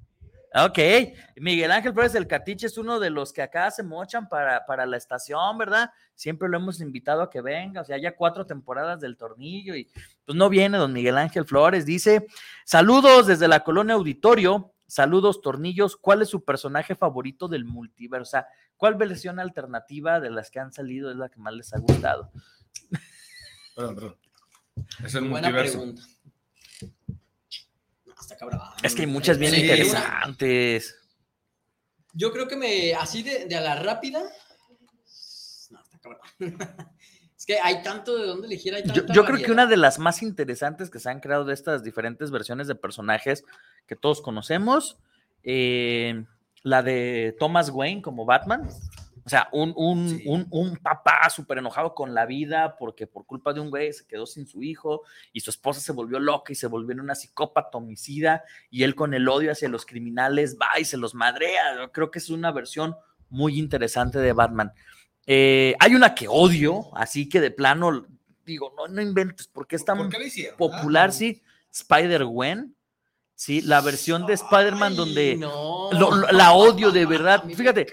Ok, 0.54 0.78
Miguel 1.36 1.70
Ángel 1.70 1.92
Flores, 1.92 2.14
el 2.14 2.26
Catiche 2.26 2.66
es 2.66 2.78
uno 2.78 2.98
de 2.98 3.10
los 3.10 3.34
que 3.34 3.42
acá 3.42 3.70
se 3.70 3.82
mochan 3.82 4.28
para, 4.28 4.64
para 4.64 4.86
la 4.86 4.96
estación, 4.96 5.58
¿verdad? 5.58 5.90
Siempre 6.14 6.48
lo 6.48 6.56
hemos 6.56 6.80
invitado 6.80 7.20
a 7.20 7.28
que 7.28 7.42
venga, 7.42 7.82
o 7.82 7.84
sea, 7.84 7.98
ya 7.98 8.16
cuatro 8.16 8.46
temporadas 8.46 8.98
del 9.00 9.18
tornillo 9.18 9.76
y 9.76 9.90
pues 10.24 10.36
no 10.36 10.48
viene 10.48 10.78
don 10.78 10.92
Miguel 10.92 11.18
Ángel 11.18 11.44
Flores, 11.44 11.84
dice, 11.84 12.26
saludos 12.64 13.26
desde 13.26 13.46
la 13.46 13.62
colonia 13.62 13.94
auditorio, 13.94 14.72
saludos 14.86 15.42
tornillos, 15.42 15.96
¿cuál 15.96 16.22
es 16.22 16.30
su 16.30 16.42
personaje 16.42 16.94
favorito 16.94 17.46
del 17.46 17.66
multiverso? 17.66 18.22
O 18.22 18.30
sea, 18.30 18.46
¿cuál 18.78 18.94
versión 18.94 19.38
alternativa 19.40 20.18
de 20.18 20.30
las 20.30 20.50
que 20.50 20.60
han 20.60 20.72
salido 20.72 21.10
es 21.10 21.16
la 21.16 21.28
que 21.28 21.38
más 21.40 21.52
les 21.52 21.74
ha 21.74 21.78
gustado? 21.78 22.32
Perdón, 23.76 23.94
perdón. 23.94 24.16
Es 25.04 25.14
el 25.14 25.28
Buena 25.28 25.48
multiverso. 25.50 25.78
pregunta. 25.78 26.02
Está 28.28 28.36
cabrón. 28.36 28.60
Es 28.82 28.94
que 28.94 29.02
hay 29.02 29.06
muchas 29.06 29.38
bien 29.38 29.54
Sí, 29.54 29.62
interesantes. 29.62 30.94
Yo 32.12 32.30
creo 32.30 32.46
que 32.46 32.56
me, 32.56 32.92
así 32.92 33.22
de, 33.22 33.46
de 33.46 33.56
a 33.56 33.62
la 33.62 33.76
rápida. 33.76 34.20
No, 35.70 35.80
está 35.80 35.98
cabrón. 35.98 36.20
Es 37.38 37.46
que 37.46 37.56
hay 37.60 37.82
tanto 37.82 38.18
de 38.18 38.26
dónde 38.26 38.48
elegir. 38.48 38.74
Hay 38.74 38.82
Yo, 38.82 38.92
tanta 38.92 39.12
yo 39.12 39.24
creo 39.24 39.38
que 39.38 39.52
una 39.52 39.66
de 39.66 39.76
las 39.76 40.00
más 40.00 40.22
interesantes 40.22 40.90
que 40.90 40.98
se 40.98 41.08
han 41.08 41.20
creado 41.20 41.44
de 41.44 41.54
estas 41.54 41.84
diferentes 41.84 42.32
versiones 42.32 42.66
de 42.66 42.74
personajes 42.74 43.44
que 43.86 43.94
todos 43.94 44.20
conocemos, 44.20 44.98
eh, 45.44 46.24
la 46.64 46.82
de 46.82 47.36
Thomas 47.38 47.70
Wayne 47.70 48.02
como 48.02 48.24
Batman. 48.24 48.68
O 49.28 49.30
sea, 49.30 49.50
un, 49.52 49.74
un, 49.76 50.22
un, 50.24 50.46
un 50.48 50.76
papá 50.78 51.28
súper 51.28 51.58
enojado 51.58 51.94
con 51.94 52.14
la 52.14 52.24
vida 52.24 52.76
porque 52.78 53.06
por 53.06 53.26
culpa 53.26 53.52
de 53.52 53.60
un 53.60 53.68
güey 53.68 53.92
se 53.92 54.06
quedó 54.06 54.24
sin 54.24 54.46
su 54.46 54.62
hijo 54.62 55.02
y 55.34 55.40
su 55.40 55.50
esposa 55.50 55.80
se 55.80 55.92
volvió 55.92 56.18
loca 56.18 56.50
y 56.50 56.54
se 56.54 56.66
volvió 56.66 56.92
en 56.94 57.00
una 57.00 57.14
psicópata 57.14 57.76
homicida 57.76 58.42
y 58.70 58.84
él 58.84 58.94
con 58.94 59.12
el 59.12 59.28
odio 59.28 59.52
hacia 59.52 59.68
los 59.68 59.84
criminales 59.84 60.56
va 60.58 60.80
y 60.80 60.86
se 60.86 60.96
los 60.96 61.14
madrea. 61.14 61.76
Yo 61.76 61.92
creo 61.92 62.10
que 62.10 62.20
es 62.20 62.30
una 62.30 62.52
versión 62.52 62.96
muy 63.28 63.58
interesante 63.58 64.18
de 64.18 64.32
Batman. 64.32 64.72
Eh, 65.26 65.74
hay 65.78 65.94
una 65.94 66.14
que 66.14 66.26
odio, 66.26 66.86
así 66.96 67.28
que 67.28 67.42
de 67.42 67.50
plano 67.50 68.06
digo, 68.46 68.72
no, 68.78 68.88
no 68.88 69.02
inventes, 69.02 69.46
porque 69.46 69.76
es 69.76 69.84
tan 69.84 69.98
¿Por 69.98 70.08
qué 70.08 70.18
la 70.18 70.24
hicieron? 70.24 70.56
popular, 70.56 71.10
Ah, 71.10 71.12
sí, 71.12 71.42
Spider-Gwen, 71.70 72.74
sí, 73.38 73.60
la 73.62 73.80
versión 73.80 74.26
de 74.26 74.32
Spider-Man 74.34 74.96
donde 74.96 75.36
no. 75.36 75.90
lo- 75.92 76.10
lo- 76.10 76.32
la 76.32 76.52
odio 76.54 76.90
de 76.90 77.06
verdad. 77.14 77.44
Fíjate, 77.44 77.86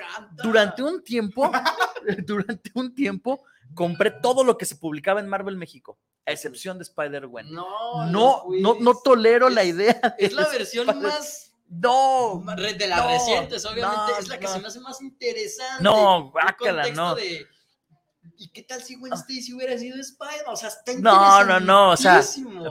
durante 0.43 0.81
un 0.81 1.03
tiempo, 1.03 1.51
durante 2.25 2.71
un 2.73 2.95
tiempo, 2.95 3.43
compré 3.75 4.09
todo 4.09 4.43
lo 4.43 4.57
que 4.57 4.65
se 4.65 4.75
publicaba 4.75 5.19
en 5.19 5.27
Marvel 5.27 5.55
México, 5.55 5.99
a 6.25 6.31
excepción 6.31 6.77
de 6.79 6.83
Spider-Gwen. 6.83 7.51
No, 7.51 8.05
No, 8.09 8.43
no, 8.59 8.77
no 8.79 8.95
tolero 8.95 9.49
la 9.49 9.63
idea. 9.63 10.15
Es 10.17 10.33
la 10.33 10.47
versión 10.49 10.87
más. 10.99 11.51
No, 11.67 12.43
De 12.77 12.87
las 12.87 12.99
no, 13.03 13.09
recientes, 13.09 13.65
obviamente. 13.65 14.11
es 14.19 14.27
la 14.27 14.39
que 14.39 14.47
se 14.47 14.59
me 14.59 14.67
hace 14.67 14.79
más 14.79 15.01
interesante. 15.01 15.83
No, 15.83 16.29
guácala, 16.31 16.87
no. 16.91 17.15
de, 17.15 17.45
¿Y 18.37 18.49
qué 18.49 18.63
tal 18.63 18.81
si 18.83 18.95
Gwen 18.95 19.13
Stacy 19.13 19.53
hubiera 19.53 19.77
sido 19.77 19.99
Spider? 19.99 20.43
O 20.47 20.55
sea, 20.55 20.69
está 20.69 20.93
No, 20.99 21.43
no, 21.43 21.59
no, 21.59 21.91
o 21.91 21.97
sea, 21.97 22.21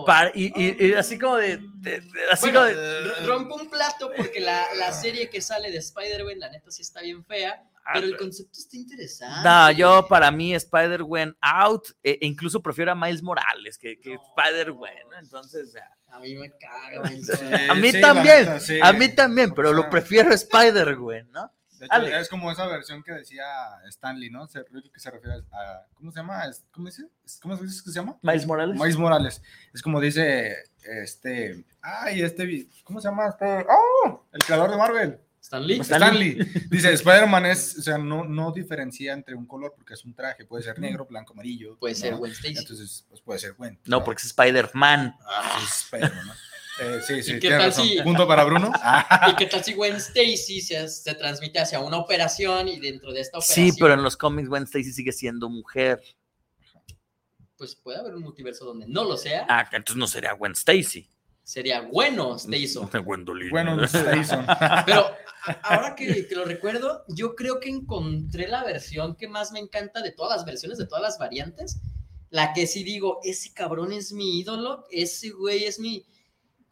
para- 0.06 0.30
y, 0.34 0.52
y- 0.54 0.86
y 0.88 0.94
así 0.94 1.18
como 1.18 1.36
de, 1.36 1.58
de- 1.76 2.00
de- 2.00 2.10
así 2.30 2.50
Bueno, 2.50 2.60
como 2.60 2.66
de, 2.72 2.98
r- 2.98 3.26
rompo 3.26 3.54
un 3.56 3.68
plato 3.70 4.10
porque 4.16 4.40
la, 4.40 4.64
la 4.76 4.92
serie 4.92 5.30
que 5.30 5.40
sale 5.40 5.70
de 5.70 5.78
Spider-Man, 5.78 6.38
la 6.38 6.50
neta 6.50 6.70
sí 6.70 6.82
está 6.82 7.00
bien 7.02 7.24
fea, 7.24 7.62
pero 7.92 8.06
el 8.06 8.16
concepto 8.16 8.58
está 8.58 8.76
interesante. 8.76 9.48
No, 9.48 9.70
yo 9.72 10.06
para 10.08 10.30
mí 10.30 10.54
Spider-Gwen 10.54 11.36
out, 11.40 11.88
e 12.02 12.18
e 12.20 12.26
incluso 12.26 12.60
prefiero 12.62 12.92
a 12.92 12.94
Miles 12.94 13.22
Morales 13.22 13.76
que, 13.78 13.98
que 14.00 14.14
Spider-Gwen, 14.14 15.08
¿no? 15.10 15.18
entonces, 15.18 15.68
o 15.68 15.72
sea, 15.72 15.90
A 16.08 16.18
mí 16.20 16.34
me 16.36 16.50
caga, 16.58 17.02
a 17.70 17.74
mí 17.74 17.90
sí, 17.92 18.00
también, 18.00 18.38
neta, 18.44 18.60
sí. 18.60 18.78
a 18.82 18.92
mí 18.92 19.08
también, 19.14 19.52
pero 19.54 19.72
lo 19.72 19.90
prefiero 19.90 20.30
a 20.30 20.34
Spider-Gwen, 20.34 21.30
¿no? 21.32 21.50
De 21.84 21.96
hecho, 21.96 21.96
Ale. 21.96 22.20
es 22.20 22.28
como 22.28 22.50
esa 22.50 22.66
versión 22.66 23.02
que 23.02 23.12
decía 23.12 23.44
Stanley, 23.88 24.30
¿no? 24.30 24.46
Se, 24.46 24.64
que 24.92 24.98
se 25.00 25.10
refiere 25.10 25.42
a. 25.52 25.86
¿Cómo 25.94 26.10
se 26.10 26.16
llama? 26.20 26.42
¿Cómo 26.70 26.86
dice? 26.86 27.06
Es- 27.24 27.38
¿Cómo 27.40 27.56
dices 27.56 27.82
que 27.82 27.90
se 27.90 27.96
llama? 28.00 28.16
Miles 28.22 28.46
Morales. 28.46 28.78
Miles 28.80 28.96
Morales. 28.96 29.42
Es 29.72 29.82
como 29.82 30.00
dice 30.00 30.56
este. 30.82 31.64
Ay, 31.82 32.22
este. 32.22 32.68
¿Cómo 32.84 33.00
se 33.00 33.08
llama? 33.08 33.28
Este. 33.28 33.66
¡Oh! 33.68 34.26
El 34.32 34.42
creador 34.42 34.70
de 34.70 34.76
Marvel. 34.76 35.20
Stanley. 35.42 35.80
Stanley. 35.80 36.34
Dice, 36.70 36.90
Spider-Man 36.94 37.44
es, 37.44 37.76
o 37.78 37.82
sea, 37.82 37.98
no, 37.98 38.24
no 38.24 38.50
diferencia 38.50 39.12
entre 39.12 39.34
un 39.34 39.44
color 39.44 39.74
porque 39.76 39.92
es 39.92 40.02
un 40.06 40.14
traje, 40.14 40.46
puede 40.46 40.62
ser 40.64 40.78
negro, 40.78 41.04
blanco, 41.04 41.34
amarillo. 41.34 41.76
Puede 41.78 41.94
ser 41.94 42.12
¿no? 42.12 42.18
Gwen 42.20 42.32
Stacy. 42.32 42.56
Entonces, 42.60 43.04
pues 43.10 43.20
puede 43.20 43.38
ser 43.40 43.52
Gwen. 43.52 43.78
No, 43.84 44.02
porque 44.02 44.20
es 44.20 44.28
Spider-Man. 44.28 45.14
Es 45.62 45.82
Spider-Man, 45.84 46.26
¿no? 46.28 46.32
Eh, 46.80 47.00
sí, 47.06 47.22
sí, 47.22 47.34
¿Y 47.34 47.38
qué 47.40 47.50
tal 47.50 47.62
razón. 47.66 47.86
si- 47.86 48.00
Punto 48.02 48.26
para 48.26 48.44
Bruno. 48.44 48.72
¿Y 49.30 49.36
qué 49.36 49.46
tal 49.46 49.62
si 49.62 49.74
Gwen 49.74 49.96
Stacy 49.96 50.60
se, 50.60 50.88
se 50.88 51.14
transmite 51.14 51.60
hacia 51.60 51.80
una 51.80 51.98
operación 51.98 52.66
y 52.68 52.80
dentro 52.80 53.12
de 53.12 53.20
esta 53.20 53.38
operación 53.38 53.70
Sí, 53.70 53.76
pero 53.80 53.94
en 53.94 54.02
los 54.02 54.16
cómics 54.16 54.48
Gwen 54.48 54.64
Stacy 54.64 54.92
sigue 54.92 55.12
siendo 55.12 55.48
mujer. 55.48 56.00
pues 57.56 57.76
puede 57.76 57.98
haber 57.98 58.14
un 58.16 58.22
multiverso 58.22 58.64
donde 58.64 58.86
no 58.88 59.04
lo 59.04 59.16
sea? 59.16 59.46
Ah, 59.48 59.62
entonces 59.72 59.96
no 59.96 60.06
sería 60.08 60.32
Gwen 60.32 60.52
Stacy. 60.52 61.08
Sería 61.44 61.82
bueno 61.82 62.36
Stacy. 62.36 62.74
Gwendolyn. 63.04 63.50
bueno, 63.50 63.86
Stason. 63.86 64.44
Pero 64.86 65.06
ahora 65.62 65.94
que, 65.94 66.26
que 66.26 66.34
lo 66.34 66.44
recuerdo, 66.44 67.04
yo 67.08 67.34
creo 67.36 67.60
que 67.60 67.68
encontré 67.68 68.48
la 68.48 68.64
versión 68.64 69.14
que 69.14 69.28
más 69.28 69.52
me 69.52 69.60
encanta 69.60 70.02
de 70.02 70.10
todas 70.10 70.38
las 70.38 70.44
versiones, 70.46 70.78
de 70.78 70.86
todas 70.86 71.02
las 71.02 71.18
variantes. 71.18 71.80
La 72.30 72.52
que 72.52 72.66
sí 72.66 72.82
digo, 72.82 73.20
ese 73.22 73.52
cabrón 73.52 73.92
es 73.92 74.10
mi 74.12 74.40
ídolo, 74.40 74.86
ese 74.90 75.30
güey 75.30 75.64
es 75.64 75.78
mi. 75.78 76.04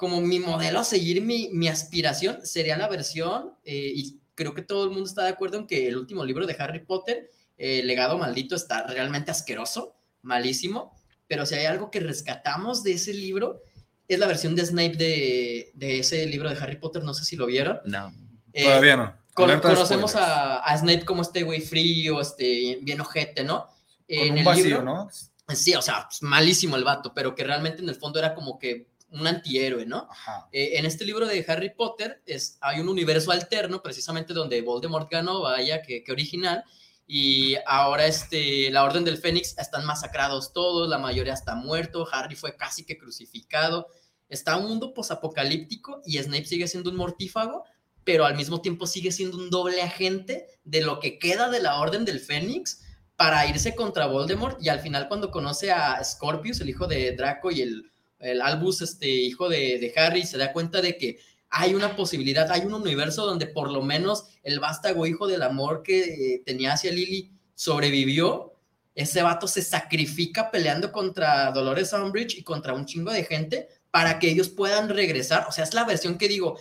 Como 0.03 0.20
mi 0.20 0.40
modelo 0.40 0.80
a 0.80 0.84
seguir, 0.84 1.22
mi, 1.22 1.48
mi 1.53 1.68
aspiración 1.68 2.44
sería 2.44 2.76
la 2.76 2.88
versión, 2.88 3.53
eh, 3.62 3.92
y 3.94 4.18
creo 4.34 4.53
que 4.53 4.62
todo 4.62 4.82
el 4.82 4.90
mundo 4.90 5.09
está 5.09 5.22
de 5.22 5.28
acuerdo 5.28 5.59
en 5.59 5.68
que 5.68 5.86
el 5.86 5.96
último 5.96 6.24
libro 6.24 6.44
de 6.44 6.57
Harry 6.59 6.80
Potter, 6.84 7.30
eh, 7.57 7.82
Legado 7.84 8.18
Maldito, 8.18 8.57
está 8.57 8.84
realmente 8.88 9.30
asqueroso, 9.30 9.94
malísimo, 10.22 10.92
pero 11.28 11.46
si 11.46 11.55
hay 11.55 11.66
algo 11.66 11.92
que 11.92 12.00
rescatamos 12.00 12.82
de 12.82 12.94
ese 12.94 13.14
libro, 13.14 13.62
es 14.09 14.18
la 14.18 14.26
versión 14.26 14.57
de 14.57 14.66
Snape 14.66 14.96
de, 14.96 15.70
de 15.74 16.00
ese 16.00 16.26
libro 16.26 16.50
de 16.50 16.57
Harry 16.61 16.78
Potter, 16.78 17.05
no 17.05 17.14
sé 17.14 17.24
si 17.24 17.36
lo 17.36 17.46
vieron. 17.46 17.78
No. 17.84 18.12
Eh, 18.53 18.64
Todavía 18.64 18.96
no. 18.96 19.14
Con- 19.34 19.61
conocemos 19.61 20.16
a, 20.16 20.57
a 20.64 20.76
Snape 20.78 21.05
como 21.05 21.22
este 21.22 21.44
güey 21.44 21.61
frío, 21.61 22.20
este, 22.20 22.80
bien 22.82 23.00
ojete, 23.00 23.44
¿no? 23.44 23.66
Con 23.66 23.74
en 24.09 24.32
un 24.32 24.38
el 24.38 24.44
vacío, 24.44 24.64
libro- 24.64 24.82
¿no? 24.82 25.09
Sí, 25.55 25.74
o 25.76 25.82
sea, 25.82 26.07
pues, 26.09 26.22
malísimo 26.22 26.74
el 26.76 26.82
vato, 26.82 27.12
pero 27.14 27.36
que 27.36 27.44
realmente 27.44 27.82
en 27.82 27.88
el 27.88 27.94
fondo 27.94 28.18
era 28.18 28.34
como 28.34 28.59
que 28.59 28.90
un 29.12 29.26
antihéroe, 29.26 29.86
¿no? 29.86 30.08
Eh, 30.52 30.72
en 30.74 30.86
este 30.86 31.04
libro 31.04 31.26
de 31.26 31.44
Harry 31.46 31.70
Potter 31.70 32.22
es, 32.26 32.58
hay 32.60 32.80
un 32.80 32.88
universo 32.88 33.30
alterno, 33.30 33.82
precisamente 33.82 34.32
donde 34.32 34.62
Voldemort 34.62 35.10
ganó, 35.10 35.42
vaya, 35.42 35.82
que, 35.82 36.02
que 36.02 36.12
original, 36.12 36.64
y 37.06 37.56
ahora 37.66 38.06
este, 38.06 38.70
la 38.70 38.84
Orden 38.84 39.04
del 39.04 39.18
Fénix 39.18 39.56
están 39.58 39.84
masacrados 39.84 40.52
todos, 40.52 40.88
la 40.88 40.98
mayoría 40.98 41.34
está 41.34 41.54
muerto, 41.54 42.08
Harry 42.10 42.36
fue 42.36 42.56
casi 42.56 42.84
que 42.84 42.96
crucificado, 42.96 43.88
está 44.28 44.56
un 44.56 44.68
mundo 44.68 44.94
posapocalíptico 44.94 46.00
y 46.06 46.18
Snape 46.18 46.46
sigue 46.46 46.68
siendo 46.68 46.90
un 46.90 46.96
mortífago, 46.96 47.64
pero 48.04 48.24
al 48.24 48.36
mismo 48.36 48.60
tiempo 48.60 48.86
sigue 48.86 49.12
siendo 49.12 49.36
un 49.36 49.50
doble 49.50 49.82
agente 49.82 50.46
de 50.64 50.80
lo 50.80 51.00
que 51.00 51.18
queda 51.18 51.50
de 51.50 51.60
la 51.60 51.78
Orden 51.80 52.04
del 52.04 52.18
Fénix 52.18 52.80
para 53.16 53.46
irse 53.46 53.74
contra 53.76 54.06
Voldemort 54.06 54.56
y 54.62 54.70
al 54.70 54.80
final 54.80 55.06
cuando 55.08 55.30
conoce 55.30 55.70
a 55.70 56.02
Scorpius, 56.02 56.60
el 56.60 56.70
hijo 56.70 56.86
de 56.86 57.14
Draco 57.14 57.50
y 57.50 57.60
el, 57.60 57.91
el 58.22 58.40
Albus, 58.40 58.80
este 58.82 59.08
hijo 59.08 59.48
de, 59.48 59.78
de 59.78 59.92
Harry, 59.96 60.24
se 60.24 60.38
da 60.38 60.52
cuenta 60.52 60.80
de 60.80 60.96
que 60.96 61.18
hay 61.54 61.74
una 61.74 61.94
posibilidad, 61.94 62.50
hay 62.50 62.62
un 62.62 62.72
universo 62.72 63.26
donde 63.26 63.46
por 63.46 63.70
lo 63.70 63.82
menos 63.82 64.24
el 64.42 64.58
vástago 64.58 65.06
hijo 65.06 65.26
del 65.26 65.42
amor 65.42 65.82
que 65.82 66.00
eh, 66.34 66.42
tenía 66.46 66.72
hacia 66.72 66.90
Lily 66.90 67.30
sobrevivió. 67.54 68.54
Ese 68.94 69.22
vato 69.22 69.46
se 69.46 69.60
sacrifica 69.60 70.50
peleando 70.50 70.90
contra 70.92 71.50
Dolores 71.52 71.92
Umbridge 71.92 72.38
y 72.38 72.42
contra 72.42 72.72
un 72.72 72.86
chingo 72.86 73.12
de 73.12 73.24
gente 73.24 73.68
para 73.90 74.18
que 74.18 74.30
ellos 74.30 74.48
puedan 74.48 74.88
regresar. 74.88 75.46
O 75.46 75.52
sea, 75.52 75.64
es 75.64 75.74
la 75.74 75.84
versión 75.84 76.16
que 76.16 76.28
digo, 76.28 76.58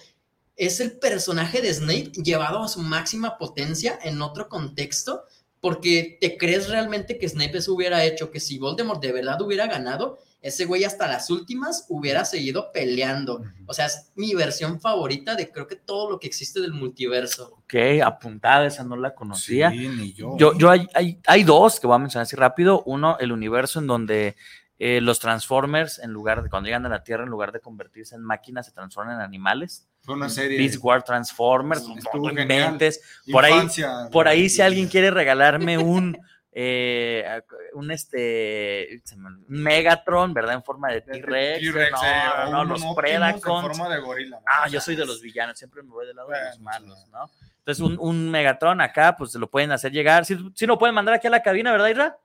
es 0.57 0.81
el 0.81 0.99
personaje 0.99 1.61
de 1.61 1.73
Snape 1.73 2.11
llevado 2.21 2.61
a 2.61 2.67
su 2.67 2.81
máxima 2.81 3.37
potencia 3.37 3.97
en 4.03 4.21
otro 4.21 4.49
contexto, 4.49 5.23
porque 5.61 6.17
te 6.19 6.37
crees 6.37 6.67
realmente 6.67 7.17
que 7.17 7.29
Snape 7.29 7.59
eso 7.59 7.73
hubiera 7.73 8.03
hecho, 8.03 8.31
que 8.31 8.39
si 8.39 8.57
Voldemort 8.57 9.01
de 9.01 9.11
verdad 9.11 9.39
hubiera 9.41 9.67
ganado, 9.67 10.17
ese 10.41 10.65
güey 10.65 10.83
hasta 10.83 11.07
las 11.07 11.29
últimas 11.29 11.85
hubiera 11.87 12.25
seguido 12.25 12.71
peleando. 12.71 13.43
O 13.67 13.73
sea, 13.73 13.85
es 13.85 14.11
mi 14.15 14.33
versión 14.33 14.81
favorita 14.81 15.35
de 15.35 15.51
creo 15.51 15.67
que 15.67 15.75
todo 15.75 16.09
lo 16.09 16.19
que 16.19 16.25
existe 16.25 16.59
del 16.61 16.73
multiverso. 16.73 17.59
Ok, 17.63 17.75
apuntada, 18.03 18.65
esa 18.65 18.83
no 18.83 18.95
la 18.95 19.13
conocía. 19.13 19.69
Sí, 19.69 19.87
ni 19.87 20.13
yo. 20.13 20.35
Yo, 20.37 20.57
yo 20.57 20.71
hay, 20.71 20.87
hay, 20.95 21.19
hay 21.27 21.43
dos 21.43 21.79
que 21.79 21.85
voy 21.85 21.95
a 21.95 21.99
mencionar 21.99 22.23
así 22.23 22.35
rápido. 22.35 22.81
Uno, 22.87 23.17
el 23.19 23.31
universo 23.31 23.79
en 23.79 23.85
donde 23.85 24.35
eh, 24.79 24.99
los 24.99 25.19
Transformers, 25.19 25.99
en 25.99 26.11
lugar 26.11 26.41
de 26.41 26.49
cuando 26.49 26.65
llegan 26.65 26.87
a 26.87 26.89
la 26.89 27.03
Tierra, 27.03 27.23
en 27.23 27.29
lugar 27.29 27.51
de 27.51 27.59
convertirse 27.59 28.15
en 28.15 28.23
máquinas, 28.23 28.65
se 28.65 28.71
transforman 28.71 29.17
en 29.17 29.21
animales. 29.21 29.87
Fue 30.01 30.15
una 30.15 30.29
serie. 30.29 30.57
Beast 30.57 30.79
War 30.81 31.03
Transformers, 31.03 31.85
Estuvo 31.97 32.31
no 32.31 32.41
inventes. 32.41 33.01
Por 33.31 33.45
ahí, 33.45 33.67
por 34.11 34.27
ahí, 34.27 34.49
si 34.49 34.61
alguien 34.61 34.87
quiere 34.87 35.11
regalarme 35.11 35.77
un, 35.77 36.17
eh, 36.51 37.41
un 37.73 37.91
este 37.91 39.01
Megatron, 39.47 40.33
¿verdad? 40.33 40.55
En 40.55 40.63
forma 40.63 40.89
de 40.89 41.01
T-Rex. 41.01 41.59
T-Rex, 41.59 41.91
no, 41.91 42.03
eh, 42.03 42.11
no, 42.45 42.51
no, 42.51 42.61
un 42.61 42.69
los 42.69 42.95
Predacons. 42.95 43.65
En 43.65 43.75
forma 43.75 43.95
de 43.95 44.01
gorila. 44.01 44.37
¿no? 44.39 44.45
Ah, 44.47 44.67
yo 44.67 44.81
soy 44.81 44.95
de 44.95 45.05
los 45.05 45.21
villanos, 45.21 45.57
siempre 45.57 45.83
me 45.83 45.89
voy 45.89 46.07
del 46.07 46.15
lado 46.15 46.29
de 46.29 46.45
los 46.45 46.59
malos, 46.59 47.07
¿no? 47.11 47.29
Entonces, 47.59 47.83
un, 47.83 47.97
un 47.99 48.31
Megatron 48.31 48.81
acá, 48.81 49.15
pues 49.15 49.35
lo 49.35 49.47
pueden 49.49 49.71
hacer 49.71 49.91
llegar. 49.91 50.25
Si 50.25 50.35
sí, 50.55 50.65
lo 50.65 50.79
pueden 50.79 50.95
mandar 50.95 51.13
aquí 51.13 51.27
a 51.27 51.31
la 51.31 51.43
cabina, 51.43 51.71
¿verdad, 51.71 51.89
Isra? 51.89 52.17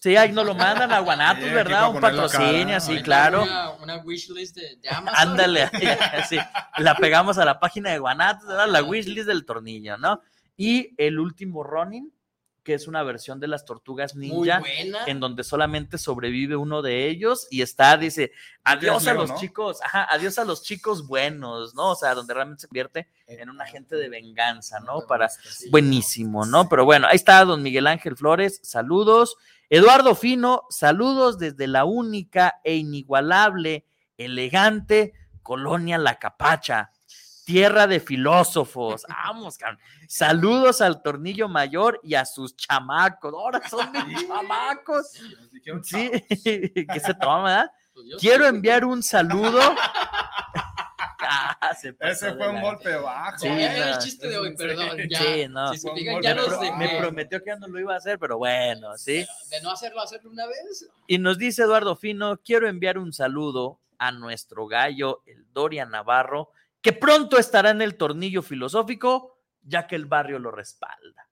Sí, 0.00 0.16
ahí 0.16 0.32
nos 0.32 0.46
lo 0.46 0.54
mandan 0.54 0.90
a 0.92 1.00
Guanatos, 1.00 1.44
Sí, 1.44 1.50
¿verdad? 1.50 1.90
Un 1.90 2.00
patrocinio, 2.00 2.80
sí, 2.80 3.02
claro. 3.02 3.42
Una, 3.42 3.70
una 3.72 3.96
wishlist 3.98 4.56
de, 4.56 4.76
de 4.76 4.88
Amazon. 4.88 5.28
Ándale, 5.28 5.68
sí, 6.28 6.38
la 6.78 6.94
pegamos 6.94 7.36
a 7.36 7.44
la 7.44 7.60
página 7.60 7.90
de 7.90 7.98
Guanatos, 7.98 8.46
¿verdad? 8.46 8.68
la 8.68 8.82
wishlist 8.82 9.28
del 9.28 9.44
tornillo, 9.44 9.98
¿no? 9.98 10.22
Y 10.56 10.94
el 10.96 11.18
último 11.18 11.62
Ronin, 11.64 12.14
que 12.62 12.72
es 12.72 12.88
una 12.88 13.02
versión 13.02 13.40
de 13.40 13.48
las 13.48 13.66
tortugas 13.66 14.16
ninja, 14.16 14.62
en 15.06 15.20
donde 15.20 15.44
solamente 15.44 15.98
sobrevive 15.98 16.56
uno 16.56 16.80
de 16.80 17.06
ellos 17.08 17.46
y 17.50 17.60
está, 17.60 17.98
dice, 17.98 18.32
adiós 18.64 19.06
a 19.06 19.12
los 19.12 19.30
¿no? 19.30 19.36
chicos, 19.38 19.82
ajá, 19.82 20.04
adiós 20.10 20.38
a 20.38 20.46
los 20.46 20.62
chicos 20.62 21.06
buenos, 21.06 21.74
¿no? 21.74 21.90
O 21.90 21.94
sea, 21.94 22.14
donde 22.14 22.32
realmente 22.32 22.62
se 22.62 22.68
convierte 22.68 23.08
en 23.26 23.50
un 23.50 23.60
agente 23.60 23.96
de 23.96 24.08
venganza, 24.08 24.80
¿no? 24.80 25.06
Para, 25.06 25.28
buenísimo, 25.70 26.46
¿no? 26.46 26.70
Pero 26.70 26.86
bueno, 26.86 27.06
ahí 27.06 27.16
está 27.16 27.44
don 27.44 27.62
Miguel 27.62 27.86
Ángel 27.86 28.16
Flores, 28.16 28.60
saludos. 28.62 29.36
Eduardo 29.72 30.16
Fino, 30.16 30.64
saludos 30.68 31.38
desde 31.38 31.68
la 31.68 31.84
única 31.84 32.60
e 32.64 32.74
inigualable, 32.74 33.86
elegante 34.18 35.14
Colonia 35.44 35.96
La 35.96 36.18
Capacha, 36.18 36.90
tierra 37.44 37.86
de 37.86 38.00
filósofos. 38.00 39.06
Vamos, 39.24 39.56
cabrón. 39.56 39.78
Saludos 40.08 40.80
al 40.80 41.02
tornillo 41.02 41.48
mayor 41.48 42.00
y 42.02 42.16
a 42.16 42.24
sus 42.24 42.56
chamacos. 42.56 43.32
Ahora 43.32 43.62
son 43.68 43.92
mis 44.08 44.26
chamacos. 44.26 45.12
Sí, 45.84 46.10
que 46.44 47.00
se 47.00 47.14
toma, 47.14 47.44
¿verdad? 47.44 47.70
Pues 47.94 48.06
Quiero 48.18 48.46
enviar 48.46 48.84
un 48.84 49.04
saludo. 49.04 49.60
Ese 52.00 52.34
fue 52.34 52.48
un 52.48 52.60
golpe 52.60 52.94
bajo. 52.96 53.38
Sí, 53.38 53.48
Ya 53.48 53.72
era 53.74 53.88
el 53.88 53.94
no, 53.94 53.98
chiste 54.00 54.28
de 54.28 54.38
hoy, 54.38 54.56
perdón. 54.56 54.98
Ya, 55.08 55.18
Sí, 55.18 55.46
no. 55.48 55.72
Si 55.72 55.78
se 55.78 55.92
fijan, 55.92 56.22
ya 56.22 56.34
me, 56.76 56.98
prometió 56.98 57.40
que 57.42 57.46
ya 57.46 57.56
no 57.56 57.68
lo 57.68 57.78
iba 57.78 57.94
a 57.94 57.98
hacer, 57.98 58.18
pero 58.18 58.38
bueno, 58.38 58.96
sí. 58.96 59.26
De 59.50 59.60
no 59.62 59.70
hacerlo, 59.70 60.00
hacerlo 60.00 60.30
una 60.30 60.46
vez. 60.46 60.88
Y 61.06 61.18
nos 61.18 61.38
dice 61.38 61.62
Eduardo 61.62 61.96
Fino, 61.96 62.38
quiero 62.38 62.68
enviar 62.68 62.98
un 62.98 63.12
saludo 63.12 63.80
a 63.98 64.12
nuestro 64.12 64.66
gallo, 64.66 65.22
el 65.26 65.46
Dorian 65.52 65.90
Navarro, 65.90 66.52
que 66.80 66.92
pronto 66.92 67.38
estará 67.38 67.70
en 67.70 67.82
el 67.82 67.96
tornillo 67.96 68.42
filosófico, 68.42 69.38
ya 69.62 69.86
que 69.86 69.96
el 69.96 70.06
barrio 70.06 70.38
lo 70.38 70.50
respalda. 70.50 71.28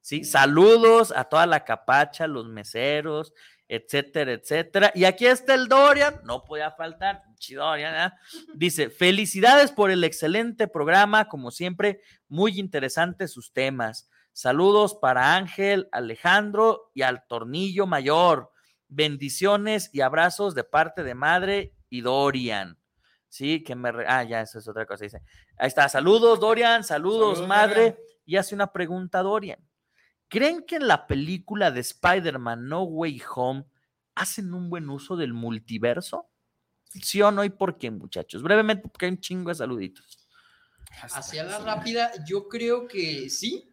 Sí, 0.00 0.24
saludos 0.24 1.12
a 1.14 1.24
toda 1.24 1.46
la 1.46 1.64
capacha, 1.64 2.26
los 2.26 2.46
meseros, 2.46 3.32
etcétera, 3.72 4.32
etcétera. 4.32 4.90
Y 4.94 5.04
aquí 5.04 5.26
está 5.26 5.54
el 5.54 5.68
Dorian, 5.68 6.20
no 6.24 6.44
podía 6.44 6.72
faltar, 6.72 7.22
Dorian, 7.54 8.08
¿eh? 8.08 8.12
Dice, 8.54 8.90
felicidades 8.90 9.70
por 9.70 9.90
el 9.90 10.02
excelente 10.02 10.66
programa, 10.66 11.28
como 11.28 11.50
siempre, 11.52 12.00
muy 12.28 12.58
interesantes 12.58 13.32
sus 13.32 13.52
temas. 13.52 14.10
Saludos 14.32 14.94
para 15.00 15.36
Ángel, 15.36 15.88
Alejandro 15.92 16.90
y 16.94 17.02
al 17.02 17.26
Tornillo 17.28 17.86
Mayor. 17.86 18.50
Bendiciones 18.88 19.88
y 19.92 20.00
abrazos 20.00 20.54
de 20.56 20.64
parte 20.64 21.04
de 21.04 21.14
madre 21.14 21.72
y 21.88 22.00
Dorian. 22.00 22.76
Sí, 23.28 23.62
que 23.62 23.76
me... 23.76 23.92
re- 23.92 24.06
Ah, 24.08 24.24
ya, 24.24 24.40
eso 24.40 24.58
es 24.58 24.66
otra 24.66 24.84
cosa. 24.84 25.04
Dice. 25.04 25.22
Ahí 25.56 25.68
está. 25.68 25.88
Saludos, 25.88 26.40
Dorian. 26.40 26.82
Saludos, 26.82 27.34
Saludos, 27.38 27.48
madre. 27.48 27.80
Dorian. 27.90 27.96
Y 28.26 28.36
hace 28.36 28.54
una 28.56 28.72
pregunta, 28.72 29.22
Dorian. 29.22 29.60
¿Creen 30.30 30.62
que 30.62 30.76
en 30.76 30.86
la 30.86 31.08
película 31.08 31.72
de 31.72 31.80
Spider-Man 31.80 32.68
No 32.68 32.84
Way 32.84 33.20
Home 33.34 33.64
hacen 34.14 34.54
un 34.54 34.70
buen 34.70 34.88
uso 34.88 35.16
del 35.16 35.32
multiverso? 35.32 36.30
¿Sí 36.84 37.20
o 37.20 37.32
no? 37.32 37.42
¿Y 37.42 37.50
por 37.50 37.78
qué, 37.78 37.90
muchachos? 37.90 38.40
Brevemente, 38.40 38.88
porque 38.88 39.06
hay 39.06 39.12
un 39.12 39.20
chingo 39.20 39.48
de 39.48 39.56
saluditos. 39.56 40.28
Hacia 41.02 41.42
la 41.42 41.58
rápida, 41.58 42.12
yo 42.24 42.46
creo 42.46 42.86
que 42.86 43.28
sí, 43.28 43.72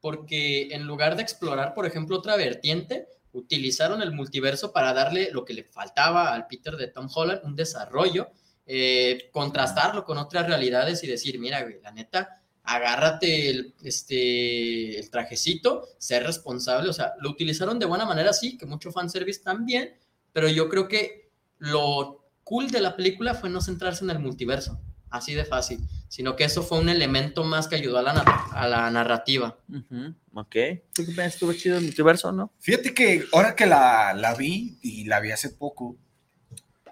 porque 0.00 0.74
en 0.74 0.86
lugar 0.86 1.16
de 1.16 1.22
explorar, 1.22 1.74
por 1.74 1.84
ejemplo, 1.84 2.16
otra 2.16 2.34
vertiente, 2.36 3.06
utilizaron 3.32 4.00
el 4.00 4.12
multiverso 4.12 4.72
para 4.72 4.94
darle 4.94 5.30
lo 5.32 5.44
que 5.44 5.52
le 5.52 5.64
faltaba 5.64 6.32
al 6.32 6.46
Peter 6.46 6.76
de 6.76 6.88
Tom 6.88 7.08
Holland, 7.14 7.42
un 7.44 7.56
desarrollo, 7.56 8.30
eh, 8.64 9.28
contrastarlo 9.32 10.06
con 10.06 10.16
otras 10.16 10.46
realidades 10.46 11.04
y 11.04 11.08
decir, 11.08 11.38
mira, 11.38 11.62
güey, 11.62 11.78
la 11.82 11.92
neta, 11.92 12.39
agárrate 12.64 13.50
el, 13.50 13.74
este, 13.82 14.98
el 14.98 15.10
trajecito, 15.10 15.88
ser 15.98 16.24
responsable, 16.24 16.88
o 16.88 16.92
sea, 16.92 17.14
lo 17.20 17.30
utilizaron 17.30 17.78
de 17.78 17.86
buena 17.86 18.04
manera, 18.04 18.32
sí, 18.32 18.56
que 18.56 18.66
mucho 18.66 18.92
fanservice 18.92 19.42
también, 19.42 19.94
pero 20.32 20.48
yo 20.48 20.68
creo 20.68 20.88
que 20.88 21.30
lo 21.58 22.28
cool 22.44 22.70
de 22.70 22.80
la 22.80 22.96
película 22.96 23.34
fue 23.34 23.50
no 23.50 23.60
centrarse 23.60 24.04
en 24.04 24.10
el 24.10 24.18
multiverso, 24.18 24.80
así 25.10 25.34
de 25.34 25.44
fácil, 25.44 25.80
sino 26.08 26.36
que 26.36 26.44
eso 26.44 26.62
fue 26.62 26.78
un 26.78 26.88
elemento 26.88 27.44
más 27.44 27.68
que 27.68 27.76
ayudó 27.76 27.98
a 27.98 28.02
la, 28.02 28.12
a 28.12 28.68
la 28.68 28.90
narrativa. 28.90 29.58
Ujú, 29.68 30.14
ok. 30.34 30.56
¿Tú 30.92 31.04
qué 31.04 31.12
piensas? 31.12 31.34
¿Estuvo 31.34 31.52
chido 31.52 31.78
el 31.78 31.84
multiverso 31.84 32.32
no? 32.32 32.52
Fíjate 32.58 32.94
que 32.94 33.24
ahora 33.32 33.54
que 33.54 33.66
la, 33.66 34.14
la 34.14 34.34
vi 34.34 34.78
y 34.82 35.04
la 35.04 35.20
vi 35.20 35.32
hace 35.32 35.50
poco, 35.50 35.96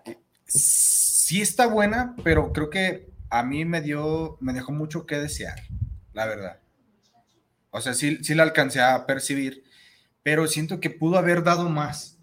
eh, 0.05 0.19
sí 0.47 1.41
está 1.41 1.67
buena, 1.67 2.17
pero 2.25 2.53
creo 2.53 2.71
que 2.71 3.09
a 3.31 3.43
mí 3.43 3.65
me 3.65 3.81
dio, 3.81 4.37
me 4.41 4.53
dejó 4.53 4.73
mucho 4.73 5.07
que 5.07 5.19
desear, 5.19 5.61
la 6.13 6.27
verdad. 6.27 6.61
O 7.71 7.81
sea, 7.81 7.95
sí, 7.95 8.19
sí 8.23 8.35
la 8.35 8.43
alcancé 8.45 8.81
a 8.81 9.07
percibir, 9.07 9.65
pero 10.23 10.47
siento 10.47 10.81
que 10.81 10.91
pudo 10.91 11.19
haber 11.19 11.43
dado 11.43 11.69
más. 11.69 12.19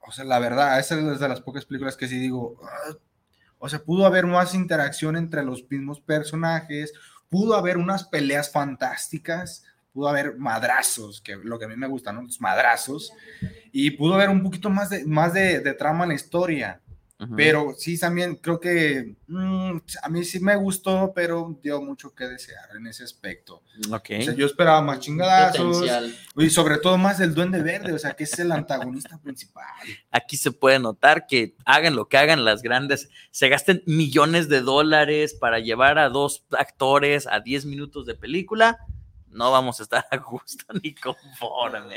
O 0.00 0.12
sea, 0.12 0.24
la 0.24 0.38
verdad, 0.38 0.78
esa 0.78 0.98
es 1.12 1.18
de 1.20 1.28
las 1.28 1.40
pocas 1.40 1.64
películas 1.64 1.96
que 1.96 2.08
sí 2.08 2.18
digo, 2.18 2.60
"Ah", 2.62 2.94
O 3.58 3.68
sea, 3.70 3.78
pudo 3.82 4.04
haber 4.04 4.26
más 4.26 4.54
interacción 4.54 5.16
entre 5.16 5.42
los 5.42 5.68
mismos 5.70 6.00
personajes, 6.00 6.92
pudo 7.30 7.54
haber 7.56 7.78
unas 7.78 8.04
peleas 8.04 8.52
fantásticas, 8.52 9.64
pudo 9.94 10.08
haber 10.08 10.36
madrazos, 10.36 11.22
que 11.22 11.36
lo 11.36 11.58
que 11.58 11.64
a 11.64 11.68
mí 11.68 11.74
me 11.74 11.88
gusta, 11.88 12.12
¿no? 12.12 12.20
Los 12.22 12.38
madrazos, 12.40 13.12
y 13.72 13.92
pudo 13.92 14.14
haber 14.14 14.28
un 14.28 14.42
poquito 14.42 14.68
más 14.68 14.90
de, 14.90 15.06
más 15.06 15.32
de, 15.32 15.60
de 15.60 15.72
trama 15.72 16.04
en 16.04 16.10
la 16.10 16.14
historia. 16.14 16.80
Pero 17.34 17.74
sí, 17.78 17.98
también 17.98 18.36
creo 18.36 18.60
que 18.60 19.16
mm, 19.26 19.78
a 20.02 20.08
mí 20.10 20.22
sí 20.22 20.38
me 20.38 20.54
gustó, 20.54 21.12
pero 21.14 21.58
dio 21.62 21.80
mucho 21.80 22.14
que 22.14 22.24
desear 22.24 22.68
en 22.76 22.86
ese 22.86 23.04
aspecto. 23.04 23.62
Ok. 23.90 24.10
O 24.20 24.22
sea, 24.22 24.34
yo 24.34 24.44
esperaba 24.44 24.82
más 24.82 25.00
chingadazos 25.00 25.78
Potencial. 25.78 26.14
y 26.36 26.50
sobre 26.50 26.76
todo 26.76 26.98
más 26.98 27.18
del 27.18 27.34
Duende 27.34 27.62
Verde, 27.62 27.94
o 27.94 27.98
sea, 27.98 28.12
que 28.12 28.24
es 28.24 28.38
el 28.38 28.52
antagonista 28.52 29.18
principal. 29.22 29.64
Aquí 30.10 30.36
se 30.36 30.52
puede 30.52 30.78
notar 30.78 31.26
que 31.26 31.56
hagan 31.64 31.96
lo 31.96 32.08
que 32.08 32.18
hagan 32.18 32.44
las 32.44 32.60
grandes, 32.60 33.08
se 33.30 33.48
gasten 33.48 33.82
millones 33.86 34.50
de 34.50 34.60
dólares 34.60 35.32
para 35.32 35.58
llevar 35.58 35.98
a 35.98 36.10
dos 36.10 36.44
actores 36.50 37.26
a 37.26 37.40
10 37.40 37.64
minutos 37.64 38.04
de 38.04 38.14
película, 38.14 38.78
no 39.28 39.50
vamos 39.50 39.80
a 39.80 39.82
estar 39.82 40.06
a 40.10 40.16
gusto 40.18 40.64
ni 40.82 40.94
conforme. 40.94 41.96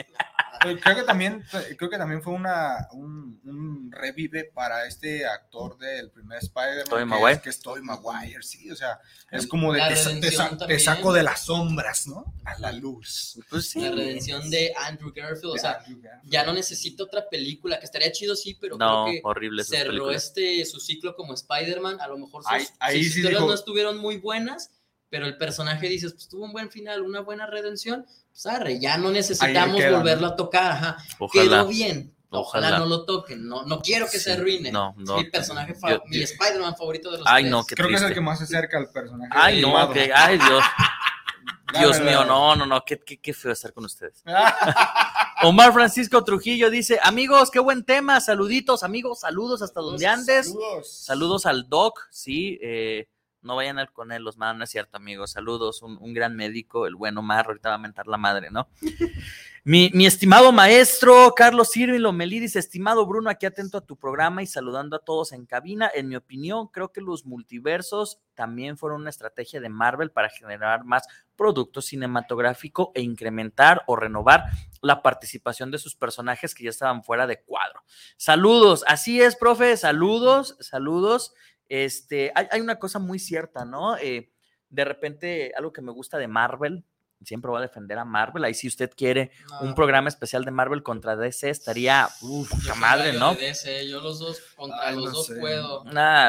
Eh, 0.65 0.77
Creo 0.81 0.95
que 0.97 1.03
también, 1.03 1.41
creo 1.77 1.89
que 1.89 1.97
también 1.97 2.21
fue 2.21 2.33
una, 2.33 2.89
un, 2.91 3.39
un 3.45 3.89
revive 3.93 4.43
para 4.53 4.85
este 4.85 5.25
actor 5.25 5.77
del 5.77 6.11
primer 6.11 6.39
Spider-Man. 6.39 6.99
Que 6.99 7.05
Maguire. 7.05 7.31
Es, 7.37 7.41
que 7.41 7.49
es 7.49 7.59
Tobey 7.61 7.81
Maguire, 7.81 8.43
sí, 8.43 8.69
o 8.69 8.75
sea, 8.75 8.99
es 9.31 9.47
como 9.47 9.71
de 9.71 9.79
te, 10.19 10.67
te 10.67 10.79
saco 10.79 11.13
de 11.13 11.23
las 11.23 11.45
sombras, 11.45 12.07
¿no? 12.07 12.25
A 12.43 12.59
la 12.59 12.73
luz. 12.73 13.39
Pues 13.49 13.73
La 13.77 13.89
redención 13.91 14.49
de 14.49 14.73
Andrew 14.77 15.13
Garfield, 15.15 15.53
o 15.53 15.57
sea, 15.57 15.81
ya 16.25 16.43
no 16.45 16.51
necesita 16.51 17.03
otra 17.03 17.29
película, 17.29 17.79
que 17.79 17.85
estaría 17.85 18.11
chido, 18.11 18.35
sí, 18.35 18.57
pero 18.59 18.75
No, 18.77 19.05
creo 19.05 19.13
que 19.13 19.21
horrible 19.23 19.63
cerró 19.63 19.91
películas. 19.91 20.25
este 20.25 20.65
su 20.65 20.81
ciclo 20.81 21.15
como 21.15 21.35
Spider-Man. 21.35 22.01
A 22.01 22.07
lo 22.07 22.17
mejor 22.17 22.43
sus, 22.43 22.51
Ahí- 22.51 22.67
ahí 22.79 23.03
sus 23.05 23.13
sí 23.13 23.19
historias 23.19 23.39
dijo- 23.41 23.47
no 23.47 23.53
estuvieron 23.55 23.97
muy 23.97 24.17
buenas, 24.17 24.71
pero 25.09 25.25
el 25.25 25.37
personaje 25.37 25.87
dices, 25.89 26.13
pues 26.13 26.27
tuvo 26.27 26.45
un 26.45 26.51
buen 26.51 26.69
final, 26.69 27.01
una 27.01 27.21
buena 27.21 27.45
redención. 27.45 28.05
Pues 28.31 28.45
arre, 28.45 28.79
ya 28.79 28.97
no 28.97 29.11
necesitamos 29.11 29.81
volverlo 29.91 30.27
a 30.27 30.35
tocar. 30.35 30.71
Ajá. 30.71 30.97
Ojalá. 31.17 31.43
Quedó 31.43 31.67
bien. 31.67 32.13
Ojalá, 32.31 32.67
Ojalá. 32.67 32.79
no 32.79 32.85
lo 32.85 33.05
toquen. 33.05 33.47
No, 33.47 33.63
no 33.65 33.79
quiero 33.81 34.05
que 34.07 34.19
se 34.19 34.31
arruine. 34.33 34.71
no, 34.71 34.93
no. 34.97 35.17
mi 35.17 35.29
personaje, 35.31 35.73
Yo- 35.89 36.03
mi 36.05 36.21
Spider-Man 36.21 36.75
favorito 36.77 37.11
de 37.11 37.17
los 37.17 37.27
Ay, 37.27 37.43
tres. 37.43 37.51
no, 37.51 37.65
qué 37.65 37.75
Creo 37.75 37.89
que 37.89 37.95
es 37.95 38.01
el 38.03 38.13
que 38.13 38.21
más 38.21 38.37
se 38.37 38.43
acerca 38.43 38.77
al 38.77 38.91
personaje. 38.91 39.31
Ay, 39.33 39.61
no, 39.61 39.91
que, 39.91 40.11
ay, 40.13 40.37
Dios. 40.37 40.63
Dios 41.79 41.99
mío, 42.01 42.25
no, 42.25 42.55
no, 42.55 42.65
no, 42.65 42.83
qué, 42.83 42.99
qué, 42.99 43.19
qué 43.19 43.33
feo 43.33 43.51
estar 43.51 43.73
con 43.73 43.85
ustedes. 43.85 44.23
Omar 45.43 45.71
Francisco 45.71 46.23
Trujillo 46.23 46.69
dice, 46.69 46.99
amigos, 47.01 47.49
qué 47.51 47.59
buen 47.59 47.83
tema, 47.83 48.19
saluditos, 48.19 48.83
amigos, 48.83 49.21
saludos 49.21 49.61
hasta 49.61 49.79
donde 49.79 50.05
andes. 50.05 50.47
Saludos. 50.47 50.91
Saludos 50.91 51.45
al 51.45 51.69
doc, 51.69 52.07
sí, 52.11 52.59
eh, 52.61 53.07
no 53.41 53.55
vayan 53.55 53.79
al 53.79 53.91
con 53.91 54.11
él, 54.11 54.23
los 54.23 54.37
manos, 54.37 54.57
no 54.57 54.63
es 54.63 54.69
cierto, 54.69 54.97
amigos. 54.97 55.31
Saludos, 55.31 55.81
un, 55.81 55.97
un 55.99 56.13
gran 56.13 56.35
médico, 56.35 56.85
el 56.87 56.95
buen 56.95 57.17
Omar, 57.17 57.47
ahorita 57.47 57.69
va 57.69 57.75
a 57.75 57.79
mentar 57.79 58.07
la 58.07 58.17
madre, 58.17 58.49
¿no? 58.51 58.67
mi, 59.63 59.91
mi 59.93 60.05
estimado 60.05 60.51
maestro 60.51 61.33
Carlos 61.35 61.69
Sirvin 61.69 62.01
Lomelí 62.01 62.39
dice, 62.39 62.59
estimado 62.59 63.05
Bruno, 63.05 63.29
aquí 63.29 63.45
atento 63.45 63.77
a 63.77 63.85
tu 63.85 63.97
programa 63.97 64.41
y 64.41 64.47
saludando 64.47 64.95
a 64.95 64.99
todos 64.99 65.31
en 65.31 65.45
cabina. 65.45 65.89
En 65.93 66.07
mi 66.07 66.15
opinión, 66.15 66.67
creo 66.67 66.91
que 66.91 67.01
los 67.01 67.25
multiversos 67.25 68.19
también 68.33 68.77
fueron 68.77 69.01
una 69.01 69.09
estrategia 69.09 69.59
de 69.59 69.69
Marvel 69.69 70.11
para 70.11 70.29
generar 70.29 70.85
más 70.85 71.07
producto 71.35 71.81
cinematográfico 71.81 72.91
e 72.95 73.01
incrementar 73.01 73.83
o 73.87 73.95
renovar 73.95 74.45
la 74.81 75.01
participación 75.01 75.71
de 75.71 75.77
sus 75.77 75.95
personajes 75.95 76.53
que 76.55 76.63
ya 76.63 76.69
estaban 76.69 77.03
fuera 77.03 77.27
de 77.27 77.41
cuadro. 77.41 77.81
Saludos, 78.17 78.83
así 78.87 79.21
es, 79.21 79.35
profe, 79.35 79.77
saludos, 79.77 80.57
saludos. 80.59 81.33
Este, 81.69 82.31
hay, 82.35 82.47
hay 82.51 82.61
una 82.61 82.77
cosa 82.79 82.99
muy 82.99 83.19
cierta, 83.19 83.63
¿no? 83.63 83.95
Eh, 83.97 84.31
de 84.69 84.85
repente, 84.85 85.51
algo 85.55 85.71
que 85.71 85.81
me 85.81 85.91
gusta 85.91 86.17
de 86.17 86.27
Marvel, 86.27 86.83
siempre 87.23 87.49
voy 87.49 87.59
a 87.59 87.61
defender 87.61 87.97
a 87.97 88.05
Marvel. 88.05 88.43
Ahí, 88.43 88.53
si 88.53 88.67
usted 88.67 88.91
quiere 88.95 89.31
No. 89.49 89.61
un 89.61 89.75
programa 89.75 90.09
especial 90.09 90.45
de 90.45 90.51
Marvel 90.51 90.83
contra 90.83 91.15
DC, 91.15 91.49
estaría, 91.49 92.07
uff, 92.21 92.51
madre, 92.77 93.13
¿no? 93.13 93.35
de 93.35 93.47
DC, 93.47 93.87
yo 93.87 94.01
los 94.01 94.19
dos, 94.19 94.41
contra 94.55 94.87
Ay, 94.89 94.95
los 94.95 95.05
no 95.05 95.11
dos 95.11 95.25
sé. 95.27 95.35
puedo. 95.39 95.83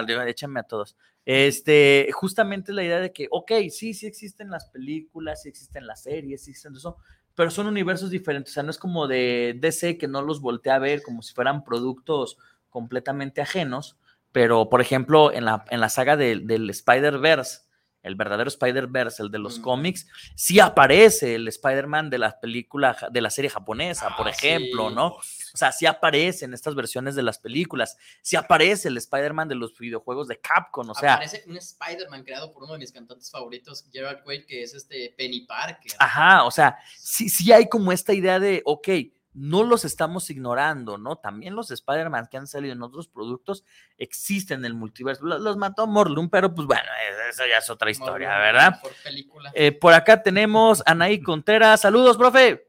Digo, 0.07 0.23
échame 0.23 0.61
a 0.61 0.62
todos. 0.65 0.97
Este, 1.25 2.09
justamente 2.12 2.73
la 2.73 2.83
idea 2.83 2.99
de 2.99 3.12
que, 3.12 3.29
ok, 3.31 3.53
sí, 3.71 3.95
sí 3.95 4.07
existen 4.07 4.51
las 4.51 4.67
películas, 4.71 5.43
sí 5.43 5.49
existen 5.49 5.87
las 5.87 6.03
series, 6.03 6.43
sí 6.45 6.51
existen 6.51 6.75
eso, 6.75 6.97
pero 7.35 7.51
son 7.51 7.67
universos 7.67 8.11
diferentes. 8.11 8.53
O 8.53 8.55
sea, 8.55 8.62
no 8.65 8.71
es 8.71 8.79
como 8.79 9.07
de 9.07 9.55
DC 9.61 9.97
que 9.97 10.09
no 10.09 10.23
los 10.23 10.41
voltea 10.41 10.75
a 10.77 10.79
ver 10.81 11.03
como 11.03 11.23
si 11.23 11.33
fueran 11.35 11.62
productos 11.62 12.37
completamente 12.69 13.41
ajenos. 13.41 13.97
Pero, 14.32 14.69
por 14.69 14.81
ejemplo, 14.81 15.32
en 15.32 15.44
la, 15.44 15.65
en 15.70 15.81
la 15.81 15.89
saga 15.89 16.16
del, 16.16 16.47
del 16.47 16.70
Spider-Verse, 16.70 17.62
el 18.02 18.15
verdadero 18.15 18.48
Spider-Verse, 18.48 19.23
el 19.23 19.31
de 19.31 19.39
los 19.39 19.59
Mm. 19.59 19.62
cómics, 19.62 20.07
sí 20.35 20.59
aparece 20.59 21.35
el 21.35 21.47
Spider-Man 21.48 22.09
de 22.09 22.16
la 22.16 22.40
película, 22.40 22.94
ja- 22.94 23.11
de 23.11 23.20
la 23.20 23.28
serie 23.28 23.51
japonesa, 23.51 24.16
por 24.16 24.27
Ah, 24.27 24.31
ejemplo, 24.31 24.89
sí. 24.89 24.94
¿no? 24.94 25.07
O 25.09 25.20
sea, 25.57 25.70
sí 25.70 25.85
aparece 25.85 26.47
en 26.47 26.55
estas 26.55 26.74
versiones 26.74 27.15
de 27.15 27.23
las 27.23 27.39
películas, 27.39 27.98
sí 28.23 28.36
aparece 28.36 28.89
el 28.89 28.97
Spider-Man 28.97 29.48
de 29.48 29.57
los 29.57 29.77
videojuegos 29.78 30.28
de 30.28 30.40
Capcom, 30.40 30.89
o 30.89 30.94
sea, 30.94 31.15
Aparece 31.15 31.44
un 31.47 31.59
Spider-Man 31.59 32.23
creado 32.24 32.51
por 32.52 32.62
uno 32.62 32.73
de 32.73 32.78
mis 32.78 32.90
cantantes 32.93 33.31
favoritos, 33.31 33.85
Gerard 33.93 34.27
Way, 34.27 34.47
que 34.47 34.62
es 34.62 34.73
este 34.73 35.12
Penny 35.19 35.40
Parker. 35.43 35.93
ajá, 35.98 36.44
o 36.44 36.51
sea, 36.51 36.78
sí, 36.97 37.28
sí 37.28 37.52
hay 37.52 37.69
como 37.69 37.93
esta 37.93 38.15
idea 38.15 38.40
de, 38.40 38.62
ok, 38.65 38.89
no 39.32 39.62
los 39.62 39.85
estamos 39.85 40.28
ignorando, 40.31 40.98
¿no? 40.98 41.16
También 41.16 41.55
los 41.55 41.70
Spider-Man 41.70 42.27
que 42.31 42.36
han 42.36 42.47
salido 42.47 42.73
en 42.73 42.82
otros 42.82 43.07
productos 43.09 43.65
existen 43.97 44.61
en 44.61 44.65
el 44.66 44.74
multiverso. 44.74 45.24
Lo- 45.24 45.39
Los 45.39 45.57
mató 45.57 45.86
Morlun, 45.86 46.28
pero 46.31 46.52
pues 46.55 46.66
bueno, 46.66 46.82
eh, 46.82 47.28
eso 47.31 47.44
ya 47.47 47.59
es 47.59 47.70
otra 47.70 47.90
historia, 47.90 48.36
¿verdad? 48.39 48.81
Por 48.82 48.93
película. 49.05 49.52
Eh, 49.55 49.73
por 49.73 49.93
acá 49.94 50.23
tenemos 50.23 50.81
a 50.85 50.90
Anaí 50.93 51.20
Contreras. 51.23 51.81
Saludos, 51.81 52.16
profe. 52.16 52.66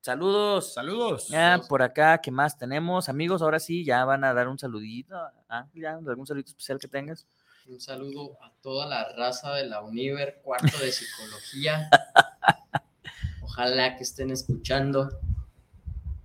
Saludos. 0.00 0.74
Saludos. 0.74 1.28
Ya, 1.28 1.60
por 1.68 1.82
acá, 1.82 2.18
¿qué 2.20 2.30
más 2.30 2.58
tenemos? 2.58 3.08
Amigos, 3.08 3.40
ahora 3.42 3.58
sí, 3.58 3.84
ya 3.84 4.04
van 4.04 4.22
a 4.22 4.34
dar 4.34 4.48
un 4.48 4.58
saludito. 4.58 5.16
Ah, 5.48 5.66
ya, 5.74 5.94
algún 5.94 6.26
saludito 6.26 6.50
especial 6.50 6.78
que 6.78 6.88
tengas. 6.88 7.26
Un 7.66 7.80
saludo 7.80 8.36
a 8.42 8.52
toda 8.60 8.86
la 8.86 9.08
raza 9.16 9.54
de 9.54 9.66
la 9.66 9.80
Univer, 9.80 10.40
cuarto 10.44 10.76
de 10.78 10.92
psicología. 10.92 11.88
Ojalá 13.42 13.96
que 13.96 14.02
estén 14.02 14.30
escuchando. 14.30 15.08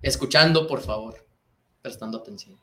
Escuchando, 0.02 0.68
por 0.68 0.82
favor. 0.82 1.26
Prestando 1.82 2.18
atención. 2.20 2.58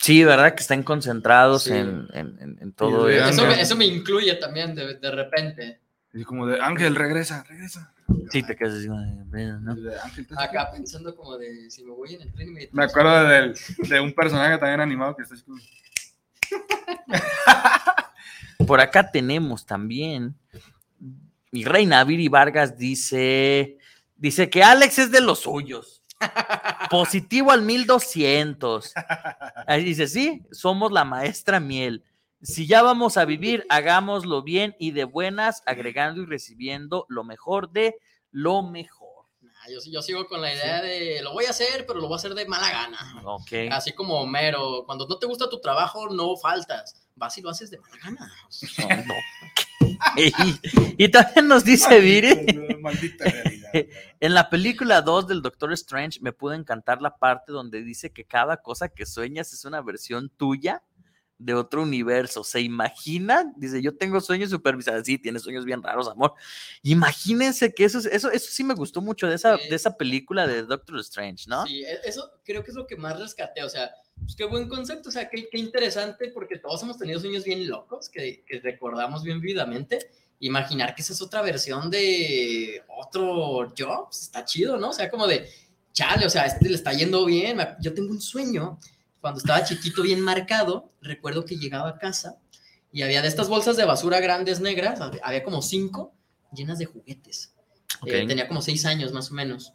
Sí, 0.00 0.24
¿verdad? 0.24 0.54
Que 0.54 0.62
están 0.62 0.82
concentrados 0.82 1.64
Sí. 1.64 1.72
en, 1.72 2.08
en- 2.12 2.38
en- 2.40 2.58
en 2.60 2.72
todo 2.72 3.08
eso. 3.08 3.28
Eso 3.28 3.46
me, 3.46 3.60
eso 3.60 3.76
me 3.76 3.86
incluye 3.86 4.34
también 4.34 4.74
de, 4.74 4.94
de 4.96 5.10
repente. 5.10 5.80
Y 6.12 6.24
como 6.24 6.46
de 6.46 6.60
Ángel, 6.60 6.94
regresa, 6.96 7.44
regresa. 7.48 7.94
Sí, 8.30 8.42
te 8.42 8.54
quedas 8.56 8.74
así. 8.74 8.88
Acá 10.36 10.70
pensando 10.72 11.14
como 11.16 11.38
de 11.38 11.70
si 11.70 11.82
me 11.84 11.92
voy 11.92 12.14
en 12.14 12.22
el 12.22 12.32
tren 12.32 12.48
y 12.48 12.50
me... 12.50 12.68
Me 12.72 12.84
acuerdo 12.84 13.24
del- 13.28 13.54
de 13.88 14.00
un 14.00 14.12
personaje 14.12 14.58
también 14.58 14.80
animado 14.80 15.16
que 15.16 15.22
está 15.22 15.34
así 15.34 15.44
como- 15.44 15.60
Por 18.66 18.80
acá 18.80 19.10
tenemos 19.10 19.64
también. 19.66 20.34
Mi 21.50 21.64
reina 21.64 22.02
Viri 22.04 22.28
Vargas 22.28 22.76
dice, 22.78 23.78
dice 24.16 24.48
que 24.50 24.62
Alex 24.62 24.98
es 24.98 25.10
de 25.10 25.20
los 25.20 25.40
suyos. 25.40 26.01
Positivo 26.90 27.50
al 27.50 27.62
1200. 27.62 28.92
Ahí 29.66 29.84
dice, 29.84 30.06
sí, 30.06 30.42
somos 30.50 30.92
la 30.92 31.04
maestra 31.04 31.60
miel. 31.60 32.04
Si 32.42 32.66
ya 32.66 32.82
vamos 32.82 33.16
a 33.16 33.24
vivir, 33.24 33.64
hagámoslo 33.68 34.42
bien 34.42 34.74
y 34.78 34.90
de 34.90 35.04
buenas, 35.04 35.62
agregando 35.64 36.22
y 36.22 36.26
recibiendo 36.26 37.06
lo 37.08 37.22
mejor 37.22 37.70
de 37.70 37.96
lo 38.32 38.62
mejor. 38.62 39.26
Nah, 39.40 39.68
yo, 39.70 39.78
yo 39.88 40.02
sigo 40.02 40.26
con 40.26 40.40
la 40.40 40.52
idea 40.52 40.82
de 40.82 41.22
lo 41.22 41.32
voy 41.32 41.44
a 41.44 41.50
hacer, 41.50 41.86
pero 41.86 42.00
lo 42.00 42.08
voy 42.08 42.14
a 42.14 42.16
hacer 42.16 42.34
de 42.34 42.46
mala 42.46 42.68
gana. 42.68 43.22
Así 43.70 43.92
como 43.92 44.20
Homero, 44.20 44.82
cuando 44.86 45.06
no 45.06 45.18
te 45.18 45.26
gusta 45.26 45.48
tu 45.48 45.60
trabajo, 45.60 46.08
no 46.08 46.36
faltas. 46.36 46.96
Vas 47.14 47.38
y 47.38 47.42
lo 47.42 47.50
haces 47.50 47.70
de 47.70 47.78
mala 47.78 47.96
gana. 48.02 48.32
No, 48.78 49.04
no. 49.06 49.14
y, 50.16 51.04
y 51.04 51.08
también 51.10 51.46
nos 51.46 51.64
dice 51.64 52.00
Viri. 52.00 52.76
Maldita 52.80 53.24
realidad. 53.24 53.61
En 54.20 54.34
la 54.34 54.48
película 54.50 55.02
2 55.02 55.26
del 55.28 55.42
Doctor 55.42 55.72
Strange 55.72 56.20
me 56.20 56.32
pudo 56.32 56.54
encantar 56.54 57.00
la 57.02 57.16
parte 57.16 57.52
donde 57.52 57.82
dice 57.82 58.10
que 58.12 58.24
cada 58.24 58.56
cosa 58.58 58.88
que 58.88 59.06
sueñas 59.06 59.52
es 59.52 59.64
una 59.64 59.80
versión 59.80 60.28
tuya 60.30 60.82
de 61.38 61.54
otro 61.54 61.82
universo. 61.82 62.44
¿Se 62.44 62.60
imaginan? 62.60 63.52
Dice, 63.56 63.82
yo 63.82 63.96
tengo 63.96 64.20
sueños 64.20 64.50
supervisados. 64.50 65.04
Sí, 65.04 65.18
tienes 65.18 65.42
sueños 65.42 65.64
bien 65.64 65.82
raros, 65.82 66.06
amor. 66.08 66.34
Imagínense 66.82 67.72
que 67.74 67.84
eso, 67.84 67.98
es- 67.98 68.06
eso, 68.06 68.30
eso 68.30 68.46
sí 68.50 68.62
me 68.62 68.74
gustó 68.74 69.00
mucho 69.00 69.26
de 69.26 69.34
esa, 69.36 69.56
Sí. 69.58 69.68
de 69.68 69.74
esa 69.76 69.96
película 69.96 70.46
de 70.46 70.62
Doctor 70.62 71.00
Strange, 71.00 71.44
¿no? 71.48 71.66
Sí, 71.66 71.82
e- 71.82 72.00
eso 72.04 72.30
creo 72.44 72.62
que 72.62 72.70
es 72.70 72.76
lo 72.76 72.86
que 72.86 72.96
más 72.96 73.18
rescaté. 73.18 73.64
O 73.64 73.68
sea, 73.68 73.90
pues 74.20 74.36
qué 74.36 74.44
buen 74.44 74.68
concepto, 74.68 75.08
o 75.08 75.12
sea, 75.12 75.28
qué, 75.28 75.48
qué 75.50 75.58
interesante, 75.58 76.28
porque 76.28 76.58
todos 76.58 76.82
hemos 76.82 76.98
tenido 76.98 77.18
sueños 77.18 77.44
bien 77.44 77.66
locos 77.68 78.08
que, 78.08 78.44
que 78.46 78.60
recordamos 78.60 79.22
bien 79.24 79.40
vividamente. 79.40 80.10
Imaginar 80.42 80.94
que 80.94 81.02
esa 81.02 81.12
es 81.12 81.22
otra 81.22 81.40
versión 81.40 81.88
de 81.88 82.82
otro 82.98 83.72
job, 83.78 84.06
pues, 84.08 84.22
está 84.22 84.44
chido, 84.44 84.76
¿no? 84.76 84.90
O 84.90 84.92
sea, 84.92 85.08
como 85.08 85.26
de, 85.26 85.48
chale, 85.92 86.26
o 86.26 86.30
sea, 86.30 86.46
este 86.46 86.68
le 86.68 86.74
está 86.74 86.92
yendo 86.92 87.24
bien. 87.24 87.58
Yo 87.80 87.94
tengo 87.94 88.10
un 88.10 88.20
sueño 88.20 88.78
cuando 89.20 89.38
estaba 89.38 89.62
chiquito, 89.62 90.02
bien 90.02 90.20
marcado, 90.20 90.90
recuerdo 91.00 91.44
que 91.44 91.56
llegaba 91.56 91.90
a 91.90 91.98
casa 91.98 92.38
y 92.90 93.02
había 93.02 93.22
de 93.22 93.28
estas 93.28 93.48
bolsas 93.48 93.76
de 93.76 93.84
basura 93.84 94.18
grandes 94.18 94.60
negras, 94.60 95.00
había 95.22 95.44
como 95.44 95.62
cinco 95.62 96.12
llenas 96.52 96.78
de 96.78 96.86
juguetes. 96.86 97.54
Eh, 98.04 98.26
tenía 98.26 98.48
como 98.48 98.62
seis 98.62 98.84
años 98.84 99.12
más 99.12 99.30
o 99.30 99.34
menos. 99.34 99.74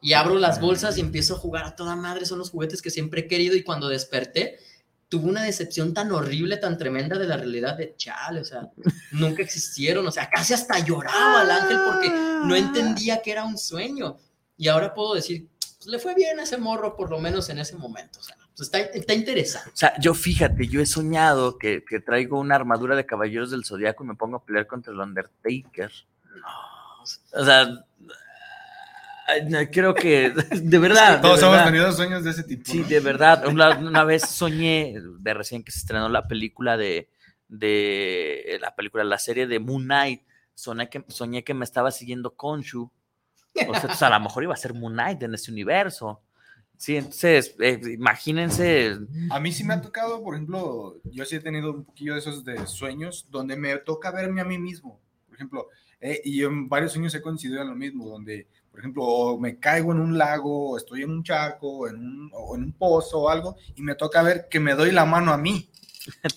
Y 0.00 0.14
abro 0.14 0.36
las 0.36 0.60
bolsas 0.62 0.96
y 0.96 1.02
empiezo 1.02 1.34
a 1.34 1.38
jugar 1.38 1.64
a 1.64 1.76
toda 1.76 1.94
madre, 1.94 2.24
son 2.24 2.38
los 2.38 2.50
juguetes 2.50 2.80
que 2.80 2.90
siempre 2.90 3.22
he 3.22 3.28
querido 3.28 3.54
y 3.54 3.62
cuando 3.62 3.88
desperté, 3.88 4.58
tuve 5.08 5.28
una 5.28 5.42
decepción 5.42 5.94
tan 5.94 6.10
horrible, 6.12 6.56
tan 6.56 6.76
tremenda 6.76 7.18
de 7.18 7.26
la 7.26 7.36
realidad 7.36 7.76
de 7.76 7.94
chale, 7.96 8.40
o 8.40 8.44
sea, 8.44 8.68
nunca 9.12 9.42
existieron, 9.42 10.06
o 10.06 10.10
sea, 10.10 10.28
casi 10.28 10.54
hasta 10.54 10.78
lloraba 10.80 11.42
el 11.42 11.50
ángel 11.50 11.78
porque 11.86 12.08
no 12.10 12.54
entendía 12.56 13.22
que 13.22 13.32
era 13.32 13.44
un 13.44 13.56
sueño. 13.56 14.18
Y 14.56 14.68
ahora 14.68 14.94
puedo 14.94 15.14
decir, 15.14 15.48
pues, 15.58 15.86
le 15.86 15.98
fue 15.98 16.14
bien 16.14 16.40
a 16.40 16.42
ese 16.42 16.56
morro, 16.56 16.96
por 16.96 17.10
lo 17.10 17.20
menos 17.20 17.48
en 17.50 17.58
ese 17.58 17.76
momento, 17.76 18.18
o 18.18 18.22
sea, 18.22 18.36
pues, 18.56 18.68
está, 18.68 18.78
está, 18.78 19.14
interesante. 19.14 19.70
O 19.70 19.76
sea, 19.76 19.98
yo 20.00 20.14
fíjate, 20.14 20.66
yo 20.66 20.80
he 20.80 20.86
soñado 20.86 21.58
que, 21.58 21.84
que, 21.84 22.00
traigo 22.00 22.40
una 22.40 22.54
armadura 22.54 22.96
de 22.96 23.06
caballeros 23.06 23.50
del 23.50 23.64
zodiaco 23.64 24.02
y 24.02 24.08
me 24.08 24.14
pongo 24.14 24.38
a 24.38 24.44
pelear 24.44 24.66
contra 24.66 24.92
el 24.92 24.98
Undertaker. 24.98 25.92
No. 26.34 26.66
O 27.40 27.44
sea, 27.44 27.68
creo 29.70 29.94
que, 29.94 30.30
de 30.50 30.78
verdad. 30.78 31.20
todos 31.20 31.42
hemos 31.42 31.64
tenido 31.64 31.92
sueños 31.92 32.24
de 32.24 32.30
ese 32.30 32.44
tipo. 32.44 32.62
Sí, 32.64 32.82
de 32.82 33.00
verdad. 33.00 33.46
Una, 33.48 34.04
vez 34.04 34.22
soñé, 34.28 34.94
de 35.20 35.34
recién 35.34 35.62
que 35.62 35.72
se 35.72 35.80
estrenó 35.80 36.08
la 36.08 36.28
película 36.28 36.76
de, 36.76 37.10
de 37.48 38.58
la 38.60 38.74
película, 38.74 39.04
la 39.04 39.18
serie 39.18 39.46
de 39.46 39.58
Moon 39.58 39.84
Knight, 39.84 40.22
soñé 40.54 40.88
que, 40.88 41.04
soñé 41.08 41.44
que 41.44 41.54
me 41.54 41.64
estaba 41.64 41.90
siguiendo 41.90 42.34
Konshu. 42.34 42.90
O 43.68 43.74
sea, 43.74 43.82
pues, 43.86 44.02
a 44.02 44.10
lo 44.10 44.20
mejor 44.20 44.42
iba 44.42 44.54
a 44.54 44.58
ser 44.58 44.74
Moon 44.74 44.92
Knight 44.92 45.22
en 45.22 45.34
ese 45.34 45.50
universo. 45.50 46.22
Sí, 46.76 46.96
entonces, 46.96 47.54
eh, 47.58 47.80
imagínense. 47.94 48.98
A 49.30 49.40
mí 49.40 49.50
sí 49.50 49.64
me 49.64 49.74
ha 49.74 49.80
tocado, 49.80 50.22
por 50.22 50.34
ejemplo, 50.34 51.00
yo 51.04 51.24
sí 51.24 51.36
he 51.36 51.40
tenido 51.40 51.72
un 51.72 51.84
poquillo 51.84 52.12
de 52.12 52.18
esos 52.18 52.44
de 52.44 52.66
sueños 52.66 53.26
donde 53.30 53.56
me 53.56 53.76
toca 53.78 54.10
verme 54.10 54.42
a 54.42 54.44
mí 54.44 54.58
mismo. 54.58 55.00
Por 55.26 55.36
ejemplo, 55.36 55.68
eh, 56.00 56.20
y 56.24 56.42
en 56.42 56.68
varios 56.68 56.92
sueños 56.92 57.14
he 57.14 57.22
coincidido 57.22 57.62
en 57.62 57.68
lo 57.68 57.74
mismo, 57.74 58.06
donde 58.08 58.46
por 58.76 58.82
ejemplo, 58.82 59.04
o 59.04 59.40
me 59.40 59.58
caigo 59.58 59.92
en 59.92 60.00
un 60.00 60.18
lago, 60.18 60.72
o 60.72 60.76
estoy 60.76 61.02
en 61.02 61.10
un 61.10 61.24
charco, 61.24 61.88
en 61.88 61.96
un, 61.96 62.30
o 62.34 62.54
en 62.56 62.62
un 62.64 62.72
pozo 62.74 63.22
o 63.22 63.30
algo, 63.30 63.56
y 63.74 63.80
me 63.80 63.94
toca 63.94 64.20
ver 64.20 64.48
que 64.50 64.60
me 64.60 64.74
doy 64.74 64.90
la 64.90 65.06
mano 65.06 65.32
a 65.32 65.38
mí. 65.38 65.70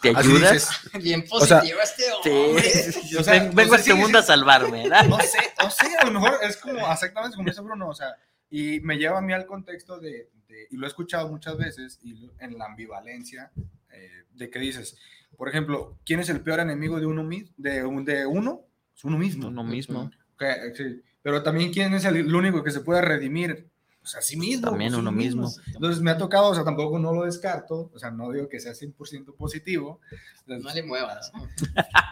¿Te 0.01 0.15
ayudas? 0.15 0.69
Bien 1.03 1.27
positivo 1.27 1.79
este 1.83 2.31
hombre. 2.31 3.51
vengo 3.53 3.73
a 3.73 3.77
este 3.77 3.93
mundo 3.93 4.19
a 4.19 4.23
salvarme, 4.23 4.83
¿verdad? 4.83 5.03
No 5.03 5.19
sé, 5.19 5.37
no 5.61 5.69
sé, 5.69 5.97
a 5.97 6.05
lo 6.05 6.11
mejor 6.11 6.39
es 6.41 6.55
como 6.55 6.89
exactamente 6.89 7.35
como 7.35 7.49
dice 7.49 7.59
Bruno, 7.59 7.89
o 7.89 7.93
sea, 7.93 8.15
y 8.49 8.79
me 8.79 8.95
lleva 8.95 9.17
a 9.17 9.21
mí 9.21 9.33
al 9.33 9.45
contexto 9.45 9.99
de, 9.99 10.29
y 10.71 10.77
lo 10.77 10.85
he 10.85 10.87
escuchado 10.87 11.27
muchas 11.27 11.57
veces, 11.57 11.99
y 12.03 12.31
en 12.39 12.57
la 12.57 12.67
ambivalencia, 12.67 13.51
eh, 13.91 14.23
de 14.31 14.49
que 14.49 14.59
dices, 14.59 14.97
por 15.35 15.49
ejemplo, 15.49 15.97
¿quién 16.05 16.21
es 16.21 16.29
el 16.29 16.39
peor 16.39 16.61
enemigo 16.61 17.01
de 17.01 17.05
uno 17.05 17.21
mismo? 17.21 17.53
De, 17.57 17.81
de 17.81 18.25
uno, 18.25 18.61
es 18.95 19.03
uno 19.03 19.17
mismo. 19.17 19.49
Uno 19.49 19.65
mismo. 19.65 20.09
Okay, 20.35 20.73
sí. 20.73 21.01
Pero 21.21 21.43
también, 21.43 21.71
¿quién 21.71 21.93
es 21.93 22.05
el, 22.05 22.33
único 22.33 22.63
que 22.63 22.71
se 22.71 22.81
puede 22.81 23.01
redimir? 23.01 23.69
Pues 24.01 24.15
a 24.15 24.21
sí 24.21 24.37
mismo. 24.37 24.69
También 24.69 24.91
pues, 24.91 24.99
uno 25.01 25.11
mismo. 25.11 25.51
Entonces 25.67 26.01
me 26.01 26.11
ha 26.11 26.17
tocado, 26.17 26.49
o 26.49 26.55
sea, 26.55 26.63
tampoco 26.63 26.97
no 26.99 27.13
lo 27.13 27.25
descarto, 27.25 27.91
o 27.93 27.99
sea, 27.99 28.11
no 28.11 28.31
digo 28.31 28.47
que 28.47 28.59
sea 28.59 28.71
100% 28.71 29.35
positivo. 29.35 29.99
no 30.45 30.73
le 30.73 30.83
muevas. 30.83 31.31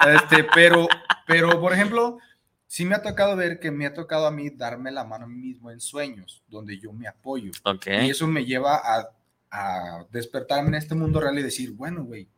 Este, 0.07 0.45
pero, 0.53 0.87
pero, 1.25 1.59
por 1.59 1.73
ejemplo, 1.73 2.19
sí 2.67 2.85
me 2.85 2.95
ha 2.95 3.01
tocado 3.01 3.35
ver 3.35 3.59
que 3.59 3.71
me 3.71 3.85
ha 3.85 3.93
tocado 3.93 4.27
a 4.27 4.31
mí 4.31 4.49
darme 4.51 4.91
la 4.91 5.03
mano 5.03 5.25
a 5.25 5.27
mí 5.27 5.35
mismo 5.35 5.71
en 5.71 5.79
sueños, 5.81 6.43
donde 6.47 6.79
yo 6.79 6.93
me 6.93 7.07
apoyo. 7.07 7.51
Okay. 7.63 8.05
Y 8.05 8.09
eso 8.11 8.27
me 8.27 8.45
lleva 8.45 8.75
a, 8.75 9.09
a 9.51 10.05
despertarme 10.11 10.69
en 10.69 10.75
este 10.75 10.95
mundo 10.95 11.19
real 11.19 11.37
y 11.39 11.43
decir, 11.43 11.71
bueno, 11.71 12.03
güey, 12.03 12.29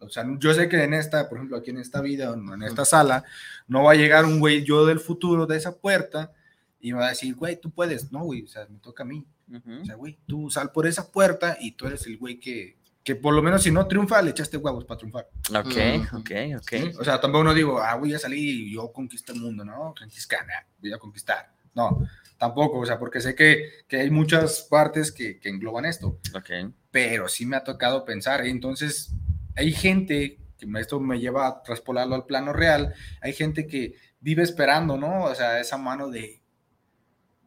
o 0.00 0.08
sea, 0.08 0.24
yo 0.38 0.54
sé 0.54 0.68
que 0.68 0.82
en 0.82 0.94
esta, 0.94 1.28
por 1.28 1.38
ejemplo, 1.38 1.56
aquí 1.56 1.70
en 1.70 1.78
esta 1.78 2.00
vida, 2.00 2.32
en 2.34 2.62
esta 2.62 2.84
sala, 2.84 3.24
no 3.66 3.84
va 3.84 3.92
a 3.92 3.96
llegar 3.96 4.24
un 4.24 4.38
güey 4.38 4.64
yo 4.64 4.86
del 4.86 5.00
futuro 5.00 5.46
de 5.46 5.56
esa 5.56 5.76
puerta 5.76 6.32
y 6.80 6.92
me 6.92 7.00
va 7.00 7.06
a 7.06 7.10
decir, 7.10 7.34
güey, 7.34 7.60
tú 7.60 7.70
puedes. 7.70 8.12
No, 8.12 8.20
güey, 8.24 8.44
o 8.44 8.46
sea, 8.46 8.66
me 8.68 8.78
toca 8.78 9.02
a 9.02 9.06
mí. 9.06 9.26
O 9.50 9.84
sea, 9.84 9.94
güey, 9.94 10.18
tú 10.26 10.50
sal 10.50 10.72
por 10.72 10.86
esa 10.86 11.10
puerta 11.10 11.56
y 11.58 11.72
tú 11.72 11.86
eres 11.86 12.06
el 12.06 12.18
güey 12.18 12.38
que, 12.38 12.76
que 13.02 13.16
por 13.16 13.34
lo 13.34 13.42
menos 13.42 13.62
si 13.62 13.70
no 13.70 13.86
triunfa, 13.86 14.20
le 14.20 14.30
echaste 14.30 14.58
huevos 14.58 14.84
para 14.84 14.98
triunfar. 14.98 15.28
Ok, 15.50 16.12
ok, 16.12 16.30
ok. 16.58 17.00
O 17.00 17.04
sea, 17.04 17.18
tampoco 17.20 17.44
no 17.44 17.54
digo, 17.54 17.80
ah, 17.80 17.94
voy 17.96 18.12
a 18.12 18.18
salir 18.18 18.38
y 18.38 18.74
yo 18.74 18.92
conquisto 18.92 19.32
el 19.32 19.40
mundo, 19.40 19.64
¿no? 19.64 19.94
Conquistar, 19.98 20.46
voy 20.80 20.92
a 20.92 20.98
conquistar. 20.98 21.50
No, 21.74 22.06
tampoco, 22.36 22.78
o 22.78 22.86
sea, 22.86 22.98
porque 22.98 23.20
sé 23.20 23.34
que, 23.34 23.84
que 23.88 24.00
hay 24.00 24.10
muchas 24.10 24.66
partes 24.68 25.10
que, 25.10 25.38
que 25.38 25.48
engloban 25.48 25.86
esto. 25.86 26.18
Ok. 26.34 26.50
Pero 26.90 27.28
sí 27.28 27.46
me 27.46 27.56
ha 27.56 27.64
tocado 27.64 28.04
pensar, 28.04 28.44
¿eh? 28.44 28.50
entonces 28.50 29.14
hay 29.58 29.72
gente, 29.72 30.38
que 30.56 30.66
esto 30.78 31.00
me 31.00 31.18
lleva 31.18 31.48
a 31.48 31.62
traspolarlo 31.62 32.14
al 32.14 32.26
plano 32.26 32.52
real, 32.52 32.94
hay 33.20 33.32
gente 33.32 33.66
que 33.66 33.94
vive 34.20 34.42
esperando, 34.42 34.96
¿no? 34.96 35.24
O 35.24 35.34
sea, 35.34 35.60
esa 35.60 35.76
mano 35.76 36.08
de... 36.08 36.40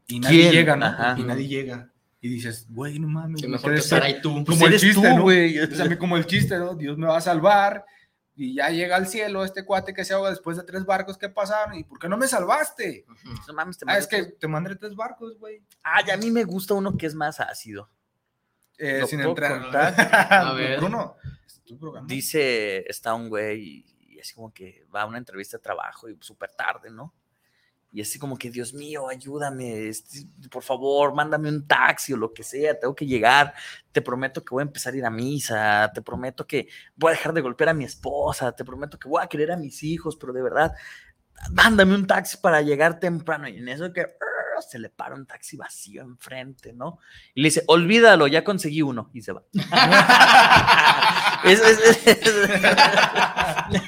Y 0.08 0.20
nadie 0.20 0.52
llega, 0.52 0.76
¿no? 0.76 1.18
Y 1.18 1.24
nadie 1.24 1.48
llega. 1.48 1.90
Y 2.20 2.28
dices, 2.28 2.68
güey, 2.70 3.00
no 3.00 3.08
mames. 3.08 3.42
Que 3.42 3.48
mejor 3.48 3.74
que 3.74 3.80
estar 3.80 4.04
ahí 4.04 4.22
tú. 4.22 4.44
Como 4.46 4.68
el 4.68 4.78
chiste, 4.78 4.94
tú, 4.94 5.16
¿no? 5.16 5.26
O 5.26 5.76
sea, 5.76 5.98
como 5.98 6.18
el 6.18 6.26
chiste, 6.26 6.58
¿no? 6.58 6.76
Dios 6.76 6.98
me 6.98 7.08
va 7.08 7.18
a 7.18 7.22
salvar 7.22 7.86
y 8.36 8.56
ya 8.56 8.70
llega 8.70 8.96
al 8.96 9.08
cielo 9.08 9.44
este 9.44 9.64
cuate 9.64 9.94
que 9.94 10.04
se 10.04 10.14
ahoga 10.14 10.30
después 10.30 10.58
de 10.58 10.64
tres 10.64 10.86
barcos 10.86 11.18
que 11.18 11.30
pasaron. 11.30 11.76
¿Y 11.76 11.84
por 11.84 11.98
qué 11.98 12.10
no 12.10 12.18
me 12.18 12.28
salvaste? 12.28 13.06
No 13.48 13.54
mames, 13.54 13.78
te 13.78 13.86
ah, 13.88 13.98
es 13.98 14.08
que 14.08 14.24
te 14.24 14.48
mandé 14.48 14.76
tres 14.76 14.96
barcos, 14.96 15.38
güey. 15.40 15.64
Ah, 15.84 16.02
y 16.06 16.12
a 16.12 16.18
mí 16.18 16.32
me 16.32 16.44
gusta 16.44 16.74
uno 16.74 16.98
que 16.98 17.06
es 17.06 17.16
más 17.16 17.40
ácido. 17.40 17.90
Eh, 18.78 19.04
sin 19.08 19.22
entrar. 19.22 19.62
a 20.32 20.54
ver. 20.54 20.80
Bruno, 20.80 21.16
Dice, 22.06 22.90
está 22.90 23.14
un 23.14 23.30
güey 23.30 23.86
y, 24.10 24.20
así 24.20 24.34
como 24.34 24.54
que 24.54 24.86
va 24.94 25.02
a 25.02 25.06
una 25.06 25.18
entrevista 25.18 25.58
de 25.58 25.64
trabajo 25.64 26.10
y 26.10 26.18
súper 26.20 26.52
tarde, 26.52 26.90
¿no? 26.90 27.14
Y 27.94 28.02
así 28.02 28.18
como 28.20 28.38
que, 28.38 28.50
Dios 28.50 28.74
mío, 28.74 29.10
ayúdame, 29.10 29.90
este, 29.90 30.26
por 30.50 30.64
favor, 30.64 31.14
mándame 31.14 31.50
un 31.50 31.68
taxi 31.68 32.14
o 32.14 32.18
lo 32.18 32.34
que 32.34 32.44
sea, 32.44 32.80
tengo 32.80 32.96
que 32.96 33.06
llegar, 33.06 33.54
te 33.92 34.02
prometo 34.02 34.46
que 34.46 34.56
voy 34.56 34.62
a 34.62 34.68
empezar 34.68 34.94
a 34.94 34.98
ir 34.98 35.06
a 35.06 35.10
misa, 35.10 35.92
te 35.94 36.02
prometo 36.02 36.48
que 36.48 36.70
voy 36.96 37.10
a 37.10 37.16
dejar 37.16 37.34
de 37.34 37.42
golpear 37.42 37.70
a 37.70 37.74
mi 37.74 37.84
esposa, 37.84 38.54
te 38.54 38.64
prometo 38.64 38.98
que 38.98 39.10
voy 39.10 39.22
a 39.22 39.28
querer 39.28 39.52
a 39.52 39.58
mis 39.58 39.84
hijos, 39.84 40.16
pero 40.16 40.32
de 40.32 40.42
verdad, 40.42 40.74
mándame 41.52 41.96
un 41.96 42.08
taxi 42.08 42.38
para 42.38 42.62
llegar 42.62 43.00
temprano. 43.00 43.50
Y 43.50 43.58
en 43.58 43.68
eso 43.68 43.92
que 43.92 44.06
se 44.62 44.80
le 44.80 44.90
para 44.90 45.16
un 45.16 45.26
taxi 45.26 45.58
vacío 45.58 46.02
enfrente, 46.02 46.74
¿no? 46.74 47.00
Y 47.34 47.42
le 47.42 47.48
dice, 47.48 47.64
olvídalo, 47.68 48.28
ya 48.28 48.44
conseguí 48.44 48.82
uno. 48.82 49.10
Y 49.14 49.22
se 49.22 49.34
va. 49.34 49.44
es, 51.46 51.62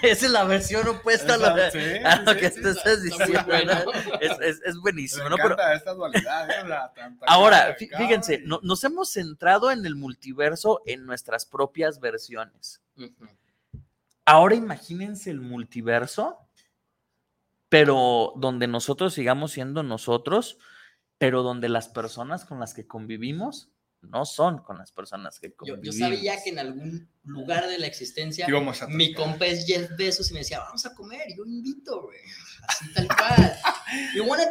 esa 0.01 0.25
es 0.25 0.31
la 0.31 0.43
versión 0.43 0.87
opuesta 0.87 1.35
a 1.35 1.37
lo, 1.37 2.35
que 2.37 2.45
estás 2.45 3.03
diciendo. 3.03 3.53
Es, 4.21 4.77
buenísimo, 4.81 5.29
¿no? 5.29 5.35
Pero, 5.37 5.57
esta 5.73 5.93
dualidad, 5.93 6.47
ahora, 7.25 7.75
fíjense, 7.77 8.43
nos 8.45 8.83
hemos 8.83 9.09
centrado 9.11 9.71
en 9.71 9.85
el 9.85 9.95
multiverso 9.95 10.81
en 10.85 11.05
nuestras 11.05 11.45
propias 11.45 11.99
versiones. 11.99 12.81
Ahora 14.25 14.55
imagínense 14.55 15.29
el 15.29 15.41
multiverso 15.41 16.39
pero 17.73 18.33
donde 18.35 18.67
nosotros 18.67 19.15
sigamos 19.15 19.53
siendo 19.53 19.81
nosotros, 19.81 20.59
pero 21.17 21.41
donde 21.41 21.69
las 21.69 21.87
personas 21.87 22.45
con 22.45 22.59
las 22.59 22.75
que 22.75 22.85
convivimos 22.85 23.72
no 24.03 24.25
son 24.25 24.59
con 24.59 24.77
las 24.77 24.91
personas 24.91 25.39
que 25.39 25.53
convivimos. 25.53 25.95
Yo, 25.95 26.05
sabía 26.05 26.41
que 26.43 26.49
en 26.49 26.59
algún 26.59 27.09
lugar 27.23 27.67
de 27.67 27.79
la 27.79 27.87
existencia 27.87 28.47
mi 28.89 29.13
compa 29.13 29.45
es 29.45 29.65
Jeff 29.65 29.89
Bezos 29.97 30.29
y 30.29 30.33
me 30.33 30.39
decía, 30.39 30.59
vamos 30.59 30.85
a 30.85 30.93
comer, 30.93 31.21
yo 31.35 31.45
invito, 31.45 32.01
güey. 32.03 32.19
Así 32.67 32.93
tal 32.93 33.07
cual. 33.07 33.57
You 34.15 34.23
wanna, 34.23 34.45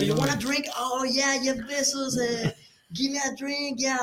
you 0.00 0.14
wanna 0.16 0.34
drink? 0.34 0.66
Oh, 0.76 1.04
yeah, 1.04 1.40
Jeff 1.40 1.56
Bezos, 1.68 2.18
eh, 2.18 2.52
give 2.92 3.12
me 3.12 3.18
a 3.18 3.32
drink, 3.36 3.78
yeah, 3.78 3.96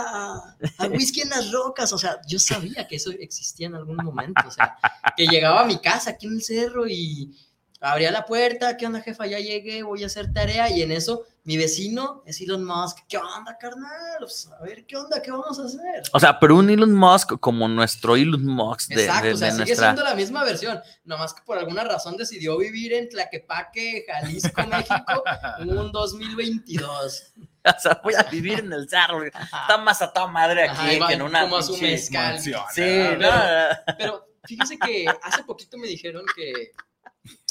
a 0.78 0.88
whisky 0.88 1.22
en 1.22 1.30
las 1.30 1.52
rocas. 1.52 1.92
O 1.92 1.98
sea, 1.98 2.22
yo 2.26 2.40
sabía 2.40 2.88
que 2.88 2.96
eso 2.96 3.12
existía 3.12 3.68
en 3.68 3.76
algún 3.76 3.98
momento. 3.98 4.42
O 4.48 4.52
sea, 4.52 4.78
que 5.18 5.26
llegaba 5.28 5.62
a 5.62 5.66
mi 5.66 5.80
casa 5.80 6.12
aquí 6.12 6.28
en 6.28 6.34
el 6.34 6.44
cerro 6.44 6.88
y 6.88 7.36
abría 7.82 8.12
la 8.12 8.26
puerta, 8.26 8.78
¿qué 8.78 8.86
onda, 8.86 9.02
jefa? 9.02 9.26
Ya 9.26 9.40
llegué, 9.40 9.84
voy 9.84 10.04
a 10.04 10.08
hacer 10.08 10.34
tarea. 10.34 10.70
Y 10.70 10.82
en 10.82 10.92
eso, 10.92 11.26
mi 11.44 11.58
vecino 11.58 12.24
es 12.26 12.42
Elon 12.42 12.64
Musk. 12.64 13.00
¿Qué 13.08 13.18
onda, 13.18 13.58
carnal? 13.58 14.18
Pues, 14.20 14.50
a 14.52 14.62
ver, 14.64 14.86
¿qué 14.86 14.98
onda? 14.98 15.22
¿Qué 15.22 15.32
vamos 15.32 15.60
a 15.60 15.66
hacer? 15.66 16.04
O 16.12 16.20
sea, 16.20 16.40
pero 16.40 16.58
un 16.58 16.70
Elon 16.70 16.94
Musk 16.94 17.40
como 17.40 17.68
nuestro 17.68 18.16
Elon 18.16 18.46
Musk 18.46 18.90
de, 18.90 19.06
Exacto, 19.06 19.34
o 19.34 19.38
sea, 19.38 19.52
sigue 19.52 19.76
siendo 19.76 20.04
la 20.04 20.16
misma 20.16 20.44
versión. 20.44 20.82
Nomás 21.06 21.34
que 21.34 21.42
por 21.44 21.58
alguna 21.58 21.84
razón 21.84 22.18
decidió 22.18 22.58
vivir 22.58 22.94
en 22.94 23.10
Tlaquepaque, 23.10 24.06
Jalisco, 24.08 24.68
México, 24.68 25.24
en 25.60 25.78
un 25.78 25.92
2022. 25.92 27.34
O 27.66 27.80
sea, 27.80 28.02
voy 28.04 28.16
a 28.16 28.24
vivir 28.24 28.60
en 28.60 28.74
el 28.74 28.90
cerro. 28.90 29.24
Está 29.24 29.78
más 29.78 30.02
a 30.02 30.12
toda 30.12 30.28
madre 30.28 30.70
aquí 30.70 31.00
que 31.08 31.14
en 31.14 31.22
una. 31.22 31.44
Como 31.44 31.62
su 31.62 31.78
mezcal. 31.78 32.40
Sí, 32.40 32.52
pero, 32.74 33.32
pero 33.98 34.28
fíjese 34.44 34.78
que 34.78 35.06
hace 35.24 35.44
poquito 35.44 35.78
me 35.78 35.88
dijeron 35.88 36.24
que 36.36 36.72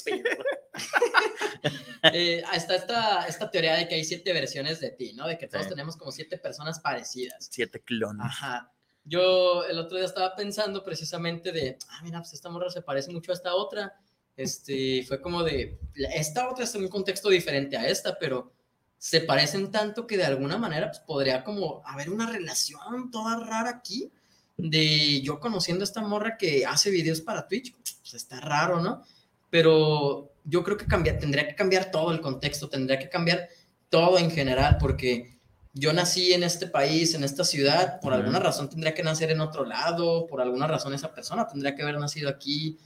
eh, 2.12 2.42
está 2.54 2.76
esta, 2.76 3.26
esta 3.26 3.50
teoría 3.50 3.76
de 3.76 3.88
que 3.88 3.96
hay 3.96 4.04
siete 4.04 4.32
versiones 4.32 4.80
de 4.80 4.90
ti, 4.90 5.12
¿no? 5.14 5.26
De 5.26 5.38
que 5.38 5.48
todos 5.48 5.68
tenemos 5.68 5.96
como 5.96 6.12
siete 6.12 6.38
personas 6.38 6.80
parecidas. 6.80 7.48
Siete 7.50 7.80
clones. 7.80 8.24
Ajá. 8.24 8.72
yo 9.04 9.64
el 9.64 9.78
otro 9.78 9.96
día 9.96 10.06
estaba 10.06 10.36
pensando 10.36 10.84
precisamente 10.84 11.52
de, 11.52 11.78
ah, 11.88 12.00
mira, 12.02 12.20
pues 12.20 12.32
esta 12.32 12.50
morra 12.50 12.70
se 12.70 12.82
parece 12.82 13.12
mucho 13.12 13.32
a 13.32 13.34
esta 13.34 13.54
otra. 13.54 13.94
Este, 14.36 15.04
fue 15.06 15.20
como 15.20 15.42
de, 15.42 15.80
esta 16.14 16.48
otra 16.48 16.64
está 16.64 16.78
en 16.78 16.84
un 16.84 16.90
contexto 16.90 17.28
diferente 17.28 17.76
a 17.76 17.88
esta, 17.88 18.18
pero 18.18 18.52
se 18.96 19.20
parecen 19.20 19.70
tanto 19.70 20.06
que 20.06 20.16
de 20.16 20.24
alguna 20.24 20.58
manera 20.58 20.90
pues, 20.90 21.00
podría 21.00 21.44
como 21.44 21.82
haber 21.84 22.10
una 22.10 22.30
relación 22.30 23.10
toda 23.10 23.44
rara 23.44 23.70
aquí 23.70 24.12
de 24.56 25.20
yo 25.22 25.38
conociendo 25.38 25.82
a 25.82 25.86
esta 25.86 26.02
morra 26.02 26.36
que 26.36 26.66
hace 26.66 26.90
videos 26.90 27.20
para 27.20 27.46
Twitch, 27.46 27.74
pues 27.74 28.14
está 28.14 28.40
raro, 28.40 28.80
¿no? 28.80 29.04
Pero 29.50 30.30
yo 30.44 30.62
creo 30.64 30.76
que 30.76 30.86
cambia, 30.86 31.18
tendría 31.18 31.46
que 31.46 31.54
cambiar 31.54 31.90
todo 31.90 32.12
el 32.12 32.20
contexto, 32.20 32.68
tendría 32.68 32.98
que 32.98 33.08
cambiar 33.08 33.48
todo 33.88 34.18
en 34.18 34.30
general, 34.30 34.76
porque 34.78 35.36
yo 35.72 35.92
nací 35.92 36.32
en 36.32 36.42
este 36.42 36.66
país, 36.66 37.14
en 37.14 37.24
esta 37.24 37.44
ciudad, 37.44 38.00
por 38.00 38.12
alguna 38.12 38.38
razón 38.40 38.68
tendría 38.68 38.94
que 38.94 39.02
nacer 39.02 39.30
en 39.30 39.40
otro 39.40 39.64
lado, 39.64 40.26
por 40.26 40.40
alguna 40.40 40.66
razón 40.66 40.92
esa 40.94 41.14
persona 41.14 41.46
tendría 41.46 41.74
que 41.74 41.82
haber 41.82 41.98
nacido 41.98 42.28
aquí, 42.28 42.78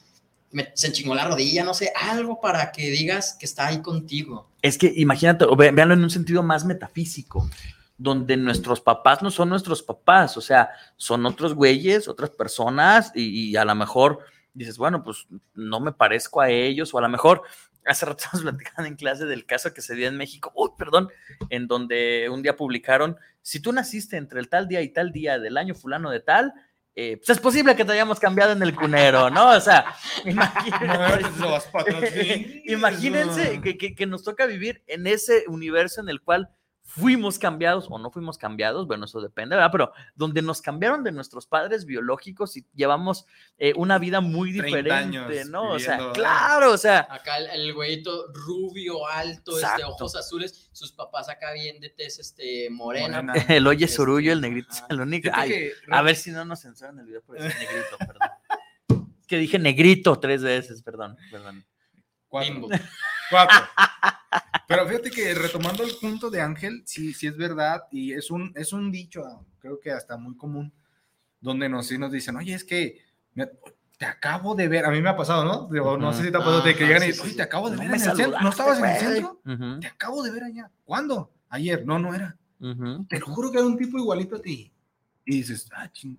me, 0.50 0.70
se 0.74 0.88
enchingó 0.88 1.14
la 1.14 1.26
rodilla, 1.26 1.64
no 1.64 1.72
sé, 1.74 1.92
algo 1.96 2.40
para 2.40 2.70
que 2.72 2.90
digas 2.90 3.34
que 3.38 3.46
está 3.46 3.68
ahí 3.68 3.80
contigo. 3.80 4.50
Es 4.60 4.76
que 4.76 4.92
imagínate, 4.94 5.46
ve- 5.56 5.70
véanlo 5.70 5.94
en 5.94 6.04
un 6.04 6.10
sentido 6.10 6.42
más 6.42 6.64
metafísico, 6.64 7.48
donde 7.96 8.36
nuestros 8.36 8.80
papás 8.80 9.22
no 9.22 9.30
son 9.30 9.48
nuestros 9.48 9.82
papás, 9.82 10.36
o 10.36 10.40
sea, 10.40 10.70
son 10.96 11.24
otros 11.24 11.54
güeyes, 11.54 12.06
otras 12.08 12.30
personas, 12.30 13.12
y, 13.14 13.50
y 13.50 13.56
a 13.56 13.64
lo 13.64 13.74
mejor 13.74 14.18
dices, 14.54 14.78
bueno, 14.78 15.02
pues 15.02 15.26
no 15.54 15.80
me 15.80 15.92
parezco 15.92 16.40
a 16.40 16.50
ellos, 16.50 16.92
o 16.94 16.98
a 16.98 17.02
lo 17.02 17.08
mejor 17.08 17.42
hace 17.86 18.06
rato 18.06 18.24
nos 18.32 18.42
platicaban 18.42 18.86
en 18.86 18.96
clase 18.96 19.24
del 19.26 19.44
caso 19.46 19.72
que 19.74 19.82
se 19.82 19.94
dio 19.94 20.08
en 20.08 20.16
México, 20.16 20.52
uy, 20.54 20.70
perdón, 20.78 21.08
en 21.50 21.66
donde 21.66 22.28
un 22.30 22.42
día 22.42 22.56
publicaron, 22.56 23.16
si 23.42 23.60
tú 23.60 23.72
naciste 23.72 24.16
entre 24.16 24.40
el 24.40 24.48
tal 24.48 24.68
día 24.68 24.82
y 24.82 24.88
tal 24.90 25.10
día 25.12 25.38
del 25.38 25.56
año 25.56 25.74
fulano 25.74 26.10
de 26.10 26.20
tal, 26.20 26.52
eh, 26.94 27.16
pues 27.16 27.30
es 27.30 27.38
posible 27.40 27.74
que 27.74 27.86
te 27.86 27.92
hayamos 27.92 28.20
cambiado 28.20 28.52
en 28.52 28.62
el 28.62 28.74
cunero, 28.74 29.30
¿no? 29.30 29.50
O 29.56 29.60
sea, 29.60 29.86
imagínense, 30.26 30.82
imagínense 32.66 33.60
que, 33.62 33.78
que- 33.78 33.94
que 33.94 34.06
nos 34.06 34.22
toca 34.22 34.44
vivir 34.46 34.82
en 34.86 35.06
ese 35.06 35.44
universo 35.48 36.00
en 36.02 36.08
el 36.10 36.20
cual 36.20 36.50
fuimos 36.94 37.38
cambiados 37.38 37.86
o 37.88 37.98
no 37.98 38.10
fuimos 38.10 38.36
cambiados, 38.36 38.86
bueno, 38.86 39.06
eso 39.06 39.22
depende, 39.22 39.56
¿verdad? 39.56 39.70
Pero 39.72 39.92
donde 40.14 40.42
nos 40.42 40.60
cambiaron 40.60 41.02
de 41.02 41.10
nuestros 41.10 41.46
padres 41.46 41.86
biológicos 41.86 42.54
y 42.58 42.66
llevamos 42.74 43.24
eh, 43.56 43.72
una 43.76 43.98
vida 43.98 44.20
muy 44.20 44.50
30 44.50 44.66
diferente, 44.66 44.92
años 44.92 45.48
¿no? 45.48 45.70
O 45.72 45.78
sea, 45.78 46.12
claro, 46.12 46.72
o 46.72 46.76
sea, 46.76 47.06
Acá 47.10 47.38
el, 47.38 47.46
el 47.48 47.72
güeyito 47.74 48.26
rubio, 48.34 49.06
alto, 49.08 49.52
este, 49.52 49.62
Exacto. 49.62 49.88
ojos 49.88 50.16
azules, 50.16 50.68
sus 50.72 50.92
papás 50.92 51.30
acá 51.30 51.52
bien 51.54 51.80
de 51.80 51.88
tez 51.88 52.18
este, 52.18 52.68
morena. 52.70 53.22
Morena. 53.22 53.32
el 53.48 53.66
oye 53.66 53.86
Este, 53.86 53.96
sorullo, 53.96 54.32
el 54.32 54.42
negrito 54.42 54.68
es 54.70 54.82
ajá. 54.82 54.86
el 54.90 55.22
Ay, 55.32 55.48
que- 55.48 55.72
a 55.90 56.02
ver 56.02 56.16
si 56.16 56.30
no 56.30 56.44
nos 56.44 56.60
censuran 56.60 56.98
el 56.98 57.06
video 57.06 57.22
por 57.22 57.40
decir 57.40 57.58
negrito, 57.58 57.96
perdón. 57.98 59.06
Que 59.26 59.38
dije 59.38 59.58
negrito 59.58 60.18
tres 60.20 60.42
veces, 60.42 60.82
perdón, 60.82 61.16
perdón. 61.30 61.64
Cuatro. 62.28 62.68
Cuatro. 63.32 63.56
Pero 64.68 64.86
fíjate 64.86 65.10
que 65.10 65.34
retomando 65.34 65.82
el 65.82 65.90
punto 66.00 66.30
de 66.30 66.40
Ángel, 66.40 66.82
sí, 66.86 67.12
sí 67.12 67.26
es 67.26 67.36
verdad, 67.36 67.82
y 67.90 68.12
es 68.12 68.30
un, 68.30 68.52
es 68.54 68.72
un 68.72 68.90
dicho, 68.92 69.22
creo 69.58 69.80
que 69.80 69.90
hasta 69.90 70.16
muy 70.16 70.36
común, 70.36 70.72
donde 71.40 71.68
nos, 71.68 71.86
sí 71.88 71.98
nos 71.98 72.12
dicen, 72.12 72.36
oye, 72.36 72.54
es 72.54 72.64
que 72.64 72.98
me- 73.34 73.48
te 73.98 74.06
acabo 74.06 74.54
de 74.54 74.68
ver, 74.68 74.84
a 74.86 74.90
mí 74.90 75.00
me 75.02 75.08
ha 75.10 75.16
pasado, 75.16 75.44
¿no? 75.44 75.68
Digo, 75.70 75.96
no 75.98 76.12
sé 76.12 76.24
si 76.24 76.30
te 76.30 76.36
ha 76.36 76.40
pasado 76.40 76.62
de 76.62 76.74
que 76.74 76.86
llegan 76.86 77.02
y 77.02 77.12
oye, 77.20 77.34
te 77.34 77.42
acabo 77.42 77.68
de 77.70 77.76
No 77.76 77.82
ver 77.82 77.88
en 77.88 77.94
el 77.94 78.00
centro, 78.00 78.40
¿no 78.40 78.48
estabas 78.50 78.78
en 78.78 78.84
el 78.86 78.96
centro? 78.98 79.40
Te 79.80 79.86
acabo 79.86 80.22
de 80.22 80.30
ver 80.30 80.44
allá. 80.44 80.70
¿Cuándo? 80.84 81.30
Ayer, 81.50 81.84
no, 81.86 81.98
no 81.98 82.14
era. 82.14 82.36
ujú. 82.60 83.04
Te 83.08 83.18
lo 83.20 83.26
juro 83.26 83.50
que 83.52 83.58
era 83.58 83.66
un 83.66 83.76
tipo 83.76 83.98
igualito 83.98 84.36
a 84.36 84.42
ti. 84.42 84.72
Y 85.24 85.36
dices, 85.36 85.68
ah, 85.74 85.88
ching. 85.92 86.18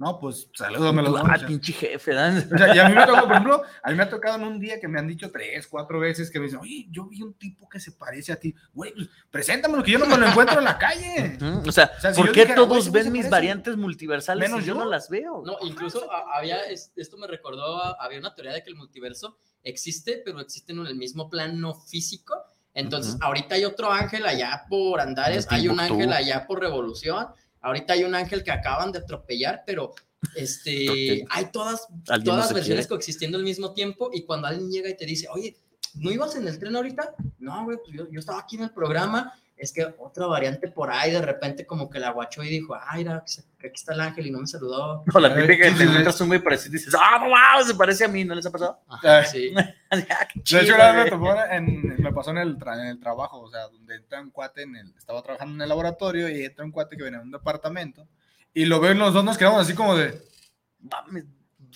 No, 0.00 0.18
pues 0.18 0.48
salúdamelo. 0.54 1.10
¿no? 1.10 1.18
Ah, 1.18 1.34
O 1.34 1.38
sea, 1.38 1.46
pinche 1.46 1.74
jefe, 1.74 2.12
¿verdad? 2.14 2.42
o 2.54 2.56
sea, 2.58 2.74
y 2.74 2.78
a 2.78 2.88
mí 2.88 2.94
me 2.94 3.04
tocó, 3.04 3.20
por 3.24 3.32
ejemplo, 3.32 3.62
a 3.82 3.90
mí 3.90 3.96
me 3.96 4.02
ha 4.02 4.08
tocado 4.08 4.36
en 4.36 4.44
un 4.44 4.58
día 4.58 4.80
que 4.80 4.88
me 4.88 4.98
han 4.98 5.06
dicho 5.06 5.30
tres, 5.30 5.68
cuatro 5.68 6.00
veces 6.00 6.30
que 6.30 6.38
me 6.40 6.46
dicen, 6.46 6.58
oye, 6.60 6.86
yo 6.90 7.04
vi 7.04 7.20
un 7.22 7.34
tipo 7.34 7.68
que 7.68 7.78
se 7.78 7.92
parece 7.92 8.32
a 8.32 8.36
ti. 8.36 8.54
Güey, 8.72 8.94
pues 8.94 9.08
préntamelo, 9.30 9.82
que 9.82 9.90
yo 9.90 9.98
no 9.98 10.06
me 10.06 10.16
lo 10.16 10.26
encuentro 10.26 10.58
en 10.58 10.64
la 10.64 10.78
calle. 10.78 11.36
O 11.66 11.70
sea, 11.70 11.92
O 11.94 12.00
sea, 12.00 12.14
si 12.14 12.20
¿por 12.22 12.32
qué 12.32 12.40
dijera, 12.40 12.54
todos 12.54 12.90
ven 12.90 13.12
mis 13.12 13.28
variantes 13.28 13.76
multiversales 13.76 14.48
Menos 14.50 14.64
yo 14.64 14.72
yo. 14.74 14.80
no 14.80 14.86
las 14.88 15.10
veo? 15.10 15.42
No, 15.44 15.58
incluso 15.60 16.10
a- 16.10 16.38
había, 16.38 16.64
es- 16.64 16.92
esto 16.96 17.18
me 17.18 17.26
recordó, 17.26 17.76
a- 17.84 17.96
había 18.00 18.18
una 18.20 18.34
teoría 18.34 18.52
de 18.54 18.62
que 18.62 18.70
el 18.70 18.76
multiverso 18.76 19.36
existe, 19.62 20.22
pero 20.24 20.40
existe 20.40 20.72
en 20.72 20.78
el 20.86 20.96
mismo 20.96 21.28
plano 21.28 21.74
físico. 21.74 22.34
Entonces, 22.72 23.16
ahorita 23.20 23.56
hay 23.56 23.64
otro 23.66 23.92
ángel 23.92 24.24
allá 24.24 24.64
por 24.70 25.00
Andares, 25.00 25.46
hay 25.50 25.68
un 25.68 25.78
ángel 25.78 26.10
allá 26.12 26.46
por 26.46 26.60
Revolución, 26.60 27.26
ahorita 27.60 27.94
hay 27.94 28.04
un 28.04 28.14
ángel 28.14 28.42
que 28.42 28.50
acaban 28.50 28.92
de 28.92 28.98
atropellar, 28.98 29.62
pero 29.66 29.94
este, 30.34 31.24
hay 31.30 31.50
todas, 31.52 31.86
todas 32.04 32.24
no 32.24 32.36
las 32.36 32.52
versiones 32.52 32.86
quiere. 32.86 32.88
coexistiendo 32.88 33.38
al 33.38 33.44
mismo 33.44 33.72
tiempo 33.72 34.10
y 34.12 34.24
cuando 34.24 34.48
alguien 34.48 34.70
llega 34.70 34.88
y 34.88 34.96
te 34.96 35.06
dice, 35.06 35.28
oye, 35.30 35.56
¿no 35.94 36.10
ibas 36.10 36.36
en 36.36 36.46
el 36.46 36.58
tren 36.58 36.76
ahorita? 36.76 37.14
No, 37.38 37.64
güey, 37.64 37.78
pues 37.78 37.96
yo, 37.96 38.08
yo 38.10 38.20
estaba 38.20 38.40
aquí 38.40 38.56
en 38.56 38.64
el 38.64 38.70
programa, 38.70 39.32
es 39.60 39.72
que 39.72 39.84
otra 39.98 40.26
variante 40.26 40.68
por 40.68 40.90
ahí 40.90 41.10
de 41.12 41.20
repente 41.22 41.66
como 41.66 41.88
que 41.90 41.98
la 41.98 42.10
guachó 42.10 42.42
y 42.42 42.48
dijo, 42.48 42.76
ay, 42.88 43.04
mira, 43.04 43.16
aquí 43.18 43.40
está 43.74 43.92
el 43.94 44.00
ángel 44.00 44.26
y 44.26 44.30
no 44.30 44.40
me 44.40 44.46
saludó. 44.46 45.04
No, 45.12 45.20
la 45.20 45.34
típica 45.34 45.64
que 45.68 45.72
te 45.72 45.82
encuentras 45.84 46.20
un 46.22 46.28
güey 46.28 46.40
parecido 46.42 46.74
y 46.74 46.78
dices, 46.78 46.94
ah, 46.98 47.18
no, 47.20 47.26
wow, 47.28 47.66
se 47.66 47.74
parece 47.74 48.04
a 48.04 48.08
mí, 48.08 48.24
¿no 48.24 48.34
les 48.34 48.46
ha 48.46 48.50
pasado? 48.50 48.80
Ajá, 48.88 49.18
Ah. 49.18 49.24
sí. 49.24 49.52
De 49.90 50.60
hecho, 50.62 50.74
una 50.74 50.92
vez 50.92 50.94
me, 50.94 51.00
güey. 51.00 51.10
tocó 51.10 51.36
en- 51.50 52.02
me 52.02 52.12
pasó 52.12 52.30
en 52.30 52.38
el, 52.38 52.56
tra- 52.58 52.78
en 52.80 52.86
el 52.86 53.00
trabajo, 53.00 53.40
o 53.40 53.50
sea, 53.50 53.62
donde 53.68 53.96
entra 53.96 54.20
un 54.20 54.30
cuate, 54.30 54.62
en 54.62 54.76
el, 54.76 54.94
estaba 54.96 55.20
trabajando 55.22 55.54
en 55.56 55.62
el 55.62 55.68
laboratorio 55.68 56.28
y 56.28 56.44
entra 56.44 56.64
un 56.64 56.70
cuate 56.70 56.96
que 56.96 57.02
venía 57.02 57.18
de 57.18 57.24
un 57.24 57.30
departamento 57.32 58.06
y 58.54 58.64
lo 58.66 58.80
veo 58.80 58.92
y 58.92 58.96
los 58.96 59.12
dos 59.12 59.24
nos 59.24 59.36
quedamos 59.38 59.60
así 59.62 59.74
como 59.74 59.96
de... 59.96 60.20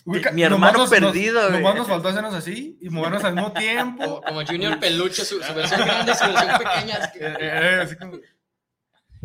Ubica- 0.05 0.33
mi 0.33 0.43
hermano 0.43 0.79
nos- 0.79 0.91
perdido, 0.91 1.43
Nos, 1.43 1.53
nomás 1.61 1.77
nos 1.77 1.89
faltó 1.89 2.09
hacernos 2.09 2.35
así 2.35 2.79
y 2.81 2.89
movernos 2.91 3.25
al 3.25 3.35
mismo 3.35 3.53
tiempo. 3.53 4.21
Como, 4.27 4.45
Junior 4.47 4.79
Peluche, 4.81 5.25
su, 5.25 5.41
su 5.43 5.55
versión 5.55 5.81
grande 5.81 6.13
y 6.13 6.15
su 6.15 6.25
versión 6.25 6.59
pequeña. 6.59 7.13
Eh, 7.15 7.87
eh, 7.91 7.97
como- 7.99 8.19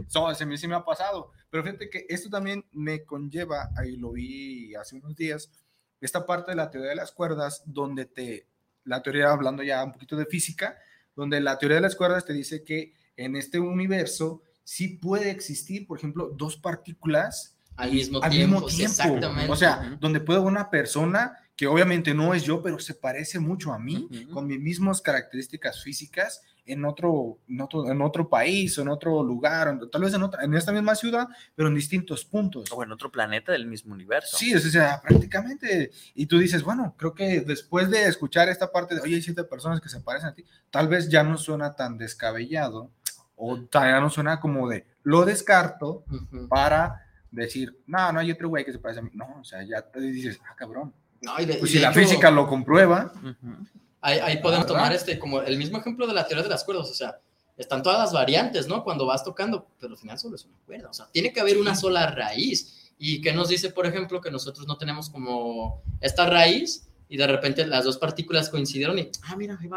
So, 0.08 0.34
se 0.34 0.46
me, 0.46 0.58
sí 0.58 0.68
me 0.68 0.76
ha 0.76 0.84
pasado. 0.86 1.32
Pero 1.50 1.64
fíjate 1.64 1.90
que 1.90 2.06
esto 2.08 2.30
también 2.30 2.66
me 2.72 3.04
conlleva, 3.04 3.70
ahí 3.76 3.98
lo 3.98 4.12
vi 4.14 4.74
hace 4.76 4.96
unos 4.96 5.16
días, 5.16 5.52
esta 6.00 6.26
parte 6.26 6.52
de 6.52 6.56
la 6.56 6.70
teoría 6.70 6.92
de 6.92 6.96
las 6.96 7.12
cuerdas, 7.12 7.64
donde 7.66 8.06
te, 8.06 8.48
la 8.86 9.02
teoría, 9.02 9.32
hablando 9.32 9.62
ya 9.64 9.84
un 9.84 9.92
poquito 9.92 10.16
de 10.16 10.26
física, 10.26 10.78
donde 11.16 11.42
la 11.42 11.58
teoría 11.58 11.76
de 11.76 11.82
las 11.82 11.96
cuerdas 11.96 12.26
te 12.26 12.32
dice 12.34 12.64
que 12.64 12.94
en 13.18 13.36
este 13.36 13.60
universo 13.60 14.42
sí 14.64 14.88
puede 14.88 15.32
existir, 15.32 15.86
por 15.86 15.98
ejemplo, 15.98 16.30
dos 16.34 16.56
partículas 16.56 17.58
Al 17.80 17.92
mismo 17.92 18.22
al 18.22 18.30
tiempo, 18.30 18.56
mismo 18.56 18.70
sí, 18.70 18.78
tiempo. 18.78 18.92
exactamente. 19.04 19.52
O 19.52 19.56
sea, 19.56 19.98
donde 20.00 20.20
puede 20.20 20.40
una 20.40 20.70
persona 20.70 21.38
que 21.56 21.68
obviamente 21.68 22.14
no 22.14 22.34
es 22.34 22.44
yo, 22.44 22.62
pero 22.62 22.80
se 22.80 22.94
parece 22.94 23.40
mucho 23.40 23.74
a 23.74 23.80
mí, 23.80 24.08
Ujú. 24.10 24.34
con 24.34 24.48
mis 24.48 24.60
mismas 24.60 25.02
características 25.02 25.84
físicas, 25.84 26.42
en 26.66 26.86
otro, 26.86 27.40
en 27.50 27.60
otro, 27.62 27.90
en 27.92 28.02
otro 28.02 28.30
país, 28.30 28.78
o 28.78 28.84
en 28.84 28.90
otro 28.90 29.24
lugar, 29.24 29.68
o 29.70 29.90
tal 29.90 30.02
vez 30.04 30.14
en, 30.14 30.22
otra, 30.22 30.44
en 30.44 30.54
esta 30.54 30.72
misma 30.72 30.94
ciudad, 30.94 31.28
pero 31.56 31.68
en 31.68 31.74
distintos 31.76 32.24
puntos. 32.24 32.72
O 32.72 32.84
en 32.84 32.92
otro 32.92 33.12
planeta 33.12 33.52
del 33.52 33.66
mismo 33.66 33.94
universo. 33.94 34.38
Sí, 34.38 34.54
o 34.54 34.60
sea, 34.60 35.02
prácticamente. 35.02 35.92
Y 36.14 36.28
tú 36.28 36.38
dices, 36.38 36.62
bueno, 36.64 36.94
creo 36.98 37.14
que 37.16 37.42
después 37.42 37.90
de 37.90 38.06
escuchar 38.08 38.50
esta 38.50 38.72
parte 38.72 38.94
de, 38.96 39.02
oye, 39.02 39.16
hay 39.16 39.22
siete 39.22 39.44
personas 39.44 39.82
que 39.82 39.90
se 39.90 40.00
parecen 40.00 40.30
a 40.30 40.34
ti, 40.36 40.46
tal 40.70 40.88
vez 40.88 41.10
ya 41.10 41.24
no 41.24 41.38
suena 41.38 41.76
tan 41.76 41.98
descabellado, 41.98 42.92
o 43.36 43.58
tal- 43.64 43.90
ya 43.90 44.00
no 44.00 44.10
suena 44.10 44.40
como 44.40 44.70
de, 44.70 44.86
lo 45.04 45.26
descarto 45.26 46.04
Ujú. 46.12 46.48
para 46.50 47.06
decir, 47.32 47.78
no, 47.88 48.12
no 48.12 48.20
hay 48.20 48.32
otro 48.32 48.50
güey 48.50 48.66
que 48.66 48.72
se 48.72 48.80
parece 48.80 49.00
a 49.00 49.04
mí. 49.04 49.12
No, 49.14 49.38
o 49.40 49.44
sea, 49.44 49.64
ya 49.64 49.82
te 49.82 50.00
dices, 50.00 50.40
ah, 50.50 50.56
cabrón. 50.56 50.94
No, 51.22 51.40
y 51.40 51.46
de- 51.46 51.56
Pues 51.56 51.72
y 51.72 51.74
si 51.74 51.80
de 51.80 51.84
la 51.86 51.92
hecho, 51.92 52.00
física 52.00 52.32
lo 52.32 52.48
comprueba, 52.48 53.12
Ujú. 53.16 53.56
Ahí, 54.02 54.18
ahí 54.20 54.38
podemos 54.38 54.66
¿verdad? 54.66 54.78
tomar 54.78 54.94
este, 54.94 55.20
como 55.20 55.42
el 55.42 55.58
mismo 55.58 55.78
ejemplo 55.78 56.08
de 56.08 56.14
la 56.14 56.26
teoría 56.26 56.44
de 56.44 56.50
las 56.50 56.64
cuerdas, 56.64 56.90
o 56.90 56.94
sea, 56.94 57.20
están 57.58 57.84
todas 57.84 58.00
las 58.00 58.14
variantes, 58.14 58.66
¿no? 58.68 58.82
Cuando 58.86 59.06
vas 59.06 59.26
tocando, 59.26 59.68
pero 59.78 59.92
al 59.92 60.00
final 60.00 60.18
solo 60.18 60.36
es 60.38 60.46
una 60.46 60.58
cuerda, 60.66 60.90
o 60.90 60.94
sea, 60.94 61.08
tiene 61.12 61.34
que 61.34 61.42
haber 61.42 61.58
una 61.58 61.76
sola 61.76 62.10
raíz. 62.10 62.94
¿Y 62.98 63.20
qué 63.22 63.34
nos 63.34 63.50
dice, 63.50 63.70
por 63.72 63.86
ejemplo, 63.86 64.22
que 64.22 64.32
nosotros 64.32 64.66
no 64.68 64.78
tenemos 64.78 65.10
como 65.10 65.82
esta 66.00 66.26
raíz 66.30 66.88
y 67.10 67.18
de 67.18 67.28
repente 67.28 67.66
las 67.68 67.84
dos 67.84 67.98
partículas 67.98 68.50
coincidieron 68.50 68.98
y, 69.00 69.10
ah, 69.24 69.36
mira, 69.36 69.58
ahí 69.60 69.68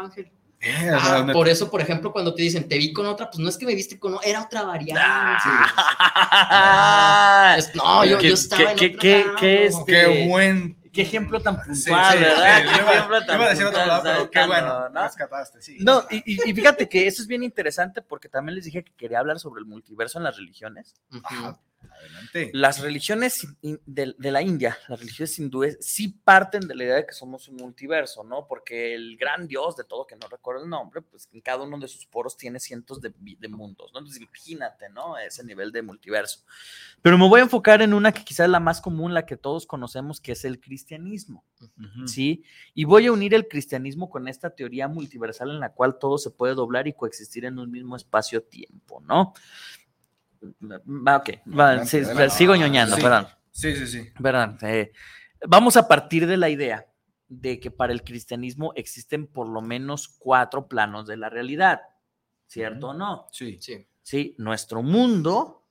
eh, 0.63 0.89
Ah, 0.93 1.27
por 1.33 1.47
eso, 1.49 1.69
por 1.69 1.81
ejemplo, 1.81 2.11
cuando 2.11 2.33
te 2.33 2.41
dicen, 2.41 2.67
te 2.67 2.77
vi 2.77 2.93
con 2.93 3.05
otra, 3.05 3.29
pues 3.29 3.39
no 3.39 3.49
es 3.49 3.57
que 3.57 3.65
me 3.65 3.75
viste 3.75 3.99
con 3.99 4.13
otra, 4.15 4.29
era 4.29 4.41
otra 4.43 4.63
variante. 4.63 5.01
Ah, 6.25 7.57
no, 7.75 8.05
yo, 8.05 8.17
¿Qué- 8.17 8.29
yo 8.29 8.33
estaba 8.35 8.71
en 8.71 8.77
qué- 8.77 8.85
otro 8.87 8.99
qué- 8.99 9.25
lado. 9.69 9.85
qué 9.85 10.27
buen. 10.27 10.77
Qué 10.93 11.01
ejemplo 11.01 11.39
tan 11.41 11.55
puntual, 11.55 11.75
sí, 11.75 11.89
¿verdad? 12.19 12.57
sí, 12.61 12.63
Qué 12.69 12.81
iba- 12.81 12.91
ejemplo 12.93 13.25
tan 13.25 13.35
iba 13.35 13.45
a 13.45 13.49
decir 13.49 13.65
otra 13.65 13.79
puntual, 13.79 14.01
palabra, 14.03 14.13
pero 14.29 14.29
qué 14.31 14.45
bueno, 14.47 14.89
¿no? 14.89 15.01
rescataste, 15.03 15.61
sí. 15.63 15.77
No, 15.79 16.03
y, 16.11 16.49
y- 16.49 16.53
fíjate 16.53 16.87
que 16.87 17.07
eso 17.07 17.23
es 17.23 17.27
bien 17.27 17.41
interesante 17.41 18.03
porque 18.03 18.29
también 18.29 18.55
les 18.55 18.65
dije 18.65 18.83
que 18.83 18.93
quería 18.93 19.17
hablar 19.19 19.39
sobre 19.39 19.59
el 19.61 19.65
multiverso 19.65 20.19
en 20.19 20.25
las 20.25 20.37
religiones. 20.37 20.93
Ajá. 21.83 22.13
Las 22.51 22.79
religiones 22.79 23.47
de, 23.61 24.15
la 24.31 24.41
India, 24.41 24.77
las 24.87 24.99
religiones 24.99 25.37
hindúes, 25.37 25.77
sí 25.81 26.07
parten 26.07 26.67
de 26.67 26.75
la 26.75 26.83
idea 26.83 26.95
de 26.95 27.05
que 27.05 27.13
somos 27.13 27.47
un 27.47 27.57
multiverso, 27.57 28.23
¿no? 28.23 28.47
Porque 28.47 28.95
el 28.95 29.17
gran 29.17 29.47
dios 29.47 29.75
de 29.75 29.83
todo, 29.83 30.07
que 30.07 30.15
no 30.15 30.27
recuerdo 30.27 30.63
el 30.63 30.69
nombre, 30.69 31.01
pues 31.01 31.29
en 31.31 31.41
cada 31.41 31.63
uno 31.63 31.77
de 31.77 31.87
sus 31.87 32.05
poros 32.05 32.35
tiene 32.37 32.59
cientos 32.59 33.01
de, 33.01 33.13
mundos, 33.49 33.91
¿no? 33.93 33.99
Entonces 33.99 34.21
imagínate, 34.21 34.89
¿no? 34.89 35.17
Ese 35.17 35.43
nivel 35.43 35.71
de 35.71 35.81
multiverso. 35.81 36.43
Pero 37.01 37.17
me 37.17 37.27
voy 37.27 37.41
a 37.41 37.43
enfocar 37.43 37.81
en 37.81 37.93
una 37.93 38.11
que 38.11 38.23
quizás 38.23 38.45
es 38.45 38.51
la 38.51 38.59
más 38.59 38.81
común, 38.81 39.13
la 39.13 39.25
que 39.25 39.37
todos 39.37 39.65
conocemos, 39.65 40.19
que 40.19 40.31
es 40.31 40.43
el 40.45 40.59
cristianismo, 40.59 41.45
¿sí? 42.05 42.43
Y 42.73 42.85
voy 42.85 43.07
a 43.07 43.11
unir 43.11 43.33
el 43.33 43.47
cristianismo 43.47 44.09
con 44.09 44.27
esta 44.27 44.49
teoría 44.49 44.87
multiversal 44.87 45.51
en 45.51 45.59
la 45.59 45.73
cual 45.73 45.99
todo 45.99 46.17
se 46.17 46.31
puede 46.31 46.55
doblar 46.55 46.87
y 46.87 46.93
coexistir 46.93 47.45
en 47.45 47.59
un 47.59 47.69
mismo 47.69 47.95
espacio-tiempo, 47.95 49.01
¿no? 49.01 49.33
Ok, 51.07 51.29
sigo 52.29 52.55
ñoñando, 52.55 52.95
perdón. 52.97 53.27
Sí, 53.51 53.75
sí, 53.75 53.87
sí. 53.87 54.09
Perdón. 54.21 54.57
Eh, 54.61 54.91
vamos 55.47 55.77
a 55.77 55.87
partir 55.87 56.27
de 56.27 56.37
la 56.37 56.49
idea 56.49 56.87
de 57.27 57.59
que 57.59 57.71
para 57.71 57.93
el 57.93 58.03
cristianismo 58.03 58.73
existen 58.75 59.27
por 59.27 59.47
lo 59.47 59.61
menos 59.61 60.07
cuatro 60.07 60.67
planos 60.67 61.07
de 61.07 61.17
la 61.17 61.29
realidad, 61.29 61.81
¿cierto 62.47 62.89
o 62.89 62.93
no? 62.93 63.27
Sí. 63.31 63.57
Sí. 63.59 63.87
Sí, 64.01 64.35
nuestro 64.37 64.83
mundo, 64.83 65.63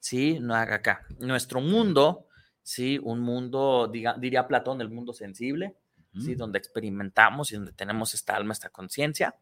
sí, 0.00 0.38
no 0.40 0.54
haga 0.54 0.76
acá, 0.76 1.06
nuestro 1.20 1.60
mundo, 1.60 2.26
sí, 2.60 2.98
un 3.00 3.20
mundo, 3.20 3.88
diría 3.88 4.48
Platón, 4.48 4.80
el 4.80 4.90
mundo 4.90 5.12
sensible, 5.12 5.76
sí, 6.18 6.34
donde 6.34 6.58
experimentamos 6.58 7.52
y 7.52 7.54
donde 7.54 7.72
tenemos 7.72 8.14
esta 8.14 8.34
alma, 8.34 8.52
esta 8.52 8.70
conciencia, 8.70 9.36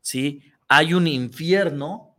sí, 0.00 0.40
hay 0.68 0.94
un 0.94 1.08
infierno, 1.08 2.09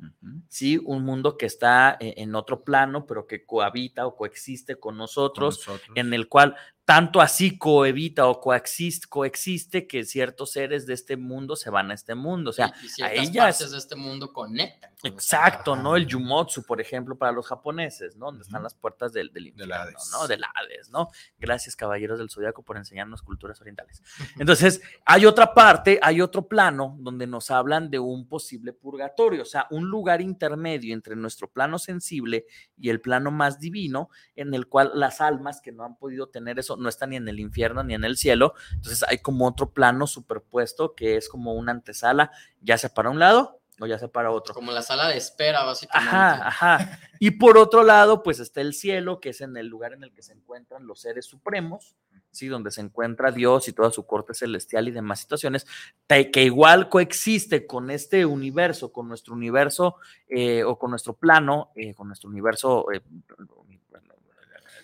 ¿sí? 0.47 0.79
Un 0.83 1.03
mundo 1.03 1.37
que 1.37 1.45
está 1.45 1.97
e-, 1.99 2.15
en 2.17 2.35
otro 2.35 2.63
plano, 2.63 3.05
pero 3.05 3.27
que 3.27 3.45
cohabita 3.45 4.05
o 4.05 4.15
coexiste 4.15 4.75
con 4.75 4.97
nosotros, 4.97 5.65
en 5.95 6.13
el 6.13 6.27
cual 6.27 6.55
tanto 6.85 7.21
así 7.21 7.57
coevita 7.57 8.27
o 8.27 8.41
coexiste, 8.41 9.07
coexiste 9.07 9.87
que 9.87 10.03
ciertos 10.03 10.51
seres 10.51 10.85
de 10.87 10.93
este 10.93 11.15
mundo 11.15 11.55
se 11.55 11.69
van 11.69 11.91
a 11.91 11.93
este 11.93 12.15
mundo. 12.15 12.49
O 12.49 12.53
sea, 12.53 12.73
y, 12.97 13.01
a 13.01 13.13
ellas. 13.13 13.57
partes 13.57 13.71
de 13.71 13.77
este 13.77 13.95
mundo 13.95 14.33
conectan. 14.33 14.91
Exacto, 15.03 15.75
¿no? 15.75 15.95
El 15.95 16.05
Yumotsu, 16.05 16.63
por 16.63 16.81
ejemplo, 16.81 17.17
para 17.17 17.31
los 17.31 17.47
japoneses, 17.47 18.15
¿no? 18.17 18.27
Donde 18.27 18.43
están 18.43 18.61
las 18.61 18.75
puertas 18.75 19.13
del, 19.13 19.31
del 19.31 19.47
infierno, 19.47 19.99
¿no? 20.11 20.27
Del 20.27 20.43
Hades, 20.43 20.89
¿no? 20.89 21.09
Gracias, 21.39 21.75
caballeros 21.75 22.19
del 22.19 22.29
Zodiaco, 22.29 22.61
por 22.61 22.77
enseñarnos 22.77 23.21
culturas 23.21 23.59
orientales. 23.61 24.01
Entonces, 24.37 24.81
hay 25.05 25.25
otra 25.25 25.53
parte, 25.53 25.99
hay 26.01 26.21
otro 26.21 26.47
plano 26.47 26.97
donde 26.99 27.25
nos 27.25 27.51
hablan 27.51 27.89
de 27.89 27.99
un 27.99 28.27
posible 28.27 28.73
purgatorio, 28.73 29.43
o 29.43 29.45
sea, 29.45 29.65
un 29.71 29.89
lugar 29.91 30.21
intermedio 30.21 30.93
entre 30.93 31.15
nuestro 31.15 31.49
plano 31.49 31.77
sensible 31.77 32.45
y 32.77 32.89
el 32.89 33.01
plano 33.01 33.29
más 33.29 33.59
divino, 33.59 34.09
en 34.35 34.53
el 34.53 34.67
cual 34.67 34.91
las 34.95 35.21
almas 35.21 35.61
que 35.61 35.71
no 35.71 35.83
han 35.83 35.97
podido 35.97 36.29
tener 36.29 36.57
eso 36.57 36.77
no 36.77 36.89
está 36.89 37.05
ni 37.05 37.17
en 37.17 37.27
el 37.27 37.39
infierno 37.39 37.83
ni 37.83 37.93
en 37.93 38.03
el 38.03 38.17
cielo. 38.17 38.55
Entonces 38.73 39.03
hay 39.07 39.19
como 39.19 39.47
otro 39.47 39.71
plano 39.71 40.07
superpuesto 40.07 40.95
que 40.95 41.17
es 41.17 41.29
como 41.29 41.53
una 41.53 41.71
antesala, 41.71 42.31
ya 42.61 42.77
sea 42.77 42.91
para 42.93 43.09
un 43.09 43.19
lado 43.19 43.61
o 43.79 43.87
ya 43.87 43.97
sea 43.97 44.07
para 44.07 44.31
otro. 44.31 44.53
Como 44.53 44.71
la 44.71 44.81
sala 44.81 45.07
de 45.07 45.17
espera, 45.17 45.63
básicamente. 45.63 46.15
Ajá, 46.15 46.47
ajá. 46.47 46.99
Y 47.19 47.31
por 47.31 47.57
otro 47.57 47.83
lado, 47.83 48.21
pues 48.23 48.39
está 48.39 48.61
el 48.61 48.73
cielo, 48.73 49.19
que 49.19 49.29
es 49.29 49.41
en 49.41 49.57
el 49.57 49.67
lugar 49.67 49.93
en 49.93 50.03
el 50.03 50.13
que 50.13 50.21
se 50.21 50.33
encuentran 50.33 50.85
los 50.85 51.01
seres 51.01 51.25
supremos, 51.25 51.95
¿sí? 52.31 52.47
Donde 52.47 52.71
se 52.71 52.81
encuentra 52.81 53.31
Dios 53.31 53.67
y 53.67 53.73
toda 53.73 53.91
su 53.91 54.05
corte 54.05 54.33
celestial 54.33 54.87
y 54.87 54.91
demás 54.91 55.19
situaciones, 55.19 55.67
que 56.07 56.43
igual 56.43 56.89
coexiste 56.89 57.65
con 57.65 57.91
este 57.91 58.25
universo, 58.25 58.91
con 58.91 59.07
nuestro 59.07 59.33
universo 59.33 59.95
eh, 60.27 60.63
o 60.63 60.77
con 60.77 60.91
nuestro 60.91 61.13
plano, 61.13 61.71
eh, 61.75 61.93
con 61.93 62.07
nuestro 62.07 62.29
universo 62.29 62.91
eh, 62.91 63.01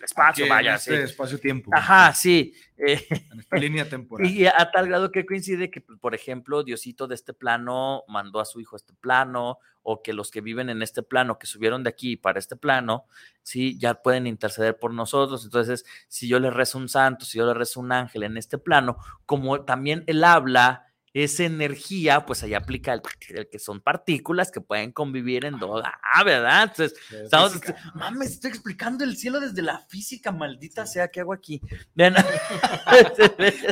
espacio, 0.03 0.47
vaya. 0.47 0.75
Este 0.75 1.03
espacio-tiempo. 1.03 1.71
Ajá, 1.73 2.13
sí. 2.13 2.53
Eh, 2.77 3.05
en 3.09 3.39
esta 3.39 3.57
línea 3.57 3.89
temporal. 3.89 4.27
Y 4.31 4.45
a 4.45 4.69
tal 4.71 4.87
grado 4.87 5.11
que 5.11 5.25
coincide 5.25 5.71
que, 5.71 5.81
pues, 5.81 5.99
por 5.99 6.15
ejemplo, 6.15 6.63
Diosito 6.63 7.07
de 7.07 7.15
este 7.15 7.33
plano 7.33 8.03
mandó 8.07 8.39
a 8.39 8.45
su 8.45 8.59
hijo 8.59 8.75
a 8.75 8.77
este 8.77 8.93
plano, 8.93 9.59
o 9.89 10.03
que 10.03 10.11
los 10.11 10.31
que 10.31 10.41
viven 10.41 10.69
en 10.69 10.81
este 10.81 11.01
plano, 11.01 11.39
que 11.39 11.47
subieron 11.47 11.81
de 11.81 11.89
aquí 11.89 12.17
para 12.17 12.39
este 12.39 12.57
plano, 12.57 13.05
sí, 13.41 13.79
ya 13.79 14.01
pueden 14.01 14.27
interceder 14.27 14.77
por 14.77 14.93
nosotros. 14.93 15.45
Entonces, 15.45 15.85
si 16.09 16.27
yo 16.27 16.41
le 16.41 16.49
rezo 16.49 16.77
un 16.77 16.89
santo, 16.89 17.23
si 17.23 17.37
yo 17.37 17.45
le 17.45 17.53
rezo 17.53 17.79
un 17.79 17.93
ángel 17.93 18.23
en 18.23 18.35
este 18.35 18.57
plano, 18.57 18.97
como 19.25 19.61
también 19.63 20.03
él 20.07 20.25
habla 20.25 20.86
esa 21.13 21.43
energía, 21.43 22.25
pues 22.25 22.43
ahí 22.43 22.53
aplica 22.53 22.93
el, 23.29 23.49
que 23.49 23.59
son 23.59 23.81
partículas 23.81 24.51
que 24.51 24.61
pueden 24.61 24.91
convivir 24.91 25.45
en 25.45 25.57
dos. 25.59 25.83
Ah, 26.03 26.23
¿verdad? 26.23 26.63
Entonces, 26.63 26.99
estamos, 27.11 27.59
mames, 27.95 28.31
estoy 28.33 28.51
explicando 28.51 29.03
el 29.03 29.17
cielo 29.17 29.39
desde 29.39 29.61
la 29.61 29.79
física, 29.87 30.31
maldita 30.31 30.85
sea, 30.85 31.07
¿qué 31.07 31.21
hago 31.21 31.33
aquí? 31.33 31.61
Me 31.95 32.13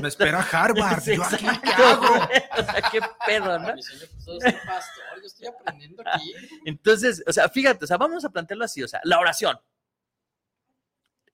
espera 0.08 0.42
Harvard, 0.42 1.04
yo 1.04 1.24
aquí, 1.24 1.46
¿qué 1.64 1.72
hago? 1.72 2.06
o 2.58 2.64
sea, 2.64 2.82
qué 2.92 3.00
pedo, 3.26 3.60
¿no? 3.60 3.74
Pues, 3.74 4.54
pastor, 4.66 5.22
yo 5.22 5.28
estoy 5.28 5.48
aprendiendo 5.48 6.04
aquí. 6.06 6.34
Entonces, 6.66 7.24
o 7.28 7.34
sea, 7.34 7.50
fíjate, 7.50 7.86
o 7.86 7.88
sea, 7.88 7.98
vamos 7.98 8.26
a 8.26 8.30
plantearlo 8.30 8.66
así, 8.66 8.82
o 8.84 8.88
sea, 8.88 9.00
la 9.04 9.20
oración 9.20 9.58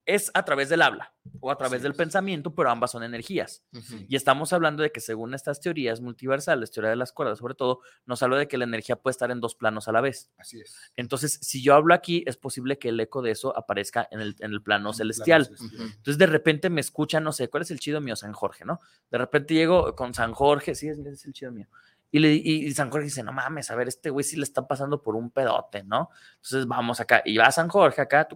es 0.06 0.32
a 0.34 0.44
través 0.44 0.69
del 0.69 0.82
habla 0.82 1.14
o 1.40 1.52
a 1.52 1.57
través 1.57 1.84
del 1.84 1.94
pensamiento, 1.94 2.53
pero 2.56 2.69
ambas 2.69 2.91
son 2.91 3.03
energías. 3.03 3.64
Y 4.07 4.15
estamos 4.15 4.53
hablando 4.53 4.84
de 4.84 4.91
que 4.91 4.99
según 4.99 5.34
estas 5.34 5.60
teorías 5.60 6.02
multiversales, 6.02 6.72
teoría 6.72 6.90
de 6.90 6.95
las 6.95 7.11
cuerdas 7.11 7.40
sobre 7.40 7.53
todo, 7.53 7.80
nos 8.06 8.23
habla 8.23 8.38
de 8.38 8.48
que 8.48 8.57
la 8.57 8.64
energía 8.64 8.95
puede 8.95 9.11
estar 9.11 9.32
en 9.32 9.40
dos 9.40 9.56
planos 9.56 9.88
a 9.88 9.91
la 9.91 10.02
vez. 10.02 10.32
Así 10.38 10.60
es. 10.60 10.76
Entonces, 10.95 11.38
si 11.41 11.64
yo 11.64 11.76
hablo 11.76 11.94
aquí, 11.94 12.23
es 12.26 12.38
posible 12.38 12.80
que 12.80 12.90
el 12.90 12.99
eco 12.99 13.22
de 13.22 13.32
eso 13.32 13.56
aparezca 13.56 14.07
en 14.11 14.22
el, 14.22 14.36
en 14.40 14.52
el 14.52 14.61
plano 14.61 14.94
celestial. 14.94 15.49
Entonces, 15.52 16.18
de 16.18 16.26
repente 16.26 16.69
me 16.69 16.82
escuchan, 16.82 17.23
no 17.23 17.32
sé, 17.32 17.49
¿cuál 17.49 17.64
es 17.64 17.72
el 17.72 17.80
chido 17.80 18.02
mío? 18.02 18.15
San 18.15 18.34
Jorge, 18.34 18.65
¿no? 18.65 18.80
De 19.10 19.18
repente 19.18 19.53
llego 19.53 19.95
con 19.95 20.14
San 20.14 20.34
Jorge, 20.34 20.76
sí, 20.76 20.88
es 20.88 20.98
el 20.98 21.34
chido 21.34 21.52
mío. 21.52 21.68
Y, 22.14 22.20
le, 22.20 22.34
y, 22.34 22.70
San 22.74 22.90
Jorge 22.90 23.06
dice, 23.06 23.24
no 23.24 23.32
mames, 23.32 23.72
a 23.72 23.76
ver, 23.76 23.88
este 23.88 24.10
güey 24.10 24.24
sí 24.26 24.36
le 24.36 24.44
está 24.44 24.68
pasando 24.68 25.02
por 25.02 25.16
un 25.16 25.32
pedote, 25.32 25.84
¿no? 25.84 26.10
Entonces 26.36 26.68
vamos 26.68 27.00
acá. 27.00 27.22
Y 27.24 27.38
va 27.38 27.50
San 27.52 27.70
Jorge 27.70 28.02
acá, 28.02 28.28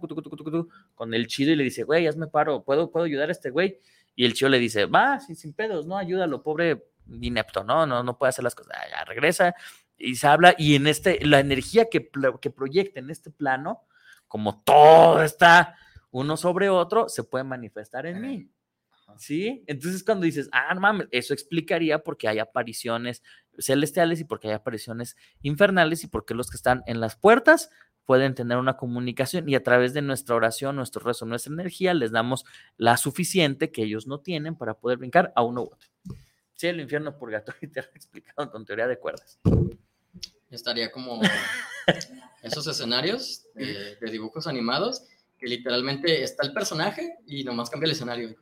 con 0.96 1.14
el 1.14 1.28
chido 1.28 1.52
y 1.52 1.56
le 1.58 1.66
dice, 1.66 1.84
güey, 1.84 2.08
hazme 2.08 2.28
paro, 2.28 2.64
¿puedo, 2.64 2.90
¿puedo 2.90 3.06
ayudar 3.06 3.30
a 3.30 3.34
este 3.34 3.50
güey? 3.50 3.80
Y 4.16 4.26
el 4.26 4.34
chido 4.34 4.50
le 4.50 4.60
dice, 4.60 4.86
va, 4.86 5.20
sin, 5.20 5.36
sin 5.36 5.54
pedos, 5.54 5.86
¿no? 5.88 5.98
Ayúdalo, 5.98 6.42
pobre 6.42 6.86
inepto, 7.08 7.66
¿no? 7.66 7.86
No, 7.86 8.02
no 8.02 8.18
puede 8.18 8.30
hacer 8.30 8.44
las 8.44 8.56
cosas. 8.56 8.78
Ya 8.90 9.04
regresa 9.04 9.54
y 9.98 10.16
se 10.16 10.28
habla. 10.28 10.56
Y 10.58 10.76
en 10.76 10.88
este, 10.88 11.26
la 11.26 11.40
energía 11.40 11.90
que, 11.90 12.10
que 12.42 12.50
proyecta 12.50 13.00
en 13.00 13.10
este 13.10 13.30
plano, 13.30 13.82
como 14.28 14.62
todo 14.62 15.22
está 15.22 15.76
uno 16.12 16.38
sobre 16.38 16.70
otro, 16.70 17.10
se 17.10 17.24
puede 17.24 17.44
manifestar 17.44 18.06
en 18.06 18.22
mí. 18.22 18.50
¿Sí? 19.18 19.64
Entonces 19.68 20.04
cuando 20.04 20.26
dices, 20.26 20.50
ah, 20.52 20.74
no 20.74 20.82
mames, 20.82 21.08
eso 21.12 21.34
explicaría 21.34 22.00
por 22.00 22.18
qué 22.18 22.28
hay 22.28 22.40
apariciones 22.40 23.24
celestiales 23.58 24.20
y 24.20 24.26
por 24.26 24.40
qué 24.40 24.50
hay 24.50 24.54
apariciones 24.54 25.16
infernales 25.42 26.04
y 26.04 26.08
por 26.08 26.26
qué 26.26 26.34
los 26.34 26.50
que 26.50 26.58
están 26.58 26.84
en 26.86 27.00
las 27.00 27.16
puertas 27.16 27.70
pueden 28.06 28.36
tener 28.36 28.58
una 28.58 28.78
comunicación 28.78 29.50
y 29.50 29.56
a 29.56 29.64
través 29.64 29.94
de 29.94 30.02
nuestra 30.02 30.36
oración, 30.36 30.76
nuestro 30.76 31.04
rezo, 31.04 31.26
nuestra 31.26 31.52
energía, 31.52 31.94
les 31.94 32.12
damos 32.12 32.46
la 32.78 32.98
suficiente 32.98 33.72
que 33.72 33.84
ellos 33.84 34.08
no 34.08 34.20
tienen 34.20 34.56
para 34.56 34.76
poder 34.76 35.00
brincar 35.00 35.34
a 35.36 35.44
uno 35.44 35.64
u 35.64 35.66
otro. 35.66 35.90
Sí, 36.54 36.68
el 36.68 36.80
infierno 36.80 37.18
purgatorio 37.18 37.70
te 37.74 37.82
lo 37.82 37.88
he 37.88 37.98
explicado 37.98 38.52
con 38.52 38.66
teoría 38.66 38.88
de 38.88 39.00
cuerdas. 39.00 39.40
Estaría 40.50 40.92
como 40.92 41.20
esos 42.44 42.68
escenarios 42.68 43.46
de, 43.56 43.98
dibujos 44.10 44.48
animados 44.48 45.04
que 45.38 45.48
literalmente 45.48 46.24
está 46.24 46.46
el 46.46 46.54
personaje 46.54 47.18
y 47.26 47.44
nomás 47.44 47.70
cambia 47.70 47.88
el 47.88 47.92
escenario. 47.92 48.36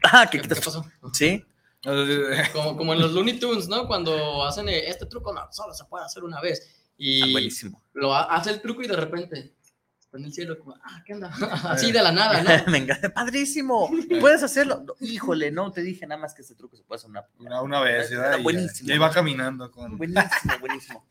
Ah, 0.12 0.28
¿qué, 0.30 0.40
pasó? 0.40 0.84
Sí. 1.12 1.44
Como, 2.52 2.76
como 2.76 2.92
en 2.92 3.00
los 3.00 3.10
Looney 3.10 3.40
Tunes, 3.40 3.66
¿no? 3.66 3.88
Cuando 3.88 4.44
hacen 4.44 4.68
eh, 4.68 4.88
este 4.88 5.04
truco, 5.06 5.32
no, 5.32 5.48
solo 5.50 5.74
se 5.74 5.84
puede 5.86 6.04
hacer 6.04 6.22
una 6.22 6.40
vez. 6.40 6.70
Y 6.96 7.22
ah, 7.22 7.32
buenísimo. 7.32 7.82
Lo 7.92 8.14
hace 8.14 8.50
el 8.50 8.60
truco 8.60 8.82
y 8.82 8.86
de 8.86 8.94
repente 8.94 9.56
está 9.98 10.16
en 10.16 10.24
el 10.24 10.32
cielo, 10.32 10.56
como, 10.60 10.76
ah, 10.76 11.02
¿qué 11.04 11.14
onda? 11.14 11.28
Así 11.64 11.90
de 11.90 12.00
la 12.00 12.12
nada, 12.12 12.40
¿no? 12.40 12.72
Venga, 12.72 13.00
padrísimo. 13.12 13.90
Puedes 14.20 14.44
hacerlo. 14.44 14.84
Híjole, 15.00 15.50
no 15.50 15.72
te 15.72 15.82
dije 15.82 16.06
nada 16.06 16.20
más 16.20 16.34
que 16.34 16.42
este 16.42 16.54
truco 16.54 16.76
se 16.76 16.84
puede 16.84 16.98
hacer 16.98 17.10
una, 17.10 17.60
una, 17.60 17.80
vez. 17.80 18.12
Era 18.12 18.36
buenísimo. 18.36 18.88
Y 18.88 18.92
ahí 18.92 18.98
va 18.98 19.10
caminando 19.10 19.68
con. 19.72 19.98
Buenísimo, 19.98 20.58
buenísimo. 20.60 21.08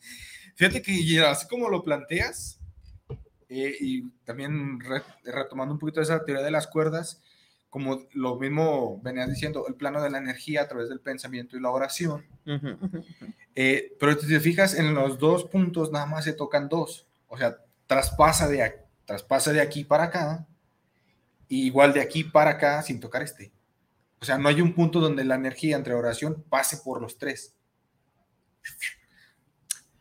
Fíjate 0.56 0.82
que 0.82 1.26
así 1.26 1.48
como 1.50 1.68
lo 1.68 1.84
planteas, 1.84 2.60
eh, 3.50 3.76
y 3.80 4.10
también 4.24 4.80
retomando 5.26 5.74
un 5.74 5.80
poquito 5.80 6.00
esa 6.00 6.24
teoría 6.24 6.46
de 6.46 6.52
las 6.52 6.68
cuerdas, 6.68 7.22
como 7.72 8.06
lo 8.12 8.36
mismo 8.36 9.00
venías 9.02 9.30
diciendo, 9.30 9.66
el 9.66 9.76
plano 9.76 10.04
de 10.04 10.10
la 10.10 10.18
energía 10.18 10.64
a 10.64 10.68
través 10.68 10.90
del 10.90 11.00
pensamiento 11.00 11.56
y 11.56 11.62
la 11.62 11.72
oración. 11.72 12.26
Eh, 13.56 13.96
pero 13.98 14.20
si 14.20 14.28
te 14.28 14.40
fijas, 14.42 14.76
en 14.76 14.94
los 14.94 15.18
dos 15.18 15.46
puntos 15.46 15.90
nada 15.90 16.06
más 16.06 16.26
se 16.26 16.34
tocan 16.34 16.68
dos. 16.68 17.08
O 17.30 17.38
sea, 17.38 17.58
traspasa 17.88 18.50
de, 18.50 18.78
traspasa 19.06 19.54
de 19.54 19.62
aquí 19.62 19.86
para 19.86 20.04
acá, 20.04 20.46
y 21.48 21.66
igual 21.66 21.94
de 21.94 22.02
aquí 22.02 22.26
para 22.26 22.52
acá 22.52 22.82
sin 22.82 23.00
tocar 23.00 23.24
este. 23.24 23.54
O 24.20 24.26
sea, 24.26 24.38
no 24.38 24.50
hay 24.50 24.60
un 24.60 24.76
punto 24.76 25.00
donde 25.00 25.24
la 25.24 25.36
energía 25.36 25.78
entre 25.78 25.94
oración 25.94 26.44
pase 26.50 26.78
por 26.84 27.02
los 27.02 27.18
tres. 27.18 27.56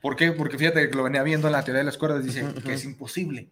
¿Por 0.01 0.17
qué? 0.17 0.33
Porque 0.33 0.59
fíjate 0.59 0.91
que 0.91 0.97
lo 0.97 1.05
venía 1.05 1.23
viendo 1.23 1.47
en 1.47 1.53
la 1.53 1.63
teoría 1.63 1.81
de 1.81 1.87
las 1.87 1.99
cuerdas, 1.99 2.25
dice 2.25 2.45
que 2.65 2.73
es 2.73 2.85
imposible 2.85 3.49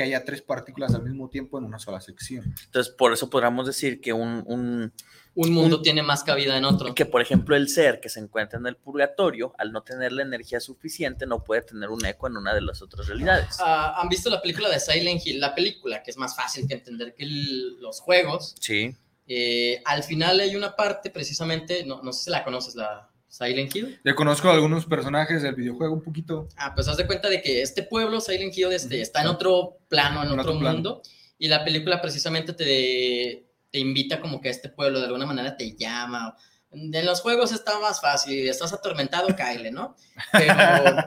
que 0.00 0.04
haya 0.04 0.24
tres 0.24 0.40
partículas 0.40 0.94
al 0.94 1.02
mismo 1.02 1.28
tiempo 1.28 1.58
en 1.58 1.64
una 1.64 1.78
sola 1.78 2.00
sección. 2.00 2.54
Entonces, 2.64 2.90
por 2.94 3.12
eso 3.12 3.28
podríamos 3.28 3.66
decir 3.66 4.00
que 4.00 4.14
un, 4.14 4.42
un, 4.46 4.94
un 5.34 5.52
mundo 5.52 5.82
tiene 5.82 6.02
más 6.02 6.24
cabida 6.24 6.56
en 6.56 6.64
otro. 6.64 6.94
Que, 6.94 7.04
por 7.04 7.20
ejemplo, 7.20 7.54
el 7.54 7.68
ser 7.68 8.00
que 8.00 8.08
se 8.08 8.18
encuentra 8.18 8.58
en 8.58 8.66
el 8.66 8.76
purgatorio, 8.76 9.52
al 9.58 9.72
no 9.72 9.82
tener 9.82 10.12
la 10.12 10.22
energía 10.22 10.58
suficiente, 10.58 11.26
no 11.26 11.44
puede 11.44 11.60
tener 11.60 11.90
un 11.90 12.02
eco 12.06 12.28
en 12.28 12.38
una 12.38 12.54
de 12.54 12.62
las 12.62 12.80
otras 12.80 13.08
realidades. 13.08 13.58
Ah, 13.60 14.00
¿Han 14.00 14.08
visto 14.08 14.30
la 14.30 14.40
película 14.40 14.70
de 14.70 14.80
Silent 14.80 15.20
Hill? 15.26 15.38
La 15.38 15.54
película, 15.54 16.02
que 16.02 16.12
es 16.12 16.16
más 16.16 16.34
fácil 16.34 16.66
que 16.66 16.72
entender 16.72 17.14
que 17.14 17.26
los 17.26 18.00
juegos. 18.00 18.54
Sí. 18.58 18.96
Eh, 19.26 19.82
al 19.84 20.02
final 20.02 20.40
hay 20.40 20.56
una 20.56 20.74
parte, 20.76 21.10
precisamente, 21.10 21.84
no, 21.84 22.00
no 22.02 22.14
sé 22.14 22.24
si 22.24 22.30
la 22.30 22.42
conoces, 22.42 22.74
la, 22.74 23.09
Silent 23.30 23.74
Hill. 23.74 24.00
Le 24.02 24.14
conozco 24.14 24.48
a 24.48 24.54
algunos 24.54 24.84
personajes 24.84 25.42
del 25.42 25.54
videojuego 25.54 25.94
un 25.94 26.02
poquito. 26.02 26.48
Ah, 26.56 26.74
pues 26.74 26.88
haz 26.88 26.96
de 26.96 27.06
cuenta 27.06 27.28
de 27.28 27.40
que 27.40 27.62
este 27.62 27.84
pueblo, 27.84 28.20
Silent 28.20 28.56
Hill, 28.56 28.72
este, 28.72 29.00
está 29.00 29.22
en 29.22 29.28
otro 29.28 29.78
plano, 29.88 30.22
en, 30.22 30.38
otro, 30.38 30.54
mundo. 30.54 31.00
Y 31.38 31.48
la 31.48 31.64
película 31.64 32.02
precisamente 32.02 32.52
te, 32.52 33.46
te 33.70 33.78
invita 33.78 34.20
como 34.20 34.40
que 34.40 34.48
a 34.48 34.50
este 34.50 34.68
pueblo 34.68 34.98
de 34.98 35.06
alguna 35.06 35.26
manera 35.26 35.56
te 35.56 35.74
llama. 35.76 36.36
En 36.72 37.06
los 37.06 37.20
juegos 37.20 37.52
está 37.52 37.78
más 37.78 38.00
fácil, 38.00 38.48
estás 38.48 38.72
atormentado, 38.72 39.28
cáele, 39.36 39.70
¿no? 39.70 39.96
Pero 40.32 40.54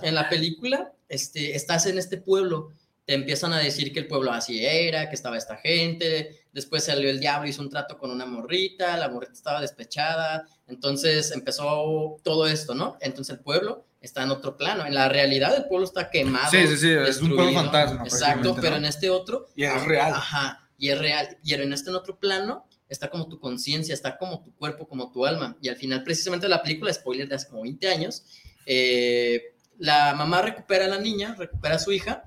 en 0.01 0.15
la 0.15 0.29
película 0.29 0.93
este, 1.09 1.55
estás 1.55 1.85
en 1.85 1.97
este 1.97 2.17
pueblo 2.17 2.71
te 3.05 3.13
empiezan 3.13 3.53
a 3.53 3.59
decir 3.59 3.91
que 3.91 3.99
el 3.99 4.07
pueblo 4.07 4.31
así 4.31 4.65
era, 4.65 5.09
que 5.09 5.15
estaba 5.15 5.37
esta 5.37 5.57
gente, 5.57 6.42
después 6.53 6.83
salió 6.85 7.09
el 7.09 7.19
diablo, 7.19 7.49
hizo 7.49 7.61
un 7.61 7.69
trato 7.69 7.97
con 7.97 8.11
una 8.11 8.25
morrita, 8.25 8.95
la 8.97 9.09
morrita 9.09 9.33
estaba 9.33 9.59
despechada, 9.59 10.47
entonces 10.67 11.31
empezó 11.31 12.17
todo 12.23 12.47
esto, 12.47 12.75
¿no? 12.75 12.97
Entonces 13.01 13.35
el 13.35 13.43
pueblo 13.43 13.85
está 13.99 14.23
en 14.23 14.31
otro 14.31 14.55
plano, 14.55 14.85
en 14.85 14.93
la 14.93 15.09
realidad 15.09 15.55
el 15.55 15.65
pueblo 15.65 15.85
está 15.85 16.09
quemado. 16.09 16.51
Sí, 16.51 16.67
sí, 16.67 16.77
sí, 16.77 16.91
es 16.91 17.21
un 17.21 17.35
pueblo 17.35 17.53
fantasma. 17.53 18.03
Exacto, 18.03 18.55
pero 18.61 18.75
en 18.75 18.85
este 18.85 19.09
otro... 19.09 19.47
Y 19.55 19.63
es 19.63 19.83
real. 19.83 20.13
Ajá, 20.13 20.69
y 20.77 20.89
es 20.89 20.99
real, 20.99 21.37
y 21.43 21.53
en 21.53 21.73
este 21.73 21.89
en 21.89 21.95
otro 21.95 22.19
plano 22.19 22.67
está 22.87 23.09
como 23.09 23.27
tu 23.27 23.39
conciencia, 23.39 23.93
está 23.93 24.17
como 24.17 24.43
tu 24.43 24.53
cuerpo, 24.55 24.87
como 24.87 25.11
tu 25.11 25.25
alma, 25.25 25.57
y 25.61 25.69
al 25.69 25.75
final 25.75 26.03
precisamente 26.03 26.47
la 26.47 26.61
película, 26.61 26.93
spoiler 26.93 27.27
de 27.27 27.35
hace 27.35 27.47
como 27.47 27.63
20 27.63 27.87
años, 27.87 28.23
eh, 28.65 29.55
la 29.79 30.13
mamá 30.13 30.43
recupera 30.43 30.85
a 30.85 30.89
la 30.89 30.99
niña, 30.99 31.35
recupera 31.35 31.75
a 31.75 31.79
su 31.79 31.91
hija, 31.91 32.23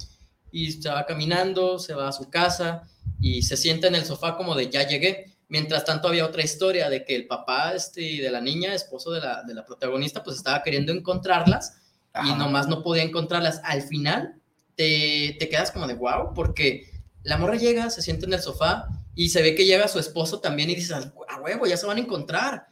y 0.50 0.72
se 0.72 0.88
va 0.88 1.06
caminando, 1.06 1.78
se 1.78 1.94
va 1.94 2.08
a 2.08 2.12
su 2.12 2.30
casa 2.30 2.88
y 3.20 3.42
se 3.42 3.56
sienta 3.56 3.86
en 3.86 3.94
el 3.94 4.04
sofá 4.04 4.36
como 4.36 4.54
de 4.54 4.70
ya 4.70 4.86
llegué. 4.86 5.32
Mientras 5.48 5.84
tanto 5.84 6.08
había 6.08 6.26
otra 6.26 6.42
historia 6.42 6.90
de 6.90 7.04
que 7.04 7.14
el 7.14 7.26
papá 7.26 7.72
este, 7.74 8.00
de 8.00 8.30
la 8.30 8.40
niña, 8.40 8.74
esposo 8.74 9.12
de 9.12 9.20
la, 9.20 9.42
de 9.44 9.54
la 9.54 9.64
protagonista, 9.64 10.22
pues 10.24 10.36
estaba 10.36 10.62
queriendo 10.62 10.92
encontrarlas 10.92 11.78
y 12.24 12.32
nomás 12.34 12.66
no 12.66 12.82
podía 12.82 13.02
encontrarlas. 13.02 13.60
Al 13.62 13.82
final 13.82 14.40
te, 14.74 15.36
te 15.38 15.48
quedas 15.48 15.70
como 15.70 15.86
de 15.86 15.94
wow, 15.94 16.34
porque 16.34 16.90
la 17.22 17.38
morra 17.38 17.56
llega, 17.56 17.90
se 17.90 18.02
sienta 18.02 18.26
en 18.26 18.32
el 18.32 18.40
sofá 18.40 18.88
y 19.14 19.28
se 19.28 19.42
ve 19.42 19.54
que 19.54 19.66
llega 19.66 19.88
su 19.88 19.98
esposo 19.98 20.40
también 20.40 20.70
y 20.70 20.74
dices, 20.74 20.92
a 20.92 21.40
huevo, 21.40 21.66
ya 21.66 21.76
se 21.76 21.86
van 21.86 21.98
a 21.98 22.00
encontrar 22.00 22.68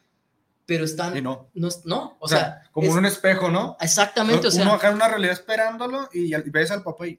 pero 0.67 0.85
están. 0.85 1.23
no. 1.23 1.51
no. 1.85 2.17
o, 2.19 2.29
sea, 2.29 2.63
Como 2.73 2.91
en 2.93 2.99
un 2.99 3.07
espejo, 3.07 3.51
¿no? 3.51 3.77
Exactamente. 3.81 4.47
o 4.47 4.51
sea, 4.51 4.63
uno 4.63 4.75
acá 4.75 4.89
en 4.89 4.97
una 4.97 5.09
realidad 5.09 5.33
esperándolo 5.33 6.09
y, 6.13 6.33
ves 6.51 6.71
al 6.71 6.83
papá 6.83 7.07
y. 7.07 7.19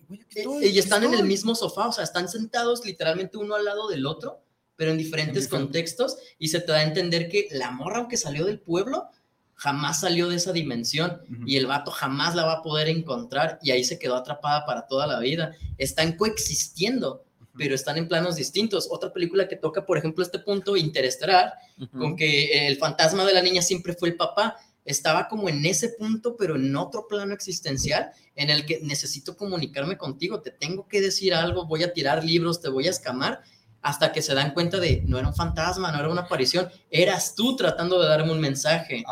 y 0.61 0.79
están 0.79 1.03
en 1.03 1.13
el 1.13 1.23
mismo 1.23 1.55
sofá, 1.55 1.87
o 1.87 1.91
sea, 1.91 2.03
están 2.03 2.27
sentados 2.27 2.85
literalmente 2.85 3.37
uno 3.37 3.55
al 3.55 3.65
lado 3.65 3.87
del 3.87 4.05
otro, 4.05 4.41
pero 4.75 4.91
en 4.91 4.97
diferentes 4.97 5.47
contextos, 5.47 6.17
y 6.39 6.47
se 6.49 6.59
te 6.59 6.71
da 6.71 6.79
a 6.79 6.83
entender 6.83 7.29
que 7.29 7.47
la 7.51 7.71
morra, 7.71 7.99
aunque 7.99 8.17
salió 8.17 8.45
del 8.45 8.59
pueblo, 8.59 9.09
jamás 9.53 10.01
salió 10.01 10.27
de 10.27 10.35
esa 10.35 10.51
dimensión 10.51 11.21
y 11.45 11.55
el 11.55 11.65
vato 11.65 11.89
jamás 11.89 12.35
la 12.35 12.45
va 12.45 12.53
a 12.53 12.61
poder 12.61 12.89
encontrar 12.89 13.57
y 13.61 13.71
ahí 13.71 13.83
se 13.85 13.97
quedó 13.97 14.15
atrapada 14.15 14.65
para 14.65 14.85
toda 14.85 15.07
la 15.07 15.19
vida. 15.19 15.55
Están 15.77 16.17
coexistiendo 16.17 17.23
pero 17.57 17.75
están 17.75 17.97
en 17.97 18.07
planos 18.07 18.35
distintos. 18.35 18.87
Otra 18.89 19.11
película 19.11 19.47
que 19.47 19.55
toca, 19.55 19.85
por 19.85 19.97
ejemplo, 19.97 20.23
este 20.23 20.39
punto 20.39 20.75
interestelar, 20.77 21.53
con 21.91 22.15
que 22.15 22.67
el 22.67 22.77
fantasma 22.77 23.25
de 23.25 23.33
la 23.33 23.41
niña 23.41 23.61
siempre 23.61 23.93
fue 23.93 24.09
el 24.09 24.15
papá, 24.15 24.57
estaba 24.85 25.27
como 25.27 25.49
en 25.49 25.65
ese 25.65 25.89
punto, 25.89 26.35
pero 26.37 26.55
en 26.55 26.75
otro 26.75 27.07
plano 27.07 27.33
existencial, 27.33 28.11
en 28.35 28.49
el 28.51 28.65
que 28.65 28.79
necesito 28.81 29.35
comunicarme 29.35 29.97
contigo, 29.97 30.41
te 30.41 30.51
tengo 30.51 30.87
que 30.87 31.01
decir 31.01 31.33
algo, 31.33 31.65
voy 31.65 31.83
a 31.83 31.91
tirar 31.91 32.23
libros, 32.23 32.61
te 32.61 32.69
voy 32.69 32.87
a 32.87 32.91
escamar, 32.91 33.41
hasta 33.81 34.11
que 34.11 34.21
se 34.21 34.33
dan 34.33 34.53
cuenta 34.53 34.79
de, 34.79 35.03
no 35.05 35.17
era 35.17 35.27
un 35.27 35.35
fantasma, 35.35 35.91
no 35.91 35.99
era 35.99 36.09
una 36.09 36.21
aparición, 36.21 36.69
eras 36.89 37.35
tú 37.35 37.55
tratando 37.55 38.01
de 38.01 38.07
darme 38.07 38.31
un 38.31 38.39
mensaje. 38.39 39.03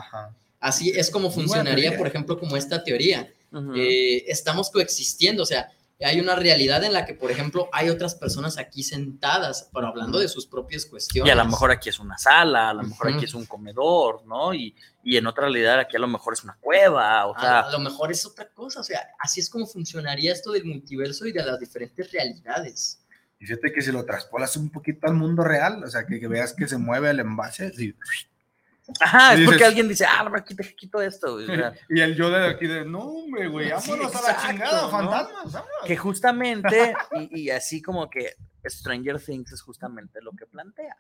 Así 0.59 0.91
es 0.91 1.09
como 1.09 1.29
funcionaría, 1.29 1.97
por 1.97 2.07
ejemplo, 2.07 2.39
como 2.39 2.55
esta 2.55 2.83
teoría. 2.83 3.31
Eh, 3.75 4.23
estamos 4.27 4.71
coexistiendo, 4.71 5.43
o 5.43 5.45
sea, 5.45 5.71
hay 6.03 6.19
una 6.19 6.35
realidad 6.35 6.83
en 6.83 6.93
la 6.93 7.05
que, 7.05 7.13
por 7.13 7.31
ejemplo, 7.31 7.69
hay 7.71 7.89
otras 7.89 8.15
personas 8.15 8.57
aquí 8.57 8.83
sentadas, 8.83 9.69
pero 9.73 9.87
hablando 9.87 10.19
de 10.19 10.27
sus 10.27 10.45
propias 10.45 10.85
cuestiones. 10.85 11.27
Y 11.27 11.31
a 11.31 11.35
lo 11.35 11.45
mejor 11.45 11.71
aquí 11.71 11.89
es 11.89 11.99
una 11.99 12.17
sala, 12.17 12.69
a 12.69 12.73
lo 12.73 12.83
mejor 12.83 13.13
aquí 13.13 13.25
es 13.25 13.33
un 13.33 13.45
comedor, 13.45 14.25
¿no? 14.25 14.53
Y, 14.53 14.75
y, 15.03 15.17
en 15.17 15.27
otra 15.27 15.43
realidad 15.43 15.79
aquí 15.79 15.95
a 15.95 15.99
lo 15.99 16.07
mejor 16.07 16.33
es 16.33 16.43
una 16.43 16.57
cueva, 16.59 17.25
o 17.27 17.39
sea... 17.39 17.61
A, 17.61 17.71
lo 17.71 17.79
mejor 17.79 18.11
es 18.11 18.25
otra 18.25 18.49
cosa, 18.49 18.81
o 18.81 18.83
sea, 18.83 19.07
así 19.19 19.39
es 19.39 19.49
como 19.49 19.65
funcionaría 19.65 20.33
esto 20.33 20.51
del 20.51 20.65
multiverso 20.65 21.25
y 21.25 21.31
de 21.31 21.43
las 21.45 21.59
diferentes 21.59 22.11
realidades. 22.11 22.99
Y 23.39 23.45
fíjate 23.45 23.73
que 23.73 23.81
si 23.81 23.91
lo 23.91 24.05
traspolas 24.05 24.55
un 24.57 24.69
poquito 24.69 25.07
al 25.07 25.13
mundo 25.13 25.43
real, 25.43 25.83
o 25.83 25.87
sea, 25.87 26.05
que, 26.05 26.27
veas 26.27 26.53
que 26.53 26.67
se 26.67 26.77
mueve 26.77 27.09
el 27.09 27.19
envase, 27.19 27.71
y 27.77 27.93
Ajá, 28.99 29.33
es 29.33 29.45
porque 29.45 29.65
alguien 29.65 29.87
dice, 29.87 30.05
ah, 30.05 30.29
aquí 30.35 30.55
te 30.55 30.75
quito 30.75 31.01
esto. 31.01 31.39
y 31.89 32.01
el 32.01 32.15
yo 32.15 32.29
de 32.29 32.47
aquí 32.47 32.67
de, 32.67 32.85
no, 32.85 32.99
hombre, 32.99 33.47
güey, 33.47 33.69
vámonos 33.71 34.15
a 34.15 34.21
la 34.21 34.37
chingada, 34.41 34.89
fantasmas. 34.89 35.63
Que 35.85 35.97
justamente, 35.97 36.95
y, 37.31 37.49
así 37.49 37.81
como 37.81 38.09
que 38.09 38.35
Stranger 38.65 39.19
Things 39.19 39.51
es 39.51 39.61
justamente 39.61 40.21
lo 40.21 40.31
que 40.31 40.45
plantea. 40.45 40.97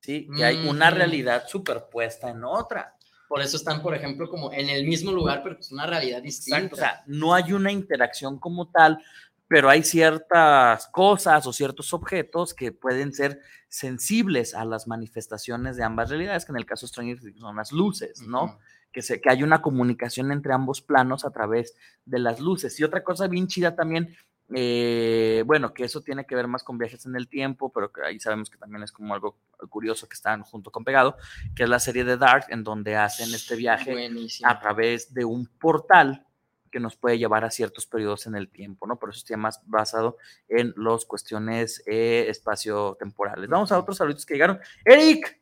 Sí, 0.00 0.28
que 0.36 0.44
hay 0.44 0.68
una 0.68 0.90
realidad 0.90 1.44
superpuesta 1.48 2.30
en 2.30 2.44
otra. 2.44 2.96
Por 3.28 3.40
eso 3.40 3.56
están, 3.56 3.82
por 3.82 3.94
ejemplo, 3.94 4.28
como 4.28 4.52
en 4.52 4.68
el 4.68 4.86
mismo 4.86 5.10
lugar, 5.10 5.42
pero 5.42 5.58
es 5.58 5.72
una 5.72 5.84
realidad 5.84 6.22
distinta. 6.22 6.74
o 6.74 6.76
sea, 6.76 7.02
no 7.06 7.34
hay 7.34 7.52
una 7.52 7.72
interacción 7.72 8.38
como 8.38 8.70
tal, 8.70 9.02
pero 9.48 9.68
hay 9.68 9.82
ciertas 9.82 10.86
cosas 10.88 11.46
o 11.46 11.52
ciertos 11.52 11.92
objetos 11.92 12.54
que 12.54 12.72
pueden 12.72 13.12
ser 13.12 13.40
sensibles 13.68 14.54
a 14.54 14.64
las 14.64 14.86
manifestaciones 14.86 15.76
de 15.76 15.84
ambas 15.84 16.10
realidades, 16.10 16.44
que 16.44 16.52
en 16.52 16.58
el 16.58 16.66
caso 16.66 16.86
Stranger 16.86 17.18
son 17.38 17.56
las 17.56 17.72
luces, 17.72 18.22
¿no? 18.22 18.58
que, 18.96 19.02
se, 19.02 19.20
que 19.20 19.30
hay 19.30 19.42
una 19.42 19.60
comunicación 19.60 20.32
entre 20.32 20.54
ambos 20.54 20.80
planos 20.80 21.26
a 21.26 21.30
través 21.30 21.74
de 22.06 22.18
las 22.18 22.40
luces. 22.40 22.80
Y 22.80 22.84
otra 22.84 23.04
cosa 23.04 23.28
bien 23.28 23.46
chida 23.46 23.76
también, 23.76 24.16
eh, 24.54 25.42
bueno, 25.44 25.74
que 25.74 25.84
eso 25.84 26.00
tiene 26.00 26.24
que 26.24 26.34
ver 26.34 26.46
más 26.48 26.64
con 26.64 26.78
viajes 26.78 27.04
en 27.04 27.14
el 27.14 27.28
tiempo, 27.28 27.70
pero 27.70 27.92
que 27.92 28.00
ahí 28.02 28.18
sabemos 28.18 28.48
que 28.48 28.56
también 28.56 28.82
es 28.82 28.92
como 28.92 29.12
algo 29.12 29.36
curioso 29.68 30.08
que 30.08 30.14
están 30.14 30.42
junto 30.44 30.70
con 30.70 30.82
pegado, 30.82 31.18
que 31.54 31.64
es 31.64 31.68
la 31.68 31.78
serie 31.78 32.04
de 32.04 32.16
Dark, 32.16 32.46
en 32.48 32.64
donde 32.64 32.96
hacen 32.96 33.34
este 33.34 33.54
viaje 33.54 34.10
a 34.44 34.60
través 34.60 35.12
de 35.12 35.26
un 35.26 35.46
portal 35.46 36.25
que 36.70 36.80
nos 36.80 36.96
puede 36.96 37.18
llevar 37.18 37.44
a 37.44 37.50
ciertos 37.50 37.86
periodos 37.86 38.26
en 38.26 38.34
el 38.34 38.48
tiempo, 38.48 38.86
¿no? 38.86 38.98
Por 38.98 39.10
eso 39.10 39.18
está 39.18 39.36
más 39.36 39.60
basado 39.66 40.16
en 40.48 40.74
las 40.76 41.04
cuestiones 41.04 41.82
eh, 41.86 42.26
espacio-temporales. 42.28 43.48
Vamos 43.48 43.72
a 43.72 43.78
otros 43.78 43.96
saludos 43.96 44.26
que 44.26 44.34
llegaron. 44.34 44.58
Eric, 44.84 45.40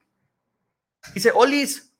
dice, 1.15 1.31
Olis. 1.35 1.93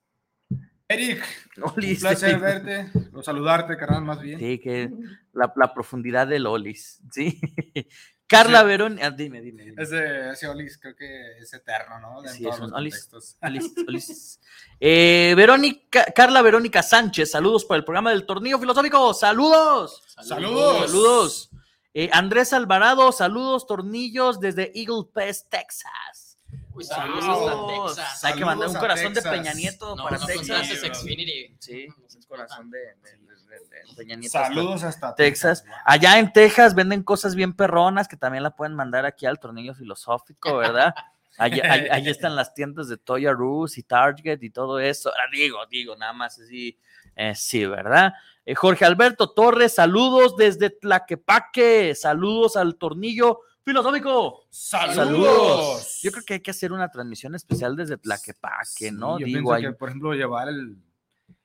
Eric, 0.89 1.25
Olis. 1.75 1.99
Un 1.99 2.09
placer 2.09 2.39
verte, 2.39 2.91
o 3.13 3.23
saludarte, 3.23 3.77
carnal, 3.77 4.05
más 4.05 4.21
bien. 4.21 4.39
Sí, 4.39 4.59
que 4.59 4.91
la, 5.33 5.53
la 5.57 5.75
profundidad 5.75 6.27
del 6.27 6.47
Olis, 6.47 7.01
¿sí? 7.11 7.41
Carla 8.27 8.63
Verón, 8.63 8.99
ah, 9.03 9.11
dime, 9.11 9.41
dime. 9.41 9.75
Ese, 9.77 10.31
ese 10.31 10.49
Olis 10.49 10.79
creo 10.79 10.97
que 10.97 11.39
es 11.39 11.53
eterno, 11.53 12.01
¿no? 12.01 12.27
sí, 12.27 12.47
es 12.49 12.59
un 12.59 12.73
Olis. 12.73 14.41
Eh, 14.81 15.35
Verónica, 15.37 16.07
Carla 16.15 16.43
Verónica 16.43 16.83
Sánchez, 16.83 17.31
saludos 17.31 17.65
por 17.65 17.77
el 17.77 17.85
programa 17.85 18.11
del 18.11 18.27
Tornillo 18.27 18.59
Filosófico. 18.59 19.15
¡Saludos! 19.15 20.03
¡Saludos! 20.07 20.91
¡Saludos! 20.91 21.51
Eh, 21.93 22.11
Andrés 22.13 22.53
Alvarado, 22.53 23.13
saludos, 23.13 23.67
tornillos 23.67 24.41
desde 24.41 24.73
Eagle 24.75 25.05
Pass, 25.13 25.49
Texas. 25.49 26.39
Uy, 26.73 26.83
saludos, 26.83 27.25
hasta 27.25 27.67
Texas. 27.95 28.25
Hay 28.25 28.35
que 28.35 28.45
mandar 28.45 28.69
un 28.69 28.75
corazón 28.75 29.15
de 29.15 29.23
Peña 29.23 29.55
Nieto 29.55 29.95
para 29.97 30.19
no 30.19 30.27
Texas. 30.27 30.67
Xfinity. 30.69 31.57
Sí, 31.61 31.87
un 31.89 32.23
corazón 32.23 32.71
de 32.71 32.97
Saludos 34.29 34.83
hasta, 34.83 35.15
Texas. 35.15 35.65
Allá 35.85 36.19
en 36.19 36.33
Texas 36.33 36.75
venden 36.75 37.03
cosas 37.03 37.35
bien 37.35 37.53
perronas 37.55 38.09
que 38.09 38.17
también 38.17 38.43
la 38.43 38.55
pueden 38.55 38.75
mandar 38.75 39.07
aquí 39.07 39.27
al 39.27 39.39
tornillo 39.39 39.75
filosófico, 39.75 40.57
¿verdad? 40.57 40.95
Allí, 41.37 41.61
están 42.09 42.37
las 42.37 42.55
tiendas 42.55 42.89
de 42.89 42.97
Toya 42.97 43.33
Rus 43.33 43.77
y 43.77 43.83
Target 43.83 44.41
y 44.43 44.51
todo 44.51 44.79
eso. 44.79 45.11
Ah, 45.11 45.29
digo, 45.33 45.59
digo, 45.69 45.97
nada 45.97 46.13
más 46.13 46.39
así. 46.39 46.79
Eh, 47.17 47.35
sí, 47.35 47.67
¿verdad? 47.67 48.13
Eh, 48.45 48.55
Jorge 48.55 48.85
Alberto 48.85 49.31
Torres, 49.31 49.75
saludos 49.75 50.37
desde 50.37 50.71
Tlaquepaque. 50.71 51.95
Saludos 51.95 52.57
al 52.57 52.77
tornillo 52.77 53.41
filosófico. 53.65 54.47
Saludos. 54.51 56.01
Yo 56.03 56.13
creo 56.13 56.25
que 56.25 56.35
hay 56.35 56.41
que 56.41 56.51
hacer 56.51 56.73
una 56.73 56.89
transmisión 56.91 57.35
especial 57.35 57.75
desde 57.75 57.97
Tlaquepaque, 57.97 58.93
¿no? 58.93 59.17
digo, 59.17 59.57
por 59.79 59.89
ejemplo, 59.89 60.13
llevar 60.13 60.49
el 60.49 60.77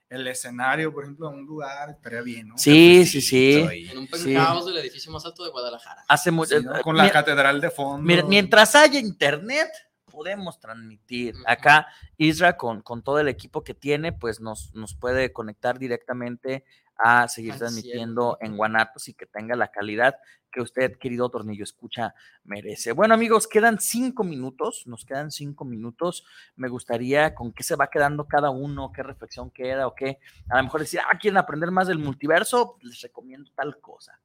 el 0.10 0.28
escenario, 0.28 0.92
por 0.92 1.04
ejemplo, 1.04 1.32
en 1.32 1.40
un 1.40 1.46
lugar, 1.46 1.92
estaría 1.92 2.22
bien, 2.22 2.48
¿no? 2.50 2.58
Sí, 2.58 3.06
sí, 3.06 3.22
sí. 3.22 3.66
En 3.92 3.98
un 3.98 4.08
penthouse 4.08 4.66
del 4.66 4.78
edificio 4.78 5.12
más 5.12 5.24
alto 5.26 5.44
de 5.44 5.52
Guadalajara. 5.52 6.04
Hace 6.08 6.32
mucho. 6.32 6.58
Sí, 6.58 6.66
¿no? 6.66 6.82
Con 6.82 6.98
la 6.98 7.12
catedral 7.12 7.62
de 7.62 7.70
fondo. 7.70 8.04
Mira, 8.04 8.24
mientras 8.24 8.76
haya 8.76 9.00
internet, 9.00 9.70
podemos 10.10 10.60
transmitir. 10.60 11.36
Acá 11.46 11.88
Isra, 12.18 12.58
con, 12.58 12.82
con 12.82 13.04
todo 13.04 13.20
el 13.20 13.28
equipo 13.28 13.64
que 13.64 13.74
tiene, 13.74 14.12
pues 14.12 14.40
nos, 14.40 14.74
nos 14.74 14.96
puede 14.96 15.32
conectar 15.32 15.80
directamente 15.80 16.66
a 17.00 17.28
seguir 17.30 17.54
Al 17.54 17.60
transmitiendo 17.60 18.38
en 18.42 18.58
Guanatos 18.58 19.08
y 19.08 19.14
que 19.14 19.26
tenga 19.26 19.56
la 19.56 19.72
calidad 19.72 20.16
que 20.52 20.62
usted, 20.62 20.98
querido 20.98 21.30
Tornillo 21.30 21.64
Escucha, 21.64 22.14
merece. 22.44 22.92
Bueno, 22.92 23.14
amigos, 23.14 23.48
quedan 23.48 23.80
cinco 23.80 24.24
minutos, 24.24 24.84
nos 24.86 25.06
quedan 25.06 25.32
cinco 25.32 25.64
minutos. 25.64 26.26
Me 26.56 26.68
gustaría 26.68 27.36
con 27.36 27.54
qué 27.54 27.64
se 27.64 27.76
va 27.76 27.90
quedando 27.90 28.28
cada 28.28 28.50
uno, 28.50 28.92
qué 28.92 29.04
reflexión 29.04 29.52
queda 29.52 29.88
o 29.88 29.96
qué. 29.96 30.20
A 30.50 30.58
lo 30.58 30.64
mejor 30.64 30.82
decir, 30.82 31.00
ah, 31.02 31.18
quieren 31.18 31.38
aprender 31.38 31.72
más 31.72 31.88
del 31.88 32.00
multiverso, 32.00 32.78
les 32.82 33.00
recomiendo 33.02 33.50
tal 33.56 33.80
cosa. 33.80 34.20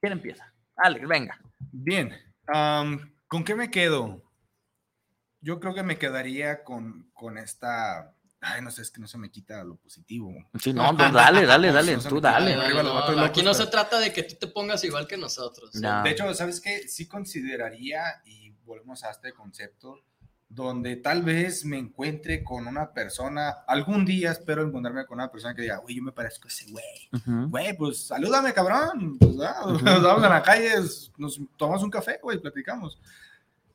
¿Quién 0.00 0.14
empieza? 0.14 0.52
Alex, 0.76 1.06
venga. 1.06 1.38
Bien. 1.70 2.12
¿Con 3.28 3.44
qué 3.44 3.54
me 3.54 3.70
quedo? 3.70 4.22
Yo 5.42 5.60
creo 5.60 5.74
que 5.74 5.82
me 5.82 5.98
quedaría 5.98 6.64
con, 6.64 7.10
con 7.12 7.36
esta. 7.36 8.14
Ay, 8.40 8.60
no 8.62 8.70
sé, 8.72 8.82
es 8.82 8.90
que 8.90 9.00
no 9.00 9.06
se 9.06 9.18
me 9.18 9.30
quita 9.30 9.62
lo 9.62 9.76
positivo. 9.76 10.32
Sí, 10.60 10.72
no, 10.72 10.92
no, 10.92 10.98
dale, 11.12 11.44
dale, 11.46 11.70
dale, 11.72 11.94
No 11.94 12.00
se 12.00 12.08
tú 12.08 12.20
dale. 12.20 12.56
Los 12.56 12.94
vatos 12.94 13.16
No, 13.16 13.22
aquí 13.22 13.40
locos, 13.40 13.44
no 13.44 13.54
se 13.54 13.58
pero- 13.66 13.70
trata 13.70 14.00
de 14.00 14.12
que 14.12 14.22
tú 14.24 14.34
te 14.36 14.46
pongas 14.48 14.82
igual 14.84 15.06
que 15.06 15.16
nosotros. 15.16 15.74
No. 15.74 16.02
De 16.02 16.10
hecho, 16.10 16.32
¿sabes 16.34 16.60
qué? 16.60 16.88
Sí 16.88 17.06
consideraría, 17.06 18.02
y 18.24 18.50
volvemos 18.64 19.04
a 19.04 19.10
este 19.10 19.32
concepto, 19.32 19.96
donde 20.48 20.96
tal 20.96 21.22
vez 21.22 21.64
me 21.64 21.78
encuentre 21.78 22.42
con 22.44 22.66
una 22.66 22.92
persona, 22.92 23.48
algún 23.66 24.04
día 24.04 24.32
espero 24.32 24.62
encontrarme 24.62 25.06
con 25.06 25.18
una 25.18 25.30
persona 25.30 25.54
que 25.54 25.62
diga, 25.62 25.76
güey, 25.78 25.96
yo 25.96 26.02
me 26.02 26.12
parezco 26.12 26.46
a 26.46 26.50
ese 26.50 26.70
güey. 26.70 27.08
Ujú. 27.12 27.48
Güey, 27.48 27.76
pues 27.76 28.06
salúdame, 28.08 28.52
cabrón. 28.52 29.18
Pues, 29.18 29.36
ah, 29.40 29.62
nos 29.82 30.02
vamos 30.02 30.24
en 30.24 30.30
la 30.30 30.42
calle, 30.42 30.74
nos 31.16 31.40
tomamos 31.56 31.82
un 31.82 31.90
café, 31.90 32.18
güey, 32.22 32.38
platicamos. 32.38 32.98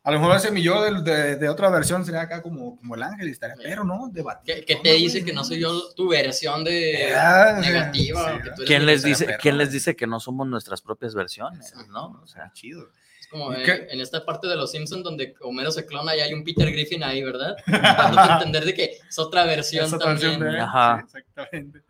A 0.08 0.12
lo 0.12 0.20
mejor 0.22 0.38
ese 0.38 0.52
mi 0.52 0.62
yo 0.64 0.82
de, 0.84 1.02
de- 1.02 1.36
de 1.36 1.50
otra 1.50 1.70
versión 1.70 2.06
sería 2.06 2.22
acá 2.22 2.42
como, 2.42 2.78
como 2.78 2.96
el 2.96 3.04
ángel 3.04 3.28
y 3.28 3.32
estaría, 3.32 3.56
pero 3.62 3.84
no, 3.84 4.08
debatir. 4.10 4.56
¿Qué, 4.56 4.66
qué 4.66 4.76
te 4.78 4.94
dice 4.94 5.26
que 5.26 5.34
no 5.34 5.44
soy 5.44 5.60
yo 5.60 5.94
tu 5.96 6.08
versión 6.10 6.64
de 6.64 7.14
Ah, 7.14 7.58
negativa? 7.60 8.30
sí. 8.32 8.38
o 8.40 8.42
que 8.42 8.50
tú 8.52 8.56
eres 8.56 8.68
¿Quién 8.68 8.86
les 8.86 9.04
dice, 9.04 9.26
perro. 9.26 9.38
quién 9.42 9.58
les 9.58 9.72
dice 9.72 9.96
que 9.98 10.08
no 10.08 10.20
somos 10.22 10.48
nuestras 10.48 10.82
propias 10.82 11.14
versiones? 11.14 11.74
¿no? 11.90 12.22
O 12.24 12.28
sea, 12.28 12.52
chido. 12.54 12.90
Es 13.20 13.28
como 13.28 13.52
¿Y 13.52 13.58
en, 13.66 14.00
esta 14.00 14.24
parte 14.26 14.48
de 14.48 14.56
los 14.56 14.72
Simpsons 14.72 15.04
donde 15.04 15.36
Homero 15.42 15.72
se 15.72 15.86
clona 15.86 16.16
y 16.16 16.22
hay 16.22 16.34
un 16.34 16.46
Peter 16.46 16.72
Griffin 16.72 17.04
ahí, 17.04 17.22
¿verdad? 17.22 17.58
Dándote 17.68 18.32
a 18.32 18.34
entender 18.38 18.64
de 18.64 18.74
que 18.74 18.98
es 19.10 19.20
otra 19.20 19.44
versión 19.46 19.86
Es 19.88 19.94
otra 19.94 20.08
también. 20.16 20.40
versión 20.40 20.52
de 20.52 20.58
él, 20.58 20.64
Ajá. 20.64 21.06
sí, 21.12 21.18
exactamente. 21.18 21.82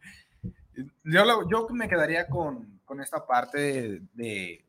Yo, 1.03 1.23
lo- 1.23 1.47
yo 1.49 1.67
me 1.69 1.87
quedaría 1.87 2.25
con, 2.27 2.79
con 2.83 2.99
esta 2.99 3.23
parte 3.27 4.01
de, 4.13 4.65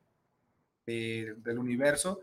de- 0.87 1.35
del 1.39 1.59
universo. 1.59 2.21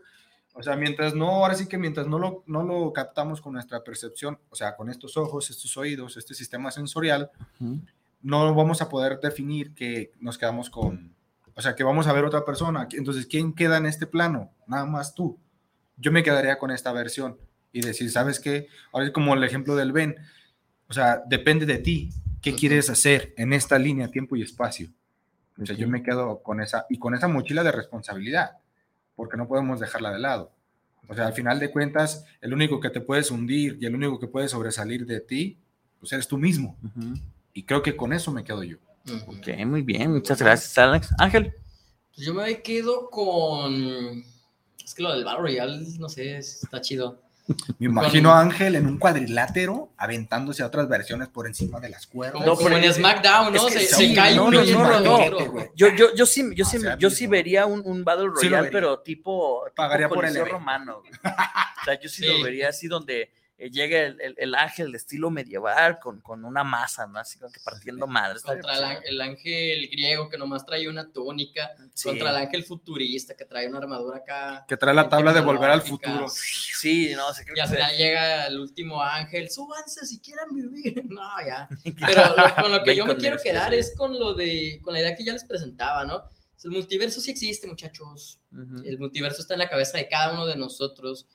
O 0.58 0.62
sea, 0.62 0.74
mientras 0.74 1.14
no, 1.14 1.28
ahora 1.28 1.54
sí 1.54 1.66
que 1.68 1.76
mientras 1.76 2.06
no 2.06 2.18
lo, 2.18 2.42
no 2.46 2.62
lo 2.62 2.92
captamos 2.92 3.42
con 3.42 3.52
nuestra 3.52 3.84
percepción, 3.84 4.38
o 4.48 4.56
sea, 4.56 4.74
con 4.74 4.88
estos 4.88 5.16
ojos, 5.18 5.50
estos 5.50 5.76
oídos, 5.76 6.16
este 6.16 6.34
sistema 6.34 6.70
sensorial, 6.70 7.30
ujú. 7.60 7.80
no 8.22 8.54
vamos 8.54 8.80
a 8.80 8.88
poder 8.88 9.20
definir 9.20 9.74
que 9.74 10.12
nos 10.18 10.38
quedamos 10.38 10.70
con, 10.70 11.14
o 11.54 11.60
sea, 11.60 11.74
que 11.74 11.84
vamos 11.84 12.06
a 12.06 12.12
ver 12.14 12.24
otra 12.24 12.44
persona. 12.44 12.88
Entonces, 12.92 13.26
¿quién 13.26 13.52
queda 13.52 13.76
en 13.76 13.84
este 13.84 14.06
plano? 14.06 14.50
Nada 14.66 14.86
más 14.86 15.14
tú. 15.14 15.38
Yo 15.98 16.10
me 16.10 16.22
quedaría 16.22 16.58
con 16.58 16.70
esta 16.70 16.90
versión 16.92 17.36
y 17.72 17.82
decir, 17.82 18.10
¿sabes 18.10 18.40
qué? 18.40 18.68
Ahora 18.92 19.06
es 19.06 19.12
como 19.12 19.34
el 19.34 19.44
ejemplo 19.44 19.76
del 19.76 19.92
Ben. 19.92 20.16
O 20.88 20.94
sea, 20.94 21.22
depende 21.26 21.66
de 21.66 21.78
ti. 21.78 22.10
¿Qué 22.40 22.54
quieres 22.54 22.88
hacer 22.88 23.34
en 23.36 23.52
esta 23.52 23.78
línea, 23.78 24.08
tiempo 24.08 24.36
y 24.36 24.42
espacio? 24.42 24.88
O 25.60 25.66
sea, 25.66 25.76
yo 25.76 25.88
me 25.88 26.02
quedo 26.02 26.42
con 26.42 26.60
esa 26.60 26.86
y 26.88 26.98
con 26.98 27.14
esa 27.14 27.28
mochila 27.28 27.62
de 27.62 27.72
responsabilidad, 27.72 28.58
porque 29.16 29.36
no 29.36 29.48
podemos 29.48 29.80
dejarla 29.80 30.12
de 30.12 30.20
lado. 30.20 30.52
O 31.08 31.14
sea, 31.14 31.26
al 31.26 31.32
final 31.32 31.58
de 31.58 31.70
cuentas, 31.70 32.24
el 32.40 32.52
único 32.52 32.80
que 32.80 32.90
te 32.90 33.00
puedes 33.00 33.30
hundir 33.30 33.78
y 33.80 33.86
el 33.86 33.94
único 33.94 34.18
que 34.18 34.26
puede 34.26 34.48
sobresalir 34.48 35.06
de 35.06 35.20
ti, 35.20 35.58
pues 35.98 36.12
eres 36.12 36.28
tú 36.28 36.36
mismo. 36.36 36.76
Ujú. 36.82 37.14
Y 37.52 37.62
creo 37.62 37.82
que 37.82 37.96
con 37.96 38.12
eso 38.12 38.32
me 38.32 38.44
quedo 38.44 38.62
yo. 38.62 38.76
Ujú. 39.06 39.32
Ok, 39.32 39.48
muy 39.66 39.82
bien, 39.82 40.12
muchas 40.12 40.40
gracias, 40.40 40.76
Alex. 40.78 41.10
Ángel. 41.18 41.54
Pues 42.14 42.26
yo 42.26 42.34
me 42.34 42.60
quedo 42.62 43.08
con. 43.08 44.24
Es 44.84 44.94
que 44.94 45.02
lo 45.02 45.12
del 45.12 45.24
Battle 45.24 45.42
Royale, 45.42 45.86
no 45.98 46.08
sé, 46.08 46.38
está 46.38 46.80
chido. 46.80 47.22
Me 47.78 47.86
imagino 47.86 48.30
a 48.32 48.40
Ángel 48.40 48.74
en 48.76 48.86
un 48.86 48.98
cuadrilátero 48.98 49.92
aventándose 49.96 50.62
a 50.62 50.66
otras 50.66 50.88
versiones 50.88 51.28
por 51.28 51.46
encima 51.46 51.78
de 51.80 51.88
las 51.90 52.06
cuerdas. 52.06 52.44
No, 52.44 52.56
pero- 52.56 52.76
en 52.76 52.92
SmackDown, 52.92 53.52
¿no? 53.54 53.66
es 53.68 53.74
que 53.74 53.80
se, 53.80 53.94
sí, 53.94 54.08
se 54.08 54.14
cae 54.14 54.34
no, 54.34 54.46
uno 54.46 54.58
no, 54.58 54.64
y 54.64 54.72
no, 54.72 54.80
entra 54.82 55.00
no, 55.00 55.14
otro. 55.16 55.52
güey. 55.52 55.70
Yo, 55.76 55.88
yo, 55.94 56.14
yo 56.14 56.26
sí, 56.26 56.44
yo 56.54 56.64
sí, 56.64 56.78
sea, 56.78 56.98
yo 56.98 57.08
sí 57.10 57.26
vería 57.26 57.66
un, 57.66 57.82
un 57.84 58.04
Battle 58.04 58.28
Royale, 58.28 58.70
pero 58.70 58.98
tipo, 59.00 59.62
tipo 59.66 59.74
Pagaría 59.76 60.08
por 60.08 60.24
el 60.24 60.48
romano. 60.48 61.00
güey. 61.00 61.12
O 61.22 61.84
sea, 61.84 62.00
yo 62.00 62.08
sí, 62.08 62.22
Sí. 62.22 62.28
lo 62.28 62.42
vería 62.42 62.68
así 62.70 62.88
donde 62.88 63.30
eh, 63.58 63.70
llega 63.70 64.00
el, 64.00 64.20
el- 64.20 64.34
el 64.36 64.54
ángel 64.54 64.92
de 64.92 64.98
estilo 64.98 65.30
medieval 65.30 65.98
con, 65.98 66.20
con 66.20 66.44
una 66.44 66.62
masa, 66.62 67.06
¿no? 67.06 67.18
Así 67.18 67.38
como 67.38 67.50
que 67.50 67.60
partiendo 67.64 68.06
madres. 68.06 68.42
Contra 68.42 68.76
el, 68.76 68.84
án- 68.84 69.02
el 69.04 69.20
ángel 69.20 69.88
griego 69.90 70.28
que 70.28 70.36
nomás 70.36 70.66
trae 70.66 70.88
una 70.88 71.10
túnica. 71.10 71.70
Sí. 71.94 72.08
Contra 72.10 72.30
el 72.30 72.36
ángel 72.36 72.64
futurista 72.64 73.34
que 73.34 73.44
trae 73.46 73.66
una 73.68 73.78
armadura 73.78 74.18
acá. 74.18 74.64
Que 74.68 74.76
trae 74.76 74.94
la 74.94 75.08
tabla 75.08 75.32
de 75.32 75.40
volver 75.40 75.70
al 75.70 75.80
futuro. 75.82 76.28
Sí, 76.28 77.12
no, 77.16 77.32
sé 77.32 77.44
Y 77.54 77.58
al 77.60 77.68
final 77.68 77.96
llega 77.96 78.46
el 78.46 78.60
último 78.60 79.02
ángel, 79.02 79.50
súbanse 79.50 80.04
si 80.06 80.20
quieren 80.20 80.54
vivir. 80.54 81.02
No, 81.08 81.22
ya. 81.46 81.68
Pero 82.06 82.36
lo- 82.36 82.54
con 82.62 82.72
lo 82.72 82.82
que 82.84 82.94
yo 82.94 83.06
me 83.06 83.16
quiero 83.16 83.36
este, 83.36 83.48
quedar 83.50 83.72
sí. 83.72 83.78
es 83.78 83.94
con 83.96 84.18
lo 84.18 84.34
de, 84.34 84.80
con 84.82 84.92
la 84.92 85.00
idea 85.00 85.14
que 85.16 85.24
ya 85.24 85.32
les 85.32 85.44
presentaba, 85.44 86.04
¿no? 86.04 86.24
El 86.64 86.72
multiverso 86.72 87.20
sí 87.20 87.30
existe, 87.30 87.66
muchachos. 87.68 88.40
El 88.84 88.98
multiverso 88.98 89.40
está 89.40 89.54
en 89.54 89.60
la 89.60 89.68
cabeza 89.68 89.98
de 89.98 90.08
cada 90.08 90.32
uno 90.32 90.46
de 90.46 90.56
nosotros, 90.56 91.26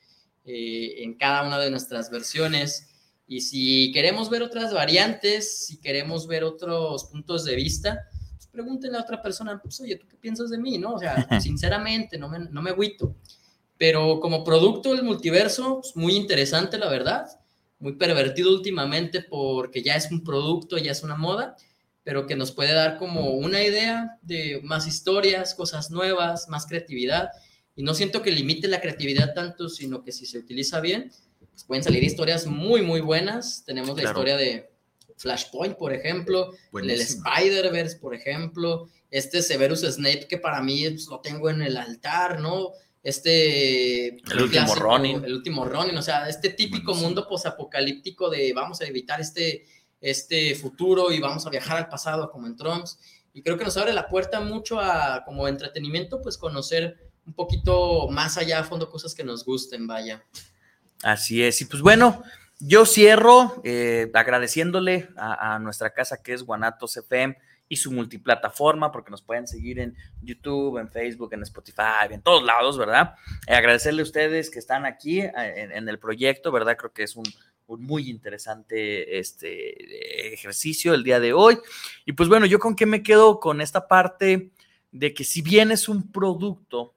eh, 0.44 1.04
en 1.04 1.14
cada 1.14 1.46
una 1.46 1.58
de 1.58 1.70
nuestras 1.70 2.10
versiones. 2.10 2.88
Y 3.26 3.40
si 3.40 3.92
queremos 3.92 4.28
ver 4.28 4.42
otras 4.42 4.74
variantes, 4.74 5.66
si 5.66 5.80
queremos 5.80 6.26
ver 6.26 6.44
otros 6.44 7.04
puntos 7.04 7.44
de 7.44 7.54
vista, 7.54 8.08
pues 8.34 8.46
pregúntenle 8.48 8.98
a 8.98 9.02
otra 9.02 9.22
persona, 9.22 9.60
pues, 9.62 9.80
oye, 9.80 9.96
¿tú 9.96 10.06
qué 10.08 10.16
piensas 10.16 10.50
de 10.50 10.58
mí? 10.58 10.78
¿No? 10.78 10.94
O 10.94 10.98
sea, 10.98 11.26
sinceramente, 11.40 12.18
no 12.18 12.28
me, 12.28 12.40
no 12.40 12.60
me 12.60 12.70
agüito. 12.70 13.16
Pero 13.78 14.20
como 14.20 14.44
producto 14.44 14.94
del 14.94 15.04
multiverso, 15.04 15.80
pues, 15.80 15.96
muy 15.96 16.14
interesante, 16.14 16.76
la 16.78 16.88
verdad. 16.88 17.26
Muy 17.78 17.94
pervertido 17.94 18.52
últimamente 18.52 19.22
porque 19.22 19.82
ya 19.82 19.96
es 19.96 20.10
un 20.10 20.22
producto, 20.22 20.78
ya 20.78 20.92
es 20.92 21.02
una 21.02 21.16
moda, 21.16 21.56
pero 22.04 22.26
que 22.26 22.36
nos 22.36 22.52
puede 22.52 22.72
dar 22.72 22.98
como 22.98 23.30
una 23.30 23.62
idea 23.62 24.18
de 24.22 24.60
más 24.62 24.86
historias, 24.86 25.54
cosas 25.54 25.90
nuevas, 25.90 26.48
más 26.48 26.66
creatividad. 26.66 27.30
Y 27.74 27.82
no 27.82 27.94
siento 27.94 28.22
que 28.22 28.30
limite 28.30 28.68
la 28.68 28.80
creatividad 28.80 29.34
tanto, 29.34 29.68
sino 29.68 30.04
que 30.04 30.12
si 30.12 30.26
se 30.26 30.38
utiliza 30.38 30.80
bien, 30.80 31.10
pues 31.50 31.64
pueden 31.64 31.82
salir 31.82 32.04
historias 32.04 32.46
muy, 32.46 32.82
muy 32.82 33.00
buenas. 33.00 33.64
Tenemos 33.64 33.96
la 33.96 34.04
historia 34.04 34.36
de 34.36 34.70
Flashpoint, 35.16 35.76
por 35.76 35.92
ejemplo, 35.92 36.52
el. 36.72 36.90
Spider-Verse, 36.90 37.98
por 37.98 38.14
ejemplo, 38.14 38.88
este 39.10 39.42
Severus 39.42 39.80
Snape 39.80 40.26
que 40.26 40.38
para 40.38 40.62
mí 40.62 40.88
pues, 40.90 41.06
lo 41.06 41.20
tengo 41.20 41.50
en 41.50 41.62
el 41.62 41.76
altar, 41.76 42.40
¿no? 42.40 42.70
Este 43.02 44.08
El 44.08 44.42
último 44.42 44.74
Ronin. 44.74 45.24
el 45.24 45.34
último 45.34 45.64
Ronin, 45.64 45.96
o 45.96 46.02
sea, 46.02 46.28
este 46.28 46.50
típico 46.50 46.92
Buenísimo. 46.92 47.08
mundo 47.08 47.28
posapocalíptico 47.28 48.30
de 48.30 48.52
vamos 48.52 48.80
a 48.80 48.86
evitar 48.86 49.20
este, 49.20 49.66
este 50.00 50.54
futuro 50.54 51.10
y 51.10 51.18
vamos 51.18 51.46
a 51.46 51.50
viajar 51.50 51.78
al 51.78 51.88
pasado 51.88 52.30
como 52.30 52.46
en 52.46 52.56
Trunks. 52.56 52.98
Y 53.34 53.42
creo 53.42 53.56
que 53.56 53.64
nos 53.64 53.76
abre 53.76 53.92
la 53.92 54.08
puerta 54.08 54.40
mucho 54.40 54.78
a 54.78 55.24
como 55.24 55.48
entretenimiento, 55.48 56.20
pues 56.20 56.36
conocer 56.36 57.11
un 57.26 57.34
poquito 57.34 58.08
más 58.08 58.36
allá 58.36 58.60
a 58.60 58.64
fondo 58.64 58.90
cosas 58.90 59.14
que 59.14 59.24
nos 59.24 59.44
gusten, 59.44 59.86
vaya. 59.86 60.22
Así 61.02 61.42
es. 61.42 61.60
Y 61.60 61.64
pues 61.64 61.82
bueno, 61.82 62.22
yo 62.60 62.86
cierro 62.86 63.60
eh, 63.64 64.10
agradeciéndole 64.14 65.08
a, 65.16 65.58
nuestra 65.58 65.92
casa 65.92 66.22
que 66.22 66.32
es 66.32 66.42
Guanatos 66.42 66.96
FM 66.96 67.36
y 67.68 67.76
su 67.76 67.90
multiplataforma, 67.90 68.92
porque 68.92 69.10
nos 69.10 69.22
pueden 69.22 69.46
seguir 69.46 69.78
en 69.80 69.96
YouTube, 70.20 70.78
en 70.78 70.90
Facebook, 70.90 71.32
en 71.32 71.42
Spotify, 71.42 72.10
en 72.10 72.22
todos 72.22 72.42
lados, 72.42 72.76
¿verdad? 72.76 73.14
Eh, 73.46 73.54
agradecerle 73.54 74.02
a 74.02 74.04
ustedes 74.04 74.50
que 74.50 74.58
están 74.58 74.84
aquí 74.84 75.20
eh, 75.20 75.32
en, 75.36 75.72
en 75.72 75.88
el 75.88 75.98
proyecto, 75.98 76.52
¿verdad? 76.52 76.76
Creo 76.76 76.92
que 76.92 77.04
es 77.04 77.16
un 77.16 77.24
muy 77.78 78.10
interesante 78.10 79.18
este, 79.18 80.34
ejercicio 80.34 80.94
el 80.94 81.04
día 81.04 81.20
de 81.20 81.32
hoy. 81.32 81.58
Y 82.04 82.12
pues 82.12 82.28
bueno, 82.28 82.46
yo 82.46 82.58
con 82.58 82.76
qué 82.76 82.86
me 82.86 83.02
quedo 83.02 83.40
con 83.40 83.60
esta 83.60 83.88
parte 83.88 84.50
de 84.90 85.14
que 85.14 85.24
si 85.24 85.42
bien 85.42 85.70
es 85.70 85.88
un 85.88 86.10
producto 86.10 86.94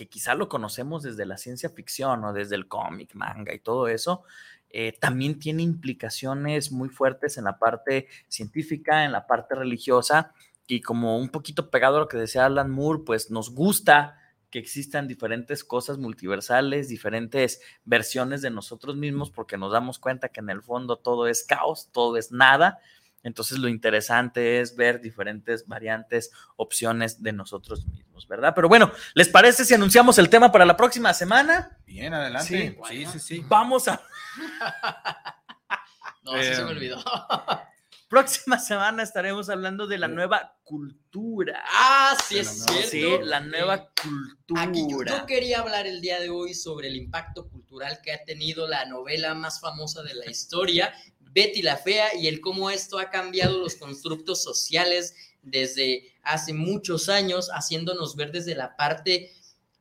que 0.00 0.08
quizá 0.08 0.34
lo 0.34 0.48
conocemos 0.48 1.02
desde 1.02 1.26
la 1.26 1.36
ciencia 1.36 1.68
ficción 1.68 2.24
o 2.24 2.32
desde 2.32 2.54
el 2.54 2.68
cómic, 2.68 3.14
manga 3.14 3.52
y 3.52 3.58
todo 3.58 3.86
eso, 3.86 4.22
eh, 4.70 4.96
también 4.98 5.38
tiene 5.38 5.62
implicaciones 5.62 6.72
muy 6.72 6.88
fuertes 6.88 7.36
en 7.36 7.44
la 7.44 7.58
parte 7.58 8.08
científica, 8.26 9.04
en 9.04 9.12
la 9.12 9.26
parte 9.26 9.54
religiosa, 9.54 10.32
y 10.66 10.80
como 10.80 11.18
un 11.18 11.28
poquito 11.28 11.68
pegado 11.68 11.98
a 11.98 12.00
lo 12.00 12.08
que 12.08 12.16
decía 12.16 12.46
Alan 12.46 12.70
Moore, 12.70 13.02
pues 13.04 13.30
nos 13.30 13.50
gusta 13.50 14.16
que 14.48 14.58
existan 14.58 15.06
diferentes 15.06 15.64
cosas 15.64 15.98
multiversales, 15.98 16.88
diferentes 16.88 17.60
versiones 17.84 18.40
de 18.40 18.48
nosotros 18.48 18.96
mismos, 18.96 19.30
porque 19.30 19.58
nos 19.58 19.70
damos 19.70 19.98
cuenta 19.98 20.30
que 20.30 20.40
en 20.40 20.48
el 20.48 20.62
fondo 20.62 20.96
todo 20.96 21.26
es 21.26 21.44
caos, 21.44 21.90
todo 21.92 22.16
es 22.16 22.32
nada, 22.32 22.78
Entonces 23.22 23.58
lo 23.58 23.68
interesante 23.68 24.60
es 24.60 24.76
ver 24.76 25.00
diferentes 25.00 25.66
variantes, 25.66 26.30
opciones 26.56 27.22
de 27.22 27.32
nosotros 27.32 27.86
mismos, 27.86 28.26
¿verdad? 28.26 28.52
Pero 28.54 28.68
bueno, 28.68 28.90
¿les 29.14 29.28
parece 29.28 29.64
si 29.64 29.74
anunciamos 29.74 30.18
el 30.18 30.30
tema 30.30 30.50
para 30.50 30.64
la 30.64 30.76
próxima 30.76 31.12
semana? 31.12 31.78
Bien, 31.86 32.14
adelante. 32.14 32.76
Sí, 32.88 33.06
sí, 33.06 33.18
sí. 33.18 33.44
Vamos 33.46 33.88
a... 33.88 34.00
no, 36.24 36.32
sí 36.42 36.54
se 36.54 36.64
me 36.64 36.70
olvidó. 36.70 37.02
Próxima 38.10 38.58
semana 38.58 39.04
estaremos 39.04 39.48
hablando 39.50 39.86
de 39.86 39.96
la 39.96 40.08
nueva 40.08 40.58
cultura. 40.64 41.62
Ah, 41.64 42.16
sí, 42.26 42.40
es 42.40 42.64
cierto. 42.64 42.88
Sí, 42.90 43.04
la 43.22 43.38
nueva 43.38 43.88
cultura. 44.02 44.62
Aquí 44.62 44.84
yo, 44.90 45.04
yo, 45.04 45.26
quería 45.26 45.60
hablar 45.60 45.86
el 45.86 46.00
día 46.00 46.18
de 46.18 46.28
hoy 46.28 46.54
sobre 46.54 46.88
el 46.88 46.96
impacto 46.96 47.48
cultural 47.48 48.00
que 48.02 48.12
ha 48.12 48.24
tenido 48.24 48.66
la 48.66 48.84
novela 48.86 49.32
más 49.36 49.60
famosa 49.60 50.02
de 50.02 50.14
la 50.14 50.28
historia, 50.28 50.92
Betty 51.32 51.62
la 51.62 51.76
Fea, 51.76 52.14
y 52.16 52.26
el 52.26 52.40
cómo 52.40 52.70
esto 52.70 52.98
ha 52.98 53.10
cambiado 53.10 53.58
los 53.58 53.76
constructos 53.76 54.42
sociales 54.42 55.14
desde 55.42 56.12
hace 56.22 56.52
muchos 56.52 57.08
años, 57.08 57.50
haciéndonos 57.52 58.16
ver 58.16 58.32
desde 58.32 58.54
la 58.54 58.76
parte 58.76 59.32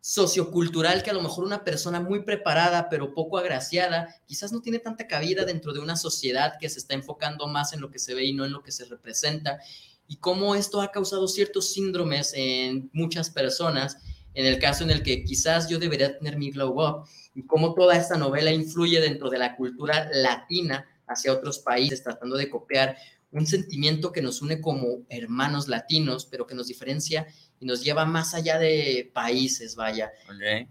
sociocultural 0.01 1.03
que 1.03 1.09
a 1.09 1.13
lo 1.13 1.21
mejor 1.21 1.43
una 1.43 1.63
persona 1.63 1.99
muy 1.99 2.23
preparada 2.23 2.87
pero 2.89 3.13
poco 3.13 3.37
agraciada 3.37 4.15
quizás 4.27 4.53
no 4.53 4.61
tiene 4.61 4.79
tanta 4.79 5.07
cabida 5.07 5.43
dentro 5.43 5.73
de 5.73 5.79
una 5.79 5.97
sociedad 5.97 6.53
que 6.59 6.69
se 6.69 6.79
está 6.79 6.93
enfocando 6.93 7.47
más 7.47 7.73
en 7.73 7.81
lo 7.81 7.91
que 7.91 7.99
se 7.99 8.13
ve 8.13 8.23
y 8.23 8.33
no 8.33 8.45
en 8.45 8.53
lo 8.53 8.63
que 8.63 8.71
se 8.71 8.85
representa 8.85 9.59
y 10.07 10.15
cómo 10.17 10.55
esto 10.55 10.81
ha 10.81 10.91
causado 10.91 11.27
ciertos 11.27 11.73
síndromes 11.73 12.33
en 12.33 12.89
muchas 12.93 13.29
personas 13.29 13.97
en 14.33 14.45
el 14.45 14.57
caso 14.57 14.85
en 14.85 14.91
el 14.91 15.03
que 15.03 15.25
quizás 15.25 15.67
yo 15.67 15.79
debería 15.79 16.17
tener 16.17 16.37
mi 16.37 16.51
glow 16.51 16.81
up 16.81 17.09
y 17.35 17.45
cómo 17.45 17.73
toda 17.73 17.97
esta 17.97 18.17
novela 18.17 18.51
influye 18.51 19.01
dentro 19.01 19.29
de 19.29 19.37
la 19.37 19.57
cultura 19.57 20.09
latina 20.13 20.87
hacia 21.09 21.33
otros 21.33 21.59
países 21.59 22.03
tratando 22.03 22.37
de 22.37 22.49
copiar 22.49 22.95
un 23.31 23.45
sentimiento 23.45 24.11
que 24.11 24.21
nos 24.21 24.41
une 24.41 24.61
como 24.61 25.05
hermanos 25.09 25.67
latinos 25.67 26.25
pero 26.25 26.47
que 26.47 26.55
nos 26.55 26.67
diferencia 26.67 27.27
y 27.59 27.65
nos 27.65 27.83
lleva 27.83 28.05
más 28.05 28.33
allá 28.33 28.57
de 28.57 29.11
países, 29.13 29.75
vaya. 29.75 30.11
Okay. 30.33 30.69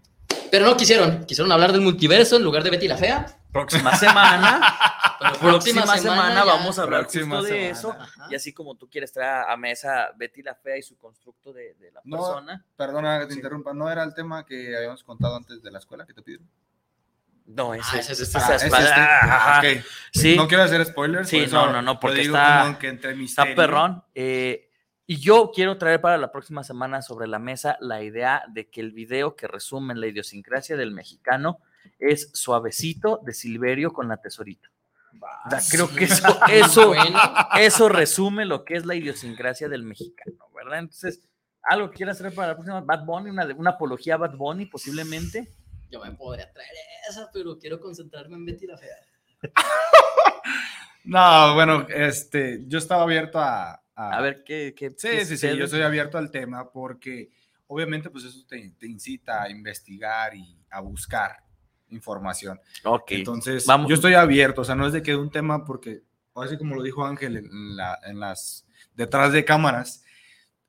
Pero 0.51 0.65
no 0.65 0.75
quisieron, 0.75 1.25
quisieron 1.25 1.51
hablar 1.51 1.71
del 1.71 1.81
multiverso 1.81 2.37
en 2.37 2.43
lugar 2.43 2.63
de 2.63 2.71
Betty 2.71 2.87
la 2.87 2.97
Fea. 2.97 3.25
Próxima 3.51 3.95
semana, 3.95 4.61
próxima, 5.39 5.81
semana, 5.81 6.01
semana 6.01 6.43
vamos 6.43 6.77
a 6.77 6.83
hablar 6.83 7.05
justo 7.05 7.19
de 7.19 7.49
semana. 7.49 7.55
eso. 7.55 7.95
Ajá. 7.97 8.27
Y 8.29 8.35
así 8.35 8.53
como 8.53 8.75
tú 8.75 8.87
quieres 8.87 9.11
traer 9.11 9.49
a 9.49 9.57
mesa 9.57 10.11
Betty 10.15 10.43
la 10.43 10.53
Fea 10.53 10.77
y 10.77 10.83
su 10.83 10.97
constructo 10.97 11.51
de, 11.51 11.73
de 11.75 11.91
la 11.91 12.01
no, 12.03 12.17
persona. 12.17 12.63
Perdona 12.75 13.19
que 13.19 13.25
te 13.25 13.33
sí. 13.33 13.39
interrumpa, 13.39 13.73
¿no 13.73 13.91
era 13.91 14.03
el 14.03 14.13
tema 14.13 14.45
que 14.45 14.75
habíamos 14.77 15.03
contado 15.03 15.35
antes 15.35 15.63
de 15.63 15.71
la 15.71 15.79
escuela 15.79 16.05
que 16.05 16.13
te 16.13 16.21
pidieron? 16.21 16.47
No, 17.49 17.73
ese, 17.73 17.83
ah, 17.93 17.99
ese 17.99 18.13
es, 18.13 18.19
ese 18.19 18.37
ah, 18.37 18.55
es, 18.55 18.63
este. 18.63 18.75
ah, 18.77 19.55
okay. 19.57 19.81
sí. 20.13 20.35
No 20.35 20.47
quiero 20.47 20.63
hacer 20.63 20.85
spoilers. 20.85 21.27
Sí, 21.27 21.47
no, 21.51 21.71
no, 21.71 21.81
no, 21.81 21.99
porque 21.99 22.21
está, 22.21 22.77
está 22.79 23.55
perrón. 23.55 24.03
Eh, 24.13 24.69
y 25.07 25.17
yo 25.17 25.49
quiero 25.53 25.75
traer 25.79 25.99
para 25.99 26.19
la 26.19 26.31
próxima 26.31 26.63
semana 26.63 27.01
sobre 27.01 27.27
la 27.27 27.39
mesa 27.39 27.75
la 27.79 28.03
idea 28.03 28.43
de 28.49 28.69
que 28.69 28.81
el 28.81 28.91
video 28.91 29.35
que 29.35 29.47
resume 29.47 29.95
la 29.95 30.05
idiosincrasia 30.05 30.77
del 30.77 30.91
mexicano 30.91 31.57
es 31.97 32.29
Suavecito 32.35 33.19
de 33.25 33.33
Silverio 33.33 33.91
con 33.93 34.07
la 34.07 34.17
tesorita. 34.17 34.69
O 35.47 35.49
sea, 35.49 35.59
creo 35.71 35.89
que 35.89 36.03
eso, 36.03 36.39
eso, 36.51 36.93
eso 37.57 37.89
resume 37.89 38.45
lo 38.45 38.63
que 38.63 38.75
es 38.75 38.85
la 38.85 38.93
idiosincrasia 38.93 39.67
del 39.67 39.81
mexicano, 39.81 40.37
¿verdad? 40.53 40.79
Entonces, 40.79 41.23
algo 41.63 41.89
que 41.89 41.97
quieras 41.97 42.19
traer 42.19 42.35
para 42.35 42.49
la 42.49 42.53
próxima, 42.53 42.81
Bad 42.81 43.05
Bunny, 43.05 43.31
una, 43.31 43.47
una 43.55 43.71
apología 43.71 44.13
a 44.13 44.17
Bad 44.17 44.35
Bunny 44.35 44.67
posiblemente. 44.67 45.51
Yo 45.89 45.99
me 46.03 46.11
podría 46.11 46.51
traer 46.51 46.71
esa, 47.09 47.29
pero 47.33 47.57
quiero 47.57 47.79
concentrarme 47.79 48.35
en 48.35 48.45
Betty 48.45 48.67
la 48.67 48.77
Fea. 48.77 48.95
no, 51.03 51.55
bueno, 51.55 51.87
este, 51.89 52.63
yo 52.67 52.77
estaba 52.77 53.03
abierto 53.03 53.39
a, 53.39 53.81
a, 53.95 54.17
a 54.17 54.21
ver 54.21 54.43
qué, 54.43 54.73
qué 54.77 54.89
sí, 54.91 55.07
qué 55.09 55.25
sí, 55.25 55.37
sí, 55.37 55.57
yo 55.57 55.65
estoy 55.65 55.81
abierto 55.81 56.17
al 56.17 56.29
tema 56.31 56.71
porque 56.71 57.31
obviamente 57.67 58.09
pues 58.09 58.25
eso 58.25 58.45
te, 58.47 58.71
te, 58.77 58.87
incita 58.87 59.43
a 59.43 59.49
investigar 59.49 60.35
y 60.35 60.57
a 60.69 60.81
buscar 60.81 61.37
información. 61.89 62.59
Ok. 62.83 63.11
Entonces, 63.11 63.65
Vamos. 63.65 63.89
yo 63.89 63.95
estoy 63.95 64.13
abierto, 64.13 64.61
o 64.61 64.65
sea, 64.65 64.75
no 64.75 64.87
es 64.87 64.93
de 64.93 65.01
que 65.01 65.15
un 65.15 65.31
tema 65.31 65.65
porque, 65.65 66.03
así 66.35 66.57
como 66.57 66.75
lo 66.75 66.83
dijo 66.83 67.05
Ángel 67.05 67.37
en, 67.37 67.75
la, 67.75 67.99
en 68.05 68.19
las 68.19 68.65
detrás 68.95 69.31
de 69.33 69.45
cámaras, 69.45 70.03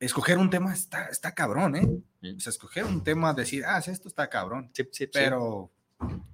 escoger 0.01 0.39
un 0.39 0.51
tema 0.51 0.73
está, 0.73 1.07
está 1.07 1.35
cabrón, 1.35 1.77
¿eh? 1.77 1.89
Sí. 2.23 2.35
O 2.37 2.41
sea, 2.41 2.51
escoger 2.51 2.85
un 2.85 3.05
tema, 3.05 3.33
decir, 3.35 3.65
ah, 3.67 3.79
esto 3.79 4.09
está 4.09 4.29
cabrón. 4.29 4.71
Sí, 4.75 4.89
sí, 4.91 5.07
pero 5.07 5.71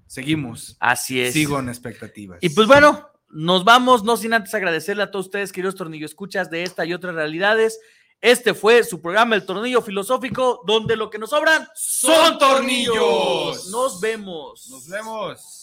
seguimos. 0.07 0.77
Así 0.81 1.21
es. 1.21 1.35
Sigo 1.35 1.59
en 1.59 1.69
expectativas. 1.69 2.39
Y 2.41 2.51
pues 2.51 2.67
bueno, 2.67 3.11
nos 3.29 3.65
vamos, 3.65 4.05
no 4.05 4.17
sin 4.17 4.33
antes 4.33 4.55
agradecerle 4.55 5.03
a 5.03 5.11
todos 5.11 5.27
ustedes, 5.27 5.53
queridos 5.53 5.75
tornillo 5.75 6.07
escuchas 6.07 6.49
de 6.49 6.63
esta 6.63 6.85
y 6.87 6.95
otras 6.95 7.15
realidades. 7.15 7.81
Este 8.21 8.55
fue 8.55 8.83
su 8.83 9.03
programa 9.03 9.35
El 9.35 9.45
Tornillo 9.45 9.83
Filosófico, 9.83 10.63
donde 10.67 10.97
lo 10.97 11.11
que 11.11 11.19
nos 11.19 11.31
sobran 11.31 11.69
son 11.75 12.39
tornillos. 12.39 13.69
Nos 13.71 14.01
vemos. 14.01 14.69
Nos 14.71 14.89
vemos. 14.89 15.63